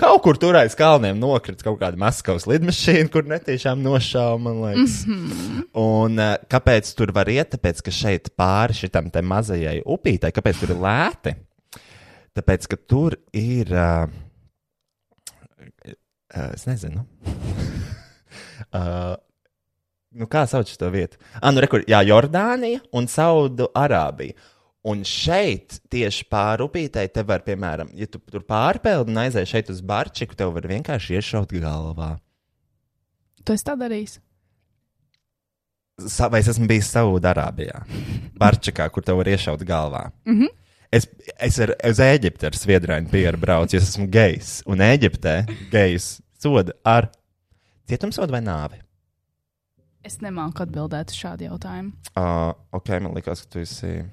Kaut 0.00 0.22
kur 0.24 0.38
tur 0.40 0.56
aiz 0.58 0.74
kalniem 0.78 1.18
nokrita 1.20 1.66
kaut 1.66 1.78
kāda 1.80 1.98
Maskavas 2.00 2.46
lidmašīna, 2.50 3.08
kur 3.12 3.26
netiešām 3.30 3.82
nošāva, 3.84 4.38
man 4.42 4.60
liekas. 4.62 5.00
Mm 5.06 5.26
-hmm. 5.30 5.64
Un 5.80 6.18
uh, 6.18 6.36
kāpēc 6.50 6.94
tur 6.96 7.12
var 7.12 7.28
iet? 7.28 7.54
Tāpēc, 7.54 7.82
ka 7.82 7.90
šeit 7.90 8.30
pāri 8.36 8.74
šitam 8.74 9.10
te 9.10 9.22
mazajai 9.22 9.82
upītai, 9.86 10.32
kāpēc 10.32 10.60
tur 10.60 10.74
ir 10.74 10.80
lēti? 10.82 11.34
Tāpēc, 12.34 12.66
ka 12.66 12.76
tur 12.76 13.16
ir. 13.32 13.70
Uh, 13.70 14.08
uh, 16.36 16.50
es 16.54 16.66
nezinu. 16.66 17.06
uh, 18.74 19.14
nu, 20.18 20.26
kā 20.26 20.46
sauc 20.46 20.68
šo 20.70 20.90
vietu? 20.90 21.18
Ah, 21.40 21.52
nu, 21.52 21.60
rekur, 21.60 21.84
jā, 21.86 22.02
Jordānija 22.06 22.80
un 22.92 23.06
Saudu 23.06 23.68
Arābija. 23.74 24.34
Un 24.84 25.00
šeit, 25.08 25.78
tieši 25.88 26.26
pāri 26.28 26.66
upītei, 26.66 27.08
te 27.08 27.22
var, 27.24 27.40
piemēram, 27.46 27.88
ja 27.96 28.08
tu 28.10 28.18
tur 28.20 28.42
pārpeldi 28.44 29.14
un 29.14 29.22
aizēji 29.22 29.48
šeit 29.54 29.70
uz 29.72 29.80
barčiku, 29.80 30.36
tev 30.36 30.52
var 30.52 30.66
vienkārši 30.68 31.16
iešaut 31.16 31.54
galvā. 31.56 32.10
Tu 33.44 33.56
esi 33.56 33.64
tā 33.64 33.78
darījis. 33.80 34.18
Sa 36.10 36.28
vai 36.28 36.42
es 36.42 36.50
esmu 36.52 36.68
bijis 36.68 36.90
Saudārābijā, 36.92 37.80
Barčikā, 38.40 38.90
kur 38.92 39.06
tev 39.06 39.22
var 39.22 39.30
iešaut 39.32 39.64
galvā. 39.64 40.10
Mm 40.28 40.40
-hmm. 40.40 40.52
Es, 40.94 41.08
es 41.42 41.58
ar, 41.58 41.72
uz 41.90 41.98
Eģipti 41.98 42.46
ar 42.46 42.54
sviedrainu 42.54 43.08
pieru 43.10 43.38
braucu, 43.38 43.76
jo 43.76 43.80
es 43.82 43.88
esmu 43.88 44.06
gejs. 44.06 44.62
Un 44.66 44.78
Eģiptē 44.78 45.46
gejs 45.72 46.20
soda 46.38 46.72
ar 46.84 47.08
cietumsodu 47.88 48.32
vai 48.32 48.40
nāvi. 48.44 48.78
Es 50.04 50.20
nemāku 50.20 50.62
atbildēt 50.62 51.10
uz 51.10 51.16
šādu 51.16 51.48
jautājumu. 51.48 51.92
Uh, 52.12 52.52
ok, 52.76 52.88
man 53.00 53.14
liekas, 53.14 53.42
ka 53.42 53.54
tu 53.54 53.58
esi 53.64 54.04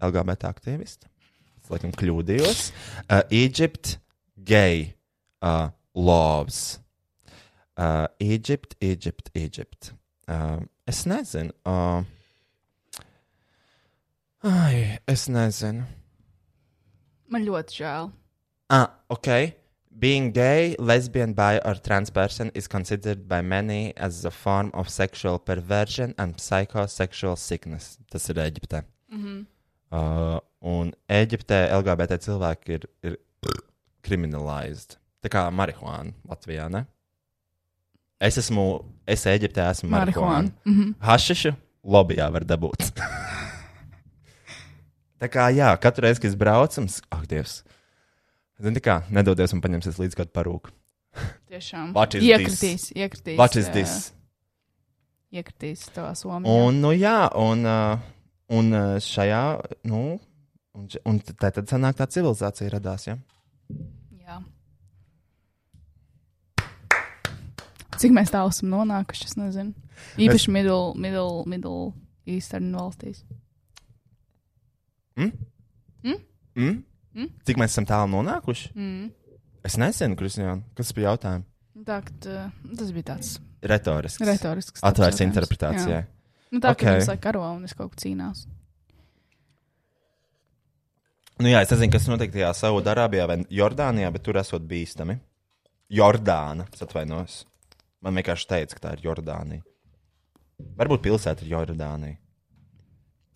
LGBT 0.00 0.50
aktīvists. 0.50 1.08
Es 1.64 1.70
laikam 1.72 1.94
kļūdījos. 1.96 2.70
Uh, 3.08 3.22
Egypt, 3.32 3.98
gay, 4.36 4.94
uh, 5.40 5.70
loves. 5.94 6.78
Uh, 7.76 8.06
Egypt, 8.20 8.76
Egypt, 8.80 9.30
Egypt. 9.34 9.94
Uh, 10.28 10.60
es 10.86 11.04
nezinu. 11.08 11.52
Uh, 11.64 12.04
ai, 14.44 15.00
es 15.08 15.26
nezinu. 15.32 15.86
Man 17.32 17.46
ļoti 17.48 17.80
žēl. 17.80 18.12
Ah, 18.68 18.90
ok. 19.08 19.54
Being 19.96 20.32
gay, 20.34 20.74
lesbian, 20.78 21.32
bi, 21.34 21.58
or 21.64 21.74
trans 21.74 22.10
person 22.10 22.50
is 22.54 22.66
considered 22.68 23.28
by 23.28 23.40
many 23.40 23.94
as 23.96 24.24
a 24.24 24.30
form 24.30 24.70
of 24.74 24.88
sexual 24.88 25.38
perversion 25.38 26.14
and 26.18 26.36
psychosexual 26.36 27.38
sickness. 27.38 27.98
Tas 28.10 28.28
ir 28.28 28.36
Eģiptē. 28.36 28.84
Mm 29.08 29.22
-hmm. 29.24 29.44
Uh, 29.94 30.38
un 30.64 30.90
Eģiptē 31.10 31.60
LGBT 31.78 32.18
cilvēki 32.24 32.78
ir, 32.78 32.86
ir 33.06 33.18
kriminalizēti. 34.04 34.98
Tā 35.24 35.30
kā 35.32 35.46
marihuāna 35.54 36.12
Latvijā, 36.28 36.68
ne? 36.72 36.84
Es 38.20 38.38
esmu, 38.40 38.84
es 39.08 39.24
Eģiptē 39.28 39.64
esmu 39.70 39.90
Marihuāna. 39.92 40.04
marihuāna. 40.04 40.52
Mm 40.64 40.74
-hmm. 40.74 40.94
Hašišu 41.00 41.54
lobbyā 41.84 42.30
var 42.32 42.44
dabūt. 42.44 42.90
tā 45.20 45.28
kā, 45.28 45.48
jā, 45.56 45.76
katru 45.80 46.06
reizi, 46.06 46.20
kad 46.20 46.30
es 46.30 46.36
braucu, 46.36 46.86
ak, 47.10 47.26
Dievs, 47.26 47.64
zini, 48.60 48.80
tā 48.80 48.84
kā, 48.84 49.02
nedodies 49.10 49.52
un 49.52 49.60
paņemsies 49.60 49.98
līdz 49.98 50.14
kādu 50.16 50.30
parūku. 50.32 50.70
Tiešām. 51.48 51.92
Iekritīs, 51.94 52.90
iekritīs. 52.96 53.70
This? 53.72 54.12
Iekritīs 55.32 55.88
tavā 55.94 56.14
somā. 56.14 56.42
Un, 56.46 56.80
nu, 56.80 56.92
jā, 56.92 57.28
un, 57.34 57.64
uh, 57.66 57.98
un 58.52 58.72
uh, 58.74 58.96
šajā, 59.00 59.42
nu, 59.88 60.02
un, 60.76 60.88
un 61.08 61.20
tā 61.24 61.50
tad 61.54 61.70
sanāk 61.70 61.98
tā 61.98 62.08
civilizācija 62.10 62.72
radās, 62.74 63.06
ja? 63.08 63.16
Jā. 64.24 64.40
Cik 68.00 68.14
mēs 68.16 68.32
tālu 68.34 68.50
esam 68.52 68.72
nonākuši, 68.74 69.28
es 69.30 69.36
nezinu. 69.38 69.72
Īpaši 70.20 70.52
middle, 70.52 70.92
middle, 70.98 71.44
middle 71.48 71.92
eastern 72.26 72.72
valstīs. 72.74 73.22
Mm? 75.14 75.30
Mm? 76.02 76.22
Mm? 76.58 76.78
Mm? 77.14 77.30
Cik 77.46 77.60
mēs 77.60 77.76
esam 77.76 77.86
tālu 77.88 78.10
nonākuši? 78.16 78.72
Mm. 78.74 79.12
Es 79.64 79.78
nezinu, 79.80 80.18
Kristiāna, 80.18 80.60
kas 80.76 80.90
bija 80.96 81.14
jautājums. 81.14 81.48
Tā, 81.84 82.00
uh, 82.30 82.50
tas 82.78 82.90
bija 82.94 83.08
tāds 83.14 83.36
Retorisks. 83.64 84.20
retorisks. 84.26 84.82
Atvērts 84.84 85.22
interpretācijai. 85.24 86.02
Jā. 86.02 86.08
Nu, 86.54 86.60
tā 86.62 86.70
kā 86.78 86.94
Ok. 86.94 87.00
viņš 87.02 87.20
karo 87.20 87.42
un 87.50 87.64
es 87.66 87.74
kaut 87.74 87.94
ko 87.94 87.98
cīnās. 87.98 88.44
Nu, 91.42 91.48
jā, 91.50 91.64
es 91.64 91.72
nezinu, 91.72 91.90
kas 91.90 92.06
notiek 92.06 92.30
tajā 92.30 92.52
Saudārābijā 92.54 93.24
vai 93.26 93.40
Jordānijā, 93.50 94.12
bet 94.14 94.22
tur 94.22 94.38
esot 94.38 94.62
bīstami. 94.70 95.18
Jordāna, 95.90 96.68
atvainojos. 96.78 97.40
Man 98.04 98.14
vienkārši 98.20 98.46
teica, 98.52 98.76
ka 98.76 98.84
tā 98.84 98.92
ir 98.94 99.02
Jordānija. 99.08 99.64
Varbūt 100.78 101.02
pilsēta 101.02 101.42
ir 101.42 101.50
Jordānija. 101.56 102.20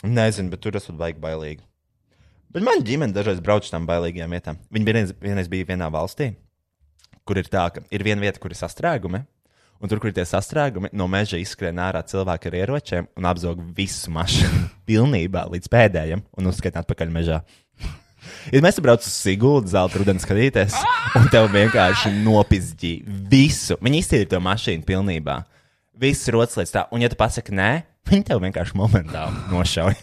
Nezinu, 0.07 0.53
bet 0.53 0.63
tur 0.63 0.79
esot 0.79 0.95
baigi 0.95 1.19
bailīgi. 1.19 1.65
Bet 2.55 2.63
man 2.65 2.85
ģimene 2.87 3.13
dažreiz 3.13 3.43
brauc 3.45 3.67
uz 3.67 3.73
tām 3.73 3.89
bailīgajām 3.89 4.31
vietām. 4.37 4.61
Viņi 4.73 4.87
vienreiz, 4.87 5.11
vienreiz 5.21 5.51
bija 5.51 5.67
vienā 5.69 5.91
valstī, 5.93 6.31
kur 7.27 7.41
ir 7.43 7.51
tā, 7.51 7.67
ka 7.75 7.83
ir 7.91 8.07
viena 8.07 8.23
vieta, 8.23 8.39
kur 8.41 8.55
ir 8.55 8.61
sastrēgumi. 8.61 9.25
Un 9.79 9.91
tur, 9.91 10.01
kur 10.03 10.11
ir 10.11 10.17
tie 10.17 10.25
sastrēgumi, 10.27 10.91
no 10.99 11.07
meža 11.11 11.39
izskrien 11.39 11.79
ārā 11.79 12.01
cilvēki 12.03 12.51
ar 12.51 12.57
ieročiem 12.59 13.07
un 13.19 13.29
apzog 13.31 13.61
visu 13.77 14.11
mašīnu 14.15 14.65
pilnībā 14.89 15.45
līdz 15.53 15.71
pēdējiem 15.71 16.25
un 16.39 16.51
uzskatīt 16.51 16.81
atpakaļ 16.83 17.15
mežā. 17.15 17.43
Ja 18.51 18.59
mēs 18.61 18.81
braucam 18.83 19.07
uz 19.07 19.15
Sigūdu, 19.15 19.71
zelta 19.71 20.01
rudens 20.01 20.25
skatīties, 20.27 20.75
un 21.17 21.29
tev 21.33 21.47
vienkārši 21.53 22.11
nopizdīja 22.25 23.07
visu. 23.31 23.77
Viņi 23.79 24.01
iztīra 24.03 24.27
to 24.33 24.41
mašīnu 24.43 24.83
pilnībā. 24.85 25.37
Viss 26.03 26.27
ir 26.29 26.37
rotas 26.37 26.59
līdz 26.59 26.73
tā, 26.75 26.83
un 26.93 27.05
ja 27.05 27.09
tu 27.09 27.17
pasaki 27.17 27.55
nē, 27.55 27.71
viņi 28.11 28.27
tev 28.29 28.43
vienkārši 28.43 28.77
momentāli 28.77 29.47
nošauj. 29.55 29.95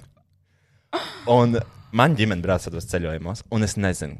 Un 1.35 1.59
man 1.95 2.15
ģimene 2.17 2.43
brauc 2.43 2.63
tādos 2.65 2.87
ceļojumos, 2.91 3.45
un 3.51 3.67
es 3.67 3.75
nezinu. 3.75 4.17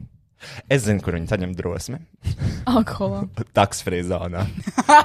Es 0.69 0.83
zinu, 0.85 1.01
kur 1.01 1.15
viņi 1.17 1.29
saņem 1.31 1.53
drosmi. 1.57 1.99
Alkoholā. 2.69 3.23
Taksfrī 3.57 4.01
zonā. 4.05 4.43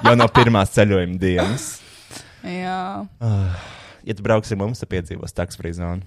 Jau 0.05 0.15
no 0.19 0.27
pirmās 0.35 0.73
ceļojuma 0.75 1.19
dienas. 1.23 1.69
Jā. 2.45 2.81
Ja 3.21 4.17
tu 4.17 4.25
brauksi 4.25 4.57
mums, 4.59 4.81
tad 4.83 4.91
piedzīvos 4.93 5.35
taksfrī 5.37 5.73
zonu. 5.77 6.03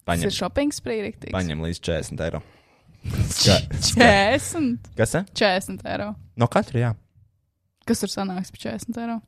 Tas 0.00 0.16
Paņem, 0.16 0.26
ir 0.30 0.34
shopping 0.34 0.72
sprīrīgs. 0.74 1.30
paņem 1.34 1.60
līdz 1.62 1.80
40 1.86 2.22
eiro. 2.26 2.40
Ska, 3.32 3.56
40. 3.96 4.90
kas 4.98 5.14
tas? 5.14 5.28
40 5.38 5.84
eiro. 5.88 6.08
No 6.36 6.48
katra, 6.50 6.80
jā. 6.82 6.90
Kas 7.88 8.02
tur 8.02 8.10
sanāks 8.12 8.50
par 8.52 8.60
40 8.66 8.98
eiro? 9.04 9.18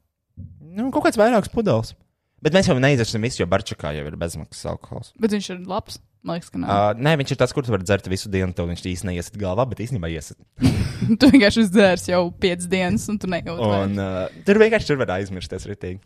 Nu, 0.72 0.90
kaut 0.92 1.06
kāds 1.06 1.18
vairāks 1.20 1.50
pudeles. 1.52 1.94
Bet 2.42 2.56
mēs 2.56 2.68
jau 2.70 2.78
neizdarām 2.82 3.26
visu, 3.26 3.42
jo 3.42 3.46
Barčakā 3.50 3.92
jau 3.94 4.06
ir 4.08 4.16
bezmaksas 4.18 4.66
alkohols. 4.72 5.12
Bet 5.22 5.34
viņš 5.36 5.52
ir 5.54 5.62
labs. 5.70 6.00
Man 6.22 6.38
liekas, 6.38 6.52
ka 6.54 6.60
nav. 6.62 6.70
Uh, 6.70 7.00
nē, 7.02 7.16
viņš 7.18 7.32
ir 7.34 7.38
tas, 7.40 7.52
kurš 7.54 7.70
var 7.74 7.82
dzert 7.82 8.06
visu 8.10 8.30
dienu. 8.30 8.54
Tev 8.54 8.68
viņš 8.70 8.84
īstenībā 8.86 9.16
neiesat 9.16 9.38
galvā, 9.40 9.66
bet 9.70 9.82
īstenībā 9.82 10.10
iesat. 10.12 10.38
tu 11.18 11.30
vienkārši 11.32 11.64
uzdzērs 11.64 12.06
jau 12.12 12.22
5 12.44 12.68
dienas, 12.70 13.08
un 13.10 13.18
tu 13.22 13.30
nejūti. 13.30 13.70
Un 13.82 13.98
uh, 13.98 14.42
tur 14.46 14.60
vienkārši 14.62 14.92
tur 14.92 15.00
var 15.02 15.16
aizmirsties 15.16 15.66
ritīgi. 15.70 15.98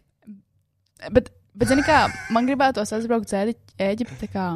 Bet, 1.13 1.29
bet 1.53 1.69
zini, 1.69 1.85
kā 1.85 2.07
man 2.33 2.49
gribētos 2.49 2.95
aizbraukt 2.97 3.29
uz 3.29 4.25
kā 4.33 4.47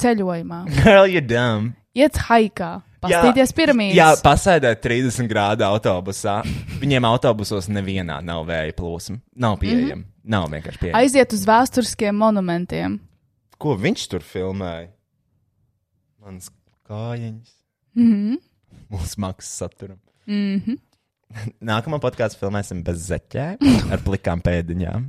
ceļojumā. 0.00 0.62
Girl, 0.78 1.10
you 1.10 1.22
dumb. 1.22 1.74
Iet 1.98 2.20
haikā, 2.28 2.70
pastīties 3.02 3.50
piramīdas. 3.56 3.98
Jā, 3.98 4.12
pasēdēt 4.22 4.84
30 4.84 5.26
grādu 5.30 5.66
autobusā. 5.66 6.40
Viņiem 6.78 7.08
autobusos 7.10 7.66
nevienā 7.72 8.20
nav 8.22 8.46
vēja 8.48 8.76
plūsma. 8.78 9.18
Nav 9.34 9.58
pieejama. 9.58 9.98
Mm 9.98 10.06
-hmm. 10.06 10.08
Nav 10.30 10.46
vienkārši 10.52 10.78
pieejama. 10.78 11.00
Aiziet 11.02 11.32
uz 11.34 11.42
vēsturiskiem 11.48 12.14
monumentiem. 12.20 12.98
Ko 13.60 13.74
viņš 13.80 14.04
tur 14.12 14.22
filmēja? 14.24 14.92
Mans 16.22 16.50
kājiņš. 16.86 17.50
Mhm. 17.98 18.38
Mūsu 18.90 19.20
maksas 19.22 19.58
saturam. 19.64 19.98
Mhm. 20.30 20.78
Nākamā 21.62 22.00
podkāstu 22.02 22.40
filmēsim 22.40 22.80
bez 22.86 23.04
zeķēm, 23.06 23.60
ar 23.94 24.02
plikām 24.02 24.42
pēdiņām. 24.42 25.04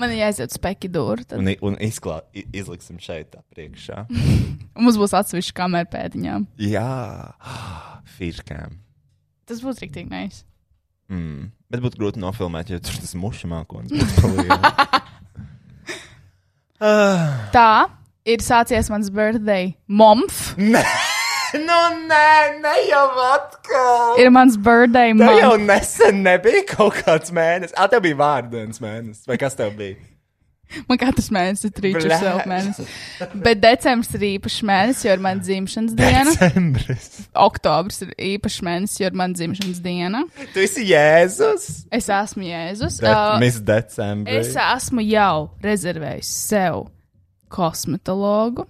Man 0.00 0.12
ir 0.12 0.22
jāiziet 0.22 0.52
uz 0.52 0.60
Pekidūru. 0.60 1.24
Tad 1.28 1.40
Un, 1.40 1.48
un 1.64 1.76
izklā, 1.84 2.20
izliksim 2.32 3.00
šeit, 3.00 3.32
tā 3.34 3.40
priekšā. 3.52 4.06
mums 4.84 5.00
būs 5.00 5.16
atsevišķa 5.16 5.56
kamera 5.56 5.88
pēdiņām. 5.92 6.46
Jā, 6.64 6.86
firkām. 8.16 8.78
Tas 9.48 9.60
būs 9.64 9.80
rīktīgi 9.82 10.12
nice. 10.12 10.44
Mm. 11.10 11.50
Bet 11.70 11.82
būtu 11.82 11.98
grūti 12.00 12.22
nofilmēt, 12.22 12.70
jo 12.70 12.80
tur 12.82 12.98
tas 13.02 13.14
muša 13.18 13.50
mākslinieks 13.50 13.94
būtu 13.98 14.26
palielināts. 14.26 15.06
Ah. 16.80 17.50
Tā 17.52 17.90
ir 18.24 18.40
sācies 18.40 18.86
mans 18.88 19.10
birthday 19.12 19.74
month. 19.84 20.54
Nē, 20.56 20.80
nu 21.66 21.80
nē, 22.08 22.30
ne 22.62 22.72
jau 22.88 23.02
atkal. 23.26 24.14
Ir 24.16 24.30
mans 24.32 24.56
birthday 24.56 25.12
Tev 25.12 25.36
jau 25.42 25.50
nesen 25.60 26.22
nebija 26.24 26.62
kaut 26.70 26.96
kāds 27.02 27.34
mēnesis. 27.36 27.76
Ah, 27.76 27.90
tev 27.92 28.06
bija 28.06 28.16
vārdienas 28.22 28.80
mēnesis. 28.80 29.26
Vai 29.28 29.36
kas 29.42 29.58
tev 29.60 29.74
bija? 29.76 29.98
Man 30.88 30.98
katrs 31.00 31.28
mēnesis 31.34 31.66
ir 31.68 31.72
trīs 31.74 31.96
Blē. 31.98 32.18
četri 32.20 32.50
mēnesis. 32.50 32.92
Bet 33.42 33.60
decembris 33.62 34.14
ir 34.18 34.24
īpašs 34.28 34.58
mēnesis, 34.70 35.04
jo 35.08 35.14
ir 35.16 35.22
mana 35.24 35.42
dzimšanas 35.44 35.96
diena. 35.98 36.30
Decembris. 36.36 37.08
Oktobris 37.46 38.02
ir 38.06 38.12
īpašs 38.30 38.60
mēnesis, 38.68 39.00
jo 39.02 39.10
ir 39.10 39.18
mana 39.18 39.34
dzimšanas 39.38 39.80
diena. 39.84 40.22
Tu 40.54 40.62
esi 40.66 40.86
Jēzus. 40.92 41.66
Es 41.90 42.08
esmu 42.14 42.46
Jēzus. 42.48 43.00
De 43.02 43.10
Uh, 43.10 43.36
Miss 43.42 43.58
Decembris. 43.66 44.52
es 44.52 44.56
esmu 44.62 45.02
jau 45.08 45.50
rezervējis 45.64 46.30
sev 46.50 46.84
kosmetologu. 47.50 48.66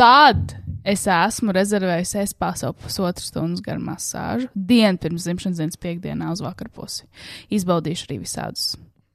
Tad 0.00 0.54
es 0.88 1.02
esmu 1.12 1.52
rezervējis 1.52 2.14
espā 2.22 2.54
savu 2.56 2.78
pusotru 2.80 3.24
stundu 3.26 3.60
garu 3.66 3.82
masāžu. 3.84 4.48
Dienu 4.56 4.96
pirms 5.02 5.26
dzimšanas 5.26 5.60
dienas 5.60 5.76
piekdienā 5.80 6.30
uz 6.32 6.40
vakarpusi. 6.40 7.04
Izbaudīšu 7.52 8.08
arī 8.08 8.20
visādus 8.22 8.70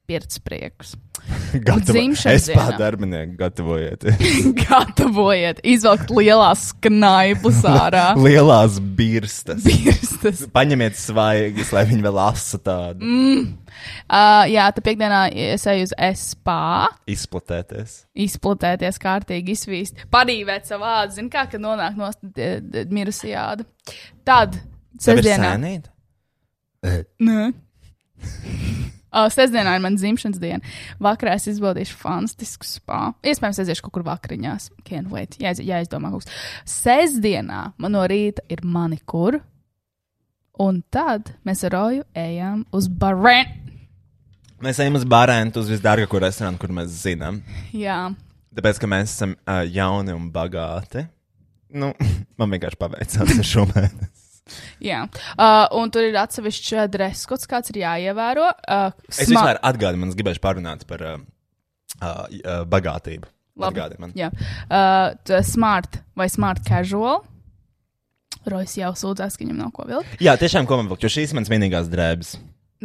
pieredzes 0.06 0.40
priekus. 0.44 0.94
dzimšanas 1.52 2.34
Es 2.34 2.46
pār 2.52 2.72
dienā. 2.72 2.78
darbinieku 2.78 3.36
gatavojiet. 3.40 4.04
Izvelkt 5.74 6.12
lielās 6.14 6.68
knaipus 6.84 7.62
ārā. 7.66 8.08
Lielās 8.26 8.78
birstas. 8.98 9.64
Birstas. 9.66 10.44
Paņemiet 10.54 10.98
svaigas, 11.00 11.72
lai 11.74 11.84
viņi 11.90 12.06
vēl 12.06 12.20
asa 12.22 12.60
tādu. 12.62 13.02
Mm. 13.02 13.48
Uh, 14.06 14.44
jā, 14.50 14.68
tā 14.74 14.82
piekdienā 14.84 15.26
es 15.52 15.66
eju 15.70 15.88
uz 15.88 15.92
espā. 16.08 16.86
Izplatēties. 17.10 17.98
izplatēties, 18.26 18.98
kārtīgi 19.02 19.56
izvīst, 19.56 20.06
padīvēt 20.12 20.70
savu 20.70 20.88
ādu. 20.88 21.18
Zini, 21.18 21.30
kā 21.32 21.46
kad 21.50 21.62
nonāk 21.62 21.98
no 21.98 22.10
mirusī 22.94 23.34
āda. 23.38 23.66
Tad, 24.26 24.58
sestdienā? 25.02 25.54
Nē. 27.20 27.38
Uh, 29.16 29.30
sestdienā 29.32 29.78
ir 29.78 29.84
mana 29.84 29.96
dzimšanas 29.96 30.40
diena. 30.42 30.74
Vakarā 31.00 31.38
es 31.38 31.48
izbaudīšu 31.48 31.96
fantastisku 31.96 32.68
spā. 32.68 33.00
Iespējams, 33.24 33.62
aiziešu 33.62 33.86
kaut 33.86 33.96
kur 33.96 34.04
vakariņās. 34.10 34.68
Can't 34.84 35.08
wait. 35.12 35.38
Jā, 35.40 35.54
jāizdomā 35.56 36.12
kaut 36.12 36.26
kas. 36.26 36.42
Sestdienā 36.68 37.62
man 37.80 37.96
no 37.96 38.04
rīta 38.10 38.44
ir 38.52 38.60
manikūra. 38.66 39.40
Un 40.60 40.82
tad 40.92 41.34
mēs 41.44 41.64
ar 41.68 41.74
Roju 41.76 42.04
ejam 42.16 42.62
uz 42.76 42.86
Barēnu. 42.88 43.64
Mēs 44.64 44.78
ejam 44.80 44.96
uz 44.96 45.08
Barēnu, 45.08 45.52
uz 45.60 45.68
visdārgāko 45.68 46.20
restorānu, 46.22 46.60
kur 46.60 46.72
mēs 46.72 46.94
zinām. 47.02 47.42
Jā, 47.76 48.06
Tāpēc, 48.56 48.78
ka 48.80 48.88
mēs 48.88 49.12
esam 49.12 49.34
uh, 49.36 49.60
jauni 49.68 50.14
un 50.16 50.30
bagāti. 50.32 51.04
Nu, 51.76 51.90
man 52.40 52.54
vienkārši 52.54 52.78
paveicās 52.80 53.34
ar 53.36 53.44
šo 53.44 53.66
mēnesi. 53.68 54.15
Jā. 54.82 55.04
Uh, 55.36 55.64
un 55.78 55.92
tur 55.94 56.08
ir 56.08 56.18
atsevišķs 56.20 56.90
dress 56.92 57.28
kods, 57.30 57.48
kāds 57.50 57.72
ir 57.74 57.82
jāievēro. 57.84 58.50
Uh, 58.66 58.90
Es 59.10 59.24
vispār 59.30 59.60
atgādinu, 59.62 60.04
man 60.04 60.16
gribēju 60.16 60.42
parunāt 60.44 60.84
par 60.90 61.04
uh, 61.06 61.16
uh, 62.00 62.26
uh, 62.26 62.60
bagātību. 62.68 63.30
Man. 63.56 64.12
Jā, 64.12 64.28
uh, 64.68 65.38
smart 65.46 66.02
vai 66.18 66.28
smart 66.28 66.60
casual. 66.66 67.22
Rojas 68.46 68.76
jau 68.78 68.92
sūdzās, 68.94 69.34
ka 69.34 69.42
viņam 69.42 69.58
nav 69.58 69.72
ko 69.74 69.86
vilkt. 69.88 70.20
Jā, 70.22 70.36
tiešām, 70.38 70.68
ko 70.68 70.76
man 70.78 70.90
vilkt, 70.90 71.02
jo 71.02 71.10
šīs 71.10 71.32
ir 71.32 71.38
manas 71.40 71.50
vienīgās 71.50 71.88
drēbes. 71.90 72.36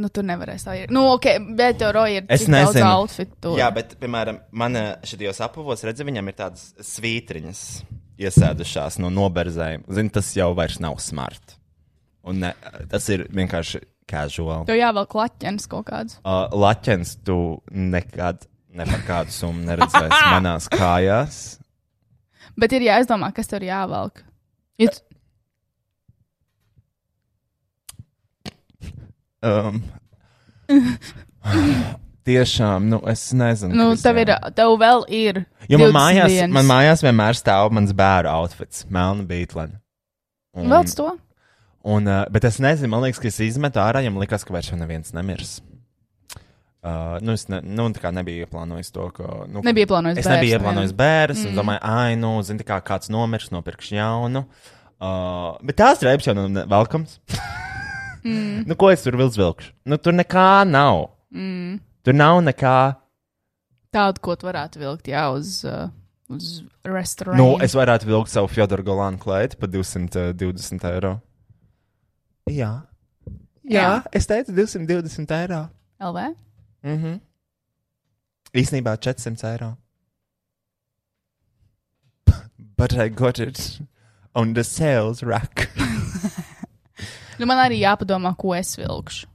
Nu, 0.02 0.10
tur 0.14 0.26
nevarēs 0.26 0.66
tā 0.66 0.76
ir. 0.80 0.92
Nu, 0.94 1.06
ok, 1.14 1.28
bet 1.58 1.78
tev 1.82 1.98
ir 2.10 2.26
Es 2.28 2.44
cik 2.46 2.52
daudz 2.54 2.74
nezinu. 2.76 2.90
outfitu. 2.90 3.54
Jā, 3.60 3.70
bet, 3.76 3.96
piemēram, 4.02 4.42
man 4.52 4.78
šajos 5.06 5.42
apavos, 5.46 5.84
redz, 5.86 6.02
viņam 6.08 6.32
ir 6.32 6.38
tādas 6.40 6.72
svītriņas 6.92 7.62
iesēdušās 8.22 9.00
no 9.02 9.12
noberzēm. 9.14 9.86
Zini, 9.92 10.14
tas 10.14 10.30
jau 10.38 10.52
vairs 10.58 10.80
nav 10.84 10.98
smart. 11.04 11.58
Un 12.28 12.42
ne, 12.44 12.52
tas 12.92 13.08
ir 13.14 13.26
vienkārši 13.34 13.82
casual. 14.12 14.66
Tev 14.68 14.78
jāvelk 14.78 15.16
laķens 15.18 15.68
kaut 15.72 15.88
kāds. 15.90 16.18
Uh, 16.22 16.46
Laķens 16.54 17.16
tu 17.26 17.38
nekad 17.72 18.46
ne 18.78 18.86
par 18.88 19.06
kādu 19.08 19.34
summu 19.36 19.66
neredzēsi 19.68 20.20
manās 20.36 20.68
kājās. 20.72 21.40
Bet 22.60 22.74
ir 22.76 22.86
jāizdomā, 22.86 23.32
kas 23.36 23.50
tev 23.50 23.62
ir 23.64 23.72
jāvelk. 23.72 24.22
Ja 24.82 24.92
tu, 24.94 25.02
Um, 29.42 29.82
tiešām, 32.30 32.86
nu, 32.92 33.00
es 33.10 33.24
nezinu. 33.34 33.74
nu, 33.74 33.88
tev, 33.98 34.20
ir, 34.22 34.34
tev 34.58 34.76
vēl 34.82 35.04
ir. 35.10 35.42
Jo 35.72 35.80
man 35.82 35.96
mājās, 35.96 36.30
21. 36.30 36.54
man 36.60 36.70
mājās 36.70 37.04
vienmēr 37.06 37.40
stāv 37.40 37.74
mans 37.74 37.94
bērnu 37.98 38.30
outfits, 38.30 38.86
melna 38.94 39.26
beigla. 39.28 39.68
Velc 40.54 40.94
to. 40.98 41.10
Un, 41.82 42.06
uh, 42.06 42.28
bet 42.30 42.46
es 42.46 42.60
nezinu, 42.62 42.92
man 42.94 43.02
liekas, 43.08 43.22
ka 43.24 43.30
es 43.32 43.40
izmetu 43.42 43.82
ārā, 43.82 44.04
ja 44.06 44.14
man 44.14 44.22
liekas, 44.22 44.46
ka 44.46 44.54
vairs 44.54 44.70
neviens 44.78 45.16
nemirs. 45.18 45.58
Uh, 46.82 47.18
nu, 47.22 47.34
es 47.38 47.48
ne, 47.50 47.60
nu, 47.62 47.88
tā 47.94 48.02
kā 48.02 48.10
nebiju 48.14 48.46
ieplānojis 48.46 48.94
to, 48.94 49.08
ka. 49.14 49.26
Nu, 49.50 49.62
Nebija 49.66 49.90
plānojis 49.90 50.22
Es 50.22 50.30
nebiju 50.30 50.56
bērns, 50.56 50.62
ieplānojis 50.62 50.94
bērnu, 50.98 51.44
un 51.50 51.58
domāju, 51.60 51.82
ah, 51.86 52.06
nu, 52.18 52.32
zini, 52.46 52.66
kā 52.66 52.80
kāds 52.86 53.10
nomirs, 53.14 53.50
nopirkšu 53.54 53.98
jaunu. 53.98 54.46
Uh, 55.02 55.58
bet 55.66 55.78
tās 55.82 56.02
drēbes 56.02 56.30
jau 56.30 56.38
nav 56.38 56.66
velkams. 56.70 57.18
mm. 58.24 58.66
Nu, 58.70 58.76
ko 58.80 58.92
es 58.92 59.04
tur 59.06 59.18
vilkšu? 59.20 59.72
Nu, 59.90 59.98
tur 59.98 60.16
nekā 60.18 60.64
nav. 60.70 61.08
Mm. 61.34 61.80
Tur 62.06 62.18
nav 62.18 62.42
nekā. 62.46 62.76
Tādu, 63.92 64.24
ko 64.24 64.36
tu 64.40 64.48
varētu 64.48 64.80
vilkt, 64.82 65.10
jā, 65.12 65.26
uz, 65.36 65.60
uh, 65.68 65.90
uz 66.32 66.62
restorānu. 66.88 67.38
Nu, 67.38 67.50
es 67.64 67.76
varētu 67.76 68.08
vilkt 68.08 68.32
savu 68.32 68.48
Fjodoru 68.52 68.86
Golānu 68.88 69.20
klaidu 69.22 69.60
par 69.60 69.72
220 69.74 70.88
eiro. 70.94 71.18
Jā. 72.50 72.72
Jā, 73.62 73.84
Jā. 73.84 73.92
es 74.18 74.26
teicu 74.28 74.56
220 74.58 75.36
eiro. 75.38 75.66
LV? 76.02 76.32
Mhm. 76.88 77.20
Īsnībā 78.58 78.98
400 78.98 79.52
eiro. 79.54 79.70
But 82.78 82.98
I 82.98 83.10
got 83.10 83.40
it 83.40 83.80
on 84.34 84.54
the 84.54 84.64
sales 84.64 85.22
rack. 85.24 85.70
Nu, 87.42 87.48
man 87.50 87.58
arī 87.64 87.80
jāpadomā, 87.82 88.36
ko 88.38 88.54
es 88.54 88.76
vilkšu. 88.78 89.26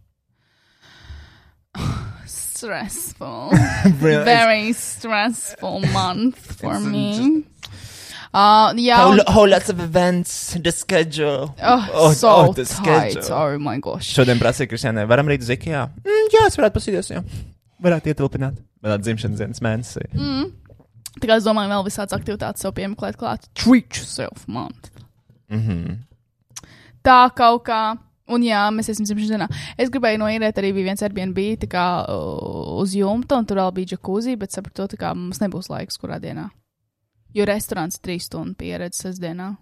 Stressful. 2.27 3.51
Very 4.01 4.73
stressful 4.73 5.81
month 5.93 6.39
for 6.39 6.77
It's 6.77 6.87
me. 6.87 7.45
Uh, 8.33 8.71
jā, 8.77 8.97
whole, 9.01 9.21
un, 9.21 9.33
whole 9.33 9.51
lots 9.51 9.71
of 9.73 9.81
events, 9.81 10.55
the 10.63 10.73
schedule. 10.73 11.55
oh, 11.63 11.91
oh, 11.95 12.13
so 12.13 12.29
oh, 12.31 12.53
the 12.53 12.65
tight. 12.65 13.13
schedule. 13.13 13.33
Oh 13.33 13.59
my 13.59 13.79
gosh. 13.81 14.13
Šodien 14.13 14.39
prasīja 14.41 14.71
Kristiānai, 14.71 15.07
varam 15.09 15.29
rīt 15.31 15.45
uz 15.45 15.51
Ikea? 15.55 15.87
Mm, 16.05 16.27
jā, 16.35 16.47
es 16.47 16.59
varētu 16.61 16.77
pasīties, 16.79 17.13
jā. 17.15 17.23
Varētu 17.83 18.13
ietilpināt. 18.13 18.59
Manā 18.85 18.99
dzimšanas 19.03 19.41
dienas 19.41 19.63
mēnesī. 19.65 20.05
Mm. 20.15 20.51
Tā 21.17 21.31
kā 21.31 21.39
es 21.41 21.47
domāju, 21.49 21.73
vēl 21.73 21.87
visādas 21.89 22.17
aktivitātes 22.17 22.63
sev 22.63 22.75
piemeklēt 22.77 23.17
klāt. 23.21 23.49
Treat 23.57 23.97
yourself 23.97 24.45
month. 24.47 24.93
Mhm. 25.51 26.05
Tā 27.07 27.23
kaut 27.37 27.65
kā. 27.69 27.81
Un 28.35 28.43
jā, 28.43 28.65
mēs 28.75 28.89
esam 28.91 29.07
dzimšanas 29.07 29.31
dienā. 29.31 29.47
Es 29.79 29.91
gribēju 29.95 30.19
noīrēt 30.19 30.57
arī 30.59 30.73
bija 30.75 30.89
viens 30.89 31.03
Airbnb 31.07 31.39
kā, 31.71 31.85
uh, 32.11 32.73
uz 32.83 32.97
jumta, 32.99 33.39
un 33.39 33.47
tur 33.47 33.61
vēl 33.61 33.71
bija 33.77 33.95
jacuzzi, 33.95 34.35
bet 34.41 34.55
sapratu, 34.55 34.99
ka 34.99 35.13
mums 35.15 35.39
nebūs 35.39 35.71
laiks 35.71 36.01
kurā 36.03 36.19
dienā. 36.23 36.49
Jo 37.37 37.47
restorāns 37.47 38.01
trīs 38.03 38.27
stundu 38.27 38.57
pieredze 38.59 39.05
sestdienā. 39.05 39.53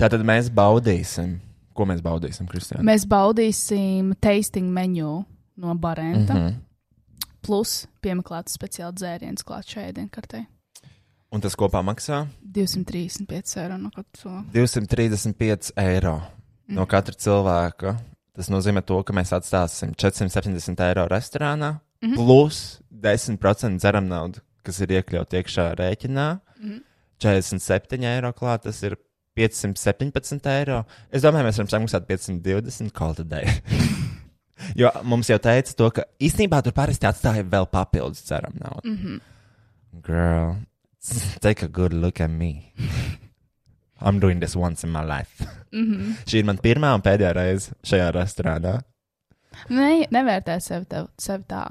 Tātad 0.00 0.24
mēs 0.24 0.48
baudīsim. 0.54 1.36
Ko 1.76 1.84
mēs 1.86 2.00
baudīsim, 2.02 2.48
Kristiāna? 2.48 2.86
Mēs 2.88 3.04
baudīsim 3.06 4.14
tasting 4.24 4.72
menu 4.72 5.20
no 5.60 5.74
Barenta, 5.78 6.34
mm. 6.34 6.46
-hmm. 6.46 7.28
plus 7.44 7.84
piemeklēts 8.00 8.56
speciāli 8.56 8.96
dzēriens 8.96 9.44
klāt 9.44 9.68
šai 9.68 9.92
dienkartei. 9.92 10.46
Un 11.30 11.44
tas 11.44 11.54
kopā 11.54 11.82
maksā 11.84 12.24
235 12.42 13.60
eiro 13.60 13.76
no 13.76 13.90
katra. 13.92 14.44
235 14.54 15.72
eiro 15.76 16.20
no 16.76 16.86
katra 16.86 17.14
cilvēka. 17.14 17.96
Tas 18.38 18.50
nozīmē, 18.52 18.84
to, 18.86 19.00
ka 19.02 19.14
mēs 19.16 19.32
atstāsim 19.34 19.94
470 19.98 20.84
eiro 20.86 21.08
restorānā, 21.10 21.78
mm 22.02 22.12
-hmm. 22.12 22.14
plus 22.14 22.80
10% 22.92 23.78
dzeram 23.78 24.06
naudu, 24.08 24.40
kas 24.62 24.80
ir 24.80 24.88
iekļauts 24.88 25.34
iekšā 25.40 25.74
rēķinā. 25.74 26.28
Mm 26.60 26.70
-hmm. 26.70 26.82
47 27.18 28.04
eiro 28.04 28.32
klāt, 28.32 28.62
tas 28.62 28.82
ir 28.82 28.96
517 29.34 30.46
eiro. 30.46 30.84
Es 31.10 31.22
domāju, 31.22 31.46
mēs 31.46 31.58
varam 31.58 31.68
samaksāt 31.68 32.06
520 32.06 32.92
call 32.92 33.14
today. 33.14 33.46
jo 34.76 34.90
mums 35.02 35.30
jau 35.30 35.38
teica 35.38 35.74
to, 35.74 35.90
ka 35.90 36.04
īstenībā 36.20 36.62
tur 36.62 36.72
parasti 36.72 37.06
atstāja 37.06 37.42
vēl 37.42 37.66
papildus 37.66 38.24
dzeram 38.24 38.54
naudu. 38.54 38.88
Mm 38.88 38.96
-hmm. 38.96 39.20
Girl, 40.02 40.56
take 41.44 41.64
a 41.64 41.68
good 41.68 41.92
look 41.92 42.20
at 42.20 42.30
me. 42.30 42.62
I'm 44.00 44.20
doing 44.20 44.40
this 44.40 44.56
once 44.56 44.84
in 44.86 44.92
my 44.92 45.02
life. 45.02 45.44
Mm 45.72 45.84
-hmm. 45.84 46.14
Šī 46.28 46.38
ir 46.38 46.44
man 46.44 46.58
pirmā 46.58 46.94
un 46.94 47.02
pēdējā 47.02 47.32
reize 47.32 47.72
šajā 47.82 48.12
restorānā. 48.12 48.80
Ne, 49.68 50.06
nevērtē 50.10 50.60
sevi, 50.60 50.84
tev, 50.84 51.08
sevi 51.18 51.44
tā. 51.48 51.64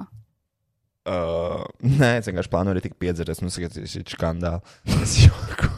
Uh, 1.08 1.64
nē, 2.02 2.18
es 2.20 2.28
vienkārši 2.28 2.52
plānoju 2.52 2.76
arī 2.76 2.82
tik 2.82 2.98
piedzerties, 3.00 3.42
nu, 3.42 3.50
skatīties 3.50 3.96
šī 3.96 4.04
skandāla. 4.16 4.62
Es 5.04 5.18
joku. 5.24 5.70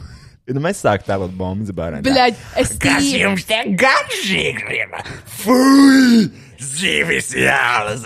Nu, 0.50 0.60
mēs 0.60 0.80
sākām 0.82 1.06
tēlot 1.06 1.36
bombas 1.38 1.70
bērniem. 1.70 2.02
Bļaļ, 2.02 2.34
es 2.58 2.72
Kas 2.82 3.04
tīri. 3.04 3.20
jums 3.20 3.44
te 3.46 3.60
garšīgi? 3.78 4.88
Fui! 5.26 6.30
Zivis 6.58 7.30
jālas! 7.38 8.02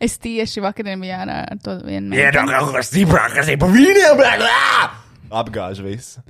Es 0.00 0.16
tieši 0.18 0.60
vakarā 0.64 0.96
biju 1.00 1.12
ārā 1.12 1.36
ar 1.52 1.60
to 1.62 1.76
vienu 1.84 2.08
meiteni. 2.08 2.48
kaut 2.48 2.72
kas 2.72 3.48
ir 3.52 3.58
pa 3.60 3.66
vīniem, 3.66 4.16
bļaļ! 4.16 5.01
Apgāž 5.32 5.80
visu. 5.84 6.20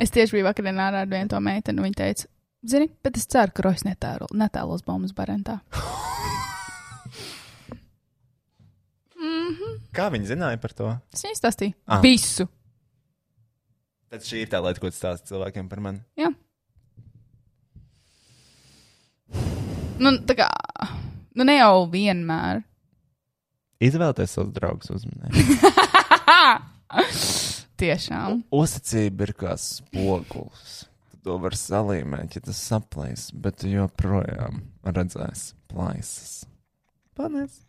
Es 0.00 0.10
tieši 0.14 0.36
biju 0.38 0.46
vakarā 0.48 0.72
ar 1.02 1.06
vienu 1.10 1.28
to 1.32 1.40
meiteni, 1.40 1.78
un 1.80 1.86
viņa 1.88 1.98
teica, 2.00 2.26
zini, 2.66 2.88
bet 3.04 3.16
es 3.20 3.26
ceru, 3.30 3.52
ka 3.52 3.62
Rojas 3.66 3.84
netēlo, 3.86 4.26
netēlos 4.36 4.82
bombas 4.86 5.12
barentā. 5.16 5.60
Kā 9.96 10.10
viņi 10.12 10.28
zināja 10.28 10.58
par 10.60 10.72
to? 10.76 10.90
Es 11.14 11.22
viņai 11.24 11.38
stāstīju 11.38 11.74
Ah. 11.88 12.00
visu. 12.04 12.44
Tad 14.12 14.20
šī 14.22 14.42
ir 14.44 14.50
tā 14.52 14.60
lieta, 14.62 14.80
ko 14.80 14.90
tu 14.90 14.96
stāsti 14.96 15.30
cilvēkiem 15.32 15.68
par 15.70 15.80
mani. 15.80 16.00
Jā. 16.20 16.28
Nu, 19.98 20.12
tā 20.28 20.36
kā, 20.36 20.48
nu 21.34 21.44
ne 21.48 21.56
jau 21.56 21.86
vienmēr. 21.90 22.60
Izvēlēties 23.80 24.36
savus 24.36 24.52
draugus 24.56 24.92
uzmanīgi. 24.92 25.56
Tiešām. 27.76 28.42
Uzticība 28.56 29.28
ir 29.28 29.34
kā 29.36 29.52
spogulis. 29.60 30.86
Tu 31.12 31.20
to 31.26 31.36
var 31.42 31.56
salīmēt, 31.58 32.38
ja 32.38 32.44
tas 32.48 32.60
saplēs, 32.70 33.28
bet 33.34 33.60
tu 33.62 33.70
joprojām 33.72 34.62
redzēsi 34.86 35.54
plaisas. 35.72 36.42
Paldies! 37.16 37.62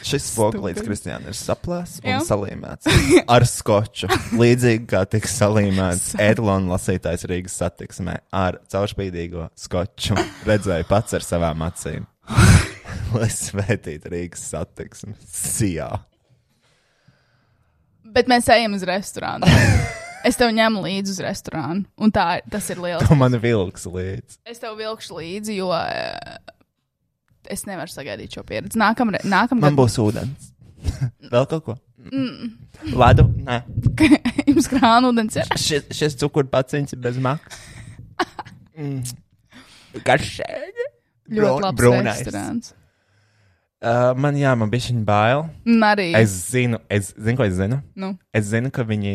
Šis 0.00 0.30
spogulīts, 0.30 0.80
Kristiāna, 0.80 1.28
ir 1.28 1.36
saplēs 1.36 1.98
un 2.00 2.08
Jā. 2.14 2.20
salīmēts 2.24 2.88
ar 3.34 3.44
skoču. 3.46 4.08
Līdzīgi 4.40 4.86
kā 4.88 5.02
tika 5.10 5.28
salīmēts 5.28 6.14
Edlona 6.24 6.72
lasītājs 6.72 7.26
Rīgas 7.28 7.58
satiksmē 7.60 8.16
ar 8.34 8.58
caurspīdīgo 8.72 9.50
skoču. 9.60 10.16
Redzēju 10.48 10.88
pats 10.88 11.18
ar 11.20 11.26
savām 11.26 11.66
acīm. 11.68 12.08
Lai 13.14 13.28
svētītu 13.34 14.14
Rīgas 14.14 14.48
satiksmi. 14.54 15.18
Sijā. 15.28 15.90
Bet 18.14 18.30
mēs 18.30 18.48
ejam 18.52 18.76
uz 18.78 18.86
restorānu. 18.88 19.48
Es 20.20 20.36
tev 20.36 20.50
ņemu 20.52 20.82
līdzi 20.84 21.14
uz 21.14 21.20
restorānu, 21.24 21.86
un 21.96 22.10
tā, 22.12 22.24
tas 22.52 22.66
ir 22.68 22.80
liels. 22.82 23.06
Tu 23.08 23.16
man 23.16 23.32
vilks 23.40 23.86
līdzi. 23.88 24.34
Es 24.52 24.60
tev 24.60 24.74
vilkšu 24.76 25.16
līdzi, 25.16 25.54
jo 25.56 25.70
eh, 25.72 26.36
es 27.48 27.64
nevaru 27.64 27.88
sagaidīt 27.88 28.36
šo 28.36 28.44
pieredzi. 28.44 28.76
Nākamreiz, 28.80 29.24
nākamgad 29.24 29.70
Man 29.70 29.78
būs 29.78 29.96
ūdens. 30.02 30.50
Vēl 31.32 31.48
kaut 31.48 31.64
ko? 31.64 31.76
Mm. 32.10 32.52
Ledu? 33.00 33.26
Nē. 33.46 33.62
jums 34.50 34.68
krāna 34.68 35.08
ūdens 35.08 35.40
ir. 35.40 35.48
Šis, 35.60 35.88
šis 35.96 36.18
cukurpaciņš 36.20 36.96
ir 36.96 37.02
bez 37.08 37.16
maksas. 37.24 37.64
Mm. 38.76 39.00
Garšīgi. 40.04 40.86
Ļoti 41.36 41.64
labs 41.64 41.80
brūnais. 41.80 42.20
restorāns. 42.20 42.74
Uh, 43.80 44.10
man 44.20 44.36
jā, 44.36 44.50
man 44.60 44.68
bija 44.68 44.90
viņa 44.90 45.06
bail. 45.08 45.46
Un 45.64 45.84
arī. 45.88 46.10
Es 46.18 46.34
zinu, 46.52 46.82
es 46.92 47.14
zinu, 47.16 47.36
ko 47.38 47.46
es 47.48 47.54
zinu. 47.56 47.78
Nu, 47.96 48.12
Es 48.36 48.50
zinu, 48.50 48.68
ka 48.74 48.84
viņi, 48.84 49.14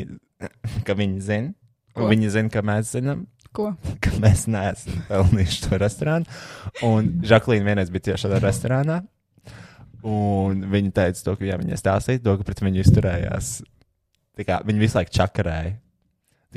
ka 0.88 0.96
viņi 0.98 1.22
zina. 1.22 1.54
Ko? 1.96 2.08
Viņi 2.10 2.32
zina, 2.34 2.50
ka 2.52 2.64
mēs 2.66 2.90
zinām. 2.96 3.28
Ko? 3.56 3.70
ka 4.04 4.12
mēs 4.20 4.48
neesam 4.52 4.98
pelnījuši 5.08 5.62
to 5.68 5.78
restorānu. 5.80 6.26
Un 6.84 7.14
Žaklīna 7.24 7.70
vienreiz 7.70 7.94
bija 7.94 8.10
tieši 8.10 8.26
šādā 8.26 8.42
restorānā. 8.44 8.98
Un 10.06 10.66
viņa 10.74 10.92
teica, 10.98 11.22
to, 11.30 11.38
ka 11.40 11.48
jā, 11.48 11.56
viņai 11.62 11.80
stāstīja 11.80 12.24
to, 12.26 12.36
ka 12.42 12.46
pret 12.50 12.66
viņu 12.66 12.82
izturējās. 12.84 13.54
Kā, 14.44 14.60
viņa 14.68 14.82
visu 14.82 14.98
laiku 15.00 15.14
čakarēja. 15.16 15.78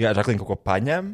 Kā 0.00 0.16
Žaklīna 0.18 0.42
kaut 0.42 0.50
ko 0.50 0.58
paņem. 0.64 1.12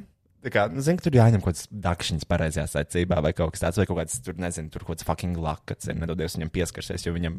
Kā, 0.52 0.66
nu, 0.68 0.82
zinu, 0.84 0.98
ka 1.00 1.06
tur 1.06 1.14
jāņem 1.16 1.40
kaut 1.40 1.54
kāds 1.54 1.68
dakšiņš 1.72 2.24
pareizajā 2.28 2.66
secībā, 2.68 3.20
vai 3.24 3.30
kaut 3.36 3.54
kas 3.54 3.62
tāds, 3.62 3.78
vai 3.80 3.86
kaut 3.88 3.96
kāds 4.02 4.18
tur, 4.20 4.36
nezinu, 4.36 4.68
tur 4.72 4.82
kaut 4.84 4.98
kāds 4.98 5.06
fucking 5.08 5.38
lakats 5.40 5.88
ir. 5.88 5.96
Nedodies 5.96 6.36
viņam 6.36 6.50
pieskarsies, 6.52 7.06
jo 7.06 7.14
viņam, 7.14 7.38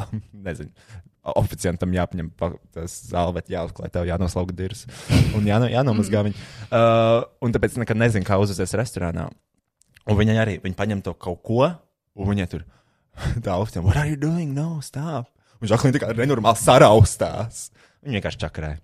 nezinu, 0.48 0.70
oficiantam 1.36 1.92
jāpaņem 1.92 2.30
pa- 2.40 2.54
tas 2.72 2.94
zālvet, 3.10 3.50
jāuzklāj, 3.52 3.92
tev 3.92 4.08
jānoslauga 4.08 4.56
dirs 4.56 4.86
un 5.36 5.44
jāno, 5.48 5.68
jānomazgā 5.68 6.24
viņa. 6.30 6.46
Uh, 6.70 7.18
un 7.44 7.52
tāpēc 7.52 7.76
nekad 7.82 8.00
nezinu, 8.00 8.24
kā 8.24 8.40
uzvesties 8.40 8.72
restorānā. 8.80 9.28
Un 10.08 10.16
viņa 10.16 10.38
arī, 10.40 10.56
viņa 10.64 10.78
paņem 10.78 11.04
to 11.04 11.12
kaut 11.20 11.42
ko, 11.44 11.66
un 12.16 12.32
viņa 12.32 12.48
tur 12.54 12.64
tā 13.44 13.52
augstām, 13.58 13.84
what 13.84 14.00
are 14.00 14.08
you 14.08 14.16
doing? 14.16 14.56
No, 14.56 14.78
stop. 14.84 15.28
Un 15.60 15.68
Žaklīna 15.68 15.98
tā 15.98 16.06
kā 16.06 16.14
nenormāli 16.16 16.56
saraustās. 16.56 17.66
Viņa 18.00 18.16
vienkārši 18.16 18.40
čakarē. 18.46 18.78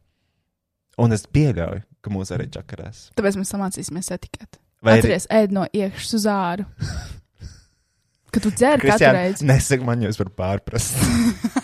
Un 1.01 1.13
es 1.17 1.25
pieļauju, 1.29 1.83
ka 2.07 2.15
mūs 2.15 2.33
arī 2.37 2.47
čakarēs. 2.55 3.09
Tāpēc 3.19 3.39
mēs 3.43 3.53
samācīsimies 3.55 4.13
etiketi. 4.17 4.63
Vai 4.87 4.97
arī- 4.97 5.05
Atceries, 5.07 5.29
ēd 5.35 5.55
no 5.57 5.67
iekšas 5.75 6.19
uz 6.21 6.27
āru. 6.31 6.67
Kad 8.37 8.43
tu 8.45 8.51
katru 8.53 8.83
Kristiāna, 8.83 9.13
reizi. 9.17 9.45
nesaka 9.49 9.87
man, 9.87 10.03
jūs 10.05 10.19
varat 10.21 10.35
pārprast. 10.37 10.99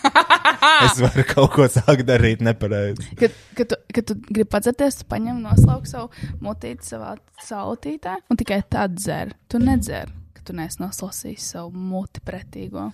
es 0.87 1.01
varu 1.03 1.25
kaut 1.29 1.51
ko 1.53 1.67
sākt 1.69 2.07
darīt 2.09 2.41
nepareizi. 2.41 3.11
Kad, 3.21 3.35
kad, 3.59 3.69
tu, 3.75 3.77
kad 3.93 4.07
tu 4.09 4.17
gribi 4.31 4.47
padzerties, 4.55 4.97
tu 5.03 5.09
paņem 5.11 5.43
noslauki 5.45 5.91
savu 5.91 6.09
mutīti 6.41 6.89
savā 6.89 7.11
sautītē 7.45 8.15
un 8.33 8.41
tikai 8.41 8.63
tad 8.73 8.97
dzer. 8.97 9.35
Tu 9.53 9.61
nedzer, 9.61 10.09
ka 10.33 10.47
tu 10.49 10.57
neesi 10.57 10.81
noslasījis 10.81 11.51
savu 11.59 11.77
muti 11.77 12.25
pretīgo. 12.25 12.89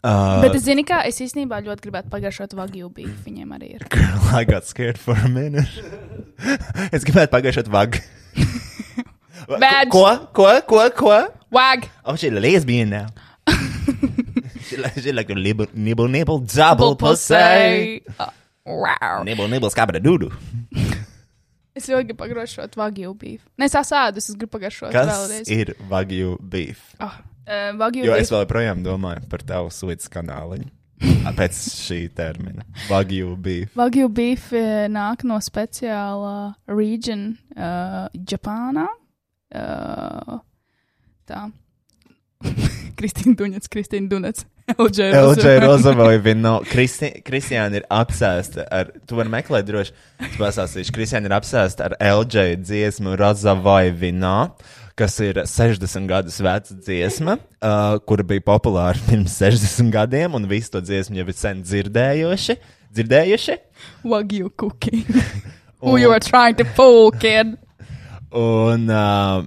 Uh, 0.00 0.40
Bet 0.40 0.54
es 0.56 0.64
zinu, 0.64 0.84
kā 0.88 1.02
es 1.08 1.18
īstenībā 1.20 1.58
ļoti 1.66 1.84
gribētu 1.84 2.08
pagaršot 2.12 2.54
vagiju 2.56 2.88
beef. 2.96 3.12
Viņiem 3.26 3.50
arī 3.56 3.74
ir. 3.76 3.84
Girl, 3.92 4.22
I 4.32 4.44
got 4.48 4.64
scared 4.64 4.98
for 4.98 5.16
a 5.18 5.28
minute. 5.28 5.68
es 6.96 7.04
gribētu 7.04 7.32
pagājušot 7.34 7.68
vagu. 7.72 8.00
Badge. 9.60 9.90
Ko? 9.92 10.06
Ko? 10.32 10.48
Ko? 10.66 10.84
Ko? 10.96 11.18
Wag! 11.50 11.88
Oh, 12.04 12.16
she's 12.16 12.32
a 12.32 12.40
lesbian 12.40 12.90
now. 12.90 13.06
she 14.68 14.76
like, 14.76 14.94
she 15.00 15.12
like 15.12 15.26
to 15.26 15.34
nibble, 15.34 15.66
nibble, 15.74 16.08
nibble, 16.08 16.38
double 16.38 16.94
pussy. 16.96 18.02
Uh, 18.18 18.30
wow. 18.64 19.22
Nibble, 19.24 19.48
nibble, 19.48 19.70
skabada 19.74 20.00
dūdu. 20.00 20.30
Es 21.74 21.86
ļoti 21.86 22.10
gribu 22.10 22.18
pagaršot 22.24 22.74
vagiju 22.78 23.12
beef. 23.18 23.42
Nē, 23.58 23.68
es 23.68 23.74
sasādu, 23.74 24.18
es 24.18 24.30
gribu 24.34 24.56
pagaršot 24.58 24.90
Kas 24.94 25.10
vēlreiz. 25.10 25.50
ir 25.54 25.74
Wagyu 25.90 26.36
beef? 26.42 26.80
Oh, 27.02 27.14
uh, 27.50 27.70
vagiju 27.80 28.06
Jo 28.06 28.14
beef. 28.14 28.22
es 28.22 28.30
vēl 28.32 28.44
joprojām 28.46 28.84
domāju 28.86 29.26
par 29.32 29.42
tavu 29.46 29.72
suites 29.74 30.08
kanāliņu. 30.12 30.70
Pēc 31.38 31.58
šī 31.80 32.00
termina. 32.12 32.66
Wagyu 32.90 33.32
beef. 33.40 33.72
Wagyu 33.78 34.10
beef 34.12 34.50
eh, 34.52 34.84
nāk 34.92 35.24
no 35.24 35.38
speciāla 35.40 36.52
region 36.68 37.38
uh, 37.56 38.04
Japānā. 38.12 38.84
Uh, 39.50 40.42
tā. 41.24 41.46
Kristīna 43.00 43.32
Dunets, 43.40 43.70
Kristīna 43.72 44.12
Dunets. 44.12 44.44
LJ 44.76 45.08
LJ 45.16 45.54
Rozovai 45.64 46.18
vino. 46.22 46.58
Kristiāna 46.68 47.80
ir 47.80 47.86
apsēsta 47.90 48.66
ar, 48.70 48.92
tu 49.08 49.16
vari 49.18 49.32
meklēt 49.32 49.66
droši, 49.66 49.94
es 50.28 50.36
pasāstīšu, 50.38 50.94
Kristiāna 50.94 51.30
ir 51.30 51.36
apsēsta 51.40 51.88
ar 51.88 51.96
LJ 51.98 52.60
dziesmu 52.62 53.16
Rozovai 53.18 53.88
vino, 53.96 54.52
kas 54.98 55.16
ir 55.24 55.40
60 55.46 56.08
gadus 56.10 56.40
veca 56.42 56.74
dziesma, 56.74 57.36
uh, 57.62 57.96
kura 58.06 58.24
bija 58.26 58.44
populāra 58.46 58.98
pirms 59.08 59.38
60 59.40 59.92
gadiem, 59.94 60.34
un 60.36 60.48
visi 60.50 60.72
to 60.72 60.82
dziesmu 60.84 61.20
jau 61.20 61.26
ir 61.28 61.38
sen 61.38 61.62
dzirdējuši. 61.64 62.58
Dzirdējuši? 62.90 63.56
Wagyu 64.10 64.50
cooking. 64.58 65.06
Who 65.80 65.96
you 65.96 66.10
are 66.12 66.20
trying 66.20 66.58
to 66.58 66.66
fool, 66.76 67.10
kid? 67.12 67.56
Un 68.36 68.90
uh, 68.92 69.46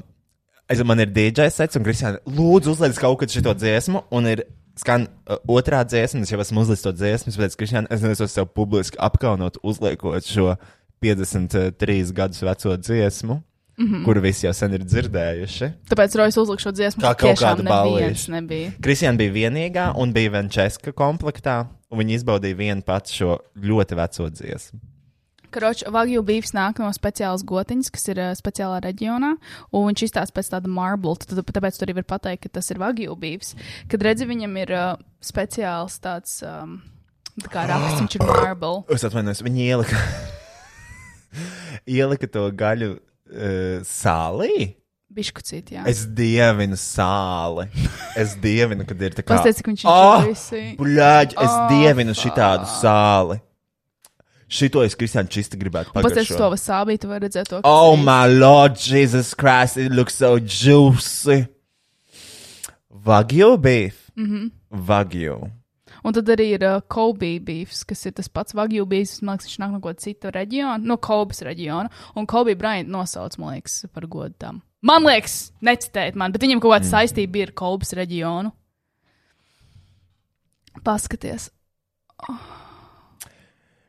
es, 0.68 0.82
man 0.84 1.04
ir 1.04 1.12
DJ 1.14 1.52
sets, 1.54 1.78
un 1.78 1.86
Kristiāna, 1.86 2.22
lūdzu, 2.26 2.74
uzliec 2.74 2.98
kaut 3.00 3.20
kad 3.22 3.32
šo 3.34 3.54
dziesmu, 3.54 4.06
un 4.16 4.30
ir 4.32 4.46
skan 4.80 5.06
uh, 5.06 5.38
otrā 5.52 5.84
dziesma, 5.86 6.24
es 6.26 6.34
jau 6.34 6.42
esmu 6.42 6.64
uzlicis 6.66 6.88
to 6.88 6.96
dziesmu, 6.98 7.34
es 7.34 7.40
teicu, 7.40 7.60
Kristiāna, 7.62 7.92
es 7.94 8.02
neesmu 8.04 8.30
sev 8.32 8.50
publiski 8.56 9.00
apkaunot, 9.04 9.62
uzliekot 9.62 10.26
šo 10.26 10.56
53 11.04 12.16
gadus 12.16 12.42
veco 12.48 12.78
dziesmu, 12.80 13.42
mm 13.78 13.86
-hmm. 13.88 14.06
kuru 14.06 14.22
visi 14.22 14.46
jau 14.46 14.54
sen 14.54 14.74
ir 14.74 14.86
dzirdējuši. 14.86 15.72
Tāpēc 15.90 16.18
Rojas 16.18 16.38
uzlika 16.38 16.62
šo 16.62 16.72
dziesmu, 16.72 17.04
Kā 17.04 17.16
ka 17.16 17.28
kaut 17.28 17.40
kāda 17.40 17.64
nebija. 18.30 18.72
Kristiāna 18.82 19.18
bija 19.18 19.32
vienīgā 19.32 19.94
un 19.98 20.14
bija 20.14 20.30
Venčeska 20.30 20.92
komplektā, 20.92 21.66
un 21.90 22.00
viņi 22.00 22.20
izbaudīja 22.20 22.56
vienu 22.56 22.82
pati 22.82 23.14
šo 23.14 23.38
ļoti 23.56 23.96
veco 23.96 24.30
dziesmu. 24.30 24.80
Kroč, 25.54 25.84
Wagyu 25.86 26.24
beefs 26.26 26.54
nāk 26.56 26.80
no 26.82 26.90
speciālas 26.90 27.44
gotiņas, 27.46 27.92
kas 27.94 28.08
ir 28.10 28.18
uh, 28.18 28.32
speciālā 28.34 28.80
reģionā, 28.82 29.36
un 29.72 29.86
viņš 29.92 30.04
izstāsta 30.08 30.34
pēc 30.34 30.50
tāda 30.50 30.68
marble, 30.68 31.14
tad, 31.22 31.44
tāpēc 31.46 31.78
tur 31.78 31.88
arī 31.88 31.96
var 32.00 32.08
pateikt, 32.16 32.48
ka 32.48 32.50
tas 32.58 32.72
ir 32.74 32.82
Wagyu 32.82 33.16
beefs. 33.16 33.54
Kad 33.92 34.02
redzi, 34.02 34.26
viņam 34.26 34.58
ir 34.58 34.74
uh, 34.74 34.98
speciāls 35.22 36.00
tāds, 36.02 36.42
um, 36.42 36.82
tā 37.38 37.54
kā 37.54 37.68
raksts, 37.70 38.02
viņš 38.02 38.18
ir 38.18 38.26
marble. 38.26 38.82
Es 38.90 39.06
atvainojos, 39.06 39.44
viņi 39.46 39.70
ielika, 39.70 40.02
ielika 42.00 42.32
to 42.34 42.50
gaļu 42.58 42.98
uh, 43.32 43.82
sālī. 43.88 44.76
Biškucīt, 45.14 45.70
jā. 45.76 45.84
Es 45.86 46.08
dievinu 46.10 46.74
sāli. 46.80 47.68
Es 48.18 48.34
dievinu, 48.42 48.86
kad 48.90 49.02
ir 49.02 49.14
tā 49.14 49.22
kā. 49.22 49.36
Pastāsti, 49.36 49.60
cik 49.62 49.68
viņš 49.70 49.84
ir 49.84 49.90
Ah, 49.94 50.24
juicy. 50.26 50.62
Bļaģ, 50.80 51.36
es 51.38 51.52
Oh, 51.54 51.68
dievinu 51.70 52.16
šitādu 52.18 52.66
sāli. 52.82 53.40
Šito 54.54 54.84
es 54.86 54.94
Kristiāna 54.98 55.30
čista 55.30 55.58
gribētu 55.58 55.94
Pastāsti 55.94 56.34
to 56.34 56.38
pagaršot. 56.38 56.54
vasābī, 56.54 56.98
tu 57.02 57.08
vari 57.10 57.28
redzēt 57.28 57.50
to. 57.50 57.62
Oh 57.64 57.96
my 57.98 58.26
lord, 58.28 58.76
Jesus 58.78 59.34
Christ, 59.34 59.78
it 59.78 59.92
looks 59.92 60.16
so 60.16 60.38
juicy. 60.40 61.48
Wagyu 63.06 63.58
beef. 63.58 64.10
Mm 64.18 64.26
-hmm. 64.30 64.52
Wagyu. 64.88 65.52
Un 66.04 66.16
tad 66.16 66.28
arī 66.34 66.50
ir 66.58 66.66
uh, 66.68 66.82
Kobe 66.92 67.38
beefs, 67.44 67.86
kas 67.88 68.04
ir 68.10 68.16
tas 68.18 68.28
pats 68.28 68.56
Wagyu 68.58 68.84
beefs. 68.90 69.22
Man 69.24 69.38
liekas, 69.38 69.48
viņš 69.48 69.60
nāk 69.62 69.72
no 69.72 69.80
kaut 69.80 69.96
kāda 69.96 70.04
cita 70.04 70.34
reģiona, 70.36 70.84
no 70.84 70.98
Kobas 71.00 71.44
reģiona. 71.48 71.92
Un 72.20 72.28
Kobe 72.30 72.58
Bryant 72.60 72.92
nosauc, 72.92 73.38
man 73.40 73.56
liekas, 73.56 73.84
par 73.96 74.08
godu 74.12 74.36
tam. 74.44 74.60
Man 74.84 75.08
liekas, 75.08 75.54
necitēt 75.64 76.20
man, 76.20 76.36
bet 76.36 76.44
viņam 76.44 76.60
kaut 76.64 76.76
kāda 76.76 76.90
saistība 76.90 77.40
ir 77.40 77.54
ar 77.54 77.56
Kobas 77.64 77.96
reģionu. 77.96 78.52
Paskaties. 80.84 81.48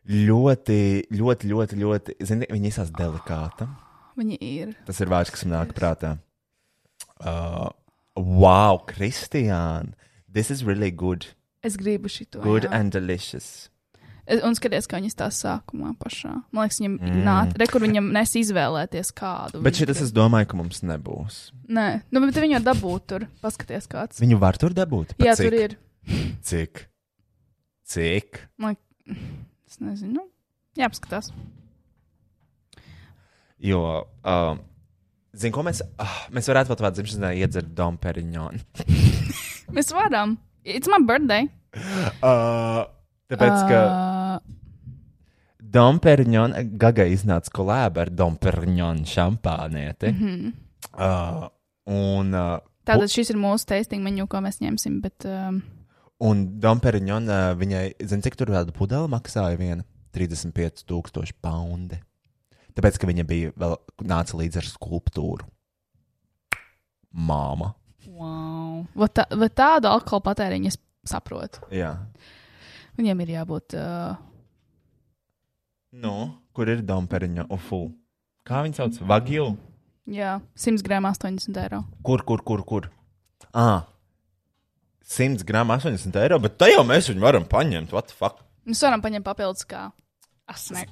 Ļoti, 0.05 0.79
ļoti, 1.17 1.49
ļoti, 1.51 1.81
ļoti. 1.81 2.17
Zini, 2.29 2.47
viņi 2.53 2.71
izsās 2.71 2.93
delikāta. 2.95 3.71
Viņi 4.15 4.39
ir. 4.45 4.75
Tas 4.87 5.01
ir 5.03 5.11
vārds, 5.11 5.33
kas 5.35 5.47
man 5.47 5.57
nāk 5.57 5.73
prātā. 5.75 6.19
Uh, 7.19 7.71
wow, 8.15 8.79
Kristiāna. 8.87 9.97
This 10.31 10.51
is 10.51 10.63
really 10.63 10.91
good. 10.91 11.27
Es 11.65 11.79
gribu 11.81 12.11
šito. 12.13 12.43
Good 12.45 12.69
jā. 12.69 12.75
and 12.77 12.93
delicious. 12.93 13.71
Es- 14.27 14.41
Un 14.45 14.57
skaties, 14.57 14.87
kā 14.89 15.01
viņi 15.01 15.13
stāsta 15.13 15.51
sākumā 15.51 15.93
pašā. 16.01 16.33
Man 16.53 16.65
liekas, 16.65 16.79
viņam 16.81 16.95
mm. 16.97 17.25
nāk, 17.27 17.57
re, 17.61 17.67
kur 17.69 17.83
viņam 17.85 18.07
nes 18.13 18.31
izvēlēties 18.41 19.13
kādu. 19.17 19.61
Bet 19.65 19.77
šis 19.77 19.91
grib. 19.91 20.03
es 20.07 20.13
domāju, 20.17 20.49
ka 20.49 20.61
mums 20.61 20.81
nebūs. 20.81 21.41
Nē, 21.69 21.89
nu, 22.09 22.23
bet 22.25 22.41
viņi 22.41 22.57
var 22.57 22.65
dabūt 22.71 23.07
tur. 23.13 23.27
Paskaties, 23.45 23.89
kāds. 23.91 24.21
Viņu 24.25 24.39
var 24.41 24.57
tur 24.61 24.73
dabūt? 24.77 25.13
Pa 25.19 25.29
Jā, 25.29 25.35
cik? 25.37 25.45
tur 25.45 25.59
ir. 25.61 25.77
Cik? 26.45 26.87
Cik? 27.85 28.41
Man, 28.57 28.79
es 29.69 29.77
nezinu. 29.81 30.23
Nu, 30.23 30.25
jāapskatās. 30.81 31.29
Jo, 33.65 33.83
uh, 34.25 34.57
zini, 35.37 35.53
ko 35.53 35.65
mēs, 35.69 35.85
uh, 36.01 36.17
mēs 36.33 36.49
varētu 36.49 36.73
vēl 36.73 36.81
tādā 36.81 36.95
dzimšanas 36.97 37.21
dienā 37.21 37.35
iedzert 37.45 37.77
Dom 37.77 38.01
Perignon. 38.01 38.61
Mēs 39.77 39.93
varam. 39.93 40.39
It's 40.65 40.89
my 40.89 40.99
birthday. 41.05 41.49
Uh, 42.23 42.87
tāpēc, 43.29 43.65
ka 43.69 43.79
Uh, 43.85 44.39
Dom 45.59 45.99
Perignon, 45.99 46.55
Gaga 46.79 47.05
iznāca 47.11 47.51
kolēba 47.55 48.05
ar 48.05 48.11
Dom 48.15 48.37
Perignon 48.39 49.03
šampānieti. 49.09 50.13
Mm 50.13 50.21
-hmm. 50.21 50.53
uh, 50.95 51.49
un, 51.91 52.35
uh, 52.35 52.59
tātad 52.87 53.11
šis 53.11 53.31
ir 53.31 53.37
mūsu 53.37 53.67
tasting 53.67 54.03
menu, 54.03 54.27
ko 54.27 54.39
mēs 54.39 54.61
ņemsim. 54.63 55.01
Bet, 55.01 55.27
um, 55.27 55.63
un 56.21 56.61
Dom 56.61 56.81
Perignon, 56.81 57.29
uh, 57.29 57.59
viņai, 57.59 57.95
zini, 58.07 58.23
cik 58.23 58.37
tur 58.37 58.55
tāda 58.55 58.73
pudele 58.73 59.09
maksāja 59.09 59.59
viena? 59.59 59.85
35,000 60.15 61.33
poundi. 61.43 61.99
Tāpēc, 62.75 62.99
ka 62.99 63.07
viņa 63.07 63.25
bija 63.25 63.51
vēl 63.57 63.77
nāca 64.03 64.39
līdz 64.39 64.57
ar 64.57 64.65
skulptūru. 64.65 65.47
Māma. 67.13 67.75
Wow. 68.15 68.85
Vai, 68.95 69.09
tā, 69.15 69.27
vai 69.35 69.49
tādu 69.51 69.91
alkohola 69.91 70.25
patēriņu 70.31 70.71
es 70.73 70.79
saprotu? 71.09 71.63
Jā. 71.75 71.95
Viņiem 72.99 73.21
ir 73.27 73.35
jābūt. 73.41 73.77
Uh, 73.79 74.15
Nu, 75.95 76.35
kur 76.51 76.67
ir 76.73 76.81
Domperiņa 76.83 77.45
ufu? 77.55 77.85
Kā 78.47 78.65
viņi 78.65 78.79
sauc? 78.81 78.97
Vagiju? 79.07 79.45
Jā, 80.11 80.41
100 80.59 80.83
gramu 80.85 81.07
80 81.13 81.61
eiro. 81.63 81.85
Kur, 82.05 82.25
kur, 82.27 82.43
kur, 82.45 82.65
kur? 82.67 82.89
Ah, 83.55 83.85
100 85.07 85.47
gramu 85.47 85.77
80 85.77 86.19
eiro, 86.19 86.41
bet 86.43 86.59
tā 86.59 86.73
jau 86.73 86.83
mēs 86.89 87.07
viņu 87.13 87.23
varam 87.23 87.47
paņemt. 87.47 87.95
What 87.95 88.11
the 88.11 88.17
fuck? 88.19 88.43
Mēs 88.67 88.83
varam 88.83 89.05
paņemt 89.05 89.25
papildus 89.29 89.63
kā 89.71 89.85
asnek. 90.51 90.91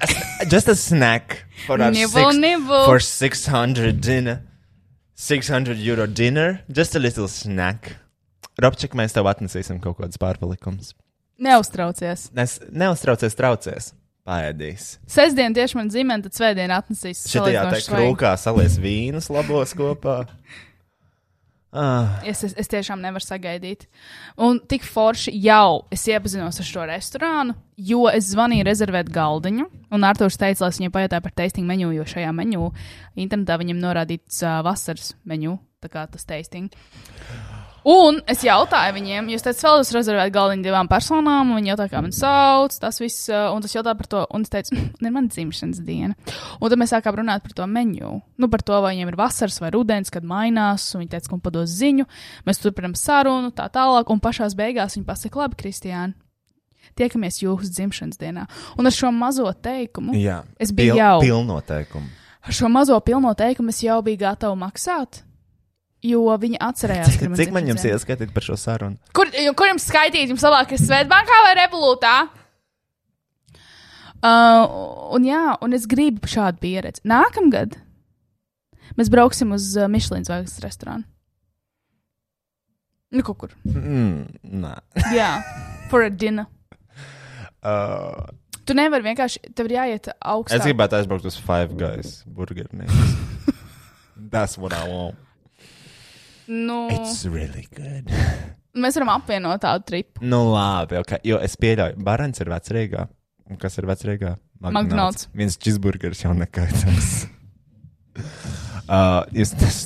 Just 0.53 0.71
a 0.71 0.77
snack 0.79 1.43
for 1.67 1.83
our 1.83 1.91
Nibble, 1.91 2.31
six, 2.31 2.39
nibble. 2.39 2.85
for 2.87 3.03
600 3.03 3.93
dinner. 4.01 4.39
600 5.15 5.79
euro 5.87 6.07
dinner. 6.07 6.63
Just 6.69 6.97
a 6.97 7.03
little 7.03 7.29
snack. 7.29 7.97
Robčik, 8.61 8.97
mēs 8.99 9.15
tev 9.17 9.29
atnesīsim 9.31 9.81
kaut 9.83 9.99
kādus 10.01 10.21
pārpalikumus. 10.21 10.93
Neuztraucies. 11.43 12.29
Nes, 12.37 12.59
neuztraucies, 12.71 13.37
traucies. 13.39 13.93
Paēdīs. 14.29 15.01
Sestdien 15.11 15.55
tieši 15.57 15.75
man 15.81 15.89
dzimene, 15.91 16.23
tad 16.23 16.37
svētdien 16.37 16.71
atnesīs. 16.71 17.25
Šitajā 17.33 17.65
te 17.73 17.81
krūkā 17.89 18.37
salies 18.39 18.77
vīnus 18.79 19.27
labos 19.35 19.75
kopā. 19.79 20.21
Ah, 21.73 22.21
Es, 22.29 22.43
es, 22.45 22.53
es 22.61 22.69
tiešām 22.69 23.01
nevaru 23.01 23.25
sagaidīt. 23.25 23.87
Un 24.37 24.59
tik 24.69 24.85
forši 24.85 25.33
jau 25.41 25.87
es 25.93 26.05
iepazinos 26.05 26.61
ar 26.61 26.69
šo 26.69 26.85
restorānu, 26.91 27.57
jo 27.81 28.05
es 28.13 28.29
zvanīju 28.35 28.67
rezervēt 28.69 29.09
galdiņu. 29.13 29.69
Un 29.93 30.05
Arthurs 30.05 30.37
teica, 30.37 30.67
lai 30.67 30.73
es 30.75 30.83
viņai 30.83 30.93
pajautāju 30.93 31.25
par 31.25 31.37
tasting 31.41 31.69
menu, 31.69 31.89
jo 31.97 32.05
šajā 32.05 32.35
menu 32.37 32.69
internetā 33.17 33.57
viņam 33.63 33.81
norādīts 33.81 34.45
uh, 34.45 34.61
vasaras 34.67 35.15
menu, 35.25 35.57
tā 35.81 35.89
kā 35.93 36.05
tas 36.13 36.29
tasting. 36.29 36.69
Un 37.85 38.21
es 38.31 38.45
jautāju 38.47 38.95
viņiem, 38.95 39.27
jūs 39.33 39.43
teicat, 39.43 39.63
vēl 39.67 39.81
jūs 39.81 39.89
rezervējat 39.97 40.33
galdiņu 40.37 40.63
divām 40.63 40.87
personām, 40.91 41.51
un 41.51 41.59
viņi 41.59 41.73
jautāja, 41.73 41.91
kā 41.91 42.03
man 42.05 42.13
sauc, 42.15 42.77
tas 42.79 43.01
viss, 43.03 43.25
un 43.29 43.65
tas 43.65 43.75
jautā 43.75 43.97
par 43.99 44.07
to, 44.07 44.21
un 44.31 44.43
es 44.47 44.53
teicu, 44.53 44.77
"Mm, 44.77 44.91
ir 45.03 45.11
man 45.11 45.29
dzimšanas 45.29 45.81
diena. 45.83 46.15
Un 46.61 46.71
tad 46.71 46.79
mēs 46.79 46.93
sākām 46.95 47.17
runāt 47.19 47.43
par 47.43 47.53
to 47.53 47.67
menu, 47.67 48.23
nu, 48.39 48.49
par 48.49 48.63
to, 48.63 48.81
vai 48.81 48.95
viņiem 48.95 49.09
ir 49.09 49.17
vasaras 49.17 49.59
vai 49.59 49.71
rudens, 49.71 50.11
kad 50.11 50.23
mainās, 50.23 50.95
un 50.95 51.03
viņi 51.03 51.11
teica, 51.11 51.29
ka 51.29 51.33
man 51.35 51.41
pados 51.41 51.71
ziņu, 51.71 52.07
mēs 52.47 52.63
turpinām 52.63 52.95
sarunu, 52.95 53.51
tā 53.51 53.69
tālāk, 53.69 54.11
un 54.11 54.21
pašās 54.21 54.55
beigās 54.55 54.95
viņi 54.95 55.05
pasaka, 55.05 55.35
labi, 55.43 55.57
Kristiāna, 55.57 56.15
tiekamies 56.95 57.43
jūsu 57.43 57.67
dzimšanas 57.73 58.17
dienā. 58.17 58.47
Un 58.79 58.87
ar 58.87 58.93
šo 58.93 59.11
mazo 59.13 59.53
teikumu, 59.53 60.13
jā, 60.15 60.45
Es 60.61 60.71
biju 60.71 60.95
jau. 60.95 61.21
Pilnoteikumu. 61.21 62.07
ar 62.47 62.53
šo 62.53 62.69
mazo 62.71 63.01
pilno 63.01 63.35
teikumu 63.35 63.69
es 63.71 63.81
jau 63.83 64.01
biju 64.03 64.19
gatava 64.19 64.55
maksāt. 64.55 65.23
Jo 66.03 66.25
viņi 66.43 66.59
atcerējās, 66.59 67.17
ka 67.21 67.29
Cik 67.39 67.53
man 67.55 67.69
jums 67.71 67.85
ieskaitīt 67.87 68.33
par 68.35 68.43
šo 68.43 68.57
sarunu? 68.59 68.99
Kur, 69.15 69.29
kur 69.55 69.69
jums 69.71 69.85
skaitīt? 69.87 70.33
Jums 70.33 70.43
labāk 70.43 70.75
ir 70.75 70.81
Svetbankā 70.83 71.37
vai 71.47 71.53
Revolūtā? 71.61 72.15
Uh, 74.23 75.15
un 75.15 75.25
jā, 75.27 75.45
un 75.63 75.75
es 75.75 75.87
gribu 75.91 76.31
šādu 76.31 76.59
pieredzi. 76.63 77.03
Nākamgad 77.11 77.79
mēs 78.99 79.11
brauksim 79.11 79.55
uz 79.55 79.73
uh, 79.79 79.89
Michelin 79.91 80.27
zvaigznes 80.27 80.63
restorānu. 80.63 81.07
Nu, 83.13 83.23
kaut 83.27 83.39
kur. 83.43 83.55
Mm, 83.69 84.25
nē. 84.63 84.77
Jā, 85.19 85.33
for 85.91 86.07
a 86.07 86.09
dinner. 86.11 86.47
Uh, 87.63 88.31
Tu 88.63 88.77
nevari 88.79 89.05
vienkārši, 89.05 89.43
tev 89.59 89.67
ir 89.69 89.75
jāiet 89.77 90.07
augstāk. 90.17 90.55
es 90.63 90.65
gribētu 90.71 90.97
aizbraukt 90.97 91.27
uz 91.29 91.37
Five 91.43 91.75
Guys 91.77 92.23
burgernīcu. 92.31 92.95
That's 94.33 94.57
what 94.57 94.73
I 94.73 94.87
want. 94.89 95.19
Nu, 96.47 96.87
It's 96.91 97.25
really 97.29 97.67
good. 97.77 98.11
mēs 98.83 98.97
varam 98.99 99.13
apvienot 99.17 99.63
tādu 99.63 99.87
tripu. 99.89 100.23
Nu, 100.25 100.45
labi, 100.53 100.99
okay. 101.03 101.21
jo 101.27 101.39
es 101.43 101.59
pieļauju, 101.61 102.01
Barons 102.03 102.43
ir 102.43 102.51
vecrīgā. 102.53 103.07
Un 103.51 103.61
kas 103.61 103.79
ir 103.79 103.89
vecrīgā? 103.91 104.37
McDonald's. 104.63 105.29
Viens 105.37 105.59
cheeseburgers 105.59 106.23
jau 106.23 106.33
nekaitēs. 106.39 107.11
uh, 108.87 109.25
es, 109.35 109.55
es, 109.59 109.81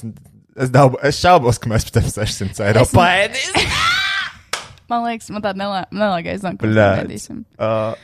es, 0.56 0.72
dabu, 0.72 1.00
es 1.06 1.18
šaubos, 1.20 1.60
ka 1.62 1.72
mēs 1.72 1.88
tevi 1.88 2.12
600 2.12 2.68
eiro 2.68 2.84
paēdīsim. 2.92 3.70
Man 4.90 5.02
liekas, 5.02 5.32
man 5.34 5.42
tāda 5.42 5.58
nelāga 5.90 6.36
ko 6.38 6.68
Bļāds. 6.68 6.76
mēs 6.78 7.00
ēdīsim. 7.02 7.40
Uh, 7.58 7.96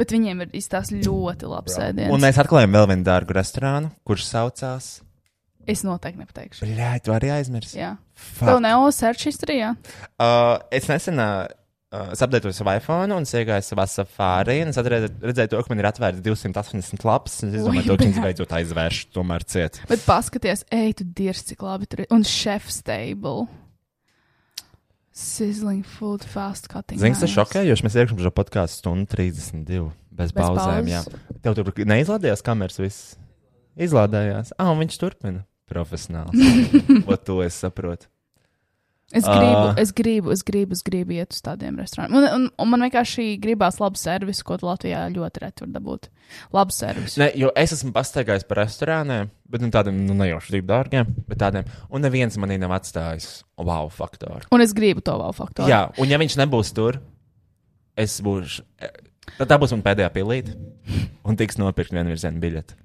Bet 0.00 0.10
viņiem 0.10 0.40
ir 0.42 0.56
izstāsts 0.58 0.90
ļoti 0.90 1.46
labs 1.46 1.76
ēdiens. 1.78 2.10
un 2.10 2.22
mēs 2.24 2.40
atklājām 2.42 2.74
vēl 2.74 2.88
vienu 2.90 3.06
dārgu 3.06 3.36
restorānu, 3.36 3.92
kurš 4.02 4.24
saucās. 4.26 4.88
Es 5.68 5.82
noteikti 5.84 6.18
nepateikšu. 6.22 6.66
Jā, 6.72 6.94
tu 7.04 7.12
arī 7.12 7.28
aizmirsti. 7.36 7.78
Jā. 7.78 7.96
Fuck. 8.16 8.48
Tev 8.48 8.60
nav 8.64 8.86
search 8.96 9.26
history, 9.28 9.58
jā? 9.60 9.74
Uh, 10.18 10.56
es 10.74 10.88
nesen 10.88 11.20
uh, 11.20 11.46
apdeitoju 11.92 12.54
savu 12.56 12.72
iPhone 12.76 13.14
un 13.14 13.22
es 13.28 13.32
iegāju 13.36 13.66
savā 13.68 13.84
safārī. 13.90 14.60
un 14.64 14.72
Es 14.72 14.78
redzēju, 14.80 15.50
to, 15.52 15.60
ka 15.62 15.70
man 15.74 15.82
ir 15.82 15.88
atvērts 15.90 16.22
280 16.24 17.04
lapas. 17.06 17.38
un 17.44 17.54
Es 17.54 17.62
domāju, 17.66 17.86
ka 17.92 17.98
bļā. 18.02 18.24
beidzot 18.24 18.54
aizvērš, 18.60 19.00
tomēr 19.14 19.44
ciet. 19.44 19.80
Bet 19.90 20.02
paskaties, 20.08 20.64
ej, 20.72 20.94
tu 21.00 21.04
dirzi, 21.04 21.50
cik 21.52 21.62
labi 21.66 21.86
tur 21.90 22.04
ir. 22.06 22.10
Un 22.14 22.24
chef's 22.26 22.80
table. 22.82 23.46
Sizzling 25.12 25.82
food, 25.84 26.22
fast 26.24 26.68
cutting. 26.70 26.98
Zini, 27.02 27.18
tas 27.18 27.32
šokējoši. 27.34 27.84
Mēs 27.84 27.96
iekšām 27.98 28.20
šo 28.22 28.30
podkāstu 28.32 28.78
stundu 28.84 29.10
32 29.10 29.90
bez, 30.14 30.30
Bez 30.30 30.34
pauzēm. 30.36 30.86
pauzes. 30.86 31.08
jā. 31.10 31.38
Tev 31.44 31.56
tur 31.58 31.72
neizlādējās 31.90 32.44
kameras, 32.46 32.78
viss 32.80 33.16
izlādējās. 33.80 34.52
Ah, 34.58 34.70
un 34.72 34.78
viņš 34.84 34.96
turpina. 35.02 35.42
Profesionāls. 35.70 36.34
Ko 37.06 37.16
to 37.16 37.40
es 37.46 37.58
saprotu? 37.62 38.10
Es 39.10 39.24
gribu, 39.26 39.72
Ā. 39.72 39.74
es 39.82 39.90
gribu, 39.90 40.30
es 40.30 40.42
gribu, 40.46 40.76
es 40.76 40.84
gribu 40.86 41.16
iet 41.16 41.32
uz 41.34 41.40
tādiem 41.42 41.74
restorāniem. 41.80 42.14
Un, 42.14 42.26
un, 42.30 42.44
un 42.62 42.68
man 42.70 42.84
vienkārši 42.84 43.24
gribās 43.42 43.80
labu 43.82 43.98
servisu, 43.98 44.44
ko 44.46 44.54
Latvijā 44.62 45.00
ļoti 45.10 45.40
reti 45.42 45.64
var 45.64 45.72
dabūt. 45.74 46.06
Labu 46.54 46.70
servisu. 46.76 47.18
Ne, 47.18 47.26
jo 47.34 47.50
es 47.58 47.74
esmu 47.74 47.90
pastaigājis 47.96 48.46
par 48.46 48.60
restorāniem, 48.62 49.32
bet 49.50 49.64
nu, 49.64 49.70
tādiem 49.74 49.98
nu, 50.06 50.14
ne 50.14 50.28
jau 50.30 50.38
šķiet 50.46 50.68
dārgiem, 50.68 51.10
bet 51.26 51.40
tādiem. 51.42 51.66
Un 51.90 52.06
neviens 52.06 52.38
manī 52.38 52.60
nav 52.62 52.76
atstājis 52.78 53.26
wow 53.58 53.90
faktoru. 53.90 54.46
Un 54.54 54.62
es 54.62 54.76
gribu 54.78 55.02
to 55.02 55.16
vēl 55.18 55.34
faktoru. 55.34 55.72
Jā, 55.74 55.88
un 55.98 56.14
ja 56.14 56.20
viņš 56.22 56.38
nebūs 56.44 56.70
tur, 56.78 57.00
es 57.98 58.14
būšu. 58.22 58.62
eh, 58.78 58.94
Tad 59.40 59.50
tā 59.50 59.58
būs 59.58 59.74
mana 59.74 59.88
pēdējā 59.90 60.12
pilīte. 60.14 60.54
Un 61.26 61.34
tiks 61.38 61.58
nopirkt 61.58 61.90
vienu 61.94 62.14
virzienu 62.14 62.38
biļeti. 62.46 62.78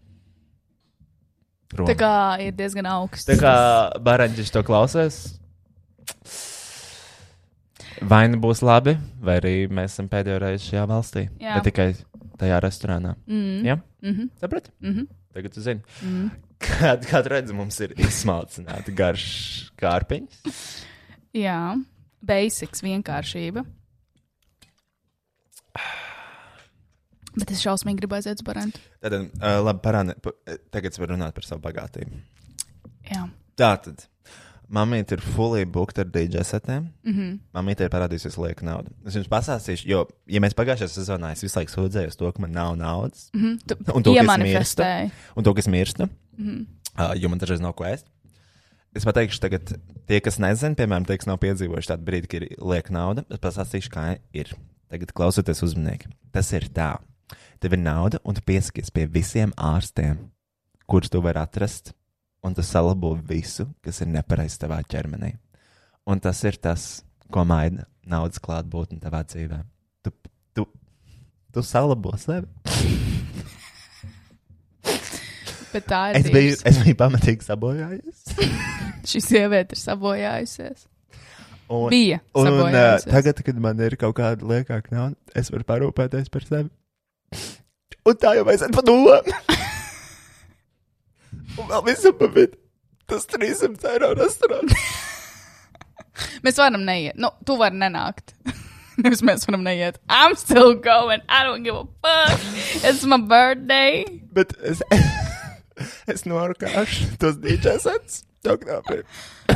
Prom. 1.71 1.87
Tā 1.89 1.95
kā 1.97 2.11
ir 2.45 2.53
diezgan 2.53 2.85
augsts. 2.85 3.25
Tā 3.29 3.37
kā 3.41 3.55
Baraņģis 4.05 4.53
to 4.53 4.61
klausās. 4.65 5.19
Vai 8.05 8.25
nu 8.29 8.37
būs 8.43 8.61
labi, 8.65 8.97
vai 9.23 9.39
arī 9.39 9.55
mēs 9.71 9.95
esam 9.95 10.09
pēdējo 10.11 10.39
reizi 10.43 10.69
šajā 10.69 10.85
valstī. 10.89 11.25
Jā. 11.41 11.55
Ne 11.57 11.63
tikai 11.65 11.87
tajā 12.37 12.59
restorānā. 12.63 13.15
Mm. 13.25 13.61
Jā, 13.65 13.79
Mm 14.05 14.13
-hmm. 14.13 14.29
saprati? 14.39 14.69
Mm 14.79 14.93
-hmm. 14.93 15.07
Tagad 15.33 15.53
tu 15.53 15.61
zini. 15.61 15.81
Mm. 16.01 16.31
Kad, 16.57 17.05
kad 17.05 17.27
redz, 17.27 17.51
mums 17.51 17.79
ir 17.79 17.93
izsmalcināti 17.97 18.93
garš 18.95 19.71
kārpiņš. 19.77 20.31
Jā, 21.33 21.83
basics 22.21 22.83
vienkāršība. 22.83 23.65
Bet 27.39 27.51
es 27.51 27.61
šausmīgi 27.63 27.99
gribu 27.99 28.15
aiziet 28.15 28.39
uz 28.39 28.45
barantu. 28.47 28.79
Tad, 29.03 29.13
uh, 29.13 29.59
labi, 29.65 29.79
parādi. 29.83 30.15
Tagad 30.71 30.91
es 30.91 30.99
varu 31.01 31.15
runāt 31.15 31.33
par 31.35 31.43
savu 31.47 31.61
bagātību. 31.61 32.11
Jā. 33.11 33.25
Tā 33.59 33.71
tad. 33.83 34.05
Mamīte 34.71 35.13
ir 35.13 35.21
fully 35.21 35.65
booked 35.69 35.99
ar 36.01 36.07
DJ 36.09 36.41
setiem. 36.43 36.87
Mm 37.05 37.13
-hmm. 37.13 37.33
Mamīte 37.53 37.85
ir 37.85 37.89
parādījusies 37.93 38.37
lieka 38.41 38.65
nauda. 38.65 38.89
Es 39.05 39.13
jums 39.15 39.27
pastāstīšu, 39.29 39.85
jo, 39.87 40.07
ja 40.27 40.39
mēs 40.41 40.55
pagājušajā 40.57 40.89
sezonā 40.89 41.31
es 41.31 41.43
visu 41.43 41.59
laiku 41.59 41.71
sūdzējos 41.71 42.17
to, 42.17 42.31
ka 42.31 42.41
man 42.41 42.51
nav 42.51 42.75
naudas, 42.77 43.29
Mm 43.33 43.41
-hmm. 43.41 43.59
Tu 43.67 43.75
Un 43.95 44.03
to, 44.03 44.13
ka 44.13 44.19
es 44.19 44.23
iemanifestēji. 44.25 45.11
un 45.35 45.43
to, 45.43 45.53
ka 45.53 45.59
es 45.59 45.67
mirstu, 45.67 46.09
Mm 46.37 46.45
-hmm. 46.49 46.65
uh, 47.11 47.21
jo 47.21 47.29
man 47.29 47.39
dažreiz 47.39 47.59
nav 47.61 47.73
ko 47.73 47.83
ēst. 47.83 48.05
Es 48.95 49.05
pateikšu, 49.05 49.39
tagad 49.39 49.79
tie, 50.07 50.19
kas 50.21 50.37
nezina, 50.39 50.75
piemēram, 50.75 51.05
tie, 51.05 51.17
kas 51.17 51.27
nav 51.27 51.37
piedzīvojuši 51.37 51.87
tādu 51.87 52.03
brīdi, 52.03 52.27
kad 52.27 52.41
ir 52.41 52.55
lieka 52.61 52.93
nauda, 52.93 53.23
es 53.29 53.39
pastāstīšu, 53.39 53.89
kā 53.89 54.17
ir. 54.33 54.55
Tagad 54.89 55.11
klausieties 55.13 55.63
uzmanīgi. 55.63 56.05
Tas 56.31 56.53
ir 56.53 56.69
tā. 56.69 56.97
Tev 57.59 57.75
ir 57.77 57.81
nauda, 57.81 58.19
un 58.27 58.35
tu 58.35 58.43
piesakies 58.45 58.91
pie 58.93 59.05
visiem 59.11 59.53
ārstiem, 59.55 60.17
kurus 60.89 61.09
tu 61.11 61.21
vari 61.23 61.39
atrast, 61.41 61.93
un 62.45 62.53
tu 62.53 62.61
salabo 62.65 63.15
visu, 63.15 63.67
kas 63.81 64.01
ir 64.03 64.11
nepareizi 64.11 64.59
tavā 64.61 64.81
ķermenī. 64.85 65.31
Un 66.05 66.19
tas 66.21 66.43
ir 66.45 66.59
tas, 66.61 67.03
ko 67.33 67.45
maina 67.47 67.87
naudas 68.05 68.41
klātbūtne 68.43 68.99
tavā 69.01 69.23
dzīvē. 69.25 69.61
Tu, 70.05 70.13
tu, 70.53 70.67
tu 71.53 71.63
salabo 71.65 72.13
sevi. 72.21 72.47
Bet 75.75 75.87
tā 75.89 76.01
ir. 76.11 76.21
Es 76.21 76.29
biju, 76.31 76.57
es 76.69 76.77
biju 76.83 76.97
pamatīgi 76.99 77.43
sabojājies. 77.47 78.19
Šī 79.09 79.19
sieviete 79.23 79.75
ir 79.75 79.81
sabojājusies. 79.81 80.85
Un, 81.65 81.89
Bija. 81.89 82.19
un 82.37 82.47
uh, 82.51 83.01
tagad, 83.01 83.41
kad 83.41 83.57
man 83.57 83.79
ir 83.81 83.95
kaut 83.97 84.13
kāda 84.19 84.45
liekāka 84.45 84.93
nauda, 84.93 85.17
es 85.33 85.49
varu 85.49 85.65
parūpēties 85.65 86.29
par 86.29 86.45
sevi. 86.45 86.69
Un 88.05 88.19
tā 88.21 88.35
jau 88.37 88.45
aiziet 88.51 88.73
pa 88.75 88.83
domu. 88.85 89.15
un 91.59 91.67
vēl 91.71 91.83
visam 91.87 92.13
pa 92.19 92.29
vidu. 92.29 92.59
Tas 93.09 93.25
300 93.29 93.91
eiro 93.93 94.11
restorāns. 94.17 94.73
Mēs 96.45 96.57
varam 96.61 96.85
neiet. 96.85 97.17
Nu, 97.21 97.31
tu 97.45 97.57
vari 97.59 97.77
nenākt. 97.81 98.33
Nevis 99.03 99.21
mēs 99.27 99.43
varam 99.49 99.65
neiet. 99.65 99.97
I'm 100.07 100.35
still 100.39 100.73
going. 100.73 101.21
I 101.27 101.43
don't 101.43 101.63
give 101.63 101.75
a 101.75 101.83
fuck. 101.99 102.39
It's 102.85 103.03
my 103.03 103.17
birthday. 103.17 104.05
Bet 104.31 104.53
es, 104.63 104.81
es 106.13 106.23
norūkāšu 106.29 107.17
tos 107.19 107.41
dīdžesets. 107.43 108.23
Doktāpē. 108.45 109.01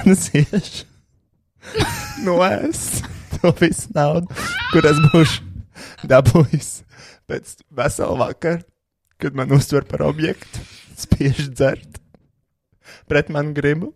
Es 0.04 0.28
iešu. 0.42 0.84
No 2.26 2.40
es 2.44 3.02
to 3.38 3.54
visu 3.62 3.94
naudu, 3.96 4.28
kur 4.74 4.86
es 4.90 5.00
būšu 5.14 6.08
dabūjis 6.12 6.70
pēc 7.30 7.60
vesela 7.76 8.18
vakara, 8.20 8.64
kad 9.22 9.38
man 9.38 9.52
uztver 9.56 9.86
par 9.88 10.04
objektu, 10.08 10.64
spiež 11.00 11.50
dzert 11.54 12.00
pret 13.10 13.30
manu 13.34 13.54
gribu. 13.58 13.94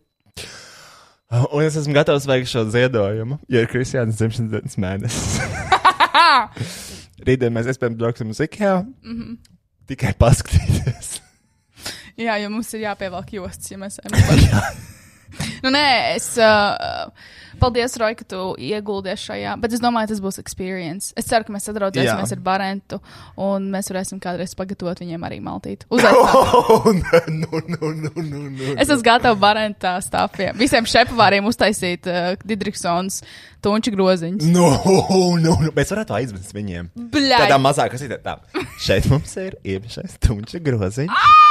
Un 1.49 1.63
es 1.65 1.77
esmu 1.79 1.95
gatavs 1.95 2.27
veikt 2.29 2.51
šo 2.51 2.67
ziedojumu, 2.69 3.39
jo 3.49 3.63
ir 3.63 3.69
Kristiānas 3.71 4.19
dzimšanas 4.19 4.51
dienas 4.53 4.77
mēnesis. 4.77 5.39
Rītdien 7.25 7.55
mēs 7.55 7.71
iespējams 7.71 7.97
brauksim 7.97 8.29
uz 8.33 8.41
IKEA. 8.43 8.83
Mm 8.83 9.17
-hmm. 9.17 9.37
Tikai 9.89 10.13
paskatīties. 10.19 11.15
Jā, 12.19 12.37
jo 12.43 12.49
mums 12.53 12.69
ir 12.77 12.85
jāpievelk 12.85 13.33
jostas, 13.33 13.71
ja 13.71 13.79
mēs 13.81 13.97
ejam. 14.03 14.61
Nu, 15.63 15.73
nē, 15.73 15.87
es. 16.15 16.33
Uh, 16.37 17.09
paldies, 17.63 17.95
Roja, 17.99 18.17
ka 18.19 18.25
tu 18.27 18.41
ieguldies 18.59 19.23
šajā. 19.23 19.55
Bet 19.61 19.75
es 19.75 19.81
domāju, 19.83 20.11
tas 20.11 20.21
būs 20.23 20.39
experience. 20.41 21.13
Es 21.19 21.27
ceru, 21.29 21.47
ka 21.47 21.55
mēs 21.55 21.67
sadraudzēsimies 21.69 22.33
ar 22.35 22.41
Barentu 22.43 22.99
un 23.39 23.69
mēs 23.73 23.89
varēsim 23.91 24.21
kādreiz 24.23 24.55
pagatavot 24.59 25.03
viņiem 25.03 25.27
arī 25.27 25.39
maltīti. 25.43 25.87
Oh, 25.93 26.89
no, 26.89 27.19
no, 27.27 27.61
no, 27.69 27.91
no, 27.93 28.23
no. 28.23 28.73
Es 28.75 28.89
esmu 28.89 29.03
gatava 29.05 29.37
Barentā 29.39 29.95
stāviem. 30.03 30.57
Visiem 30.59 30.87
šepavāriem 30.89 31.47
uztaisīt 31.49 32.09
uh, 32.09 32.33
Didriksons 32.43 33.21
tunču 33.63 33.93
groziņus. 33.95 34.49
No, 34.53 34.69
no, 35.39 35.55
no. 35.61 35.71
Mēs 35.75 35.93
varētu 35.93 36.17
aizvest 36.17 36.55
viņiem. 36.55 36.91
Bļaigi. 37.13 37.45
Tādā 37.45 37.61
mazā 37.61 37.87
kasītē. 37.91 38.19
Tā. 38.25 38.37
Šeit 38.83 39.07
mums 39.11 39.37
ir 39.39 39.57
īpašais 39.75 40.19
tunča 40.23 40.63
groziņš. 40.63 41.42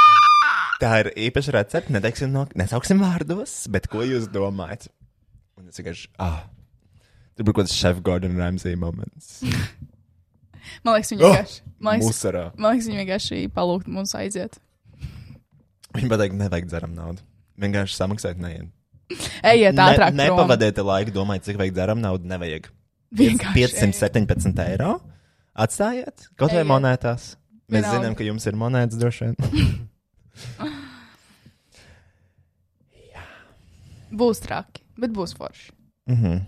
Tā 0.83 0.91
ir 1.05 1.11
īpaša 1.29 1.53
recepte. 1.55 1.93
Neteiksim, 1.95 2.33
no, 2.35 2.47
nesauksim 2.59 2.99
vārdos, 3.03 3.53
bet 3.71 3.87
ko 3.93 4.03
jūs 4.07 4.27
domājat? 4.35 4.89
Un 5.61 5.69
es 5.71 5.79
vienkārši. 5.79 6.09
Ah, 6.19 6.41
tur 7.37 7.47
bija 7.47 7.55
kaut 7.61 7.69
kāds 7.69 7.77
šef 7.79 8.01
Gordon 8.03 8.35
Ramsay 8.41 8.75
moments. 8.81 9.37
Man 10.87 10.95
liekas, 10.97 11.11
viņi 11.13 11.23
Oh, 11.27 11.33
vienkārši. 11.35 11.61
Man 11.83 11.97
liekas, 11.99 12.09
Musarā. 12.09 12.43
man 12.57 12.73
liekas, 12.77 12.87
viņi 12.91 13.01
vienkārši 13.03 13.39
palūgt 13.55 13.89
mums 13.91 14.13
aiziet. 14.19 14.59
Viņi 15.97 16.09
pateikt, 16.13 16.37
nevajag 16.39 16.69
dzeram 16.71 16.93
naudu. 16.97 17.25
Vienkārši 17.61 17.97
samaksāt, 17.99 18.39
neiet. 18.41 18.69
Ejiet 19.53 19.77
ātrāk. 19.83 20.15
ne, 20.15 20.29
nepavadiet 20.31 20.79
laiku, 20.87 21.13
domājot, 21.19 21.45
cik 21.51 21.59
vajag 21.61 21.75
dzeram 21.77 22.01
naudu. 22.01 22.31
Nevajag. 22.31 22.71
Vienkārši 23.19 23.67
517 23.83 24.63
eiro. 24.65 24.95
Atstājiet 25.67 26.29
kaut 26.41 26.55
vai 26.55 26.63
Ejiet. 26.63 26.71
monētās. 26.71 27.27
Mēs 27.69 27.83
Vienalga. 27.83 27.99
zinām, 27.99 28.15
ka 28.17 28.25
jums 28.31 28.47
ir 28.49 28.57
monētas 28.63 29.03
droši 29.03 29.27
vien. 29.29 29.37
Būs 34.13 34.43
traki, 34.45 34.83
bet 35.01 35.13
būs 35.17 35.33
forši. 35.39 35.71
Mhm. 36.13 36.43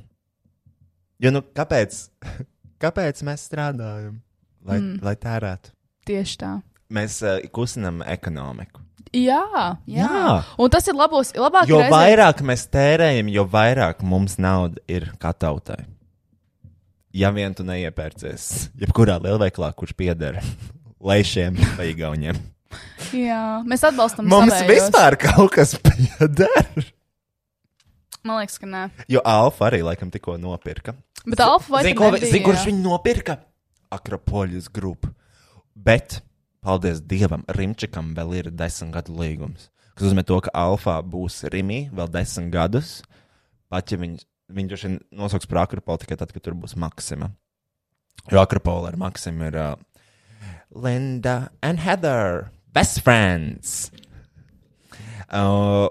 Jo, 1.24 1.31
nu, 1.32 1.40
kāpēc, 1.56 1.97
kāpēc 2.82 3.23
mēs 3.24 3.47
strādājam? 3.48 4.20
Lai, 4.65 4.78
mm. 4.81 5.01
lai 5.05 5.15
tērētu. 5.20 5.73
Tieši 6.09 6.36
tā. 6.40 6.55
Mēs 6.93 7.19
uh, 7.24 7.39
kustinām 7.52 8.02
ekonomiku. 8.09 8.81
Jā, 9.15 9.44
jā. 9.86 10.05
Jā. 10.09 10.31
Un 10.59 10.70
tas 10.73 10.89
ir 10.90 10.97
labos, 10.97 11.31
labāk. 11.39 11.69
Jo 11.70 11.82
vairāk 11.93 12.40
mēs 12.47 12.65
tērējam, 12.73 13.28
jo 13.32 13.44
vairāk 13.48 14.01
mums 14.05 14.39
nauda 14.43 14.81
ir 14.90 15.11
kā 15.23 15.35
tautai. 15.36 15.85
Ja 17.15 17.31
vien 17.31 17.55
tu 17.55 17.62
neiepērcies, 17.62 18.73
jebkurā 18.81 19.20
lielveikalā, 19.23 19.70
kurš 19.78 19.94
pieder 19.97 20.40
lēšiem 21.09 21.61
vai 21.78 21.93
igauniem. 21.93 22.40
Jā, 23.14 23.40
mēs 23.68 23.84
atbalstam 23.86 24.26
Mums 24.30 24.52
savējos. 24.52 24.88
vispār 24.88 25.16
kaut 25.20 25.52
kas 25.55 25.74
pieder. 25.84 26.84
Man 28.24 28.40
liekas, 28.40 28.56
ka 28.60 28.66
nē. 28.70 28.84
Jo 29.12 29.20
Alfa 29.28 29.68
arī 29.68 29.82
laikam 29.84 30.10
tikko 30.12 30.38
nopirka. 30.40 30.94
Bet 31.26 31.40
Alfa 31.44 31.72
vai 31.76 31.82
Zini, 31.84 31.96
ko, 31.98 32.09
zini, 32.20 32.40
kurš 32.44 32.66
viņu 32.70 32.80
nopirka? 32.84 33.38
Akropoļus 33.92 34.70
grupu. 34.72 35.10
Bet, 35.74 36.22
paldies 36.64 37.02
Dievam, 37.05 37.44
Rimčikam 37.52 38.12
vēl 38.16 38.38
ir 38.40 38.51
desmit 38.55 38.94
gadu 38.96 39.16
līgums. 39.18 39.68
Tas 39.94 40.09
nozīmē, 40.09 40.24
to, 40.26 40.40
ka 40.46 40.52
Alfa 40.56 40.96
būs 41.06 41.42
Rimī 41.52 41.84
vēl 41.94 42.09
desmit 42.12 42.48
gadus. 42.55 42.96
Pat 43.70 43.92
ja 43.92 43.98
viņi, 44.01 44.24
viņi 44.56 44.70
droši 44.72 44.88
vien 44.88 44.98
nosauks 45.20 45.46
par 45.51 45.64
Akropolu 45.66 46.02
tikai 46.02 46.16
tad, 46.20 46.32
kad 46.34 46.42
tur 46.44 46.56
būs 46.59 46.76
Maksima. 46.80 47.30
Jo 48.32 48.40
Akropola 48.40 48.88
ar 48.92 48.96
Maksimu 49.01 49.51
ir 49.51 49.60
uh, 49.60 49.74
Linda 50.74 51.51
and 51.62 51.78
Heather, 51.84 52.48
best 52.74 53.01
friends. 53.05 53.90
Uh, 55.30 55.88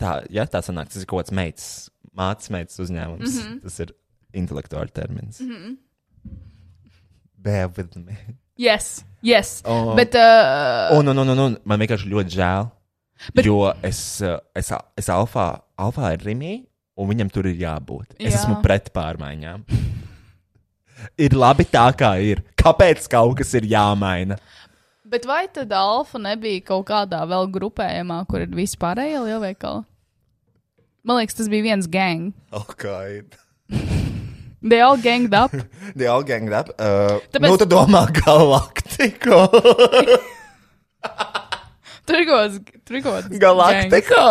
tā, 0.00 0.20
ja 0.32 0.46
tā 0.50 0.62
sanāk, 0.64 0.90
tas 0.92 1.02
ir 1.02 1.08
kaut 1.10 1.24
kāds 1.24 1.34
meitas, 1.36 1.66
mātes 2.16 2.50
meitas 2.54 2.78
uzņēmums. 2.82 3.26
Mm 3.36 3.42
-hmm. 3.46 3.60
Tas 3.62 3.80
ir 3.84 3.92
intelektuāls 4.34 4.92
termins. 4.92 5.40
Mm 5.40 5.50
-hmm. 5.50 5.76
Bear 7.42 7.68
with 7.76 7.96
me. 7.96 8.16
Yes, 8.56 9.04
yes. 9.22 9.62
Oh. 9.64 9.94
Bet, 9.96 10.14
uh, 10.14 10.98
Un, 10.98 11.08
un, 11.08 11.18
un, 11.18 11.28
un, 11.28 11.38
un 11.38 11.56
man 11.64 11.80
vienkārši 11.80 12.08
ļoti 12.10 12.36
žēl. 12.36 12.68
Bet... 13.34 13.34
Bet- 13.34 13.46
Jo 13.46 13.72
es, 13.82 14.20
uh, 14.20 14.38
es, 14.54 14.72
es 14.96 15.08
alfā, 15.08 15.60
alfā 15.78 16.12
ir 16.12 16.18
Rimī, 16.26 16.66
un 16.96 17.08
viņam 17.08 17.30
tur 17.32 17.46
ir 17.46 17.56
jābūt. 17.56 18.14
Es 18.18 18.34
Jā. 18.34 18.38
esmu 18.40 18.62
pret 18.62 18.92
pārmaiņām. 18.92 19.64
ir 21.24 21.34
labi 21.34 21.64
tā, 21.64 21.86
kā 21.98 22.14
ir. 22.22 22.42
Kāpēc 22.62 23.08
kaut 23.10 23.38
kas 23.38 23.54
ir 23.54 23.62
jāmaina? 23.62 24.38
Bet 25.12 25.26
vai 25.28 25.44
tad 25.52 25.72
Alfa 25.76 26.20
nebija 26.22 26.62
kaut 26.72 26.86
kādā 26.88 27.20
vēl 27.28 27.50
grupējumā, 27.52 28.22
kur 28.30 28.44
ir 28.44 28.52
vispārējie 28.56 29.20
lielveikali? 29.26 29.84
Man 31.02 31.18
liekas, 31.18 31.36
tas 31.38 31.50
bija 31.52 31.66
viens 31.66 31.88
gang. 31.90 32.30
Okay. 32.54 33.22
They 34.62 34.80
all 34.80 34.96
ganged 34.96 35.34
up. 35.34 35.50
They 35.98 36.06
all 36.06 36.22
ganged 36.22 36.54
up. 36.54 36.70
Uh, 36.78 37.18
Tāpēc-. 37.34 37.50
Nu, 37.50 37.58
tu 37.58 37.66
domā, 37.66 38.06
kaut 38.22 38.46
kāds. 43.10 43.26
gangs. 43.26 43.42
Galaktikā. 43.42 44.22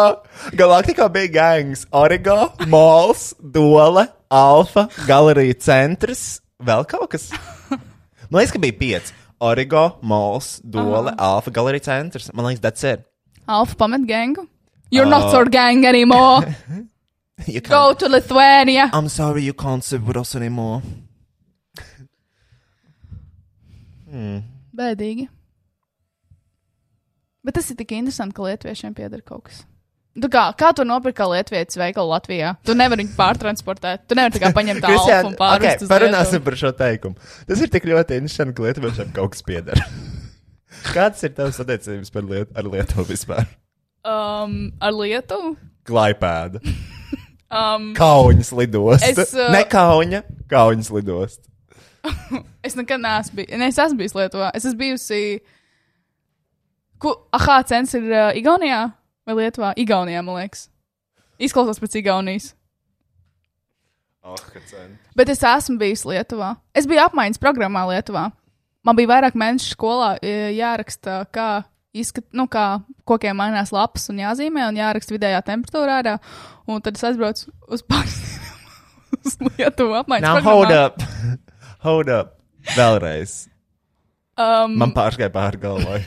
Galaktikā 0.56 1.10
bija 1.12 1.34
gangs. 1.36 1.84
Origo, 1.92 2.54
Mols, 2.72 3.34
Dole, 3.40 4.08
Alfa, 4.32 4.88
Galerija 5.08 5.60
centrs. 5.60 6.40
Vēl 6.64 6.88
kaut 6.88 7.12
kas. 7.12 7.28
Man 7.72 8.40
liekas, 8.40 8.56
ka 8.56 8.64
bija 8.64 8.80
pieci. 8.80 9.21
Origo, 9.42 9.98
Mols, 10.02 10.60
Dole, 10.64 11.14
Alfa, 11.18 11.52
Galerija 11.52 11.84
centrs. 11.90 12.32
Man 12.34 12.46
liekas, 12.46 12.62
that's 12.62 12.84
it. 12.84 13.06
Alfa 13.48 13.76
pamet 13.76 14.06
gangu. 14.08 14.48
You're 14.92 15.08
Uh, 15.08 15.10
not 15.18 15.34
our 15.34 15.46
gang 15.50 15.86
anymore. 15.86 16.46
You 17.48 17.60
Go 17.60 17.70
can't, 17.70 18.00
to 18.00 18.08
Lithuania. 18.10 18.92
I'm 18.94 19.08
sorry 19.10 19.42
you 19.42 19.54
can't 19.54 19.84
sit 19.84 20.04
with 20.06 20.16
us 20.16 20.36
anymore. 20.36 20.84
Bēdīgi. 24.78 25.28
Bet 27.44 27.56
tas 27.58 27.72
ir 27.74 27.78
tik 27.80 27.96
interesanti, 27.98 28.36
ka 28.38 28.46
lietuviešiem 28.46 28.94
pieder 28.94 29.24
kaut 29.26 29.48
kas. 29.48 29.64
Tu 30.12 30.28
kā, 30.28 30.42
kā 30.60 30.74
tu 30.76 30.84
nopirki 30.84 31.24
lietuvietis 31.24 31.78
veikalu 31.80 32.12
Latvijā? 32.12 32.50
Tu 32.68 32.74
nevari 32.76 33.06
viņu 33.06 33.14
pārtransportēt. 33.16 34.04
Tu 34.12 34.18
nevari 34.20 34.42
kā 34.44 34.50
paņemt 34.52 34.84
tādu 34.84 34.98
Kristiāna, 34.98 35.30
un 35.30 35.38
pārvest 35.40 35.86
okay, 35.86 35.88
parunāsim 35.88 36.36
Lietuvu. 36.36 36.46
par 36.50 36.58
šo 36.60 36.72
teikumu. 36.76 37.30
Tas 37.48 37.62
ir 37.64 37.72
tik 37.72 37.88
ļoti 37.88 38.18
interesanti, 38.20 38.56
ka 38.58 38.66
Lietuviešiem 38.66 39.14
kaut 39.16 39.32
kas 39.38 39.46
pieder. 39.48 39.80
Kādas 40.96 41.24
ir 41.24 41.32
tavas 41.38 41.62
attiecības 41.64 42.12
par 42.12 42.28
liet 42.28 42.52
ar 42.60 42.68
Lietuvu 42.68 43.08
vispār? 43.08 43.48
Um, 44.04 44.58
ar 44.84 44.98
Lietuvu? 44.98 45.56
Klaipēda. 45.88 46.64
Um, 47.52 47.90
Kaunis 47.92 48.54
lidost. 48.56 49.04
Es, 49.04 49.34
uh, 49.36 49.50
Ne 49.52 49.66
Kauņa, 49.68 50.22
Kaunis 50.48 50.88
lidost. 50.88 51.42
es 52.66 52.78
nekad 52.80 53.02
neesmu 53.04 53.42
bijis. 53.42 53.58
Ne, 53.60 53.68
es 53.68 53.80
esmu 53.84 54.00
bijis 54.00 54.16
Lietuvā. 54.16 54.54
Es 54.56 54.64
esmu 54.70 54.80
bijusi. 54.80 55.20
Ku, 57.04 57.12
aha, 57.36 57.58
cents 57.68 57.92
ir 58.00 58.08
uh, 58.08 58.30
Igaunijā 58.40 58.86
vai 59.28 59.36
Lietuvā? 59.38 59.74
Igaunijā, 59.80 60.24
man 60.26 60.40
liekas. 60.42 60.68
Izklausās 61.42 61.82
pēc 61.82 61.98
Igaunijas. 62.02 62.52
Oh. 64.22 64.38
Bet 65.18 65.32
es 65.34 65.42
esmu 65.42 65.80
bijis 65.82 66.04
Lietuvā. 66.06 66.54
Es 66.78 66.86
biju 66.90 67.02
apmaiņas 67.08 67.42
programmā 67.42 67.88
Lietuvā. 67.90 68.28
Man 68.86 68.98
bija 68.98 69.10
vairāk 69.10 69.38
mēnešu 69.38 69.74
skolā 69.76 70.12
e, 70.22 70.54
jāraksta, 70.58 71.24
kā, 71.34 71.64
izskat, 71.94 72.26
nu, 72.38 72.48
kā 72.50 72.82
kokiem 73.10 73.38
mainās 73.38 73.74
lapas 73.74 74.08
un 74.14 74.22
jāzīmē, 74.22 74.68
un 74.70 74.78
jāraksta 74.78 75.16
vidējā 75.16 75.42
temperatūrā. 75.50 76.00
ārā. 76.02 76.16
Un 76.70 76.82
tad 76.86 76.98
es 76.98 77.06
aizbraucu 77.10 77.50
uz 77.70 77.86
uz 79.26 79.38
Lietuvu 79.42 79.98
apmaiņas 80.02 80.28
Now 80.28 80.38
programmā. 80.38 80.54
hold 80.54 80.72
up. 80.72 81.02
Hold 81.86 82.10
up. 82.14 82.36
Vēlreiz. 82.78 83.48
Um, 84.38 84.78
Man 84.78 84.94
pārgāja 84.94 85.34
pāri 85.34 85.58
galvai. 85.62 86.04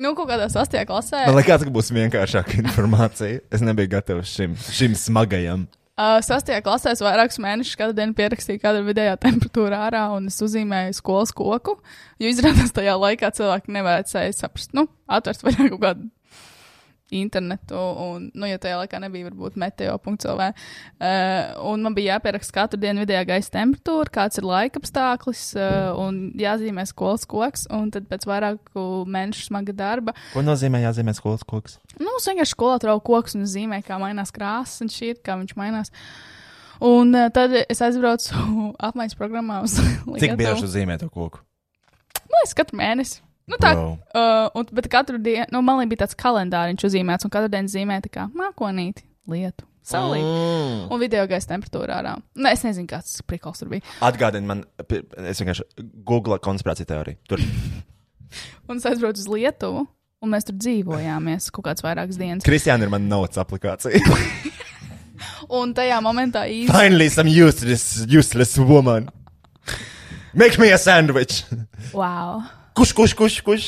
Nu, 0.00 0.14
kaut 0.18 0.30
kādā 0.30 0.48
sastajā 0.52 0.86
klasē. 0.88 1.26
Man 1.28 1.38
liekas, 1.38 1.66
ka 1.66 1.74
būs 1.74 1.92
vienkāršāka 1.94 2.58
informācija. 2.64 3.42
Es 3.52 3.64
nebiju 3.64 3.92
gatavs 3.96 4.32
šim, 4.32 4.56
šim 4.74 4.96
smagajam. 4.98 5.68
Uh, 6.00 6.16
sastajā 6.24 6.62
klasē 6.64 6.94
es 6.94 7.02
vairākus 7.04 7.36
mēnešus 7.44 7.76
katru 7.76 7.92
dienu 7.98 8.16
pierakstīju, 8.16 8.62
kāda 8.62 8.80
ir 8.80 8.86
vidējā 8.86 9.18
temperatūra 9.20 9.82
ārā, 9.90 10.06
un 10.16 10.30
es 10.30 10.38
uzzīmēju 10.40 10.96
skolas 10.96 11.34
koku. 11.36 11.76
Jo 12.22 12.30
izrādās 12.32 12.72
tajā 12.76 12.94
laikā 12.96 13.28
cilvēki 13.36 13.74
nevarēja 13.76 14.30
saprast, 14.32 14.72
nu, 14.76 14.86
atvērt 15.12 15.44
vaļā 15.44 15.68
kaut 15.74 15.82
kādu 15.84 16.08
internetu, 17.14 17.76
un, 17.76 18.28
nu, 18.34 18.48
ja 18.48 18.58
tajā 18.60 18.78
laikā 18.82 19.00
nebija 19.02 19.28
varbūt 19.28 19.58
meteo.cl. 19.60 20.42
Uh, 20.44 21.04
un 21.70 21.84
man 21.86 21.96
bija 21.96 22.16
jāpieraksta 22.16 22.56
katru 22.56 22.80
dienu 22.82 23.04
vidējā 23.04 23.24
gaisa 23.32 23.54
temperatūra, 23.58 24.12
kāds 24.14 24.40
ir 24.40 24.48
laika 24.48 24.80
apstākļus, 24.82 25.44
uh, 25.58 26.00
un 26.00 26.20
jāzīmē 26.40 26.86
skolas 26.88 27.26
koks, 27.30 27.66
un 27.74 27.90
tad 27.94 28.08
pēc 28.10 28.26
vairāku 28.30 28.86
mēnešu 29.10 29.48
smaga 29.50 29.76
darba. 29.76 30.16
Ko 30.34 30.44
nozīmē 30.46 30.82
jāzīmē 30.84 31.14
skolas 31.18 31.46
koks? 31.46 31.78
Nu, 31.98 32.16
es 32.18 32.28
vienkārši 32.30 32.56
skolā 32.56 32.80
trauku 32.82 33.06
koks 33.12 33.38
un 33.38 33.48
zīmē, 33.50 33.82
kā 33.86 33.98
mainās 34.02 34.34
krāsas 34.34 34.84
un 34.84 34.92
šī, 34.92 35.14
kā 35.24 35.38
viņš 35.40 35.56
mainās. 35.58 35.94
Un 36.80 37.12
uh, 37.12 37.28
tad 37.34 37.54
es 37.66 37.82
aizbraucu 37.84 38.46
apmaiņas 38.88 39.18
programmā 39.18 39.60
uz 39.66 39.76
Cik 39.80 40.38
bieži 40.40 40.70
zīmē 40.78 41.00
to 41.00 41.10
koku? 41.12 41.42
Nu, 42.30 42.38
es 42.44 42.54
katru 42.56 42.78
mēnesi. 42.80 43.20
Nu, 43.50 43.58
tā, 43.58 43.72
Bro. 43.74 43.88
uh, 44.14 44.46
un, 44.60 44.68
bet 44.78 44.86
katru 44.92 45.18
dienu, 45.22 45.48
nu, 45.50 45.62
man 45.66 45.82
bija 45.90 46.04
tāds 46.04 46.16
kalendāriņš 46.18 46.86
uzzīmēts, 46.86 47.26
un 47.26 47.32
katru 47.34 47.50
dienu 47.50 47.72
zīmēja 47.72 48.04
tā 48.06 48.12
kā 48.14 48.26
mākonīti, 48.36 49.02
lietu, 49.30 49.66
saulīt. 49.90 50.22
Mm. 50.22 50.84
Un 50.94 51.02
video 51.02 51.24
gaisa 51.30 51.50
temperatūrā 51.50 51.98
ārā. 51.98 52.12
Nē, 52.38 52.52
es 52.54 52.62
nezinu, 52.66 52.86
kāds 52.90 53.16
tas 53.16 53.26
prikals 53.26 53.62
tur 53.62 53.72
bija. 53.72 53.82
Atgādini 54.06 54.46
man, 54.46 54.62
es 54.86 55.42
vienkārši 55.42 55.66
Google 56.06 56.38
konspirāciju 56.42 56.90
teoriju. 56.92 57.20
Tur 57.30 57.42
Un 58.70 58.78
es 58.78 58.86
aizbraucu 58.86 59.18
uz 59.18 59.26
Lietuvu, 59.26 59.82
un 60.22 60.30
mēs 60.30 60.46
tur 60.46 60.54
dzīvojāmies 60.60 61.50
kaut 61.50 61.66
kādas 61.66 61.82
vairākas 61.82 62.20
dienas. 62.20 62.46
Kristiāna 62.46 62.86
ir 62.86 62.92
mana 62.92 63.10
notes 63.10 63.40
aplikācija. 63.42 63.98
Un 65.58 65.74
tajā 65.74 65.98
momentā 66.04 66.44
īsti. 66.46 66.70
Finally, 66.70 67.10
some 67.10 67.32
useless, 67.32 68.04
useless 68.06 68.54
woman. 68.62 69.10
Make 70.32 70.60
me 70.62 70.70
a 70.70 70.78
sandwich. 70.78 71.42
Wow! 71.92 72.44
Kurš, 72.80 72.92
kurš, 72.96 73.12
kurš, 73.14 73.40
kurš? 73.44 73.64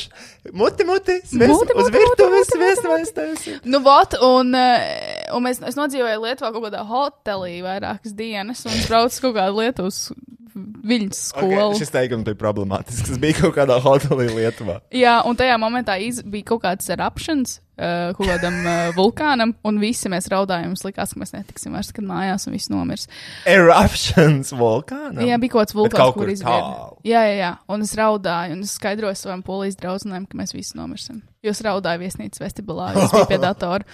Muti, 0.53 0.83
muti, 0.83 1.13
Muti, 1.13 1.27
sviest, 1.27 1.51
uz 1.75 1.83
muti, 1.85 1.97
virtuves, 1.97 2.47
muti, 2.49 2.87
muti, 2.89 3.05
sviest, 3.05 3.43
sviest. 3.43 3.65
Nu, 3.65 3.79
vot, 3.85 4.15
un, 4.25 4.55
eh, 4.55 5.22
un 5.35 5.47
mēs, 5.47 5.61
es 5.65 5.79
nodzīvoju 5.79 6.21
Lietuvā 6.23 6.53
kaut 6.53 6.67
kādā 6.67 6.83
hotelī 6.87 7.57
vairākas 7.65 8.15
dienas, 8.17 8.63
un 8.67 8.77
es 8.77 8.87
braucu 8.89 9.27
kaut 9.27 9.37
kādu 9.39 9.59
Lietuvas 9.61 10.05
viļņas 10.53 11.19
skolu. 11.31 11.71
Okay, 11.71 11.81
šis 11.81 11.93
teikums 11.93 12.25
bija 12.27 12.37
problemātisks. 12.39 13.09
Tas 13.09 13.21
bija 13.21 13.39
kaut 13.41 13.55
kādā 13.57 13.79
hotelī 13.83 14.29
Lietuvā. 14.33 14.79
Jā, 14.93 15.19
un 15.27 15.37
tajā 15.39 15.57
momentā 15.61 15.97
iz, 16.03 16.21
bija 16.25 16.51
kaut 16.53 16.63
kāds 16.65 16.89
eruptions 16.93 17.57
uh, 17.77 18.11
kaut 18.17 18.27
kādam 18.29 18.59
uh, 18.61 18.91
vulkānam, 18.97 19.53
un 19.65 19.79
visi 19.81 20.11
mēs 20.11 20.29
raudājām. 20.31 20.73
Mums 20.73 20.85
likās, 20.85 21.13
ka 21.13 21.21
mēs 21.21 21.33
netiksim 21.35 21.77
vairs 21.77 21.93
kad 21.95 22.07
mājās, 22.07 22.47
un 22.47 22.57
viss 22.57 22.71
nomirs. 22.73 23.07
Eruptions 23.49 24.53
vulkānā. 24.57 25.25
Jā, 25.25 25.39
bija 25.41 25.55
kaut 25.55 25.65
kāds 25.65 25.77
vulkāns, 25.77 26.17
kur 26.17 26.33
tālu. 26.43 26.99
Jā, 27.07 27.23
jā, 27.29 27.37
jā, 27.39 27.53
un 27.73 27.87
es 27.87 27.95
raudāju, 27.99 28.57
un 28.57 28.67
es 28.67 28.75
skaidroju 28.79 29.19
savam 29.19 29.45
polijas 29.45 29.79
draudzenēm, 29.81 30.27
ka 30.29 30.39
mēs 30.39 30.55
visi 30.55 30.77
nomirsim. 30.79 31.23
Jo 31.43 31.55
es 31.55 31.63
raudāju 31.65 32.05
viesnīcas 32.05 32.43
vestibulā, 32.43 32.93
jo 32.93 33.07
es 33.07 33.15
biju 33.15 33.31
pie 33.33 33.41
datora 33.41 33.87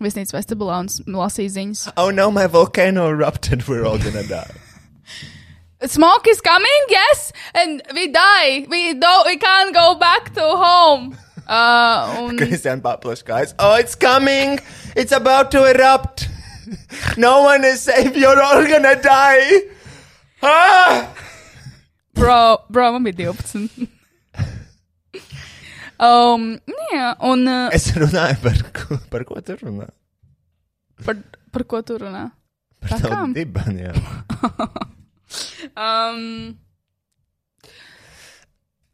viesnīcas 0.00 0.32
vestibulā 0.34 0.78
un 0.80 0.88
s- 0.88 1.00
lasīju 1.06 1.50
ziņas. 1.56 1.92
Oh 1.96 2.10
no, 2.10 2.30
my 2.30 2.46
volcano 2.46 3.08
erupted. 3.08 3.66
We're 3.68 3.84
all 3.84 3.98
gonna 3.98 4.22
die. 4.22 4.50
Smoke 5.86 6.26
is 6.26 6.40
coming, 6.40 6.82
yes, 6.88 7.32
and 7.54 7.82
we 7.94 8.08
die. 8.08 8.66
We 8.68 8.94
don't, 8.94 9.26
we 9.26 9.36
can't 9.36 9.72
go 9.72 9.94
back 9.94 10.34
to 10.34 10.40
home. 10.42 11.16
Uh, 11.48 12.26
un, 12.28 12.36
Christian 12.36 12.82
Paplash, 12.82 13.22
guys. 13.24 13.54
Oh, 13.58 13.74
it's 13.76 13.94
coming. 13.94 14.58
It's 14.94 15.12
about 15.12 15.50
to 15.52 15.64
erupt. 15.64 16.28
No 17.16 17.40
one 17.42 17.64
is 17.64 17.80
safe. 17.80 18.14
You're 18.14 18.42
all 18.42 18.66
gonna 18.68 19.00
die. 19.00 19.62
Ah! 20.42 21.08
bro, 22.12 22.58
bro, 22.68 22.92
man 22.98 23.04
bija 23.14 23.32
12. 23.32 23.88
Um, 26.02 26.46
jā, 26.92 27.08
un 27.30 27.44
uh, 27.48 27.68
Es 27.74 27.88
runāju 27.96 28.38
par 28.44 28.62
ko, 28.76 28.98
par 29.12 29.26
ko 29.28 29.40
tu 29.44 29.58
runā? 29.62 29.88
par, 31.04 31.18
par 31.54 31.64
ko 31.70 31.82
tu 31.86 31.98
runā? 32.02 32.28
Par 32.82 32.94
Par 32.94 33.02
tavu 33.02 33.14
kām? 33.14 33.34
dibanu, 33.36 33.90
jā. 33.90 33.94
Um, 35.78 36.56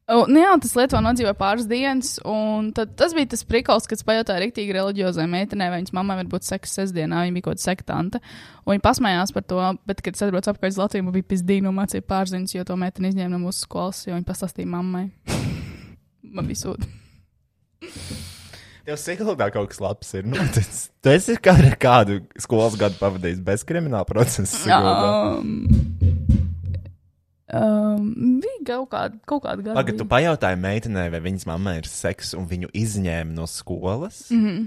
Un, 0.05 0.29
nu 0.29 0.41
jā, 0.43 0.51
tas 0.61 0.75
Lietuvā 0.77 1.01
nodzīvoja 1.01 1.33
pāris 1.39 1.65
dienas, 1.65 2.11
un 2.29 2.67
tad, 2.77 2.91
tas 2.99 3.15
bija 3.17 3.31
tas 3.33 3.41
prikals, 3.49 3.87
kad 3.89 3.97
es 3.97 4.05
pajautāju 4.05 4.43
rīktīgi 4.43 4.75
reliģiozai 4.77 5.25
meitenei, 5.33 5.71
vai 5.73 5.79
viņas 5.81 5.95
mammai 5.97 6.19
var 6.19 6.29
būt 6.35 6.45
seks 6.45 6.75
sestdienā, 6.77 7.23
viņa 7.25 7.33
bija 7.39 7.47
kaut 7.47 7.57
kāda 7.57 7.65
sektante. 7.65 8.21
Un 8.67 8.75
viņa 8.75 8.85
pasmējās 8.85 9.33
par 9.33 9.47
to, 9.49 9.63
bet, 9.89 10.03
kad 10.05 10.13
es 10.19 10.27
atbraucu 10.27 10.53
apkārt 10.53 10.77
uz 10.77 10.81
Latviju, 10.83 11.07
man 11.07 11.17
bija 11.17 11.31
pizdīgi 11.33 11.65
nomācīja 11.65 12.05
pārziņas, 12.05 12.53
jo 12.59 12.67
to 12.69 12.77
meiteni 12.85 13.15
izņēma 13.15 13.33
no 13.33 13.41
mūsu 13.47 13.65
skolas, 13.65 14.05
jo 14.05 14.13
viņa 14.13 14.29
pastāstīja 14.29 14.69
mammai. 14.77 15.07
man 16.33 16.49
sūdi. 16.49 16.89
Tev 18.85 18.99
Siguldā 19.01 19.49
kaut 19.53 19.71
kas 19.73 19.81
labs 19.81 20.11
ir 20.17 20.27
noticis. 20.29 20.89
Tu 21.01 21.13
esi 21.15 21.37
kādu, 21.41 21.71
kādu 21.81 22.19
skolas 22.41 22.77
gadu 22.81 22.99
pavadījis 23.01 23.41
bez 23.45 23.65
krimināla 23.65 24.05
procesa. 24.09 24.45
Siguldā. 24.61 25.09
Um, 25.39 26.03
um, 27.49 28.11
bija 28.45 28.61
kaut 28.69 28.91
kāda, 28.93 29.21
kaut 29.25 29.45
kāda 29.47 29.65
gada. 29.65 29.77
Pagaidā, 29.79 30.01
tu 30.03 30.09
pajautāji 30.11 30.61
meitenei, 30.61 31.09
vai 31.15 31.23
viņas 31.25 31.49
mammai 31.49 31.79
ir 31.81 31.89
seks, 31.89 32.35
un 32.37 32.45
viņu 32.51 32.73
izņēma 32.77 33.33
no 33.33 33.49
skolas. 33.49 34.27
Mm. 34.29 34.45
-hmm. 34.45 34.67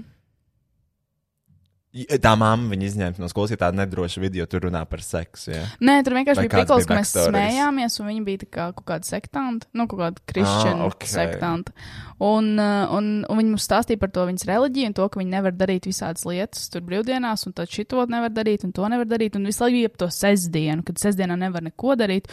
Tā 1.88 2.34
mamma 2.36 2.68
viņu 2.68 2.84
izņēma 2.84 3.22
no 3.22 3.28
skolas, 3.32 3.54
ja 3.54 3.58
tāda 3.62 3.78
nedroša 3.80 4.20
video 4.20 4.44
tur 4.50 4.66
runā 4.66 4.82
par 4.90 5.00
seksu. 5.00 5.54
Ja? 5.54 5.62
Nē, 5.80 5.94
tur 6.04 6.18
vienkārši 6.18 6.42
Vai 6.42 6.48
bija 6.50 6.66
bija 6.66 6.84
ka 6.84 6.96
mēs 6.98 7.12
smējāmies, 7.16 7.94
un 8.02 8.10
viņi 8.10 8.24
bija 8.26 8.44
kā 8.44 8.66
kaut 8.76 8.84
kāda 8.90 9.08
sektanta, 9.08 9.70
nu, 9.72 9.86
kaut 9.88 10.02
kāda 10.02 10.24
kristiāna 10.28 10.84
Ah, 10.84 10.90
ok. 10.90 10.98
okay. 10.98 11.10
sektanta. 11.14 11.72
Un, 12.20 12.50
uh, 12.60 12.92
un, 12.92 13.08
un 13.24 13.40
viņi 13.40 13.54
mums 13.54 13.64
stāstīja 13.64 14.02
par 14.02 14.12
to 14.12 14.26
viņas 14.28 14.44
reliģiju 14.50 14.90
un 14.90 14.96
to, 14.98 15.06
ka 15.08 15.22
viņi 15.22 15.32
nevar 15.32 15.56
darīt 15.56 15.88
visādas 15.88 16.26
lietas 16.28 16.68
tur 16.74 16.84
brīvdienās, 16.84 17.46
un 17.48 17.56
tad 17.56 17.72
šito 17.72 18.04
nevar 18.12 18.36
darīt, 18.36 18.68
un 18.68 18.76
to 18.76 18.92
nevar 18.92 19.08
darīt, 19.08 19.40
un 19.40 19.48
visu 19.48 19.64
laiku 19.64 19.80
bija 19.80 19.92
ap 19.94 19.96
to 20.04 20.10
sestdienu, 20.12 20.84
kad 20.84 21.00
sestdienā 21.00 21.40
nevar 21.40 21.64
neko 21.64 21.96
darīt. 21.96 22.28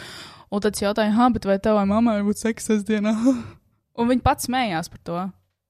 Un 0.52 0.60
tad 0.60 0.76
es 0.76 0.84
jautāju, 0.84 1.16
ah, 1.16 1.32
bet 1.32 1.48
vai 1.48 1.56
tavai 1.64 1.88
mammai 1.88 2.20
var 2.20 2.28
būt 2.28 2.44
seks 2.44 2.68
sestdienā? 2.74 3.16
un 3.98 4.12
viņi 4.12 4.26
pats 4.26 4.50
smējās 4.50 4.92
par 4.92 5.00
to. 5.08 5.26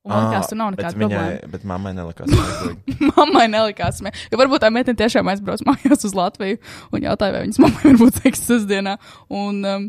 Un 0.07 0.13
man 0.15 0.29
liekas, 0.31 0.49
tur 0.53 0.59
nav 0.61 0.71
bet 0.71 0.79
nekāda 0.85 0.99
problēma. 1.01 1.27
viņai, 1.27 1.51
bet 1.51 1.65
mammai 1.67 1.93
nelikās 1.97 2.31
smieklīgi. 2.31 2.97
Mammai 3.17 3.45
nelikās, 3.51 3.97
smē. 3.99 4.13
jo 4.31 4.39
varbūt 4.39 4.63
tā 4.63 4.71
meitene 4.71 4.99
tiešām 5.01 5.27
aizbrauc 5.33 5.65
mājās 5.67 6.07
uz 6.07 6.15
Latviju 6.15 6.61
un 6.95 7.07
jautāja, 7.09 7.35
vai 7.35 7.41
viņas 7.49 7.59
mammai 7.65 7.83
var 7.91 7.99
būt 8.05 8.21
seks 8.23 8.45
sestdienā. 8.47 8.97
Un, 9.35 9.59
um, 9.67 9.89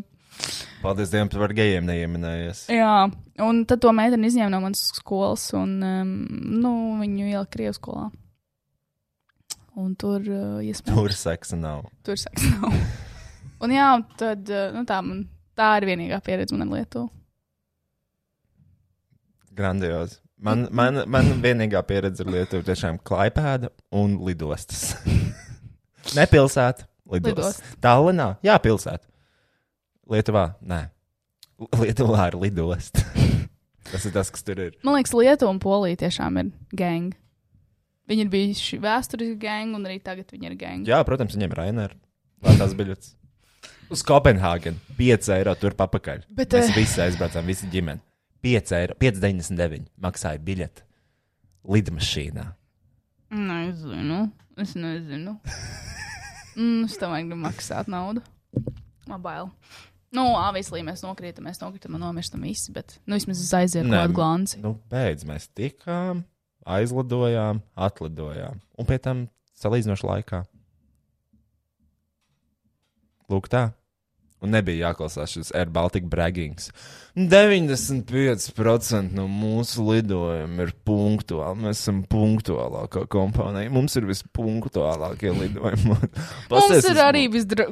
Paldies 0.82 1.10
Dievam, 1.14 1.30
par 1.30 1.54
gejiem 1.54 1.86
neieminējies. 1.86 2.64
jā, 2.70 2.90
un 3.46 3.62
tad 3.70 3.80
to 3.82 3.90
meiteni 3.94 4.28
izņēma 4.30 4.50
no 4.56 4.60
manas 4.66 4.82
skolas 4.98 5.48
un 5.58 5.76
um, 5.86 6.12
nu, 6.62 6.72
viņu 7.00 7.30
ielika 7.30 7.50
Krievijas 7.54 7.78
skolā. 7.78 8.08
Un 9.78 9.92
tur 9.98 10.18
uh, 10.26 10.58
iespējams 10.66 10.98
Tur 10.98 11.14
seksa 11.14 11.58
nav. 11.58 11.84
tur 12.06 12.18
seks 12.18 12.48
nav. 12.56 12.74
Un 13.62 13.72
jā, 13.74 13.86
un 13.98 14.04
tad 14.18 14.50
uh, 14.54 14.68
nu, 14.74 14.84
tā, 14.86 15.00
man, 15.02 15.24
tā 15.58 15.72
ir 15.80 15.86
vienīgā 15.88 16.20
pieredze 16.22 16.54
man 16.54 16.68
ar 16.68 16.76
Lietuvu. 16.76 17.08
Grandiozi. 19.58 20.18
Man, 20.38 20.68
man, 20.70 21.02
man 21.10 21.32
vienīgā 21.42 21.80
pieredze 21.86 22.22
ar 22.22 22.30
Lietuvu 22.30 22.62
tiešām 22.66 23.00
klaipēda 23.06 23.72
un 23.98 24.20
lidostas. 24.22 24.92
ne 26.18 26.26
pilsēta, 26.30 26.86
lidostas. 27.10 27.58
Lidosta. 27.58 27.78
Tallinā, 27.82 28.28
jā, 28.46 28.54
pilsēta. 28.62 29.02
Lietuvā, 30.08 30.44
nē. 30.62 30.84
Lietuvā 31.80 32.30
ir 32.30 32.38
lidosta. 32.38 33.02
tas 33.90 34.06
ir 34.06 34.14
tas, 34.14 34.30
kas 34.30 34.46
tur 34.46 34.62
ir. 34.62 34.78
Man 34.86 35.00
liekas, 35.00 35.16
Lietuva 35.18 35.50
un 35.50 35.58
Polija 35.62 36.04
tiešām 36.06 36.38
ir 36.44 36.52
gang. 36.78 37.18
Viņi 38.08 38.24
ir 38.24 38.32
bijuši 38.32 38.78
vēsturiski 38.80 39.36
gang, 39.42 39.74
un 39.76 39.84
arī 39.84 39.98
tagad 40.00 40.30
viņi 40.32 40.48
ir 40.48 40.58
gang. 40.60 40.88
Jā, 40.88 41.02
protams, 41.04 41.34
viņiem 41.36 41.52
ir 41.52 41.60
Rainer. 41.60 41.96
Lētās 42.46 42.72
biļetes. 42.78 43.16
Uz 43.92 44.04
Kopenhāgenu 44.06 44.78
5 44.98 45.32
eiro 45.34 45.54
tur 45.58 45.74
papakaļ. 45.76 46.28
Bet, 46.30 46.54
Mēs 46.54 46.70
eh, 46.70 46.76
visi 46.76 47.02
aizbraucām, 47.02 47.48
visi 47.48 47.68
ģimene. 47.72 48.00
5 48.44 48.74
eiro, 48.78 48.96
5,99 49.02 49.88
maksāja 50.02 50.40
biļeti 50.42 50.84
lidmašīnā. 51.68 52.46
Nezinu. 53.34 54.22
Es 54.58 54.74
nezinu. 54.78 55.36
mm, 56.58 56.86
es 56.88 56.96
tam 56.98 57.14
vajag 57.14 57.34
maksāt 57.38 57.90
naudu. 57.90 58.24
Man 59.08 59.22
bail. 59.22 59.52
Nu, 60.14 60.24
obviously, 60.32 60.80
mēs 60.86 61.02
nokrītam, 61.04 61.44
mēs 61.44 61.60
nokritam 61.60 61.98
un 61.98 62.02
nomirstam 62.06 62.44
visi, 62.46 62.72
bet, 62.72 62.96
nu, 63.04 63.18
vismaz 63.18 63.42
es 63.44 63.50
aizietu 63.56 63.90
Nē, 63.90 64.00
kādu 64.02 64.16
glanci. 64.16 64.60
Nu, 64.64 64.72
beidz, 64.88 65.26
mēs 65.28 65.50
tikām, 65.52 66.22
aizlidojām, 66.64 67.60
atlidojām. 67.76 68.62
Un 68.80 68.88
pēc 68.88 69.04
tam 69.04 69.26
salīdzinoši 69.60 70.08
laikā. 70.08 70.40
Lūk, 73.28 73.50
tā. 73.52 73.66
Un 74.38 74.52
nebija 74.54 74.88
jāklausās 74.92 75.32
šis 75.34 75.48
Air 75.58 75.70
Baltica 75.74 76.06
braggings. 76.06 76.68
95% 77.18 79.10
no 79.16 79.24
mūsu 79.26 79.82
lidojumiem 79.88 80.60
ir 80.62 80.70
punktuāli. 80.86 81.64
Mēs 81.64 81.80
esam 81.82 82.04
punktuālākā 82.06 83.02
kompānija. 83.10 83.72
Mums 83.74 83.96
ir 83.98 84.06
vispunktuālākie 84.06 85.32
lidojumi. 85.34 85.96
Mums 86.52 86.86
ir 86.86 87.00
arī 87.02 87.24
visdra 87.32 87.66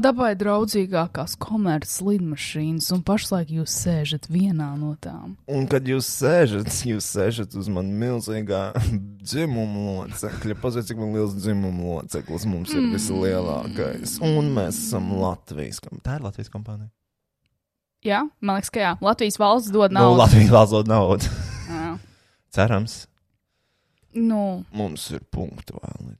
dabai 0.00 0.30
draudzīgākās 0.40 1.36
komerces 1.42 2.00
lidmašīnas, 2.06 2.88
un 2.96 3.04
pašlaik 3.04 3.52
jūs 3.58 3.76
sēžat 3.84 4.30
vienā 4.32 4.70
no 4.80 4.94
tām. 5.04 5.36
Un 5.52 5.68
kad 5.68 5.84
jūs 5.84 6.08
sēžat, 6.22 6.72
jūs 6.94 7.10
sēžat 7.12 7.58
uz 7.60 7.68
manas 7.68 7.92
milzīgā 8.00 8.62
dzimuma 9.28 9.84
locekļa. 10.06 10.56
Paziet, 10.64 10.88
cik 10.88 11.04
liels 11.04 11.36
dzimuma 11.36 11.98
loceklis 11.98 12.48
mums 12.48 12.72
ir 12.72 12.88
vislielākais. 12.94 14.16
Un 14.24 14.54
mēs 14.56 14.80
esam 14.86 15.12
Latvijas. 15.20 15.84
kom- 15.84 16.00
Tā 16.06 16.16
ir 16.20 16.22
Latvijas 16.24 16.50
kompānija. 16.52 16.90
Jā, 18.06 18.20
man 18.44 18.58
liekas, 18.60 18.70
ka 18.70 18.82
jā. 18.84 18.92
Latvijas 19.02 19.38
valsts 19.42 19.72
dod 19.74 19.90
Nu, 19.90 19.98
naudu. 19.98 20.20
Latvijas 20.20 20.52
valsts 20.54 20.74
dod 20.76 20.90
naudu. 20.92 21.30
Cerams, 22.56 23.02
Nu, 24.16 24.64
mums 24.72 25.02
ir 25.12 25.20
punktuāli. 25.34 26.14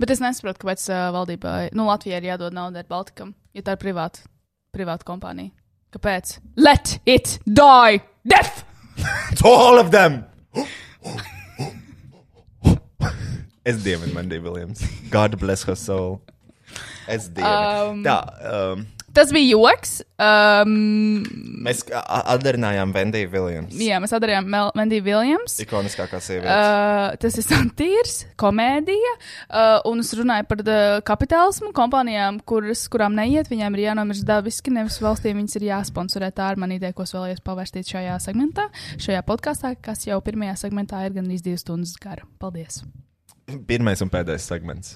bet 0.00 0.10
es 0.14 0.20
nesaprotu, 0.22 0.62
kāpēc 0.62 0.84
uh, 0.88 1.10
valdībai, 1.12 1.74
nu, 1.76 1.84
Latvijai 1.90 2.22
ir 2.22 2.28
jādod 2.30 2.54
nauda 2.56 2.80
ar 2.80 2.86
Baltikam, 2.88 3.34
ja 3.52 3.60
tā 3.66 3.74
ir 3.76 3.82
privāta, 3.82 4.22
privāta 4.72 5.04
kompānija. 5.04 5.50
Kāpēc? 5.92 6.38
Let 6.56 6.94
it 7.04 7.34
die! 7.44 8.00
Death! 8.24 8.62
To 9.42 9.50
all 9.50 9.78
of 9.82 9.90
them! 9.92 10.22
es 13.64 13.82
dievinu 13.84 14.14
Mandy 14.14 14.38
Williams. 14.38 14.80
God 15.10 15.36
bless 15.40 15.64
her 15.68 15.74
soul. 15.76 16.20
Es 17.08 17.28
dievinu. 17.28 17.90
Um, 17.90 18.02
Tā, 18.06 18.16
um, 18.72 18.86
Tas 19.14 19.30
bija 19.34 19.54
joks. 19.54 20.00
Um, 20.18 21.22
mēs 21.62 21.84
atdarinājām 21.92 22.90
Vendiju 22.94 23.28
Williams. 23.30 23.74
jā, 23.78 23.98
mēs 24.02 24.14
atdarījām 24.16 24.48
Mendiju 24.78 25.04
Viljams. 25.06 25.54
Ikoniskākā 25.62 26.18
sieviete. 26.22 26.50
Uh, 26.50 27.14
tas 27.22 27.38
ir 27.38 27.46
satīrs, 27.46 28.16
komēdija, 28.40 29.12
uh, 29.14 29.76
un 29.90 30.02
es 30.02 30.10
runāju 30.18 30.48
par 30.50 30.64
uh, 30.64 30.82
kapitālismu 31.06 31.70
kompānijām, 31.76 32.40
kuras, 32.46 32.84
kurām 32.90 33.14
neiet, 33.18 33.50
viņām 33.52 33.78
ir 33.78 33.84
jānomirst 33.88 34.26
dabiski, 34.28 34.74
nevis 34.74 34.98
valstīm 35.02 35.38
viņas 35.42 35.58
ir 35.60 35.68
jāsponsorē. 35.70 36.32
Tā 36.34 36.50
ir 36.54 36.62
mana 36.64 36.78
ideja, 36.80 36.96
ko 36.96 37.06
es 37.06 37.14
vēlējos 37.14 37.44
pavērstīt 37.46 37.94
šajā 37.94 38.18
segmentā, 38.26 38.66
šajā 38.98 39.22
podkāstā, 39.30 39.76
kas 39.82 40.06
jau 40.08 40.18
pirmajā 40.26 40.58
segmentā 40.66 41.04
ir 41.06 41.14
gan 41.20 41.30
līdz 41.30 41.46
divas 41.46 41.66
stundas 41.66 41.94
gara. 42.02 42.26
Paldies! 42.42 42.82
Pirmais 43.68 44.00
un 44.02 44.10
pēdējais 44.10 44.50
segments. 44.50 44.94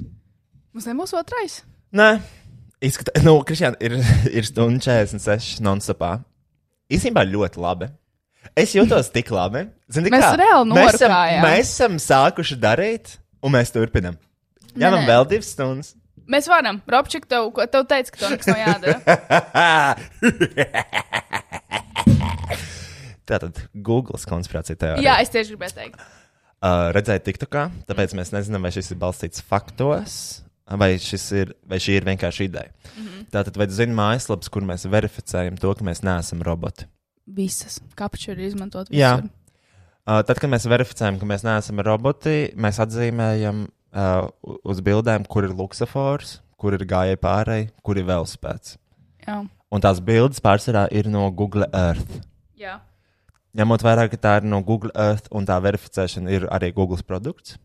Mums 0.72 0.86
nebūs 0.88 1.14
otrais. 1.18 1.60
Nē, 1.96 2.18
izskatās, 2.84 3.22
nu, 3.26 3.32
Kristiāna, 3.46 3.76
ir, 3.84 3.92
ir 4.38 4.44
stunda 4.48 4.80
46 4.84 5.60
non-stopā. 5.64 6.10
Īsībā 6.92 7.20
ļoti 7.28 7.58
labi. 7.60 7.86
Es 8.56 8.72
jūtos 8.76 9.10
tik 9.12 9.28
labi. 9.34 9.60
Zini, 9.92 10.10
Mēs 10.14 10.24
kā? 10.24 10.30
reāli 10.40 10.72
mēs 10.72 10.94
esam, 10.96 11.12
mēs 11.44 11.66
esam 11.74 11.94
sākuši 12.00 12.56
darīt, 12.62 13.04
un 13.44 13.48
mēs 13.54 13.68
turpinam. 13.74 14.14
Nē. 14.78 14.86
vēl 15.08 15.24
divas 15.28 15.50
stundas. 15.52 15.88
Mēs 16.28 16.44
varam. 16.48 16.76
Robčik, 16.88 17.24
tev, 17.28 17.42
tev 17.72 17.82
teica, 17.88 18.10
ka 18.12 18.18
tev 18.20 18.30
nekas 18.34 18.48
nav 18.52 18.58
jādara. 18.60 18.98
Tātad 23.28 23.54
Google 23.84 24.18
konspirācija 24.28 24.76
teorija. 24.80 25.04
Jā, 25.04 25.14
es 25.24 25.30
tieši 25.32 25.50
gribēju 25.54 25.74
teikt. 25.76 25.96
Uh, 26.58 26.88
redzēju, 26.96 27.22
TikTokā, 27.22 27.62
tāpēc 27.86 28.10
mēs 28.18 28.32
nezinām, 28.34 28.64
vai 28.66 28.72
šis 28.74 28.88
ir 28.90 28.98
balstīts 29.00 29.44
faktos, 29.46 30.12
vai, 30.76 30.90
ir, 30.96 31.54
vai 31.68 31.80
šī 31.80 31.96
ir 31.98 32.06
vienkārši 32.08 32.44
ideja. 32.48 32.70
Mm. 32.96 33.06
-hmm. 33.06 33.24
Tātad, 33.32 33.56
vai 33.56 33.68
zini 33.68 33.94
mājaslapas, 33.94 34.50
kur 34.52 34.62
mēs 34.62 34.88
verificējam 34.88 35.56
to, 35.60 35.74
ka 35.74 35.84
mēs 35.84 36.02
neesam 36.02 36.42
roboti? 36.42 36.86
Visas 37.26 37.80
kapču 37.94 38.30
ir 38.32 38.38
izmantot. 38.38 38.88
Jā. 38.90 39.16
visur. 39.16 39.30
Uh, 40.08 40.22
tad, 40.24 40.38
kad 40.40 40.50
mēs 40.50 40.64
verificējam, 40.64 41.18
ka 41.20 41.26
mēs 41.26 41.44
neesam 41.44 41.80
roboti, 41.84 42.52
mēs 42.56 42.78
atzīmējam 42.80 43.66
uh, 43.92 44.28
uz 44.64 44.80
bildēm, 44.80 45.26
kur 45.28 45.44
ir 45.44 45.52
luksafors, 45.52 46.40
kur 46.56 46.72
ir 46.72 46.84
gājēji 46.88 47.20
pārēji, 47.20 47.70
kur 47.82 47.98
ir 47.98 48.04
velospēds. 48.08 48.78
Jā. 49.26 49.42
Un 49.68 49.80
tās 49.84 50.00
bildes 50.00 50.40
pārsvarā 50.40 50.86
ir 50.96 51.10
no 51.12 51.30
Google 51.30 51.68
Earth. 51.76 52.22
Jā. 52.56 52.80
Ņemot 53.58 53.84
vērā, 53.84 54.08
ka 54.08 54.16
tā 54.16 54.36
ir 54.40 54.48
no 54.48 54.62
Google 54.64 54.92
Earth 54.96 55.28
un 55.30 55.44
tā 55.44 55.60
verificēšana 55.60 56.30
ir 56.30 56.48
arī 56.48 56.72
Google 56.72 57.02
produkts. 57.04 57.58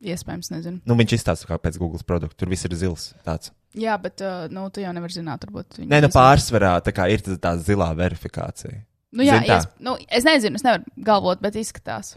Iespējams, 0.00 0.48
nezinu. 0.54 0.78
Nu, 0.88 0.96
viņš 0.96 1.18
izstāsta, 1.18 1.48
kā 1.50 1.58
pēc 1.60 1.76
Google 1.80 2.00
produkta. 2.08 2.38
Tur 2.40 2.50
viss 2.52 2.64
ir 2.64 2.72
zils. 2.80 3.10
Tāds. 3.26 3.52
Jā, 3.76 3.98
bet, 4.00 4.22
uh, 4.24 4.46
nu, 4.52 4.64
tu 4.72 4.80
jau 4.80 4.92
nevari 4.96 5.12
zināt, 5.12 5.44
varbūt. 5.44 5.82
Nē, 5.84 6.00
nu 6.06 6.08
pārsvarā 6.12 6.78
tā, 6.84 6.94
kā 6.96 7.06
ir 7.12 7.20
tā, 7.26 7.36
tā 7.42 7.52
zilā 7.60 7.90
verifikācija. 7.98 8.80
Nu, 9.10 9.24
jā, 9.26 9.40
ies, 9.42 9.66
nu, 9.82 9.96
es 10.06 10.24
nezinu, 10.24 10.56
es 10.56 10.64
nevaru 10.64 10.86
galvot, 11.04 11.40
bet 11.42 11.58
izskatās. 11.58 12.14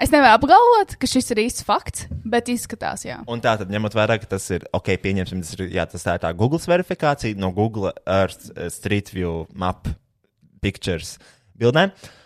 Es 0.00 0.10
nevaru 0.10 0.32
apgalvot, 0.40 0.96
ka 0.98 1.06
šis 1.06 1.28
ir 1.30 1.42
īsts 1.44 1.62
fakts, 1.68 2.08
bet 2.26 2.48
izskatās, 2.50 3.04
jā. 3.06 3.20
Un 3.30 3.38
tā 3.44 3.52
tad, 3.60 3.70
ņemot 3.70 3.94
vērā, 3.94 4.16
ka 4.18 4.26
tas 4.32 4.48
ir, 4.56 4.64
ok, 4.74 4.88
pieņemsim, 5.04 5.44
tas 5.44 5.54
ir, 5.54 5.68
jā, 5.76 5.84
tas 5.86 6.02
tā 6.02 6.16
ir 6.16 6.24
tā 6.24 6.32
Google 6.34 6.58
verifikācija 6.58 7.38
no 7.38 7.52
Google 7.54 7.92
Earth 8.02 8.48
eh, 8.56 8.72
Street 8.74 9.12
View 9.14 9.44
map 9.54 9.86
pictures 10.64 11.14
bildēm. 11.60 11.92
Uh, 11.92 12.23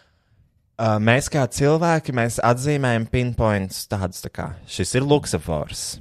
mēs 0.78 1.26
kā 1.32 1.42
cilvēki, 1.50 2.14
mēs 2.14 2.38
atzīmējam 2.44 3.08
pinpoints 3.10 3.86
tādus 3.90 4.22
tā 4.22 4.30
kā 4.30 4.46
šis 4.70 4.94
ir 4.94 5.06
luksafors, 5.06 6.00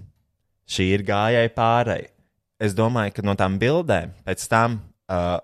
šī 0.69 0.91
ir 0.97 1.05
gājēji 1.07 1.53
pārēji. 1.55 2.11
Es 2.61 2.73
domāju, 2.73 3.13
ka 3.13 3.25
no 3.25 3.35
tām 3.37 3.59
bildēm 3.61 4.13
pēc 4.25 4.45
tam 4.49 4.79
uh, 5.09 5.37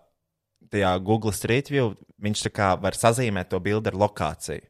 tajā 0.73 0.93
Google 1.05 1.33
Street 1.33 1.69
View 1.69 1.93
viņš 2.23 2.45
tā 2.47 2.51
kā 2.53 2.69
var 2.81 2.97
sazīmēt 2.97 3.51
to 3.51 3.59
bildi 3.61 3.91
ar 3.91 3.97
lokāciju. 4.05 4.65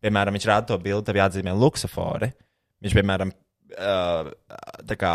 Piemēram, 0.00 0.36
viņš 0.36 0.46
rāda 0.48 0.70
to 0.70 0.78
bildi, 0.80 1.04
tev 1.08 1.18
jāatzīmē 1.18 1.52
luksafori. 1.56 2.30
Viņš, 2.80 2.94
piemēram, 2.96 3.32
uh, 3.76 4.30
tā 4.88 4.96
kā 5.00 5.14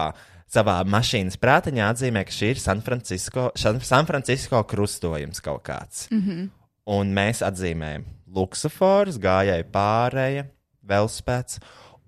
savā 0.52 0.78
mašīnas 0.88 1.40
prātiņā 1.42 1.88
atzīmē, 1.94 2.26
ka 2.28 2.36
šī 2.36 2.52
ir 2.54 2.62
San 2.62 2.84
Francisco, 2.86 3.50
San 3.58 3.80
San 3.82 4.06
Francisco 4.06 4.62
krustojums 4.68 5.42
kaut 5.42 5.64
kāds. 5.66 6.08
Mm 6.12 6.22
-hmm. 6.22 6.50
Un 6.86 7.16
mēs 7.16 7.42
atzīmējam 7.42 8.06
luksafors, 8.36 9.20
gājēji 9.22 9.68
pārēja, 9.74 10.46
velospēds, 10.86 11.60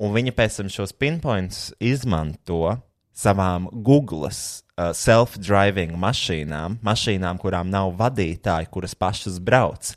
un 0.02 0.14
viņi 0.16 0.36
pēc 0.38 0.60
tam 0.62 0.72
šos 0.72 0.94
pinpoints 0.94 1.72
izmanto 1.80 2.78
savām 3.18 3.66
Google 3.72 4.30
uh, 4.30 4.92
self-driving 4.94 5.98
mašīnām, 5.98 6.78
mašīnām, 6.86 7.40
kurām 7.42 7.72
nav 7.74 7.96
vadītāji, 7.98 8.70
kuras 8.74 8.94
pašas 8.98 9.40
brauc. 9.42 9.96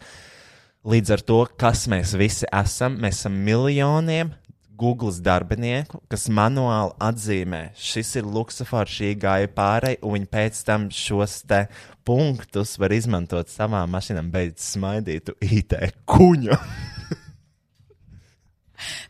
Līdz 0.88 1.12
ar 1.18 1.24
to, 1.28 1.42
kas 1.60 1.84
mēs 1.92 2.14
visi 2.16 2.48
esam, 2.48 2.96
mēs 3.02 3.20
esam 3.20 3.36
miljoniem 3.44 4.32
Google 4.80 5.12
darbinieku, 5.24 6.00
kas 6.10 6.28
manuāli 6.32 6.94
atzīmē, 7.04 7.62
šis 7.76 8.14
ir 8.20 8.28
luksafors, 8.28 8.94
šī 8.96 9.12
gāja 9.20 9.50
pārēj, 9.52 9.98
un 10.00 10.16
viņi 10.16 10.30
pēc 10.32 10.62
tam 10.66 10.88
šos 10.94 11.42
te 11.50 11.60
punktus 12.08 12.78
var 12.80 12.94
izmantot 12.96 13.52
savām 13.52 13.92
mašīnām, 13.92 14.30
beidz 14.32 14.64
smaidīt, 14.72 15.28
tu 15.28 15.36
IT 15.44 15.76
kuņu. 16.08 16.56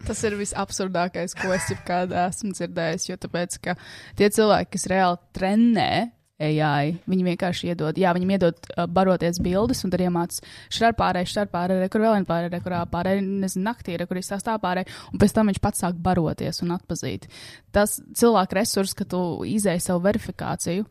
Tas 0.07 0.19
ir 0.27 0.35
visabsurdākais, 0.41 1.37
ko 1.39 1.53
es 1.55 1.69
jebkad 1.71 2.11
esmu 2.27 2.51
dzirdējis. 2.57 3.05
Jo 3.13 3.17
tāpēc, 3.23 3.61
ka 3.63 3.77
tie 4.19 4.27
cilvēki, 4.35 4.73
kas 4.75 4.89
reāli 4.91 5.21
trenē 5.37 5.93
AI, 6.41 6.95
viņi 7.11 7.27
vienkārši 7.29 7.71
iedod, 7.73 7.99
jā, 8.01 8.13
viņiem 8.17 8.35
iedod 8.37 8.59
uh, 8.73 8.87
baroties 8.91 9.41
bildes 9.45 9.85
un 9.85 9.93
tad 9.93 10.05
iemācās 10.05 10.43
šādi 10.73 10.99
pārējai, 10.99 11.31
šādi 11.35 11.53
pārējai, 11.55 11.91
kur 11.93 12.05
vēl 12.05 12.17
viena 12.17 12.31
pārējai, 12.31 12.63
kurā 12.65 12.83
pārējai, 12.91 13.25
nezinu, 13.45 13.65
naktī, 13.69 13.97
re, 14.01 14.09
kur 14.09 14.21
izstāstā 14.21 14.57
pārējai, 14.63 14.89
un 15.13 15.23
pēc 15.23 15.37
tam 15.37 15.53
viņš 15.53 15.63
pats 15.65 15.85
sāk 15.85 15.99
baroties 16.01 16.63
un 16.65 16.77
atpazīt. 16.77 17.29
Tas 17.77 17.99
cilvēku 18.17 18.59
resurs, 18.59 18.97
ka 18.97 19.07
tu 19.09 19.21
izēji 19.49 19.85
savu 19.85 20.05
verifikāciju, 20.09 20.89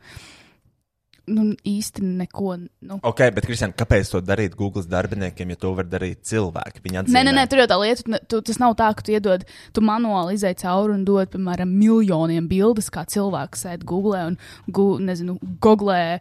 nu 1.30 1.45
īsti 1.68 2.03
neko. 2.03 2.56
Nu. 2.85 2.99
Ok, 3.07 3.23
bet, 3.35 3.47
Kristian, 3.47 3.73
kāpēc 3.77 4.11
to 4.11 4.22
darīt 4.26 4.57
Google 4.60 4.84
darbiniekiem, 4.89 5.53
ja 5.53 5.60
to 5.61 5.73
var 5.77 5.88
darīt 5.89 6.23
cilvēki? 6.30 6.84
Nē, 6.89 7.23
nē, 7.27 7.34
nē, 7.35 7.47
tur 7.49 7.64
jau 7.64 7.69
tā 7.69 7.80
lieta, 7.81 8.22
tu 8.30 8.41
tas 8.45 8.61
nav 8.61 8.76
tā, 8.80 8.89
ka 8.97 9.06
tu 9.06 9.14
iedod, 9.15 9.45
tu 9.76 9.84
manuāli 9.85 10.38
izai 10.39 10.56
cauri 10.60 10.95
un 10.97 11.03
dod, 11.07 11.30
piemēram, 11.34 11.72
miljoniem 11.80 12.47
bildes, 12.51 12.89
kā 12.93 13.06
cilvēks 13.10 13.65
sēž 13.68 13.85
Google 13.88 14.23
un, 14.31 14.39
gu, 14.68 14.91
nezinu, 15.03 15.38
googlē. 15.64 16.19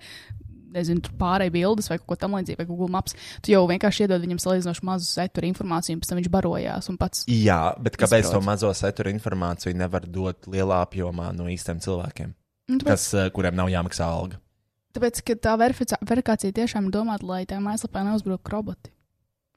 Nezinu, 0.69 1.01
tur 1.01 1.15
pārējai 1.17 1.53
bildes 1.55 1.87
vai 1.89 1.97
kaut 1.97 2.11
ko 2.11 2.17
tamlīdzīgu, 2.21 2.59
vai 2.61 2.67
Google 2.69 2.91
Maps. 2.93 3.15
Tu 3.41 3.55
jau 3.55 3.63
vienkārši 3.71 4.05
iedod 4.05 4.21
viņam 4.21 4.41
salīdzinoši 4.43 4.85
mazu 4.85 5.07
sektoru 5.09 5.49
informāciju, 5.49 5.97
un 5.97 6.03
pēc 6.03 6.11
tam 6.11 6.19
viņš 6.21 6.29
barojās 6.35 6.91
un 6.93 6.99
pats. 7.01 7.23
Jā, 7.33 7.73
bet 7.81 7.97
kāpēc 7.97 8.27
Izprot. 8.27 8.37
to 8.37 8.45
mazo 8.45 8.73
satura 8.77 9.09
informāciju 9.15 9.79
nevar 9.81 10.05
dot 10.05 10.45
lielā 10.53 10.83
apjomā 10.85 11.31
no 11.33 11.49
īstiem 11.49 11.81
cilvēkiem, 11.81 12.35
Nu, 12.69 12.77
tāpēc, 12.83 12.91
kas, 12.91 13.07
eh, 13.17 13.31
kuriem 13.33 13.57
nav 13.57 13.73
jāmaksā 13.73 14.11
alga? 14.13 14.37
Tāpēc, 14.97 15.23
ka 15.25 15.39
tā 15.49 15.57
verifikācija 15.61 16.57
tiešām 16.61 16.89
ir 16.89 16.95
domāta, 16.95 17.27
lai 17.29 17.43
tā 17.49 17.61
mājaslapā 17.63 18.05
neuzbruktu 18.07 18.55
roboti. 18.55 18.93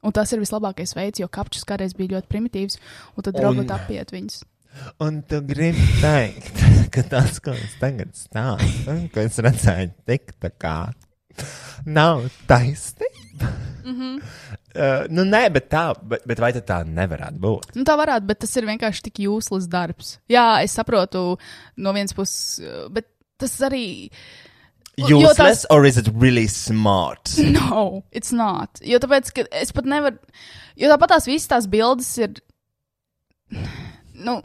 Un 0.01 0.13
tas 0.15 0.31
ir 0.33 0.41
vislabākais 0.41 0.95
veids, 0.97 1.21
jo 1.21 1.27
kapčus 1.29 1.65
kādreiz 1.67 1.93
bija 1.97 2.15
ļoti 2.15 2.29
primitīvs, 2.31 2.79
un 3.15 3.27
tad 3.27 3.37
Un- 3.37 3.45
roboti 3.47 3.75
apiet 3.75 4.13
viņus. 4.13 4.41
Un 5.03 5.19
tu 5.27 5.41
gribi 5.43 5.83
teikt, 5.99 6.61
ka 6.93 7.03
tas, 7.11 7.41
ko 7.43 7.51
es 7.51 7.75
tagad 7.81 8.13
stāstu, 8.15 8.95
ko 9.11 9.23
es 9.23 9.39
redzēju, 9.43 9.91
tik 10.07 10.31
tā 10.41 10.51
kā 10.55 10.75
nav 11.85 12.23
taisnība. 12.47 13.51
Mm 13.83 13.95
-hmm. 13.97 14.15
uh, 14.21 15.05
nu, 15.09 15.23
nē, 15.25 15.49
bet 15.51 15.69
tā, 15.69 15.83
bet, 16.01 16.23
bet 16.25 16.39
vai 16.39 16.51
tā 16.53 16.83
nevarētu 16.85 17.39
būt? 17.39 17.75
Nu, 17.75 17.83
tā 17.83 17.97
varētu, 17.97 18.25
bet 18.25 18.39
tas 18.39 18.55
ir 18.55 18.65
vienkārši 18.65 19.03
tik 19.03 19.19
jūslis 19.25 19.67
darbs. 19.67 20.19
Jā, 20.29 20.63
es 20.63 20.71
saprotu 20.71 21.37
no 21.77 21.93
vienas 21.93 22.13
puses, 22.13 22.59
uh, 22.59 22.87
bet 22.91 23.07
tas 23.37 23.59
arī. 23.61 24.07
Jo 24.07 24.50
Useless, 24.97 25.65
or 25.69 25.85
is 25.85 25.97
it 25.97 26.09
really 26.13 26.47
smart? 26.47 27.31
No, 27.55 28.03
it's 28.11 28.31
not. 28.31 28.81
Jo 28.83 28.99
tāpēc, 28.99 29.31
ka 29.33 29.45
es 29.51 29.71
pat 29.71 29.87
nevaru. 29.87 30.19
Jo 30.77 30.89
tāpat 30.91 31.13
tās 31.15 31.27
visas 31.29 31.47
tās 31.51 31.67
bildes 31.71 32.09
ir. 32.21 32.41
Nu, 34.13 34.41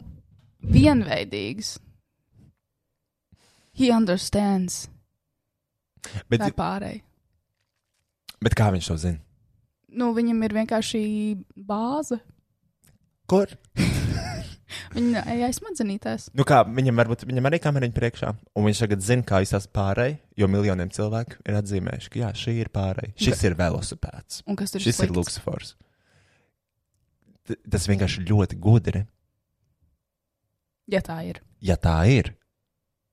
vienveidīgas. 0.63 1.75
He 3.77 3.91
understands. 3.93 4.87
Bet, 6.31 6.41
ir 6.41 6.55
pārēj. 6.57 7.01
bet 8.41 8.55
kā 8.57 8.71
viņš 8.73 8.87
to 8.89 8.97
zina? 9.01 9.19
Nu, 9.97 10.13
viņam 10.15 10.41
ir 10.47 10.55
vienkārši 10.61 11.03
bāze. 11.67 12.19
Kur? 13.27 13.51
Viņa 14.93 15.21
ejai 15.31 15.49
smadzenītēs. 15.55 16.29
Nu 16.35 16.43
kā, 16.47 16.61
viņam, 16.67 16.97
varbūt, 16.99 17.23
viņam 17.29 17.45
arī 17.47 17.59
kameriņa 17.63 17.95
priekšā, 17.95 18.31
un 18.59 18.65
viņš 18.67 18.81
tagad 18.83 19.03
zina, 19.05 19.23
kā 19.23 19.39
izsākt 19.45 19.69
pārēj, 19.75 20.17
jo 20.35 20.47
miljoniem 20.51 20.89
cilvēku 20.91 21.39
ir 21.47 21.55
atzīmējuši, 21.61 22.09
ka 22.11 22.19
jā, 22.19 22.31
šī 22.35 22.55
ir 22.65 22.69
pārēj. 22.75 23.13
Šis 23.15 23.43
ir 23.47 23.55
velosipēds. 23.59 24.41
Un 24.47 24.59
kas 24.59 24.75
tur 24.75 24.83
Šis 24.83 24.97
ir 24.99 25.07
slikts? 25.07 25.15
luksofors. 25.21 25.75
T- 27.47 27.55
Tas 27.71 27.87
vienkārši 27.87 28.25
ļoti 28.27 28.59
gudri, 28.59 29.05
Ja 30.91 31.01
tā 31.03 31.17
ir. 31.27 31.41
ja 31.61 31.75
tā 31.75 31.97
ir. 32.11 32.33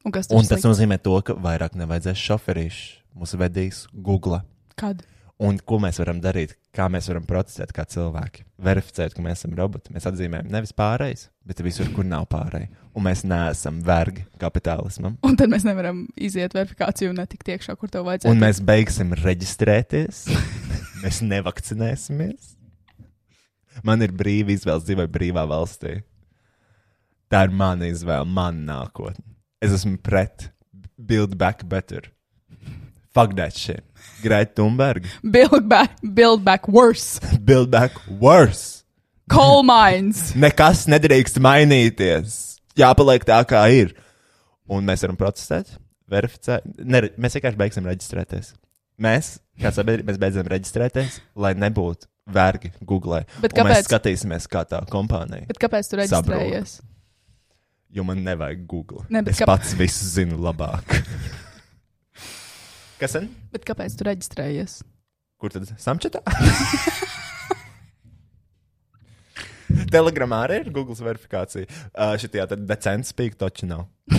Un 0.04 0.12
kas 0.12 0.26
tur 0.28 0.36
Un 0.38 0.42
tas 0.44 0.60
slikts? 0.60 0.66
nozīmē 0.68 0.98
to, 1.02 1.14
ka 1.22 1.34
vairāk 1.34 1.74
nevajadzēs 1.78 2.18
šoferīšu. 2.18 3.00
Mūsu 3.14 3.38
vedīs 3.38 3.84
Google. 3.94 4.40
Kad? 4.74 5.04
Un 5.38 5.58
ko 5.58 5.78
mēs 5.78 5.98
varam 6.02 6.18
darīt? 6.20 6.56
Kā 6.74 6.88
mēs 6.90 7.06
varam 7.06 7.22
protestēt 7.26 7.70
kā 7.74 7.84
cilvēki? 7.86 8.42
Verificēt, 8.66 9.12
ka 9.14 9.22
mēs 9.22 9.44
esam 9.44 9.52
roboti. 9.58 9.92
Mēs 9.94 10.08
atzīmējam 10.10 10.48
nevis 10.50 10.74
pārējais, 10.74 11.28
bet 11.46 11.62
visur, 11.62 11.86
kur 11.94 12.06
nav 12.08 12.26
pārējais. 12.32 12.72
Un 12.98 13.06
mēs 13.06 13.22
neesam 13.26 13.78
vergi 13.86 14.24
kapitālismam. 14.42 15.14
Un 15.26 15.38
tad 15.38 15.52
mēs 15.52 15.66
nevaram 15.66 16.04
iziet 16.18 16.54
verifikāciju 16.54 17.12
un 17.12 17.20
netikt 17.22 17.52
iekšā, 17.54 17.76
kur 17.78 17.92
tev 17.94 18.08
vajadzētu. 18.08 18.32
Un 18.32 18.42
mēs 18.42 18.58
beigsim 18.66 19.14
reģistrēties. 19.20 20.24
mēs 21.04 21.22
nevakcinēsimies. 21.22 22.54
Man 23.86 24.02
ir 24.06 24.14
brīva 24.14 24.54
izvēle 24.54 24.82
dzīvot 24.82 25.14
brīvā 25.14 25.46
valstī. 25.50 26.00
Tā 27.30 27.46
ir 27.46 27.54
mana 27.54 27.86
izvēle, 27.90 28.26
mana 28.26 28.82
nākotne. 28.82 29.24
Es 29.62 29.74
esmu 29.74 29.96
pret 30.02 30.50
Build 30.98 31.38
Back 31.38 31.66
Better. 31.70 32.10
Fuck 33.14 33.38
that 33.38 33.54
shit. 33.54 33.86
Greta 34.24 34.56
Thunberg. 34.62 35.06
Build 35.22 35.68
back, 35.70 35.98
build 36.16 36.44
back 36.46 36.66
worse. 36.68 37.20
Build 37.48 37.70
Back 37.74 37.98
Worse. 38.08 38.82
Coal 39.30 39.62
mines. 39.68 40.30
Nekas 40.44 40.86
nedrīkst 40.92 41.38
mainīties. 41.44 42.34
Jāpaliek 42.80 43.24
tā, 43.28 43.38
kā 43.48 43.62
ir. 43.72 43.92
Un 44.68 44.84
mēs 44.88 45.04
varam 45.04 45.16
protestēt, 45.20 45.74
verificēt. 46.10 46.64
Ne, 46.80 47.04
mēs 47.20 47.36
vienkārši 47.36 47.60
beigsim 47.60 47.86
reģistrēties. 47.88 48.54
Mēs, 49.04 49.34
kā 49.60 49.72
sabiedrība, 49.74 50.12
mēs 50.12 50.18
beidzam 50.22 50.48
reģistrēties, 50.52 51.20
lai 51.40 51.52
nebūtu 51.58 52.06
vergi 52.34 52.70
Google. 52.86 53.24
Bet 53.42 53.52
Un 53.58 53.66
Mēs 53.68 53.82
kāpēc? 53.82 53.88
skatīsimies, 53.90 54.46
kā 54.48 54.62
tā 54.70 54.80
kompānija. 54.88 55.44
Bet 55.50 55.58
kāpēc 55.60 55.90
tu 55.90 55.98
reģistrējies? 56.00 56.76
Jo 57.94 58.04
man 58.06 58.22
nevajag 58.26 58.62
Google. 58.70 59.04
Ne, 59.12 59.20
es 59.30 59.38
kāp- 59.42 59.50
pats 59.52 59.74
visu 59.78 60.08
zinu 60.16 60.38
labāk. 60.42 60.94
Kas 63.04 63.12
tad? 63.18 63.26
Bet 63.52 63.66
kāpēc 63.68 63.92
tu 64.00 64.04
reģistrējies? 64.06 64.78
Kur 65.36 65.52
tad? 65.52 65.68
Samčetā? 65.76 66.22
Telegramā 69.92 70.38
arī 70.46 70.62
ir 70.62 70.70
Google 70.72 70.96
verifikācija. 70.96 71.68
Uh, 71.92 72.14
Šitajā 72.22 72.46
tad 72.54 72.64
decents 72.64 73.12
spīk 73.12 73.36
toči 73.36 73.68
nav. 73.68 73.82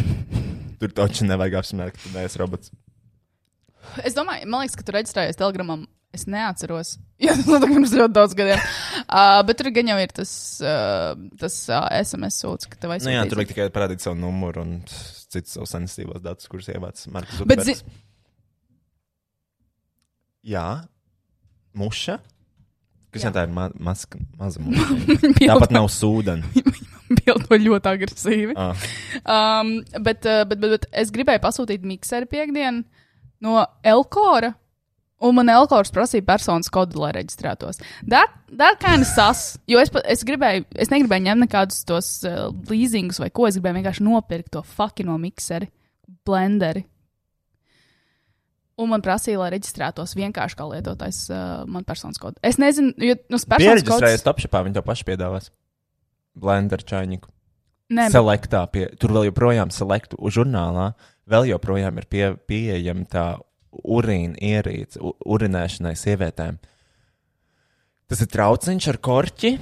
Tur 0.81 0.93
toči 0.93 1.25
nevajag 1.25 1.57
apsmēt, 1.63 1.95
ka 1.95 2.03
tu 2.03 2.13
neesi 2.13 2.41
robots. 2.43 2.69
Es 4.05 4.13
domāju, 4.13 4.45
man 4.51 4.61
liekas, 4.67 4.77
ka 4.77 4.85
tu 4.85 4.93
reģistrējies 4.99 5.41
telegramam. 5.41 5.87
Es 6.13 6.29
neatceros. 6.29 6.95
Jā, 7.25 7.33
tas 7.33 7.49
notika 7.49 7.73
pirms 7.73 7.97
ļoti 7.97 8.15
daudz 8.19 8.37
gadiem. 8.37 8.61
Uh, 9.09 9.41
bet 9.49 9.57
tur 9.63 9.73
gan 9.73 9.93
jau 9.95 9.99
ir 10.05 10.13
tas, 10.21 10.31
uh, 10.61 11.17
tas 11.41 11.57
uh, 11.73 11.89
SMS 12.05 12.37
sūds, 12.45 12.69
ka 12.69 12.77
tev 12.77 12.93
Nu, 13.01 13.17
jā, 13.17 13.25
tur 13.25 13.41
vajag 13.41 13.55
tikai 13.55 13.71
parādīt 13.73 14.05
savu 14.05 14.21
numuru 14.21 14.61
un 14.61 14.77
citus 14.85 15.57
savus 15.57 15.73
sensitīvos 15.73 16.21
datus, 16.21 16.53
kurus 16.53 16.69
ievāc 16.69 17.01
Marks 17.09 17.41
Bet 17.41 17.65
Zukerbergs. 17.65 18.04
Jā, 20.45 20.85
muša. 21.77 22.19
Kas 23.15 23.23
Jā. 23.23 23.31
tā 23.33 23.45
ir 23.47 23.53
ma 23.55 23.69
maska, 23.79 24.19
maza 24.37 24.61
muša? 24.63 25.31
Tāpat 25.39 25.73
nav 25.73 25.87
sūdena. 25.93 26.45
Bildo 27.19 27.57
ļoti 27.61 27.89
agresīvi. 27.91 28.53
Ah. 28.57 28.85
Um, 29.23 29.77
bet, 30.01 30.25
uh, 30.25 30.43
bet, 30.49 30.59
bet, 30.59 30.75
bet 30.75 30.87
es 30.91 31.13
gribēju 31.13 31.41
pasūtīt 31.43 31.85
mikseru 31.85 32.29
piekdienu 32.29 32.83
no 33.45 33.65
Elkora. 33.85 34.55
Un 35.25 35.37
man 35.37 35.49
Elkors 35.49 35.93
prasīja 35.95 36.25
personas 36.27 36.67
kodu, 36.73 36.99
lai 36.99 37.13
reģistrētos. 37.15 37.79
That, 38.11 38.33
that 38.59 38.81
kind 38.83 39.05
of 39.05 39.09
sas. 39.09 39.55
Jo 39.69 39.79
es, 39.79 39.93
es 40.11 40.25
gribēju, 40.27 40.65
es 40.75 40.91
negribēju 40.91 41.25
ņemt 41.29 41.45
nekādus 41.45 41.85
tos 41.87 42.09
uh, 42.27 42.49
leasingus 42.69 43.21
vai 43.23 43.29
ko. 43.31 43.47
Es 43.47 43.55
gribēju 43.57 43.79
vienkārši 43.79 44.05
nopirkt 44.05 44.51
to 44.57 44.65
fucking 44.75 45.07
no 45.09 45.15
mikseri, 45.21 45.69
blenderi. 46.27 46.83
Un 48.77 48.89
man 48.91 48.99
prasīja, 49.01 49.37
lai 49.39 49.49
reģistrētos 49.53 50.15
vienkārši 50.19 50.57
kā 50.59 50.65
lietotājs 50.67 51.19
uh, 51.31 51.63
man 51.71 51.85
personas 51.87 52.17
kodu. 52.19 52.35
Es 52.43 52.57
nezinu, 52.59 52.91
jo 52.99 53.15
nu, 53.31 53.37
personas 53.39 53.61
Pieregistrējies 53.61 54.19
kods. 54.19 54.27
topšapā, 54.27 54.63
viņi 54.65 54.75
to 54.75 54.83
paši 54.83 55.05
piedāvās. 55.07 55.47
Blender 56.35 56.83
čainiku. 56.83 57.31
Nē, 57.95 58.09
Selektā, 58.11 58.65
pie, 58.73 58.89
tur 58.99 59.13
vēl 59.15 59.29
joprojām 59.29 59.71
selektu 59.71 60.17
žurnālā, 60.33 60.89
vēl 61.29 61.47
joprojām 61.53 62.01
ir 62.01 62.07
pie, 62.11 62.23
pieejama 62.49 63.05
tā 63.07 63.25
urīna 63.85 64.35
ierīce, 64.43 64.99
u- 64.99 65.15
urinēšanai 65.35 65.93
sievietēm. 65.95 66.57
Tas 68.09 68.21
ir 68.21 68.27
trauciņš 68.33 68.87
ar 68.91 68.97
korķi 69.07 69.53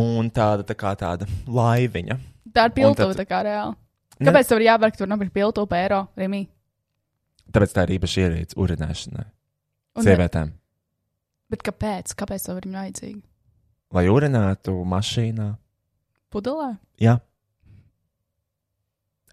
un 0.00 0.30
tāda 0.30 0.64
tā 0.68 0.76
kā 0.78 0.94
tāda 0.96 1.26
laiviņa. 1.48 2.18
tā 2.52 2.68
ir 2.68 2.74
piltuve 2.78 3.14
tad- 3.16 3.24
tā 3.24 3.26
kā 3.28 3.42
reāli. 3.44 3.74
Ne. 4.20 4.30
Kāpēc 4.30 4.46
tev 4.48 4.60
ir 4.60 4.68
jāpērk 4.70 4.96
tur 4.96 5.06
nopirkt 5.10 5.32
piltuve 5.34 5.82
eiro, 5.82 6.04
Rimī? 6.16 6.46
Tāpēc 7.52 7.74
tā 7.74 7.84
ir 7.88 7.96
īpaša 7.98 8.24
ierīce 8.26 8.58
urinēšanai 8.60 9.26
Un- 9.98 10.06
sievietēm. 10.06 10.52
Bet 11.52 11.64
kāpēc? 11.66 12.14
Kāpēc 12.16 12.46
tev 12.46 12.62
ir 12.62 12.70
vajadzīga? 12.72 13.20
Lai 13.92 14.06
urinētu 14.08 14.72
mašīnā. 14.88 15.50
Pudelē? 16.32 16.70
Jā. 17.02 17.18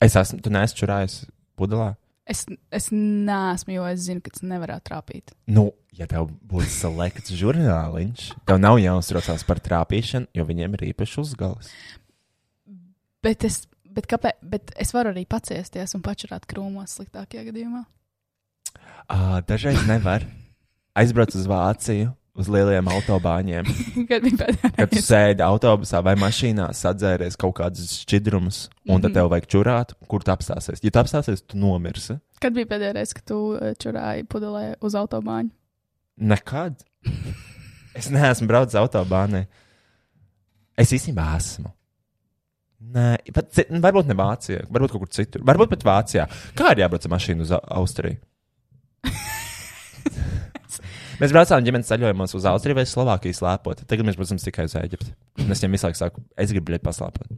Es 0.03 0.15
esmu, 0.19 0.41
tu 0.43 0.51
neesi 0.51 0.75
čurājis 0.79 1.21
pudelā. 1.59 1.93
Es, 2.29 2.43
es 2.75 2.89
neesmu, 2.93 3.73
jo 3.73 3.85
es 3.89 4.03
zinu, 4.05 4.21
ka 4.21 4.33
tas 4.35 4.43
nevarētu 4.45 4.85
trāpīt. 4.91 5.31
Nu, 5.49 5.71
ja 5.97 6.05
tev 6.11 6.27
būtu 6.45 6.69
selekts 6.69 7.33
žurnāliņš, 7.39 8.25
tev 8.45 8.59
nav 8.61 8.77
jāuztraucās 8.83 9.45
par 9.47 9.61
trāpīšanu, 9.65 10.29
jo 10.37 10.45
viņiem 10.45 10.75
ir 10.77 10.83
īpaši 10.91 11.17
uzgalis. 11.23 11.71
Bet 13.25 13.47
es, 13.47 13.63
bet 13.83 14.05
kāpēc, 14.11 14.37
bet 14.45 14.75
es 14.79 14.93
varu 14.95 15.11
arī 15.15 15.25
paciesties 15.27 15.95
un 15.97 16.03
pačurāt 16.05 16.45
krūmos 16.47 16.99
sliktākajā 16.99 17.47
gadījumā. 17.49 17.81
À, 19.09 19.41
dažreiz 19.45 19.81
nevar. 19.89 20.25
Aizbrauc 20.99 21.33
uz 21.37 21.45
Vāciju, 21.49 22.11
uz 22.39 22.47
lieliem 22.51 22.87
autobāņiem. 22.91 23.69
Kad 24.09 24.25
bija 24.25 24.37
pēdējā 24.43 24.71
Kad 24.77 24.91
tu 24.93 25.01
sēdi 25.03 25.43
autobusā 25.45 26.01
vai 26.05 26.13
mašīnā, 26.19 26.67
sadzēries 26.77 27.37
kaut 27.39 27.55
kādus 27.59 27.95
šķidrumus, 28.03 28.67
un 28.89 29.01
tad 29.01 29.09
Mhm. 29.11 29.15
tev 29.17 29.29
vajag 29.33 29.47
čurāt, 29.53 29.93
kur 30.07 30.21
tu 30.25 30.31
apstāsies. 30.33 30.83
Ja 30.83 30.91
tu 30.93 31.01
apstāsies, 31.01 31.41
tu 31.47 31.57
nomirsi. 31.57 32.19
Kad 32.39 32.53
bija 32.55 32.69
pēdējā 32.69 32.93
reize, 32.99 33.13
kad 33.17 33.25
tu 33.31 33.39
čurāji 33.81 34.27
pudelē 34.29 34.75
uz 34.81 34.93
autobāņu? 34.95 35.49
Nekad. 36.19 36.83
Es 37.95 38.09
neesmu 38.11 38.47
braucis 38.47 38.75
autobānē. 38.79 39.45
Es 40.79 40.91
īstenībā 40.95 41.25
esmu. 41.37 41.71
Nē, 42.79 43.17
pat, 43.35 43.51
varbūt 43.83 44.07
ne 44.07 44.15
Vācijā, 44.15 44.61
varbūt 44.71 44.93
kaut 44.93 45.01
kur 45.03 45.09
citur. 45.11 45.41
Varbūt 45.43 45.71
pat 45.73 45.83
Vācijā. 45.83 46.23
Kā 46.55 46.71
ir 46.71 46.79
jābrauc 46.85 47.03
ar 47.07 47.11
mašīnu 47.11 47.43
uz 47.43 47.51
Au- 47.57 47.63
Austriju? 47.81 48.17
Mēs 51.21 51.33
braucām 51.33 51.63
ģimenes 51.65 51.89
ceļojumos 51.89 52.35
uz 52.37 52.45
Austriju 52.51 52.77
vai 52.79 52.85
Slovākiju 52.89 53.37
slēpot. 53.39 53.83
Tagad 53.89 54.07
mēs 54.07 54.17
braucam 54.19 54.39
tikai 54.41 54.67
uz 54.69 54.75
Eģipti. 54.79 55.11
Un 55.41 55.51
es 55.55 55.61
viņiem 55.63 55.75
visu 55.77 55.87
laiku 55.89 55.99
saku, 56.01 56.23
es 56.37 56.53
gribu 56.53 56.69
bļaut 56.71 56.85
paslēpot. 56.85 57.31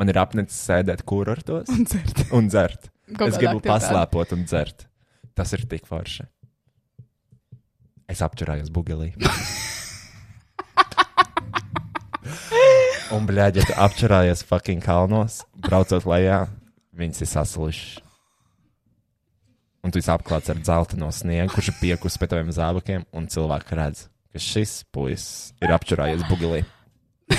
Man 0.00 0.08
ir 0.08 0.18
apnicis 0.22 0.56
sēdēt 0.70 1.02
kurortos 1.04 1.68
Un 1.74 1.84
dzert. 1.84 2.22
un 2.32 2.48
dzert. 2.48 2.88
Es 3.26 3.36
gribu 3.40 3.60
paslēpot 3.64 4.32
un 4.36 4.46
dzert. 4.48 4.86
Tas 5.36 5.52
ir 5.56 5.66
tik 5.68 5.84
forši. 5.88 6.24
Es 8.10 8.22
apčurājos 8.24 8.72
bugelī. 8.74 9.12
Un, 13.10 13.24
blēģi, 13.26 13.64
apčurājies 13.82 14.44
fucking 14.46 14.82
kalnos, 14.84 15.40
braucot 15.66 16.04
lejā, 16.06 16.44
viņas 16.94 17.24
ir 17.24 17.28
saslušas. 17.32 18.09
Un 19.80 19.92
tu 19.92 20.00
esi 20.00 20.10
apklāts 20.12 20.50
ar 20.52 20.58
zelta 20.66 20.98
no 21.00 21.08
sniega, 21.14 21.48
kurš 21.52 21.72
ir 21.72 21.78
piekus 21.80 22.18
pie 22.20 22.28
taviem 22.28 22.52
zābakiem, 22.52 23.06
un 23.16 23.28
cilvēki 23.32 23.78
redz, 23.78 24.04
ka 24.32 24.42
šis 24.44 24.74
puisis 24.92 25.54
ir 25.64 25.72
apčurājies 25.72 26.26
bugilī. 26.28 26.60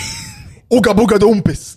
Uga, 0.77 0.95
buga, 0.97 1.19
dumpis! 1.21 1.75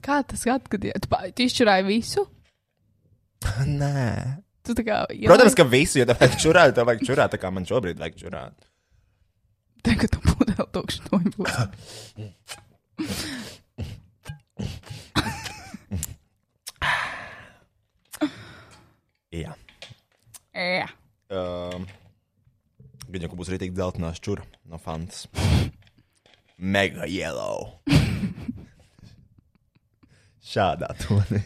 Kā 0.00 0.22
tas 0.24 0.46
atgadījās? 0.48 1.02
Tu, 1.04 1.08
tu 1.36 1.44
izšķirāji 1.44 1.86
visu? 1.90 2.24
Nē. 3.68 4.40
Tu 4.66 4.76
tā 4.76 4.84
kā. 4.84 4.96
Protams, 5.26 5.56
ka 5.56 5.64
visu, 5.68 6.00
ja 6.00 6.06
tev 6.08 6.20
vajag 6.20 6.36
čurāt, 6.40 6.74
tev 6.76 6.88
vajag 6.88 7.04
čurāt, 7.08 7.32
tā 7.34 7.40
kā 7.40 7.52
man 7.52 7.68
šobrīd 7.68 8.00
vajag 8.00 8.18
čurāt. 8.20 8.56
Tagad 9.84 10.12
tu 10.12 10.20
būtu 10.24 10.56
vēl 10.58 10.68
tukšs 10.76 11.04
to 11.06 11.20
būs. 11.36 11.52
Jā. 19.30 19.52
Jā. 20.58 20.88
Um, 21.30 21.84
Gan 23.10 23.22
jau 23.22 23.36
būs 23.38 23.50
rītīgi 23.52 23.74
dzeltenā 23.76 24.10
šķura 24.16 24.42
no 24.70 24.78
fantas. 24.82 25.28
Mega 26.58 27.06
yellow. 27.06 27.78
Šādā 30.50 30.90
tonī. 30.98 31.44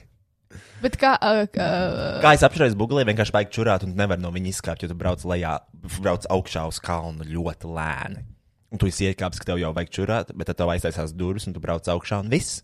Bet 0.81 0.97
kā. 1.01 1.15
Uh, 1.21 1.45
uh, 1.45 2.19
Kā 2.25 2.33
es 2.37 2.45
apšaubu 2.47 2.73
buļbuļsaktu, 2.81 3.11
vienkārši 3.11 3.37
vajag 3.37 3.53
čurāt, 3.53 3.85
un 3.85 3.95
nevar 4.01 4.21
no 4.21 4.33
viņa 4.33 4.53
izkāpt, 4.55 4.85
jo 4.85 4.93
tu 4.93 4.97
brauc 4.99 5.25
lejā, 5.29 5.59
brauc 6.01 6.25
augšā 6.33 6.65
uz 6.73 6.81
kalnu 6.85 7.29
ļoti 7.29 7.73
lēni. 7.77 8.25
Un 8.73 8.81
tu 8.81 8.89
esi 8.89 9.11
iekāpis, 9.11 9.41
ka 9.41 9.53
tev 9.53 9.61
jau 9.61 9.73
vajag 9.77 9.93
čurāt, 9.93 10.33
bet 10.33 10.49
tad 10.49 10.61
tev 10.61 10.73
aiztaisās 10.73 11.13
durvis, 11.17 11.47
un 11.49 11.57
tu 11.57 11.63
brauc 11.63 11.85
augšā, 11.85 12.25
un 12.25 12.33
viss. 12.33 12.63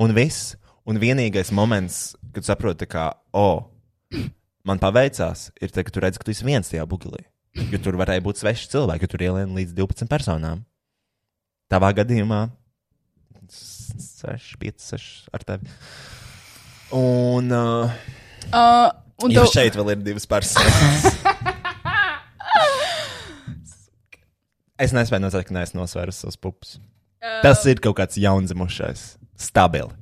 Un 0.00 0.16
viss. 0.16 0.54
Un 0.88 0.96
vienīgais 1.00 1.52
moments, 1.52 2.16
kad 2.32 2.46
saproti, 2.48 2.88
ka, 2.88 3.10
oh, 3.36 3.68
man 4.68 4.80
paveicās, 4.82 5.48
ir 5.60 5.72
tas, 5.72 5.84
ka 5.86 5.94
tu 5.94 6.02
redz, 6.04 6.20
ka 6.20 6.26
tu 6.26 6.34
esi 6.34 6.46
viens 6.46 6.68
tajā 6.70 6.86
buļbuļsakā. 6.88 7.32
Jo 7.72 7.78
tur 7.82 7.96
varēja 7.98 8.22
būt 8.22 8.38
sveši 8.38 8.68
cilvēki, 8.70 9.06
jo 9.06 9.10
tur 9.10 9.22
ielien 9.24 9.54
līdz 9.56 9.72
12 9.74 10.10
personām. 10.10 10.60
Tavā 11.72 11.90
gadījumā 11.96 12.42
6, 13.48 14.56
5, 14.60 14.84
6 14.92 15.28
ar 15.34 15.44
tevi. 15.48 15.72
Un, 16.94 17.50
uh, 17.52 17.90
uh, 18.52 18.88
un 19.24 19.34
tev- 19.34 19.50
šeit 19.52 19.76
vēl 19.76 19.92
ir 19.92 20.04
divas 20.04 20.26
personas. 20.28 21.08
es 24.84 24.94
nespēju 24.96 25.24
noteikt, 25.24 25.50
ka 25.50 25.56
neesmu 25.58 25.82
nosvērs 25.82 26.22
savus 26.22 26.38
pupus. 26.40 26.76
Tas 27.42 27.64
ir 27.68 27.82
kaut 27.82 27.98
kāds 27.98 28.20
jaundzimušais, 28.20 29.18
stabils. 29.40 29.96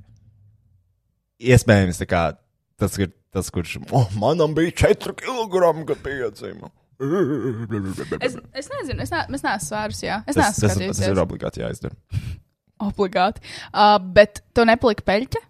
Iespējams, 1.37 1.99
tā 2.01 2.07
kā 2.09 2.20
tas 2.81 2.97
ir 3.01 3.12
tas, 3.35 3.51
kurš 3.53 3.78
oh, 3.90 4.09
manam 4.20 4.55
bija 4.57 4.73
4 4.86 5.15
kg, 5.20 5.97
piedzima. 6.05 6.73
Es, 6.97 8.36
es 8.57 8.69
nezinu, 8.73 9.03
es, 9.05 9.11
ne, 9.12 9.24
es 9.36 9.44
neesmu 9.44 9.66
svārus, 9.66 10.01
jā. 10.05 10.23
Es 10.24 10.39
Tas, 10.39 10.57
tas, 10.62 10.78
tas 10.81 11.03
ir 11.05 11.20
obligāti 11.20 11.61
jāizdara. 11.61 11.97
Obligāti. 12.81 13.43
Uh, 13.69 13.98
bet 14.01 14.40
tev 14.57 14.69
nepalika 14.69 15.05
peļķe? 15.05 15.43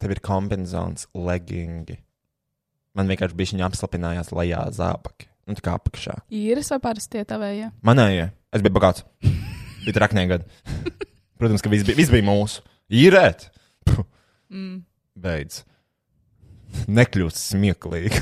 Tev 0.00 0.14
ir 0.14 0.22
kombinācijas, 0.24 1.04
leggings. 1.12 2.00
Man 2.96 3.10
vienkārši 3.12 3.36
bija 3.36 3.52
viņa 3.52 3.68
apslapinājās 3.68 4.32
lejā 4.34 4.64
zābaki. 4.74 5.28
Nu, 5.48 5.56
tā 5.58 5.64
kā 5.66 5.76
apakšā. 5.76 6.16
Īres 6.34 6.70
vai 6.72 6.80
parasti 6.82 7.18
tie 7.18 7.26
tavējie? 7.28 7.70
Manējie, 7.86 8.30
es 8.54 8.64
biju 8.64 8.76
bagāts. 8.76 9.04
bija 9.84 9.96
traknie 9.96 10.26
gadi. 10.30 10.48
Protams, 11.40 11.62
ka 11.64 11.72
viss 11.72 11.86
bija, 11.86 11.98
viss 11.98 12.12
bija 12.12 12.26
mūsu. 12.26 12.64
Īrēt! 12.90 13.50
Mm. 14.50 14.80
Beidz. 15.20 15.60
Nekļūst 16.88 17.42
smieklīgi. 17.50 18.20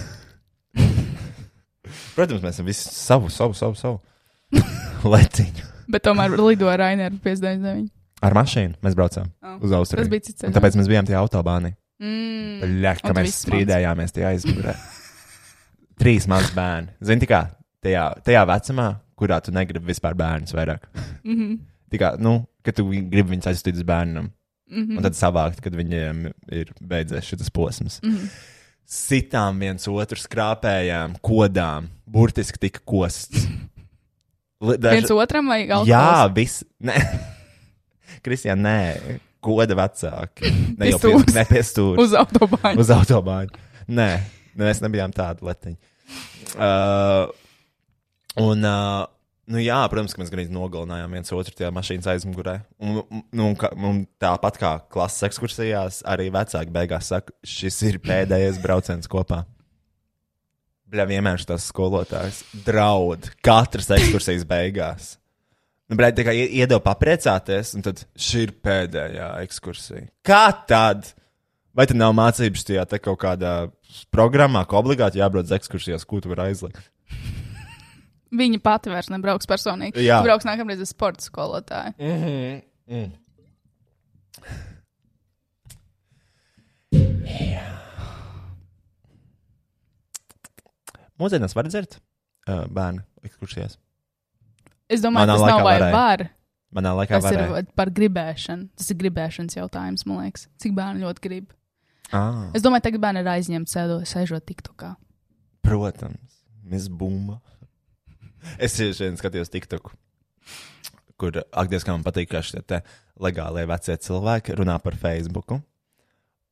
Protams, 2.17 2.43
mēs 2.43 2.57
esam 2.57 2.67
visi 2.69 2.89
savu, 2.93 3.31
savu, 3.33 3.55
savu, 3.55 3.77
savu. 3.79 4.01
Leciņu. 5.15 5.67
Bet 5.89 6.05
tomēr 6.05 6.35
lidoja 6.37 6.77
Rainēra 6.83 7.15
59. 7.25 7.89
Ar 8.25 8.35
mašīnu 8.35 8.81
mēs 8.83 8.97
braucām 8.99 9.29
Oh. 9.47 9.59
uz 9.63 9.73
Austriju. 9.73 10.03
Tas 10.03 10.11
bija 10.11 10.25
cits 10.27 10.45
Un 10.45 10.53
tāpēc 10.57 10.77
mēs 10.77 10.89
bijām 10.91 11.07
tajā 11.07 11.21
autobānī. 11.23 11.75
Mm. 12.03 12.81
Ļa, 12.83 12.97
Un 12.99 13.07
ka 13.07 13.15
mēs 13.17 13.37
strīdējāmies 13.45 14.15
tajā 14.15 14.33
aizmugurē. 14.35 14.75
Trīs 16.01 16.27
mazi 16.31 16.51
bērni. 16.55 16.93
Zini, 17.03 17.23
tā 17.25 17.29
kā 17.31 17.41
tajā, 17.85 18.05
tajā 18.27 18.43
vecumā, 18.51 18.89
kurā 19.19 19.39
tu 19.43 19.55
negribi 19.55 19.93
vispār 19.93 20.15
bērnus 20.19 20.55
vairāk. 20.55 20.85
Mm 21.25 21.35
-hmm. 21.39 21.59
Tikai, 21.91 22.11
nu, 22.19 22.47
kad 22.63 22.75
tu 22.77 22.85
gribi 22.91 23.31
viņus 23.33 23.49
aizsūtīt 23.51 23.79
uz 23.81 23.87
bērnam, 23.87 24.31
Mm 24.71 24.85
-hmm. 24.85 24.97
un 24.97 25.03
tad 25.03 25.17
savākt, 25.17 25.61
kad 25.65 25.73
viņiem 25.75 26.33
ir 26.53 26.73
beidzies 26.81 27.25
šis 27.25 27.51
posms. 27.51 28.01
Mm 28.03 28.11
-hmm. 28.15 28.29
Sitām 28.89 29.59
viens 29.61 29.89
otru 29.89 30.17
skrāpējām, 30.17 31.19
kodām, 31.21 31.89
burtiski 32.07 32.59
tika 32.59 32.81
kosts. 32.85 33.47
Daži- 34.61 34.93
Viens 34.93 35.11
otram 35.11 35.47
vai 35.47 35.69
alkohols? 35.69 35.89
Jā, 35.89 36.35
viss. 36.35 36.65
Kristija, 38.25 38.55
nē, 38.55 39.21
koda 39.41 39.75
vecāki. 39.75 40.51
Ne 40.79 40.89
jau 40.93 40.99
pie, 40.99 41.35
ne 41.35 41.45
pie 41.45 41.63
stūra. 41.63 42.01
Uz 42.03 42.13
autobāņa. 42.13 42.79
Uz 42.79 42.91
autobāņa. 42.91 43.49
Nē, 43.89 44.09
mēs 44.59 44.83
nebijām 44.85 45.13
tādi 45.15 45.47
letiņi. 45.47 45.77
Uh, 46.57 47.29
un, 48.41 48.65
uh, 48.65 49.07
nu 49.49 49.61
jā, 49.63 49.79
protams, 49.91 50.15
ka 50.15 50.23
mēs 50.23 50.33
gan 50.33 50.43
nogalinājām 50.55 51.15
viens 51.17 51.33
otru 51.35 51.55
tajā 51.57 51.71
mašīnas 51.75 52.09
aizmugurē. 52.15 52.59
Un, 52.81 53.01
nu, 53.33 53.51
un, 53.51 53.85
un 53.91 54.01
tāpat 54.21 54.59
kā 54.61 54.73
klases 54.93 55.29
ekskursijās, 55.31 56.03
arī 56.09 56.29
vecāki 56.35 56.75
beigās 56.75 57.11
saka, 57.13 57.35
šis 57.47 57.81
ir 57.89 58.01
pēdējais 58.05 58.61
brauciens 58.63 59.11
kopā. 59.11 59.45
Bļā, 60.89 61.05
vienmēr 61.11 61.43
tas 61.45 61.67
skolotājs 61.69 62.43
draud 62.65 63.29
katras 63.45 63.91
ekskursijas 63.99 64.47
beigās. 64.49 65.17
Nu, 65.89 65.97
bet 65.97 66.17
tā 66.17 66.25
kā 66.27 66.33
ie- 66.37 66.49
iedeva 66.61 66.81
papriecāties, 66.85 67.75
un 67.77 67.85
tad 67.85 68.05
šī 68.17 68.45
ir 68.47 68.53
pēdējā 68.65 69.29
ekskursija. 69.45 70.09
Kā 70.25 70.45
tad? 70.69 71.11
Vai 71.77 71.87
tad 71.89 72.01
nav 72.01 72.13
mācības 72.17 72.65
tajā 72.69 72.85
kaut 73.01 73.21
kādā 73.23 73.53
programmā, 74.13 74.65
ka 74.69 74.81
obligāti 74.81 75.21
jābrauc 75.21 75.49
uz 75.49 75.57
ekskursijās, 75.57 76.05
ko 76.09 76.21
tu 76.21 76.33
vari 76.33 76.51
aizlikt? 76.51 76.81
Viņa 78.31 78.59
pati 78.61 78.91
vairs 78.93 79.09
nebrauks 79.09 79.49
personīgi. 79.49 80.03
Jā. 80.05 80.19
Brauks 80.23 80.45
nākamreiz 80.45 80.83
uz 80.85 80.91
sporta 80.93 81.25
skolotāju. 81.25 81.95
Mm 81.99 82.23
-hmm. 82.25 82.63
mm. 82.89 83.13
Mūsdienās 91.19 91.55
var 91.57 91.69
dzert 91.71 91.99
uh, 91.99 92.65
bērnu 92.71 93.03
ekskursijās. 93.27 93.79
Es 94.89 95.03
domāju, 95.05 95.27
Manā 95.27 95.37
tas 95.37 95.51
nav 95.51 95.63
vai 95.67 95.75
varēja. 95.77 95.95
var. 95.95 96.25
Manā 96.79 96.93
laikā 96.97 97.19
Tas 97.19 97.27
varēja. 97.27 97.63
ir 97.65 97.71
par 97.77 97.91
gribēšanu. 97.97 98.69
Tas 98.79 98.91
ir 98.93 98.99
gribēšanas 99.03 99.57
jautājums, 99.59 100.05
man 100.09 100.23
liekas. 100.23 100.47
Cik 100.63 100.75
bērni 100.77 101.05
ļoti 101.05 101.25
grib. 101.25 101.53
Ah, 102.15 102.47
Es 102.57 102.65
domāju, 102.65 102.87
tagad 102.87 103.03
bērni 103.05 103.21
ir 103.25 103.31
aizņemti 103.35 103.75
sēžot 104.09 104.47
TikTokā. 104.49 104.95
protams, 105.63 106.39
Miss 106.65 106.89
Bumba. 106.89 107.41
Es 108.59 108.77
šodien 108.77 109.19
skatījos 109.19 109.51
TikToku, 109.53 109.93
kur 111.19 111.41
akties, 111.53 111.87
kā 111.87 111.95
man 111.95 112.07
patīk, 112.07 112.31
ka 112.31 112.43
šie 112.45 112.63
legālie 113.19 113.67
vecie 113.69 113.97
cilvēki 113.97 114.57
runā 114.59 114.79
par 114.83 114.97
Facebooku. 114.99 115.61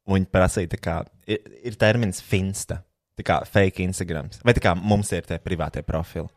Un 0.06 0.20
viņi 0.20 0.30
prasīja, 0.30 0.70
tā 0.70 0.78
kā 0.78 0.96
ir, 1.26 1.42
ir 1.66 1.78
termins 1.78 2.20
finsta, 2.22 2.80
tā 3.18 3.24
kā 3.26 3.40
fake 3.48 3.82
Instagrams, 3.82 4.38
vai 4.46 4.54
tā 4.54 4.62
kā 4.62 4.74
mums 4.78 5.10
ir 5.16 5.26
tie 5.26 5.38
privātie 5.42 5.82
profili. 5.82 6.28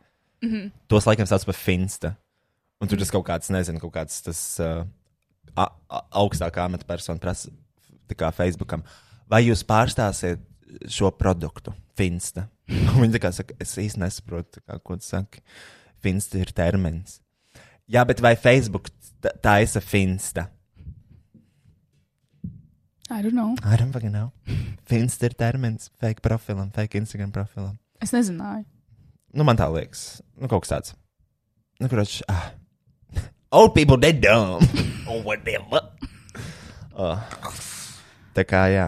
Mm 0.42 0.50
-hmm. 0.50 0.70
Tos 0.88 1.06
laikam 1.06 1.26
sauc 1.26 1.44
par 1.44 1.54
finsta. 1.54 2.14
Un 2.80 2.88
tur 2.88 2.98
tas 2.98 3.10
kaut 3.10 3.26
kāds, 3.26 3.50
nezinu, 3.50 3.80
kaut 3.80 3.92
kāds 3.92 4.22
tas 4.22 4.60
uh, 4.60 4.86
augstākā 6.10 6.64
amatpersona 6.64 7.18
prasa, 7.18 7.50
tā 8.08 8.16
kā 8.16 8.30
Facebookam, 8.32 8.82
vai 9.30 9.44
jūs 9.44 9.64
pārstāsiet 9.66 10.40
šo 10.88 11.10
produktu, 11.10 11.74
finsta? 11.98 12.48
Un 12.94 13.02
Viņi 13.02 13.16
tā 13.16 13.20
kā 13.24 13.32
saka, 13.34 13.56
es 13.62 13.74
īsti 13.80 14.00
nesaprotu, 14.02 14.58
tā 14.58 14.62
kā, 14.64 14.78
ko 14.84 14.96
tu 15.00 15.06
saki. 15.08 15.42
Finsta 16.00 16.38
ir 16.40 16.52
termins. 16.56 17.18
Jā, 17.90 18.04
bet 18.06 18.22
vai 18.22 18.36
Facebook 18.38 18.88
t- 19.20 19.32
taisa 19.42 19.82
finsta? 19.82 20.46
I 23.10 23.22
don't 23.22 23.34
know. 23.34 23.56
I 23.66 23.74
don't 23.76 23.90
fucking 23.92 24.14
know. 24.14 24.30
Finsta 24.86 25.26
ir 25.26 25.34
termins 25.34 25.90
fake 25.98 26.22
profilam, 26.22 26.70
fake 26.70 26.94
Instagram 27.00 27.32
profilam. 27.34 27.74
Es 28.00 28.14
nezināju. 28.14 28.64
Nu, 29.34 29.42
man 29.46 29.58
tā 29.58 29.66
liekas, 29.70 30.20
nu, 30.38 30.46
kaut 30.50 30.62
kas 30.64 30.70
tāds. 30.72 30.94
Nu, 31.82 31.90
kurš. 31.90 32.20
Ah. 32.30 32.52
Old 33.50 33.74
people, 33.74 33.98
they 33.98 34.12
dumb. 34.14 34.62
Or 35.10 35.18
whatever. 35.26 35.82
Oh. 36.94 37.18
Tā 38.36 38.44
kā, 38.46 38.68
jā. 38.70 38.86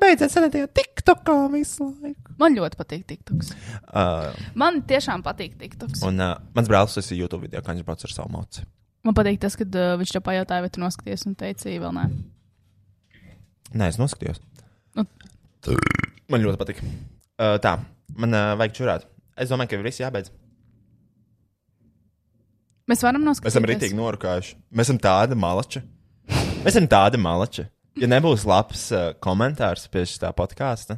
Beidziet, 0.00 0.32
sanāties 0.32 0.68
tik 0.74 0.92
TikTokā 1.02 1.34
visu 1.52 1.88
laiku. 2.02 2.32
Man 2.40 2.54
ļoti 2.56 2.78
patīk 2.78 3.02
TikToks. 3.10 3.50
Uh, 3.92 4.30
Man 4.58 4.80
tiešām 4.88 5.22
patīk 5.26 5.56
TikToks. 5.60 6.02
un 6.06 6.20
uh, 6.22 6.36
mans 6.56 6.68
brālis 6.70 6.94
tas 6.96 7.10
ir 7.12 7.18
YouTube 7.24 7.42
video, 7.46 7.60
kā 7.62 7.74
viņš 7.74 7.84
brauc 7.86 8.04
ar 8.06 8.12
savu 8.14 8.30
mocu. 8.32 8.62
Man 9.04 9.16
patīk 9.18 9.40
tas, 9.42 9.56
kad 9.58 9.74
uh, 9.74 9.96
viņš 10.00 10.12
tev 10.14 10.22
pajautāja, 10.28 10.62
vai 10.64 10.70
tu 10.70 10.80
noskaties 10.82 11.26
un 11.26 11.34
teici, 11.38 11.74
vēl 11.82 11.92
nē. 11.96 12.04
Nē, 13.74 13.88
es 13.90 13.98
noskatījos. 14.00 14.38
Nu. 14.96 15.04
Man 16.30 16.44
ļoti 16.44 16.60
patīk. 16.60 16.82
Uh, 16.84 17.56
tā, 17.62 17.76
man 18.14 18.36
uh, 18.36 18.52
vajag 18.60 18.76
čurāt. 18.78 19.06
Es 19.36 19.50
domāju, 19.50 19.72
ka 19.74 19.82
viss 19.84 20.00
jābeidz. 20.02 20.30
Mēs 22.90 23.02
varam 23.04 23.22
Mēs 23.22 23.38
noskatīties. 23.38 23.54
esam 23.56 23.68
rītīgi 23.70 23.96
norukājuši. 23.98 24.56
Mēs 24.76 24.88
esam 24.90 24.98
tādi 25.02 25.38
malači. 25.38 25.82
Mēs 26.62 26.74
esam 26.76 26.88
tādi 26.90 27.18
malači. 27.22 27.64
Ja 28.00 28.08
nebūs 28.08 28.46
labs 28.48 28.86
uh, 28.96 29.10
komentārs 29.20 29.84
pie 29.92 30.04
šī 30.08 30.30
podkāsta, 30.38 30.96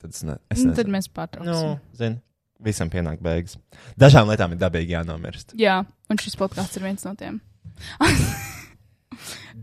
tad 0.00 0.10
es, 0.10 0.22
ne, 0.26 0.34
es 0.50 0.58
Nu, 0.64 0.70
nezinu. 0.72 0.76
tad 0.80 0.90
mēs 0.90 1.06
pārtrauksim. 1.14 1.52
Nu, 1.52 1.78
zini, 1.94 2.18
visam 2.60 2.90
pienāk 2.90 3.20
beigas. 3.22 3.54
Dažām 4.00 4.26
lietām 4.32 4.52
ir 4.56 4.58
dabīgi 4.58 4.96
jānomirst. 4.96 5.54
Jā, 5.60 5.84
un 6.10 6.18
šis 6.18 6.34
podkāsts 6.40 6.76
ir 6.80 6.82
viens 6.88 7.04
no 7.06 7.14
tiem. 7.14 7.38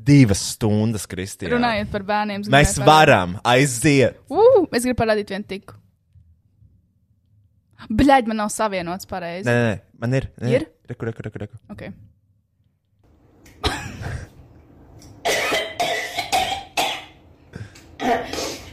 Divas 0.07 0.39
stundas, 0.53 1.03
Kristija. 1.09 1.51
Runājot 1.51 1.89
par 1.91 2.03
bērniem, 2.07 2.45
Mēs 2.47 2.75
gribēju 2.77 2.87
varam 2.87 3.35
aiziet. 3.43 4.15
parādīt- 4.29 4.61
Uh, 4.63 4.67
es 4.77 4.83
gribu 4.87 5.01
parādīt 5.03 5.27
vienu 5.33 5.47
tiku. 5.47 5.75
Bļaigi, 7.91 8.27
man 8.31 8.37
nav 8.41 8.49
savienots 8.49 9.05
pareizi. 9.05 9.45
Nē, 9.47 9.53
nē, 9.67 9.73
man 9.99 10.13
ir. 10.17 10.29
Nē, 10.41 10.49
Ir? 10.55 10.65
Reku, 10.89 11.05
reku, 11.05 11.21
reku, 11.27 11.39
reku. 11.43 11.57
Okay. 11.69 11.91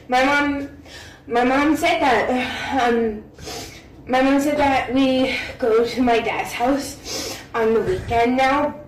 My 0.07 0.23
mom, 0.25 0.69
my 1.27 1.43
mom 1.43 1.77
said 1.77 2.01
that. 2.01 2.83
Um, 2.83 3.25
my 4.07 4.21
mom 4.21 4.39
said 4.39 4.59
that 4.59 4.93
we 4.95 5.37
go 5.59 5.85
to 5.85 6.03
my 6.03 6.21
dad's 6.21 6.53
house 6.53 7.41
on 7.55 7.75
the 7.75 7.81
weekend 7.81 8.37
now, 8.37 8.79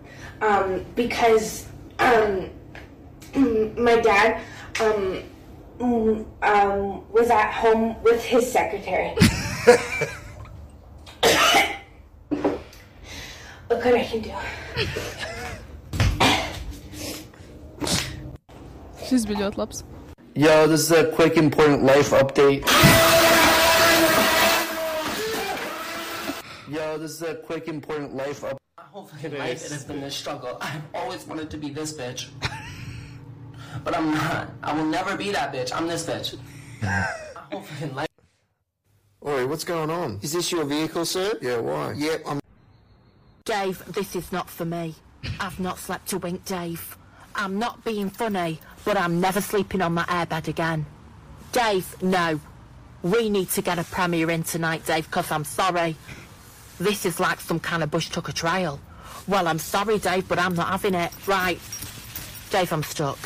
um, 0.43 0.85
because 0.95 1.67
um, 1.99 2.51
my 3.77 3.97
dad 4.01 4.41
um, 4.81 5.25
um, 6.43 7.11
was 7.11 7.31
at 7.31 7.51
home 7.51 8.01
with 8.03 8.23
his 8.23 8.53
secretary. 8.53 9.15
Look 13.71 13.85
what 13.85 13.95
I 13.95 14.05
can 14.05 14.21
do. 14.21 14.33
Šis 19.17 19.25
bija 19.25 19.47
ļoti 19.47 19.57
labs. 19.57 19.79
Yo, 20.35 20.55
this 20.69 20.83
is 20.83 20.91
a 20.93 21.11
quick 21.17 21.39
important 21.39 21.85
life 21.85 22.11
update. 22.11 22.67
Yo, 26.69 26.99
this 26.99 27.13
is 27.13 27.23
a 27.23 27.37
quick 27.37 27.67
important 27.67 28.15
life 28.15 28.43
update. 28.43 28.61
My 28.77 28.85
whole 28.91 29.07
fucking 29.07 29.39
life 29.39 29.65
it 29.65 29.73
has 29.73 29.85
been 29.85 30.03
this 30.03 30.15
struggle. 30.15 30.59
I've 30.61 30.83
always 30.93 31.27
wanted 31.27 31.49
to 31.53 31.57
be 31.57 31.71
this 31.71 31.95
bitch. 31.97 32.29
But 33.85 33.97
I'm 33.97 34.11
not. 34.11 34.53
I 34.63 34.75
will 34.75 34.85
never 34.85 35.17
be 35.17 35.31
that 35.31 35.51
bitch. 35.51 35.73
I'm 35.75 35.89
this 35.89 36.05
bitch. 36.05 36.37
My 36.83 37.07
whole 37.51 37.63
fucking 37.63 37.95
life. 37.95 38.13
Oi, 39.27 39.47
what's 39.47 39.65
going 39.65 39.89
on? 39.89 40.19
Is 40.21 40.33
this 40.35 40.53
your 40.53 40.67
vehicle, 40.67 41.07
sir? 41.07 41.39
Yeah, 41.41 41.57
why? 41.61 41.95
Yep, 41.97 42.23
I'm. 42.29 42.41
Dave, 43.47 43.83
this 43.95 44.15
is 44.15 44.31
not 44.31 44.51
for 44.51 44.67
me. 44.67 44.95
I've 45.41 45.59
not 45.59 45.79
slept 45.79 46.13
a 46.13 46.19
wink, 46.19 46.45
Dave. 46.45 46.99
I'm 47.35 47.59
not 47.59 47.85
being 47.85 48.09
funny, 48.09 48.61
but 48.87 48.97
I'm 48.97 49.21
never 49.21 49.43
sleeping 49.43 49.83
on 49.83 49.97
that 49.97 50.09
airbed 50.09 50.49
again. 50.49 50.87
Dave, 51.53 52.01
no. 52.01 52.41
We 53.03 53.29
need 53.29 53.51
to 53.51 53.61
get 53.61 53.79
a 53.79 53.85
Premier 53.85 54.31
in 54.31 54.45
tonight, 54.45 54.87
Dave, 54.87 55.05
because 55.07 55.31
I'm 55.31 55.45
sorry. 55.45 55.97
This 56.79 57.05
is 57.05 57.21
like 57.21 57.41
some 57.41 57.59
kind 57.59 57.83
of 57.83 57.91
bush 57.91 58.09
tucker 58.09 58.33
trial. 58.33 58.81
Well, 59.27 59.49
I'm 59.49 59.59
sorry, 59.59 59.99
Dave, 59.99 60.29
but 60.29 60.39
I'm 60.39 60.55
not 60.55 60.69
having 60.69 60.95
it. 60.95 61.11
Right. 61.27 61.59
Dave, 62.51 62.73
I'm 62.73 62.85
stuck. 62.85 63.19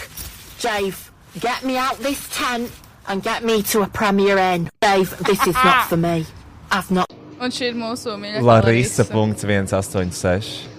Dave, 0.61 1.13
get 1.39 1.63
me 1.63 1.77
out 1.77 1.99
this 1.99 2.27
tent 2.33 2.73
and 3.07 3.23
get 3.23 3.45
me 3.45 3.63
to 3.65 3.83
a 3.83 3.87
Premier 3.87 4.39
Inn. 4.39 4.71
Dave, 4.81 5.17
this 5.19 5.47
is 5.47 5.55
not 5.55 5.85
for 5.89 5.99
me. 5.99 6.25
I've 6.71 6.91
not... 6.91 7.07
Un 7.41 7.53
šī 7.53 7.71
ir 7.71 7.77
mūsu 7.77 8.17
mīļākā 8.21 8.45
Larisa.186. 8.45 10.70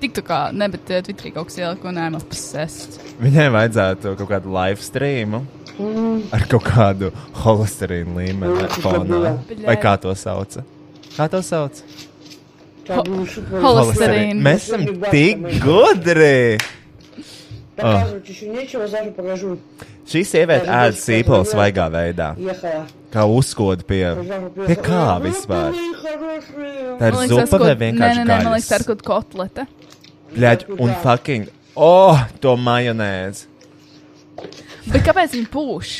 Tiktu 0.00 0.22
kā, 0.24 0.38
ne, 0.56 0.68
bet 0.72 0.88
uh, 0.90 1.02
Twitterī 1.04 1.32
kaut 1.34 1.50
kas 1.50 1.58
ielika 1.60 1.88
un 1.90 1.98
I'm 2.00 2.14
obsessed. 2.16 2.96
Viņai 3.20 3.50
vajadzētu 3.52 4.14
kaut 4.16 4.30
kādu 4.30 4.52
live 4.54 4.80
streamu 4.80 5.42
ar 6.32 6.42
kaut 6.48 6.64
kādu 6.64 7.10
holesterīnu 7.44 8.16
līmeni 8.16 8.68
fonā. 8.80 9.34
Vai 9.66 9.76
kā 9.80 9.94
to 10.00 10.12
sauca? 10.16 10.64
Kā 11.16 11.28
to 11.32 11.40
sauc? 11.44 11.82
Holesterīna. 12.90 14.40
Mēs 14.44 14.68
esam 14.70 14.84
tik 15.12 15.46
gudri! 15.64 16.58
Показывать 17.80 18.28
еще 18.28 18.48
нечего, 18.48 18.86
Саша, 18.86 19.10
покажу. 19.16 19.56
Šī 20.10 20.20
sieviete 20.26 20.68
ēd 20.68 20.96
sīpols 21.00 21.48
svaigā 21.54 21.86
veidā, 21.88 22.34
Ехала. 22.36 22.82
kā 23.14 23.22
uzkoda 23.24 23.86
pie, 23.88 24.02
pie 24.66 24.76
kā 24.76 25.16
vispār. 25.22 25.72
Tā 25.72 27.08
ir 27.08 27.14
Man 27.14 27.22
liekas, 27.22 27.28
tas 27.30 27.30
zupa 27.30 27.56
kaut- 27.56 27.62
vai 27.64 27.72
Nē, 27.72 27.78
nē, 27.78 27.80
vienkārši 27.86 28.18
nē, 28.20 28.26
man 28.26 28.52
liekas, 28.52 28.68
tā 28.68 28.76
ir 28.76 28.84
gaļas? 28.84 28.86
kaut 28.90 29.00
kāda 29.00 29.08
kotlete. 29.08 29.66
Bļaļ, 30.35 30.65
un 30.83 30.91
fucking, 31.03 31.51
oh, 31.75 32.25
to 32.43 32.55
majonēzi. 32.59 33.47
Bet 34.91 35.05
kāpēc 35.05 35.33
viņi 35.37 35.49
pūš? 35.53 35.95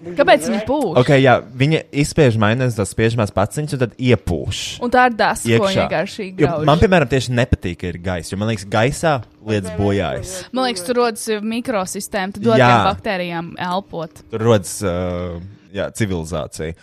Kāpēc 0.00 0.46
viņi 0.48 0.60
pūš? 0.64 0.92
Ok, 0.96 1.10
jā, 1.20 1.34
viņa 1.60 1.82
izspiež 2.00 2.38
majonēzi, 2.40 2.78
tas 2.78 2.92
spiežamās 2.94 3.32
paciņas, 3.36 3.74
un 3.76 3.82
tad 3.82 3.96
iepūš. 4.00 4.60
Un 4.86 4.92
tā 4.94 5.04
ir 5.10 5.16
tas, 5.18 5.42
ko 5.44 5.52
iekšā. 5.52 5.74
vienkārši 5.82 6.28
grauž. 6.38 6.64
Man, 6.70 6.80
piemēram, 6.80 7.10
tieši 7.10 7.34
nepatīk, 7.36 7.76
ka 7.82 7.90
ir 7.90 7.98
gaisa. 8.06 8.32
Jo 8.32 8.40
man 8.40 8.48
liekas, 8.52 8.64
gaisā 8.72 9.14
lietas 9.44 9.76
bojājas. 9.76 10.32
Man 10.56 10.70
liekas, 10.70 10.86
tur 10.86 11.02
rodas 11.02 11.26
uh, 11.28 11.44
mikrosistēma, 11.52 12.36
tad 12.36 12.46
dod 12.48 12.64
baktērijām 12.64 13.52
elpot. 13.60 14.22
Tur 14.32 14.46
rodas 14.48 14.78
uh, 14.86 15.36
jā, 15.76 15.90
civilizācija. 16.00 16.78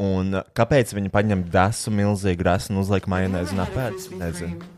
Un 0.00 0.38
kāpēc 0.56 0.94
viņi 0.96 1.10
paņem 1.12 1.48
desu, 1.50 1.90
milzīgu 1.92 2.46
rasu 2.46 2.70
un 2.72 2.84
uzliek 2.84 3.10
majonēzi 3.10 3.56
un 3.56 3.64
apēd? 3.66 4.06
Nezinu. 4.22 4.76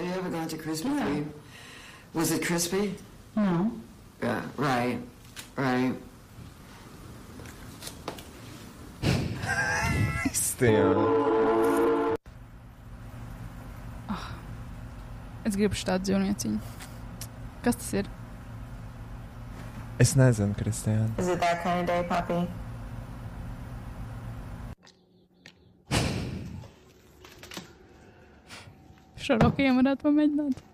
Have 0.00 0.08
you 0.08 0.14
ever 0.14 0.30
gone 0.30 0.48
to 0.48 0.56
Krispy 0.56 0.88
Kreme? 0.98 1.26
Was 2.14 2.32
it 2.32 2.42
crispy? 2.42 2.96
No. 3.36 3.70
Yeah, 4.22 4.40
right, 4.56 4.98
right. 5.56 5.94
Es 15.44 15.56
gribu 15.56 15.76
šādu 15.76 16.08
dzīvnieciņu. 16.08 16.58
Kas 17.60 17.76
tas 17.76 17.92
ir? 18.00 18.08
Es 20.00 20.16
nezinu, 20.16 20.56
Kristiāna. 20.56 21.12
Is 21.18 21.28
it 21.28 21.40
that 21.44 21.62
kind 21.62 21.80
of 21.80 21.86
day, 21.86 22.06
Poppy? 22.08 22.48
Šo 29.20 29.36
rokiem 29.40 29.76
varētu 29.80 30.06
pamēģināt. 30.06 30.66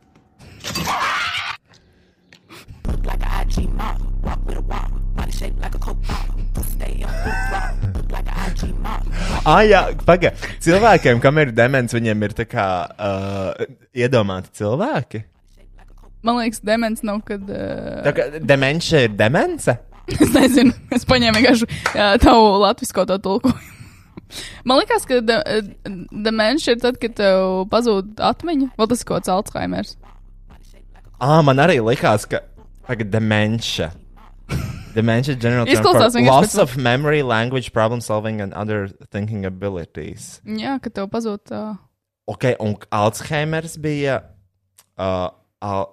Like 3.06 3.26
a 3.26 3.42
IG 3.42 3.66
model, 3.74 4.06
walk 4.22 4.44
with 4.46 4.58
a 4.58 4.62
wobble, 4.62 5.00
body 5.16 5.32
shaped 5.32 5.60
like 5.62 5.74
a 5.74 5.78
coke 5.78 5.98
bottle. 6.06 6.34
Stay 6.70 7.04
on 7.06 7.12
the 7.82 7.98
look 7.98 8.10
like 8.12 8.28
a 8.30 8.46
IG 8.50 8.70
model. 8.82 9.12
Ah, 9.46 9.62
jā, 9.66 9.82
pagaidi. 10.06 10.52
Cilvēkiem, 10.62 11.20
kam 11.22 11.42
ir 11.42 11.52
demence, 11.54 11.94
viņiem 11.96 12.26
ir 12.26 12.36
tā 12.38 12.46
kā 12.50 12.66
uh, 12.86 13.66
iedomāti 13.94 14.54
cilvēki. 14.62 15.22
Man 16.26 16.40
liekas, 16.40 16.62
demens 16.66 17.04
nav, 17.06 17.22
kad. 17.26 17.42
Uh, 17.46 18.02
Tā 18.06 18.14
kā 18.14 18.28
demence 18.42 19.06
ir 19.06 19.14
demence. 19.14 19.76
es 20.22 20.30
nezinu, 20.34 20.74
es 20.94 21.06
paņēmu 21.06 21.40
vienkārši 21.40 21.70
jā, 21.94 22.12
tavu 22.22 22.60
latviešu 22.62 23.06
to 23.10 23.18
tulkojumu. 23.26 23.75
Man 24.66 24.80
liekas, 24.80 25.04
ka 25.06 25.20
de, 25.22 25.36
demence 26.10 26.68
ir 26.72 26.80
tad, 26.82 26.98
kad 27.02 27.14
tev 27.18 27.66
pazūd 27.72 28.18
atmiņa. 28.18 28.72
Vai 28.78 28.86
tas 28.90 29.02
ir 29.04 29.08
kaut 29.08 29.22
kāds 29.24 29.32
Alzheimers? 29.36 29.94
Ah, 31.20 31.40
man 31.46 31.56
arī 31.62 31.78
likās, 31.80 32.26
ka 32.28 32.42
tagad 32.88 33.10
demence. 33.14 33.90
Dementia 34.96 35.34
general 35.36 35.66
term 35.68 35.76
Izklausās 35.76 36.12
for 36.14 36.20
vienkārši 36.20 36.32
loss 36.32 36.54
pēc- 36.56 36.62
of 36.62 36.76
memory, 36.76 37.22
language, 37.22 37.72
problem 37.72 38.00
solving 38.00 38.40
and 38.40 38.54
other 38.54 38.88
thinking 39.12 39.44
abilities. 39.44 40.40
Jā, 40.44 40.78
ka 40.80 40.88
tev 40.90 41.10
pazūd. 41.12 41.52
Uh, 41.52 41.74
Ok, 42.26 42.56
un 42.58 42.74
Alzheimers 42.90 43.76
bija. 43.78 44.16
Uh, 44.98 45.28
al, 45.62 45.84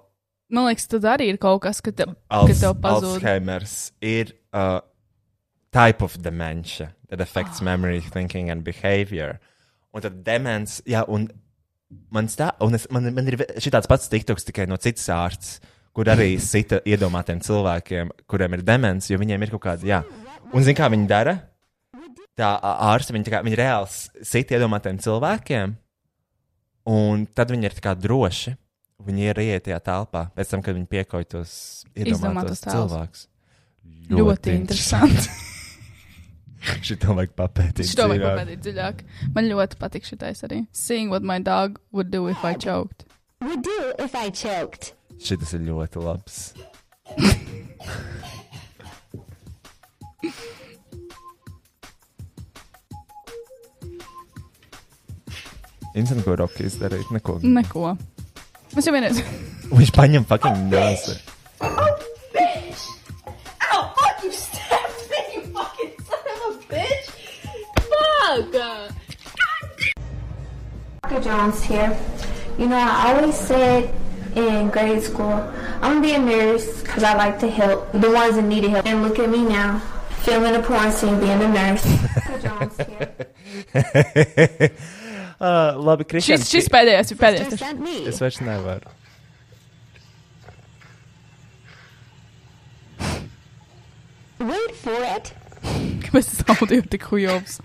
man 0.50 0.66
liekas, 0.66 0.88
tad 0.90 1.04
arī 1.06 1.28
ir 1.30 1.36
kaut 1.38 1.60
kas, 1.62 1.78
ka 1.84 1.92
tev, 1.94 2.16
ka 2.26 2.40
Alz, 2.40 2.62
tev 2.64 2.74
pazūd. 2.82 3.20
Alzheimers 3.20 3.92
ir 4.02 4.32
uh, 4.52 4.80
type 5.70 6.02
of 6.02 6.16
dementia 6.24 6.88
that 7.14 7.22
affects 7.22 7.62
memory, 7.62 8.00
thinking 8.00 8.50
and 8.50 8.64
behavior. 8.66 9.38
Un 9.94 10.02
tad 10.02 10.18
demence, 10.26 10.80
jā, 10.90 11.04
un 11.06 11.28
man, 12.10 12.26
stā, 12.26 12.50
un 12.64 12.74
es, 12.74 12.88
man, 12.90 13.06
man 13.14 13.30
ir 13.30 13.38
tāds 13.38 13.86
pats 13.90 14.10
tiktoks 14.10 14.46
tikai 14.48 14.66
no 14.66 14.78
citas 14.82 15.06
ārsts, 15.14 15.60
kur 15.94 16.10
arī 16.10 16.34
sita 16.42 16.80
iedomātiem 16.82 17.38
cilvēkiem, 17.44 18.10
kuriem 18.30 18.58
ir 18.58 18.64
demence, 18.66 19.12
jo 19.12 19.20
viņiem 19.22 19.46
ir 19.46 19.54
kaut 19.54 19.62
kāda, 19.68 19.86
jā. 19.86 20.00
Un 20.50 20.66
zini, 20.66 20.76
kā 20.78 20.90
viņi 20.90 21.06
dara? 21.10 21.36
Tā 22.34 22.50
ā- 22.58 22.74
ārsti, 22.90 23.14
viņi, 23.14 23.30
kā, 23.30 23.44
viņi 23.46 23.60
reāli 23.62 24.26
sita 24.26 24.58
iedomātiem 24.58 24.98
cilvēkiem, 25.02 25.76
un 26.90 27.24
tad 27.30 27.54
viņi 27.54 27.70
ir 27.70 27.78
tā 27.78 27.86
kā 27.88 27.94
droši. 27.98 28.56
Viņi 29.04 29.24
ir 29.26 29.38
iet 29.42 29.64
tajā 29.66 29.78
telpā, 29.84 30.28
pēc 30.34 30.50
tam, 30.52 30.62
kad 30.64 30.76
viņi 30.76 30.86
piekoja 30.88 31.26
tos 31.34 31.54
iedomātos 31.98 32.62
cilvēkus. 32.64 33.26
Ļoti 34.14 34.54
interesanti. 34.54 35.26
Šito 36.86 37.14
vajag 37.18 37.34
papētīt. 37.38 37.88
Šo 37.90 38.08
vajag 38.10 38.22
dziļāk. 38.22 38.36
papētīt 38.38 38.62
dziļāk. 38.66 39.02
Man 39.36 39.48
ļoti 39.50 39.80
patīk 39.80 40.08
šitais 40.08 40.44
arī. 40.48 40.62
Seeing 40.72 41.12
what 41.12 41.22
my 41.26 41.38
dog 41.42 41.80
would 41.92 42.10
do 42.14 42.26
if 42.32 42.44
I 42.44 42.54
choked. 42.54 43.04
Would 43.44 43.64
do 43.66 43.78
if 43.98 44.14
I 44.16 44.30
choked. 44.30 44.92
Šitas 45.20 45.54
ir 45.58 45.66
ļoti 45.68 46.02
labs. 46.04 46.40
Instants, 55.94 56.24
ko 56.26 56.34
Rocky 56.36 56.66
izdarīt, 56.66 57.10
neko. 57.14 57.38
Neko. 57.44 57.92
Es 58.74 58.88
jau 58.88 58.94
vienreiz. 58.94 59.20
Viņš 59.70 59.92
paņem 59.94 60.26
fucking 60.26 60.66
nāsi. 60.72 61.14
Dr. 71.44 71.52
Jones 71.52 71.62
here. 71.64 71.98
You 72.58 72.68
know, 72.68 72.76
I 72.76 73.14
always 73.14 73.34
said 73.34 73.92
in 74.36 74.70
grade 74.70 75.02
school, 75.02 75.32
I'm 75.82 76.00
gonna 76.00 76.00
be 76.00 76.12
a 76.14 76.18
nurse 76.18 76.82
because 76.82 77.02
I 77.02 77.14
like 77.14 77.38
to 77.40 77.50
help 77.50 77.92
the 77.92 78.10
ones 78.10 78.36
that 78.36 78.42
need 78.44 78.62
to 78.62 78.70
help. 78.70 78.86
And 78.86 79.02
look 79.02 79.18
at 79.18 79.28
me 79.28 79.44
now, 79.44 79.80
filming 80.22 80.54
a 80.54 80.62
porn 80.62 80.90
scene, 80.92 81.18
being 81.20 81.42
a 81.42 81.48
nurse. 81.48 81.84
Dr. 81.84 82.40
Jones 82.48 82.76
here. 82.88 83.14
uh, 85.40 85.74
labi, 85.76 86.04
Kristian. 86.04 86.38
Šis, 86.38 86.48
šis 86.50 86.68
pēdējais 86.72 87.12
ir 87.12 87.18
pēdējais. 87.20 87.58
Sent 87.58 87.80
me. 87.80 88.06
Es 88.08 88.20
vairs 88.22 88.40
nevaru. 88.40 88.88
Wait 94.40 94.74
for 94.76 95.00
it. 95.16 95.32
Kāpēc 96.04 96.28
tas 96.30 96.60
audio 96.62 96.80
ir 96.82 96.88
tik 96.92 97.06
hujovs? 97.08 97.60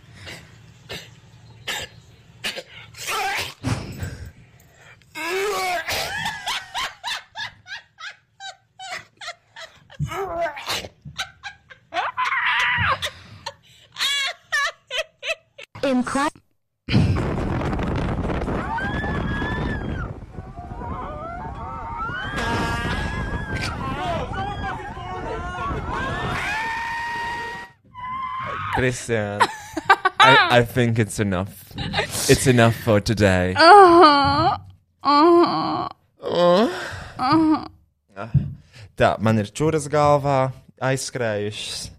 In 15.89 16.03
class. 16.03 16.29
Kristian. 28.75 29.41
I, 30.19 30.59
I 30.59 30.61
think 30.63 30.99
it's 30.99 31.19
enough. 31.19 31.73
It's 32.29 32.45
enough 32.45 32.75
for 32.75 33.01
today. 33.01 33.55
Uh-huh. 33.57 34.57
Uh-huh. 35.01 35.87
Uh-huh. 37.17 37.65
Tā, 38.95 39.17
man 39.17 39.41
ir 39.41 39.49
čūras 39.49 39.89
galvā 39.89 40.51
aizskrējušas, 40.85 41.89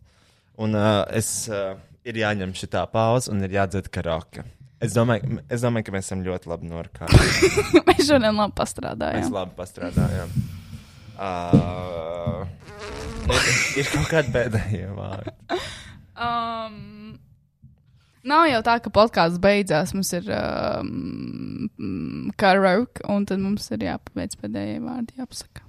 un 0.62 0.78
uh, 0.78 1.06
es, 1.10 1.48
uh, 1.50 1.74
ir 2.10 2.20
jāņem 2.22 2.54
šī 2.58 2.70
pauze 2.92 3.30
un 3.32 3.42
ir 3.46 3.54
jādzird 3.58 3.90
karaoke. 3.94 4.44
Es 4.80 4.94
domāju, 4.96 5.40
es 5.52 5.60
domāju, 5.60 5.86
ka 5.88 5.92
mēs 5.92 6.06
esam 6.08 6.22
ļoti 6.24 6.48
labi 6.48 6.70
norkārti. 6.70 7.50
Mēs 7.88 8.06
šodien 8.08 8.32
labi 8.32 8.48
Mēs 8.54 8.56
pastrādājām. 8.62 9.26
labi 9.34 9.52
pastrādājām. 9.58 10.32
Uh, 11.20 12.48
ir, 13.76 13.90
kaut 13.92 14.08
kādi 14.08 14.32
pēdējie 14.36 14.88
vārdi. 14.96 15.36
Um, 16.20 17.14
nav 18.28 18.42
jau 18.50 18.58
tā, 18.66 18.74
ka 18.84 18.90
podkāsts 18.92 19.40
beidzās. 19.40 19.94
Mums 19.96 20.10
ir 20.18 20.26
um, 20.36 21.70
karaoke, 22.36 23.00
un 23.08 23.24
tad 23.24 23.40
mums 23.40 23.70
ir 23.72 23.86
jāpabeidz 23.86 24.36
pēdējie 24.42 24.82
vārdi, 24.84 25.16
jāpasaka. 25.16 25.64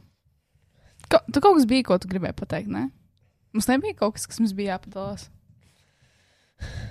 Ka, 1.07 1.21
tu 1.31 1.39
kaut 1.39 1.55
kas 1.55 1.69
bija, 1.71 1.85
ko 1.87 1.99
tu 2.03 2.11
gribēji 2.11 2.35
pateikt, 2.41 2.67
ne? 2.73 2.89
Mums 3.55 3.69
nebija 3.71 3.95
kaut 4.01 4.17
kas, 4.17 4.27
kas 4.27 4.41
mums 4.43 4.51
bija 4.57 4.75
jāpadalās. 4.75 5.29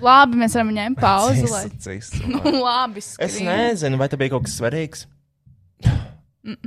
Labi, 0.01 0.39
mēs 0.41 0.55
varam 0.57 0.71
ņemt 0.75 1.01
pauzi. 1.01 1.45
Lai... 1.51 1.63
Cists, 1.69 1.85
cists, 1.85 2.23
nu, 2.27 2.41
labi, 2.63 3.03
Es 3.03 3.35
skrien. 3.37 3.49
nezinu, 3.49 3.99
vai 4.01 4.07
tā 4.11 4.17
bija 4.21 4.33
kaut 4.35 4.47
kas 4.47 4.57
svarīgs. 4.59 5.05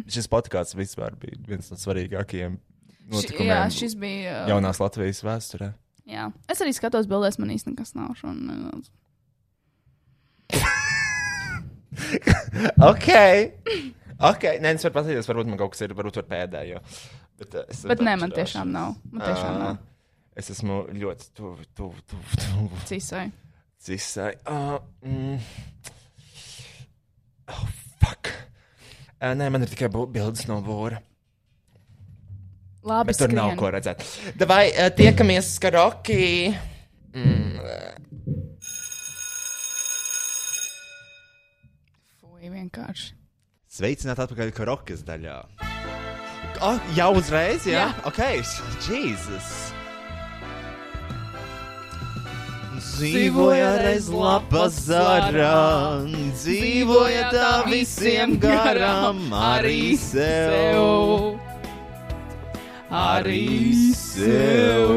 Šis 0.06 0.28
podkāsts 0.30 0.76
vispār 0.78 1.16
bija 1.18 1.34
viens 1.48 1.66
no 1.72 1.76
svarīgākajiem 1.80 2.52
Ši, 2.58 3.08
notikumiem 3.10 3.50
jā, 3.50 3.62
šis 3.74 3.96
bija. 3.98 4.36
Uh, 4.44 4.52
jaunās 4.54 4.78
Latvijas 4.80 5.24
vēsturē. 5.26 5.72
Jā, 6.08 6.28
es 6.52 6.60
arī 6.62 6.74
skatos 6.76 7.08
bildēs, 7.10 7.40
man 7.40 7.50
īstenībā 7.54 7.82
nekas 7.82 7.94
nav. 7.98 8.12
Šodien. 8.20 8.84
ok. 12.90 13.08
Ok, 14.24 14.46
nē, 14.62 14.76
es 14.76 14.84
varu 14.86 14.94
paskatīties, 14.94 15.28
varbūt 15.28 15.50
man 15.50 15.58
kaut 15.60 15.74
kas 15.74 15.82
ir, 15.84 15.94
varbūt 15.98 16.20
ar 16.22 16.28
pēdējo. 16.30 16.78
Bet, 17.40 17.56
uh, 17.58 17.66
es 17.66 17.82
Bet 17.90 18.02
nē, 18.04 18.14
man 18.20 18.30
tiešām 18.34 18.70
nav. 18.70 18.94
Man 19.10 19.24
tiešām 19.26 19.50
Ā, 19.50 19.58
nav. 19.64 19.82
Es 20.34 20.50
esmu 20.50 20.80
ļoti 20.90 21.28
tuvu, 21.36 21.64
tuvu, 21.78 22.00
tuvu. 22.10 22.38
tuvu. 22.42 22.78
Cisai. 22.88 23.28
Cisai. 23.78 24.32
Uh, 24.50 24.78
mm. 25.06 25.38
Oh, 27.54 27.66
fuck. 28.02 28.32
Uh, 29.20 29.34
nē, 29.38 29.50
man 29.54 29.62
ir 29.62 29.70
tikai 29.70 29.90
bildes 29.94 30.48
no 30.50 30.58
būra. 30.64 30.98
Labi, 32.84 33.14
Bet 33.14 33.20
tur 33.22 33.32
nav 33.32 33.52
skrien. 33.52 33.60
ko 33.62 33.70
redzēt. 33.72 34.02
Vai 34.50 34.64
uh, 34.74 34.90
tiekamies 34.92 35.54
Skaroki? 35.56 36.50
Mm. 37.14 37.62
Fui, 42.18 42.50
vienkārši. 42.50 43.14
Sveicināt 43.74 44.20
atpakaļ 44.26 44.52
Karokas 44.54 45.06
daļā. 45.06 45.38
Oh, 46.62 46.76
jau 46.98 47.14
uzreiz, 47.18 47.64
jā? 47.66 47.86
Jā. 47.86 47.88
Ok, 48.10 48.20
Jēzus. 48.84 49.63
Dzīvoja 52.94 53.70
reiz 53.82 54.04
lapa 54.06 54.68
zarā, 54.70 56.06
dzīvoja 56.38 57.24
tā 57.32 57.48
visiem 57.66 58.36
garām, 58.38 59.18
arī 59.34 59.96
sev, 59.98 61.34
arī 62.94 63.82
sev. 63.98 64.92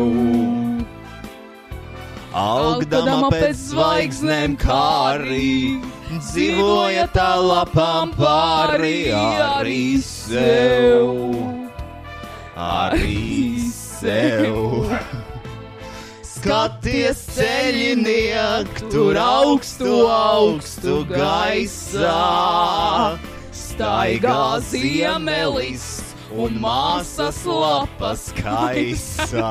Augdama 2.37 3.31
pēc 3.33 3.63
zvaigznēm 3.71 4.59
kārī, 4.61 5.81
dzīvoja 6.19 7.07
tā 7.17 7.31
lapām 7.41 8.13
pāri 8.19 9.07
arī 9.17 9.97
sev, 10.05 11.17
arī 12.53 13.57
sev. 13.73 15.26
Skaties, 16.37 17.17
ceļiniek, 17.33 18.67
tur 18.93 19.17
augstu, 19.17 20.05
augstu 20.05 20.99
gaisā. 21.09 22.11
Staigā 23.57 24.59
ziemelis 24.61 25.87
un 26.29 26.59
māsas 26.61 27.41
lapas 27.49 28.27
kaisā. 28.37 29.49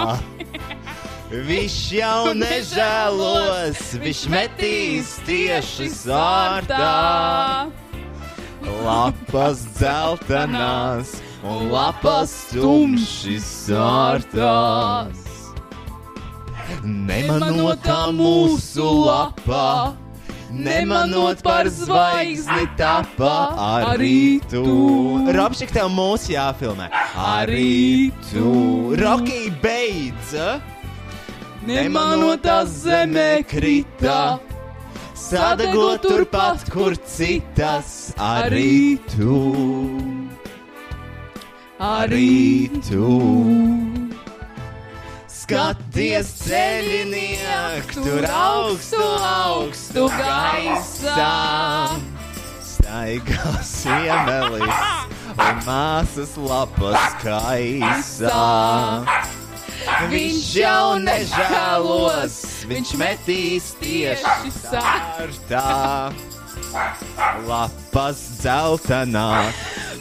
Viņš 1.50 1.80
jau 1.98 2.30
nežēlos, 2.38 3.82
viņš 3.98 4.22
metīs 4.30 5.10
tieši 5.26 5.90
sārtā. 5.90 7.66
Lapas 8.86 9.66
dzeltenās 9.74 11.18
un 11.50 11.66
lapas 11.74 12.44
tumši 12.54 13.40
sārtās. 13.42 15.25
Nemanotā 16.82 18.10
mūsu 18.14 18.86
lapā, 19.06 19.94
nemanot 20.51 21.43
par 21.43 21.68
zvaigzni 21.70 22.66
tapā, 22.78 23.34
arī 23.86 24.40
tu. 24.51 24.64
Robšik, 25.36 25.74
tev 25.74 25.90
mūsu 25.94 26.34
jāfilmē. 26.34 26.90
Arī 27.14 28.10
tu. 28.30 28.97
Rocky 28.98 29.51
beidza. 29.62 30.60
Nemanotā 31.66 32.62
zemē 32.70 33.47
krita. 33.47 34.38
Sadagot 35.16 36.05
turpat, 36.06 36.68
kur 36.70 36.94
citas 37.02 38.12
arī 38.14 38.98
tu. 39.10 39.40
arī 41.80 42.70
tu. 42.88 43.85
Skaties, 45.47 46.31
ceļiniek, 46.43 47.93
tur 47.94 48.24
augstu, 48.27 48.98
augstu 48.98 50.09
gaisā. 50.10 51.28
Staigās 52.66 53.70
iemelis 53.86 54.82
un 55.31 55.62
māsas 55.68 56.35
lapas 56.48 57.14
kaisā. 57.23 58.43
Viņš 60.10 60.51
jau 60.64 60.98
nežēlos, 61.06 62.43
viņš 62.66 62.94
metīs 63.06 63.70
tieši 63.78 64.55
sārtā. 64.59 65.64
Lapas 67.47 68.28
dzeltenā, 68.43 69.31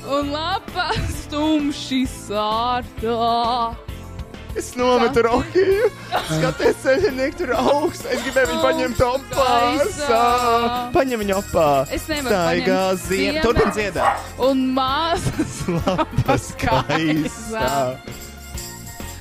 un 0.10 0.34
lapas 0.34 1.28
tumši 1.30 2.08
sārtā. 2.10 3.86
Es 4.56 4.70
nometu 4.80 5.20
Rokiju. 5.26 5.90
Skaties, 6.30 6.76
ceļinieki 6.84 7.38
tur 7.42 7.50
augsts. 7.60 8.06
Es 8.08 8.22
gribēju 8.24 8.48
viņu 8.54 8.62
paņemt 8.64 9.00
opā. 9.04 9.48
Paņem 10.96 11.20
viņu 11.26 11.36
opā. 11.42 11.66
Es 11.92 12.08
nevaru 12.08 12.32
Staigā 12.32 12.80
paņemt 12.80 13.02
ziem. 13.04 13.20
ziemeļus. 13.20 13.44
Turpin 13.44 13.70
dziedāt. 13.76 14.16
Un 14.48 14.58
māsas 14.78 15.54
Lapas 15.76 16.46
kaisā. 16.62 17.74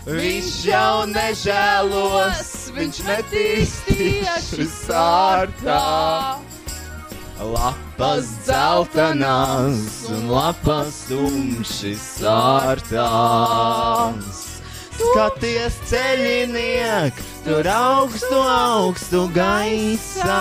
Viņš 0.05 0.53
jau 0.69 0.97
nežēlos, 1.09 2.71
viņš 2.77 2.97
metīs 3.09 3.73
tieši 3.89 4.67
sārtā. 4.69 5.81
Lapas 7.41 8.29
dzeltenās 8.45 10.05
un 10.15 10.29
lapas 10.31 11.03
tumši 11.09 11.97
sārtās. 11.99 13.33
Skaties, 14.95 15.77
ceļiniek, 15.91 17.19
tur 17.45 17.67
augstu, 17.71 18.39
augstu 18.39 19.25
gaisā. 19.35 20.39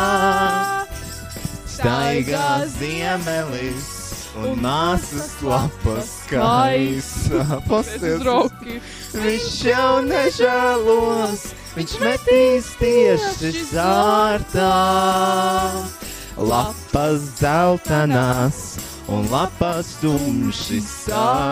Staigā 1.74 2.64
ziemelis 2.70 3.90
un 4.38 4.62
māsas 4.62 5.34
lapas 5.46 6.12
kaisā. 6.30 7.44
Pasties. 7.70 8.24
Viņš 9.14 9.50
jau 9.68 9.92
nežēlos, 10.06 11.46
viņš 11.78 11.98
metīs 12.04 12.72
tieši 12.82 13.54
sārtā. 13.74 14.72
Lapas 16.38 17.30
zeltainās 17.38 18.64
un 19.14 19.28
lapas 19.34 19.98
tumši 20.02 20.82
sārtās. 20.88 21.44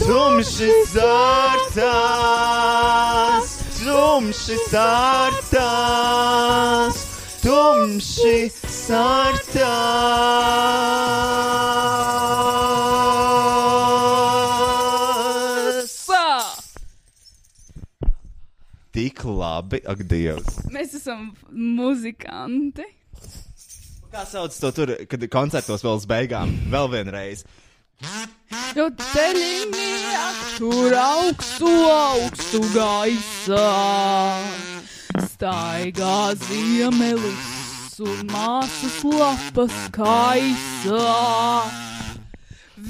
Tumši 0.00 0.68
sārtās, 0.88 1.90
tumši 3.82 4.56
sārtās, 4.70 5.76
tumši 7.42 8.36
sārtās. 8.64 10.00
Tik 18.90 19.20
labi, 19.24 19.78
ak, 19.84 20.00
Dievs. 20.08 20.64
Mēs 20.72 20.96
esam 20.96 21.30
muzikanti. 21.52 22.88
Kā 24.10 24.24
sauc 24.26 24.56
to 24.58 24.70
tur, 24.74 24.96
kad 25.06 25.22
koncertos 25.30 25.84
vēl 25.84 26.00
uz 26.00 26.06
beigām? 26.10 26.50
Vēl 26.72 26.88
vienreiz. 26.96 27.44
Jo 28.00 28.86
ceļiniek 29.12 30.36
tur 30.56 30.94
augstu, 30.96 31.68
augstu 31.92 32.62
gaisā. 32.72 33.66
Staigā 35.28 36.32
ziemelis 36.40 38.00
un 38.00 38.22
māsas 38.32 38.96
lapas 39.04 39.76
kaisā. 39.92 41.12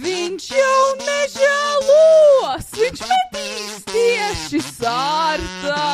Viņš 0.00 0.46
jau 0.54 0.86
nežēlos, 1.02 2.70
viņš 2.78 3.02
metīs 3.10 3.82
tieši 3.90 4.60
sārtā. 4.68 5.88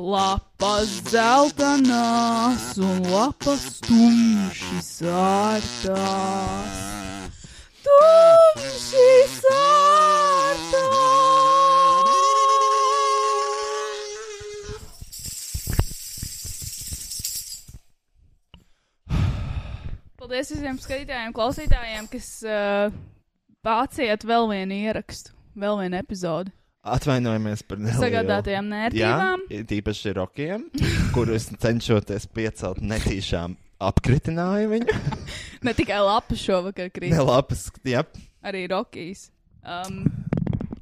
Lapas 0.00 0.96
zeltainās 1.12 2.72
un 2.80 3.04
lapas 3.12 3.68
tumši 3.84 4.80
sārtās. 4.86 6.99
Tumši 7.84 9.04
Paldies 20.20 20.50
visiem 20.52 20.76
skatītājiem, 20.78 21.32
klausītājiem, 21.34 22.10
kas 22.12 22.28
uh, 22.44 22.92
pāciet 23.64 24.26
vēl 24.28 24.46
vienu 24.52 24.76
ierakstu, 24.76 25.32
vēl 25.56 25.80
vienu 25.80 25.98
epizodi. 26.02 26.52
Atvainojamies 26.84 27.64
par 27.64 27.80
nelielu. 27.80 28.02
Sagādātajām 28.04 28.68
nērtībām. 28.70 29.48
Jā, 29.48 29.64
tīpaši 29.72 30.14
rokiem, 30.20 30.68
kurus 31.16 31.48
cenšoties 31.60 32.28
piecelt 32.36 32.84
netīšām 32.84 33.56
apkritināju 33.80 34.72
viņu. 34.76 34.98
Ne 35.66 35.74
tikai 35.76 35.98
lapas 36.00 36.40
šovakar 36.40 36.88
krīt, 36.88 37.12
Ne 37.12 37.20
lapas, 37.20 37.66
jā. 37.84 38.00
arī 38.46 38.62
Rokijas. 38.72 39.26
Um, 39.60 40.06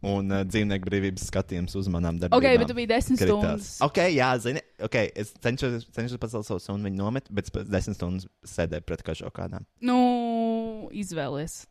Un 0.07 0.31
uh, 0.31 0.45
dzīvnieku 0.47 0.87
brīvības 0.87 1.25
skatījums 1.27 1.73
uz 1.75 1.89
manām 1.91 2.21
darbībām. 2.23 2.39
Ok, 2.39 2.61
bet 2.63 2.69
tu 2.71 2.77
biji 2.79 2.87
desmit 2.93 3.19
kritās. 3.19 3.33
stundas. 3.43 3.71
Ok, 3.83 3.99
jā, 4.15 4.29
zini, 4.39 4.63
ok, 4.87 4.95
es 5.19 5.33
cenšos, 5.43 5.89
cenšos 5.97 6.21
pacelt 6.23 6.47
savu 6.47 6.63
sunu, 6.63 6.87
viņu 6.87 7.01
nomet, 7.01 7.27
bet 7.35 7.51
pēc 7.51 7.67
desmit 7.75 7.99
stundas 7.99 8.29
sēdēju 8.47 8.87
pret 8.87 9.03
kažo 9.03 9.33
kādām. 9.35 9.67
nu, 9.83 9.99
izvēlies. 10.95 11.65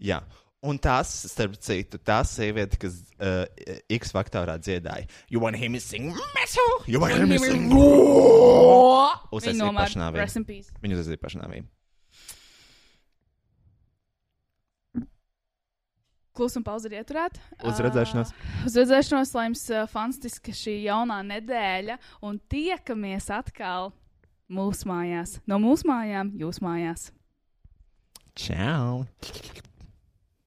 Jā. 0.00 0.22
Un 0.60 0.76
tas, 0.76 1.08
starp 1.32 1.54
citu, 1.56 1.96
tā 2.04 2.18
sieviete, 2.28 2.76
kas 2.76 2.98
uh, 3.16 3.46
X 3.88 4.10
faktorā 4.12 4.58
dziedāja, 4.60 5.06
You 5.32 5.40
want 5.40 5.56
him 5.56 5.72
to 5.72 5.80
sing 5.80 6.10
metal? 6.36 6.74
You 6.86 7.00
want 7.00 7.14
him 7.16 7.30
to 7.32 7.38
sing 7.40 7.70
nomēr- 9.56 9.88
pašnāvību. 9.88 10.74
Viņa 10.84 10.98
uztaisīja 10.98 11.22
pašnāvību. 11.22 11.68
Klusuma 16.36 16.64
pauze 16.68 16.88
ir 16.88 16.98
ieturēta. 17.00 17.40
Uz 17.66 17.80
redzēšanos. 17.80 18.30
Uh, 18.36 18.60
uz 18.68 18.76
redzēšanos, 18.78 19.32
lai 19.36 19.46
jums 19.48 19.64
uh, 19.72 19.86
fantastiska 19.90 20.52
šī 20.56 20.76
jaunā 20.84 21.22
nedēļa. 21.26 21.96
Un 22.28 22.36
tiekamies 22.52 23.30
atkal 23.34 23.90
mūsu 24.52 24.92
mājās. 24.92 25.38
No 25.48 25.58
mūsu 25.62 25.88
mājām, 25.90 26.34
jūsu 26.40 26.64
mājās. 26.68 27.08
Čau! 28.36 29.06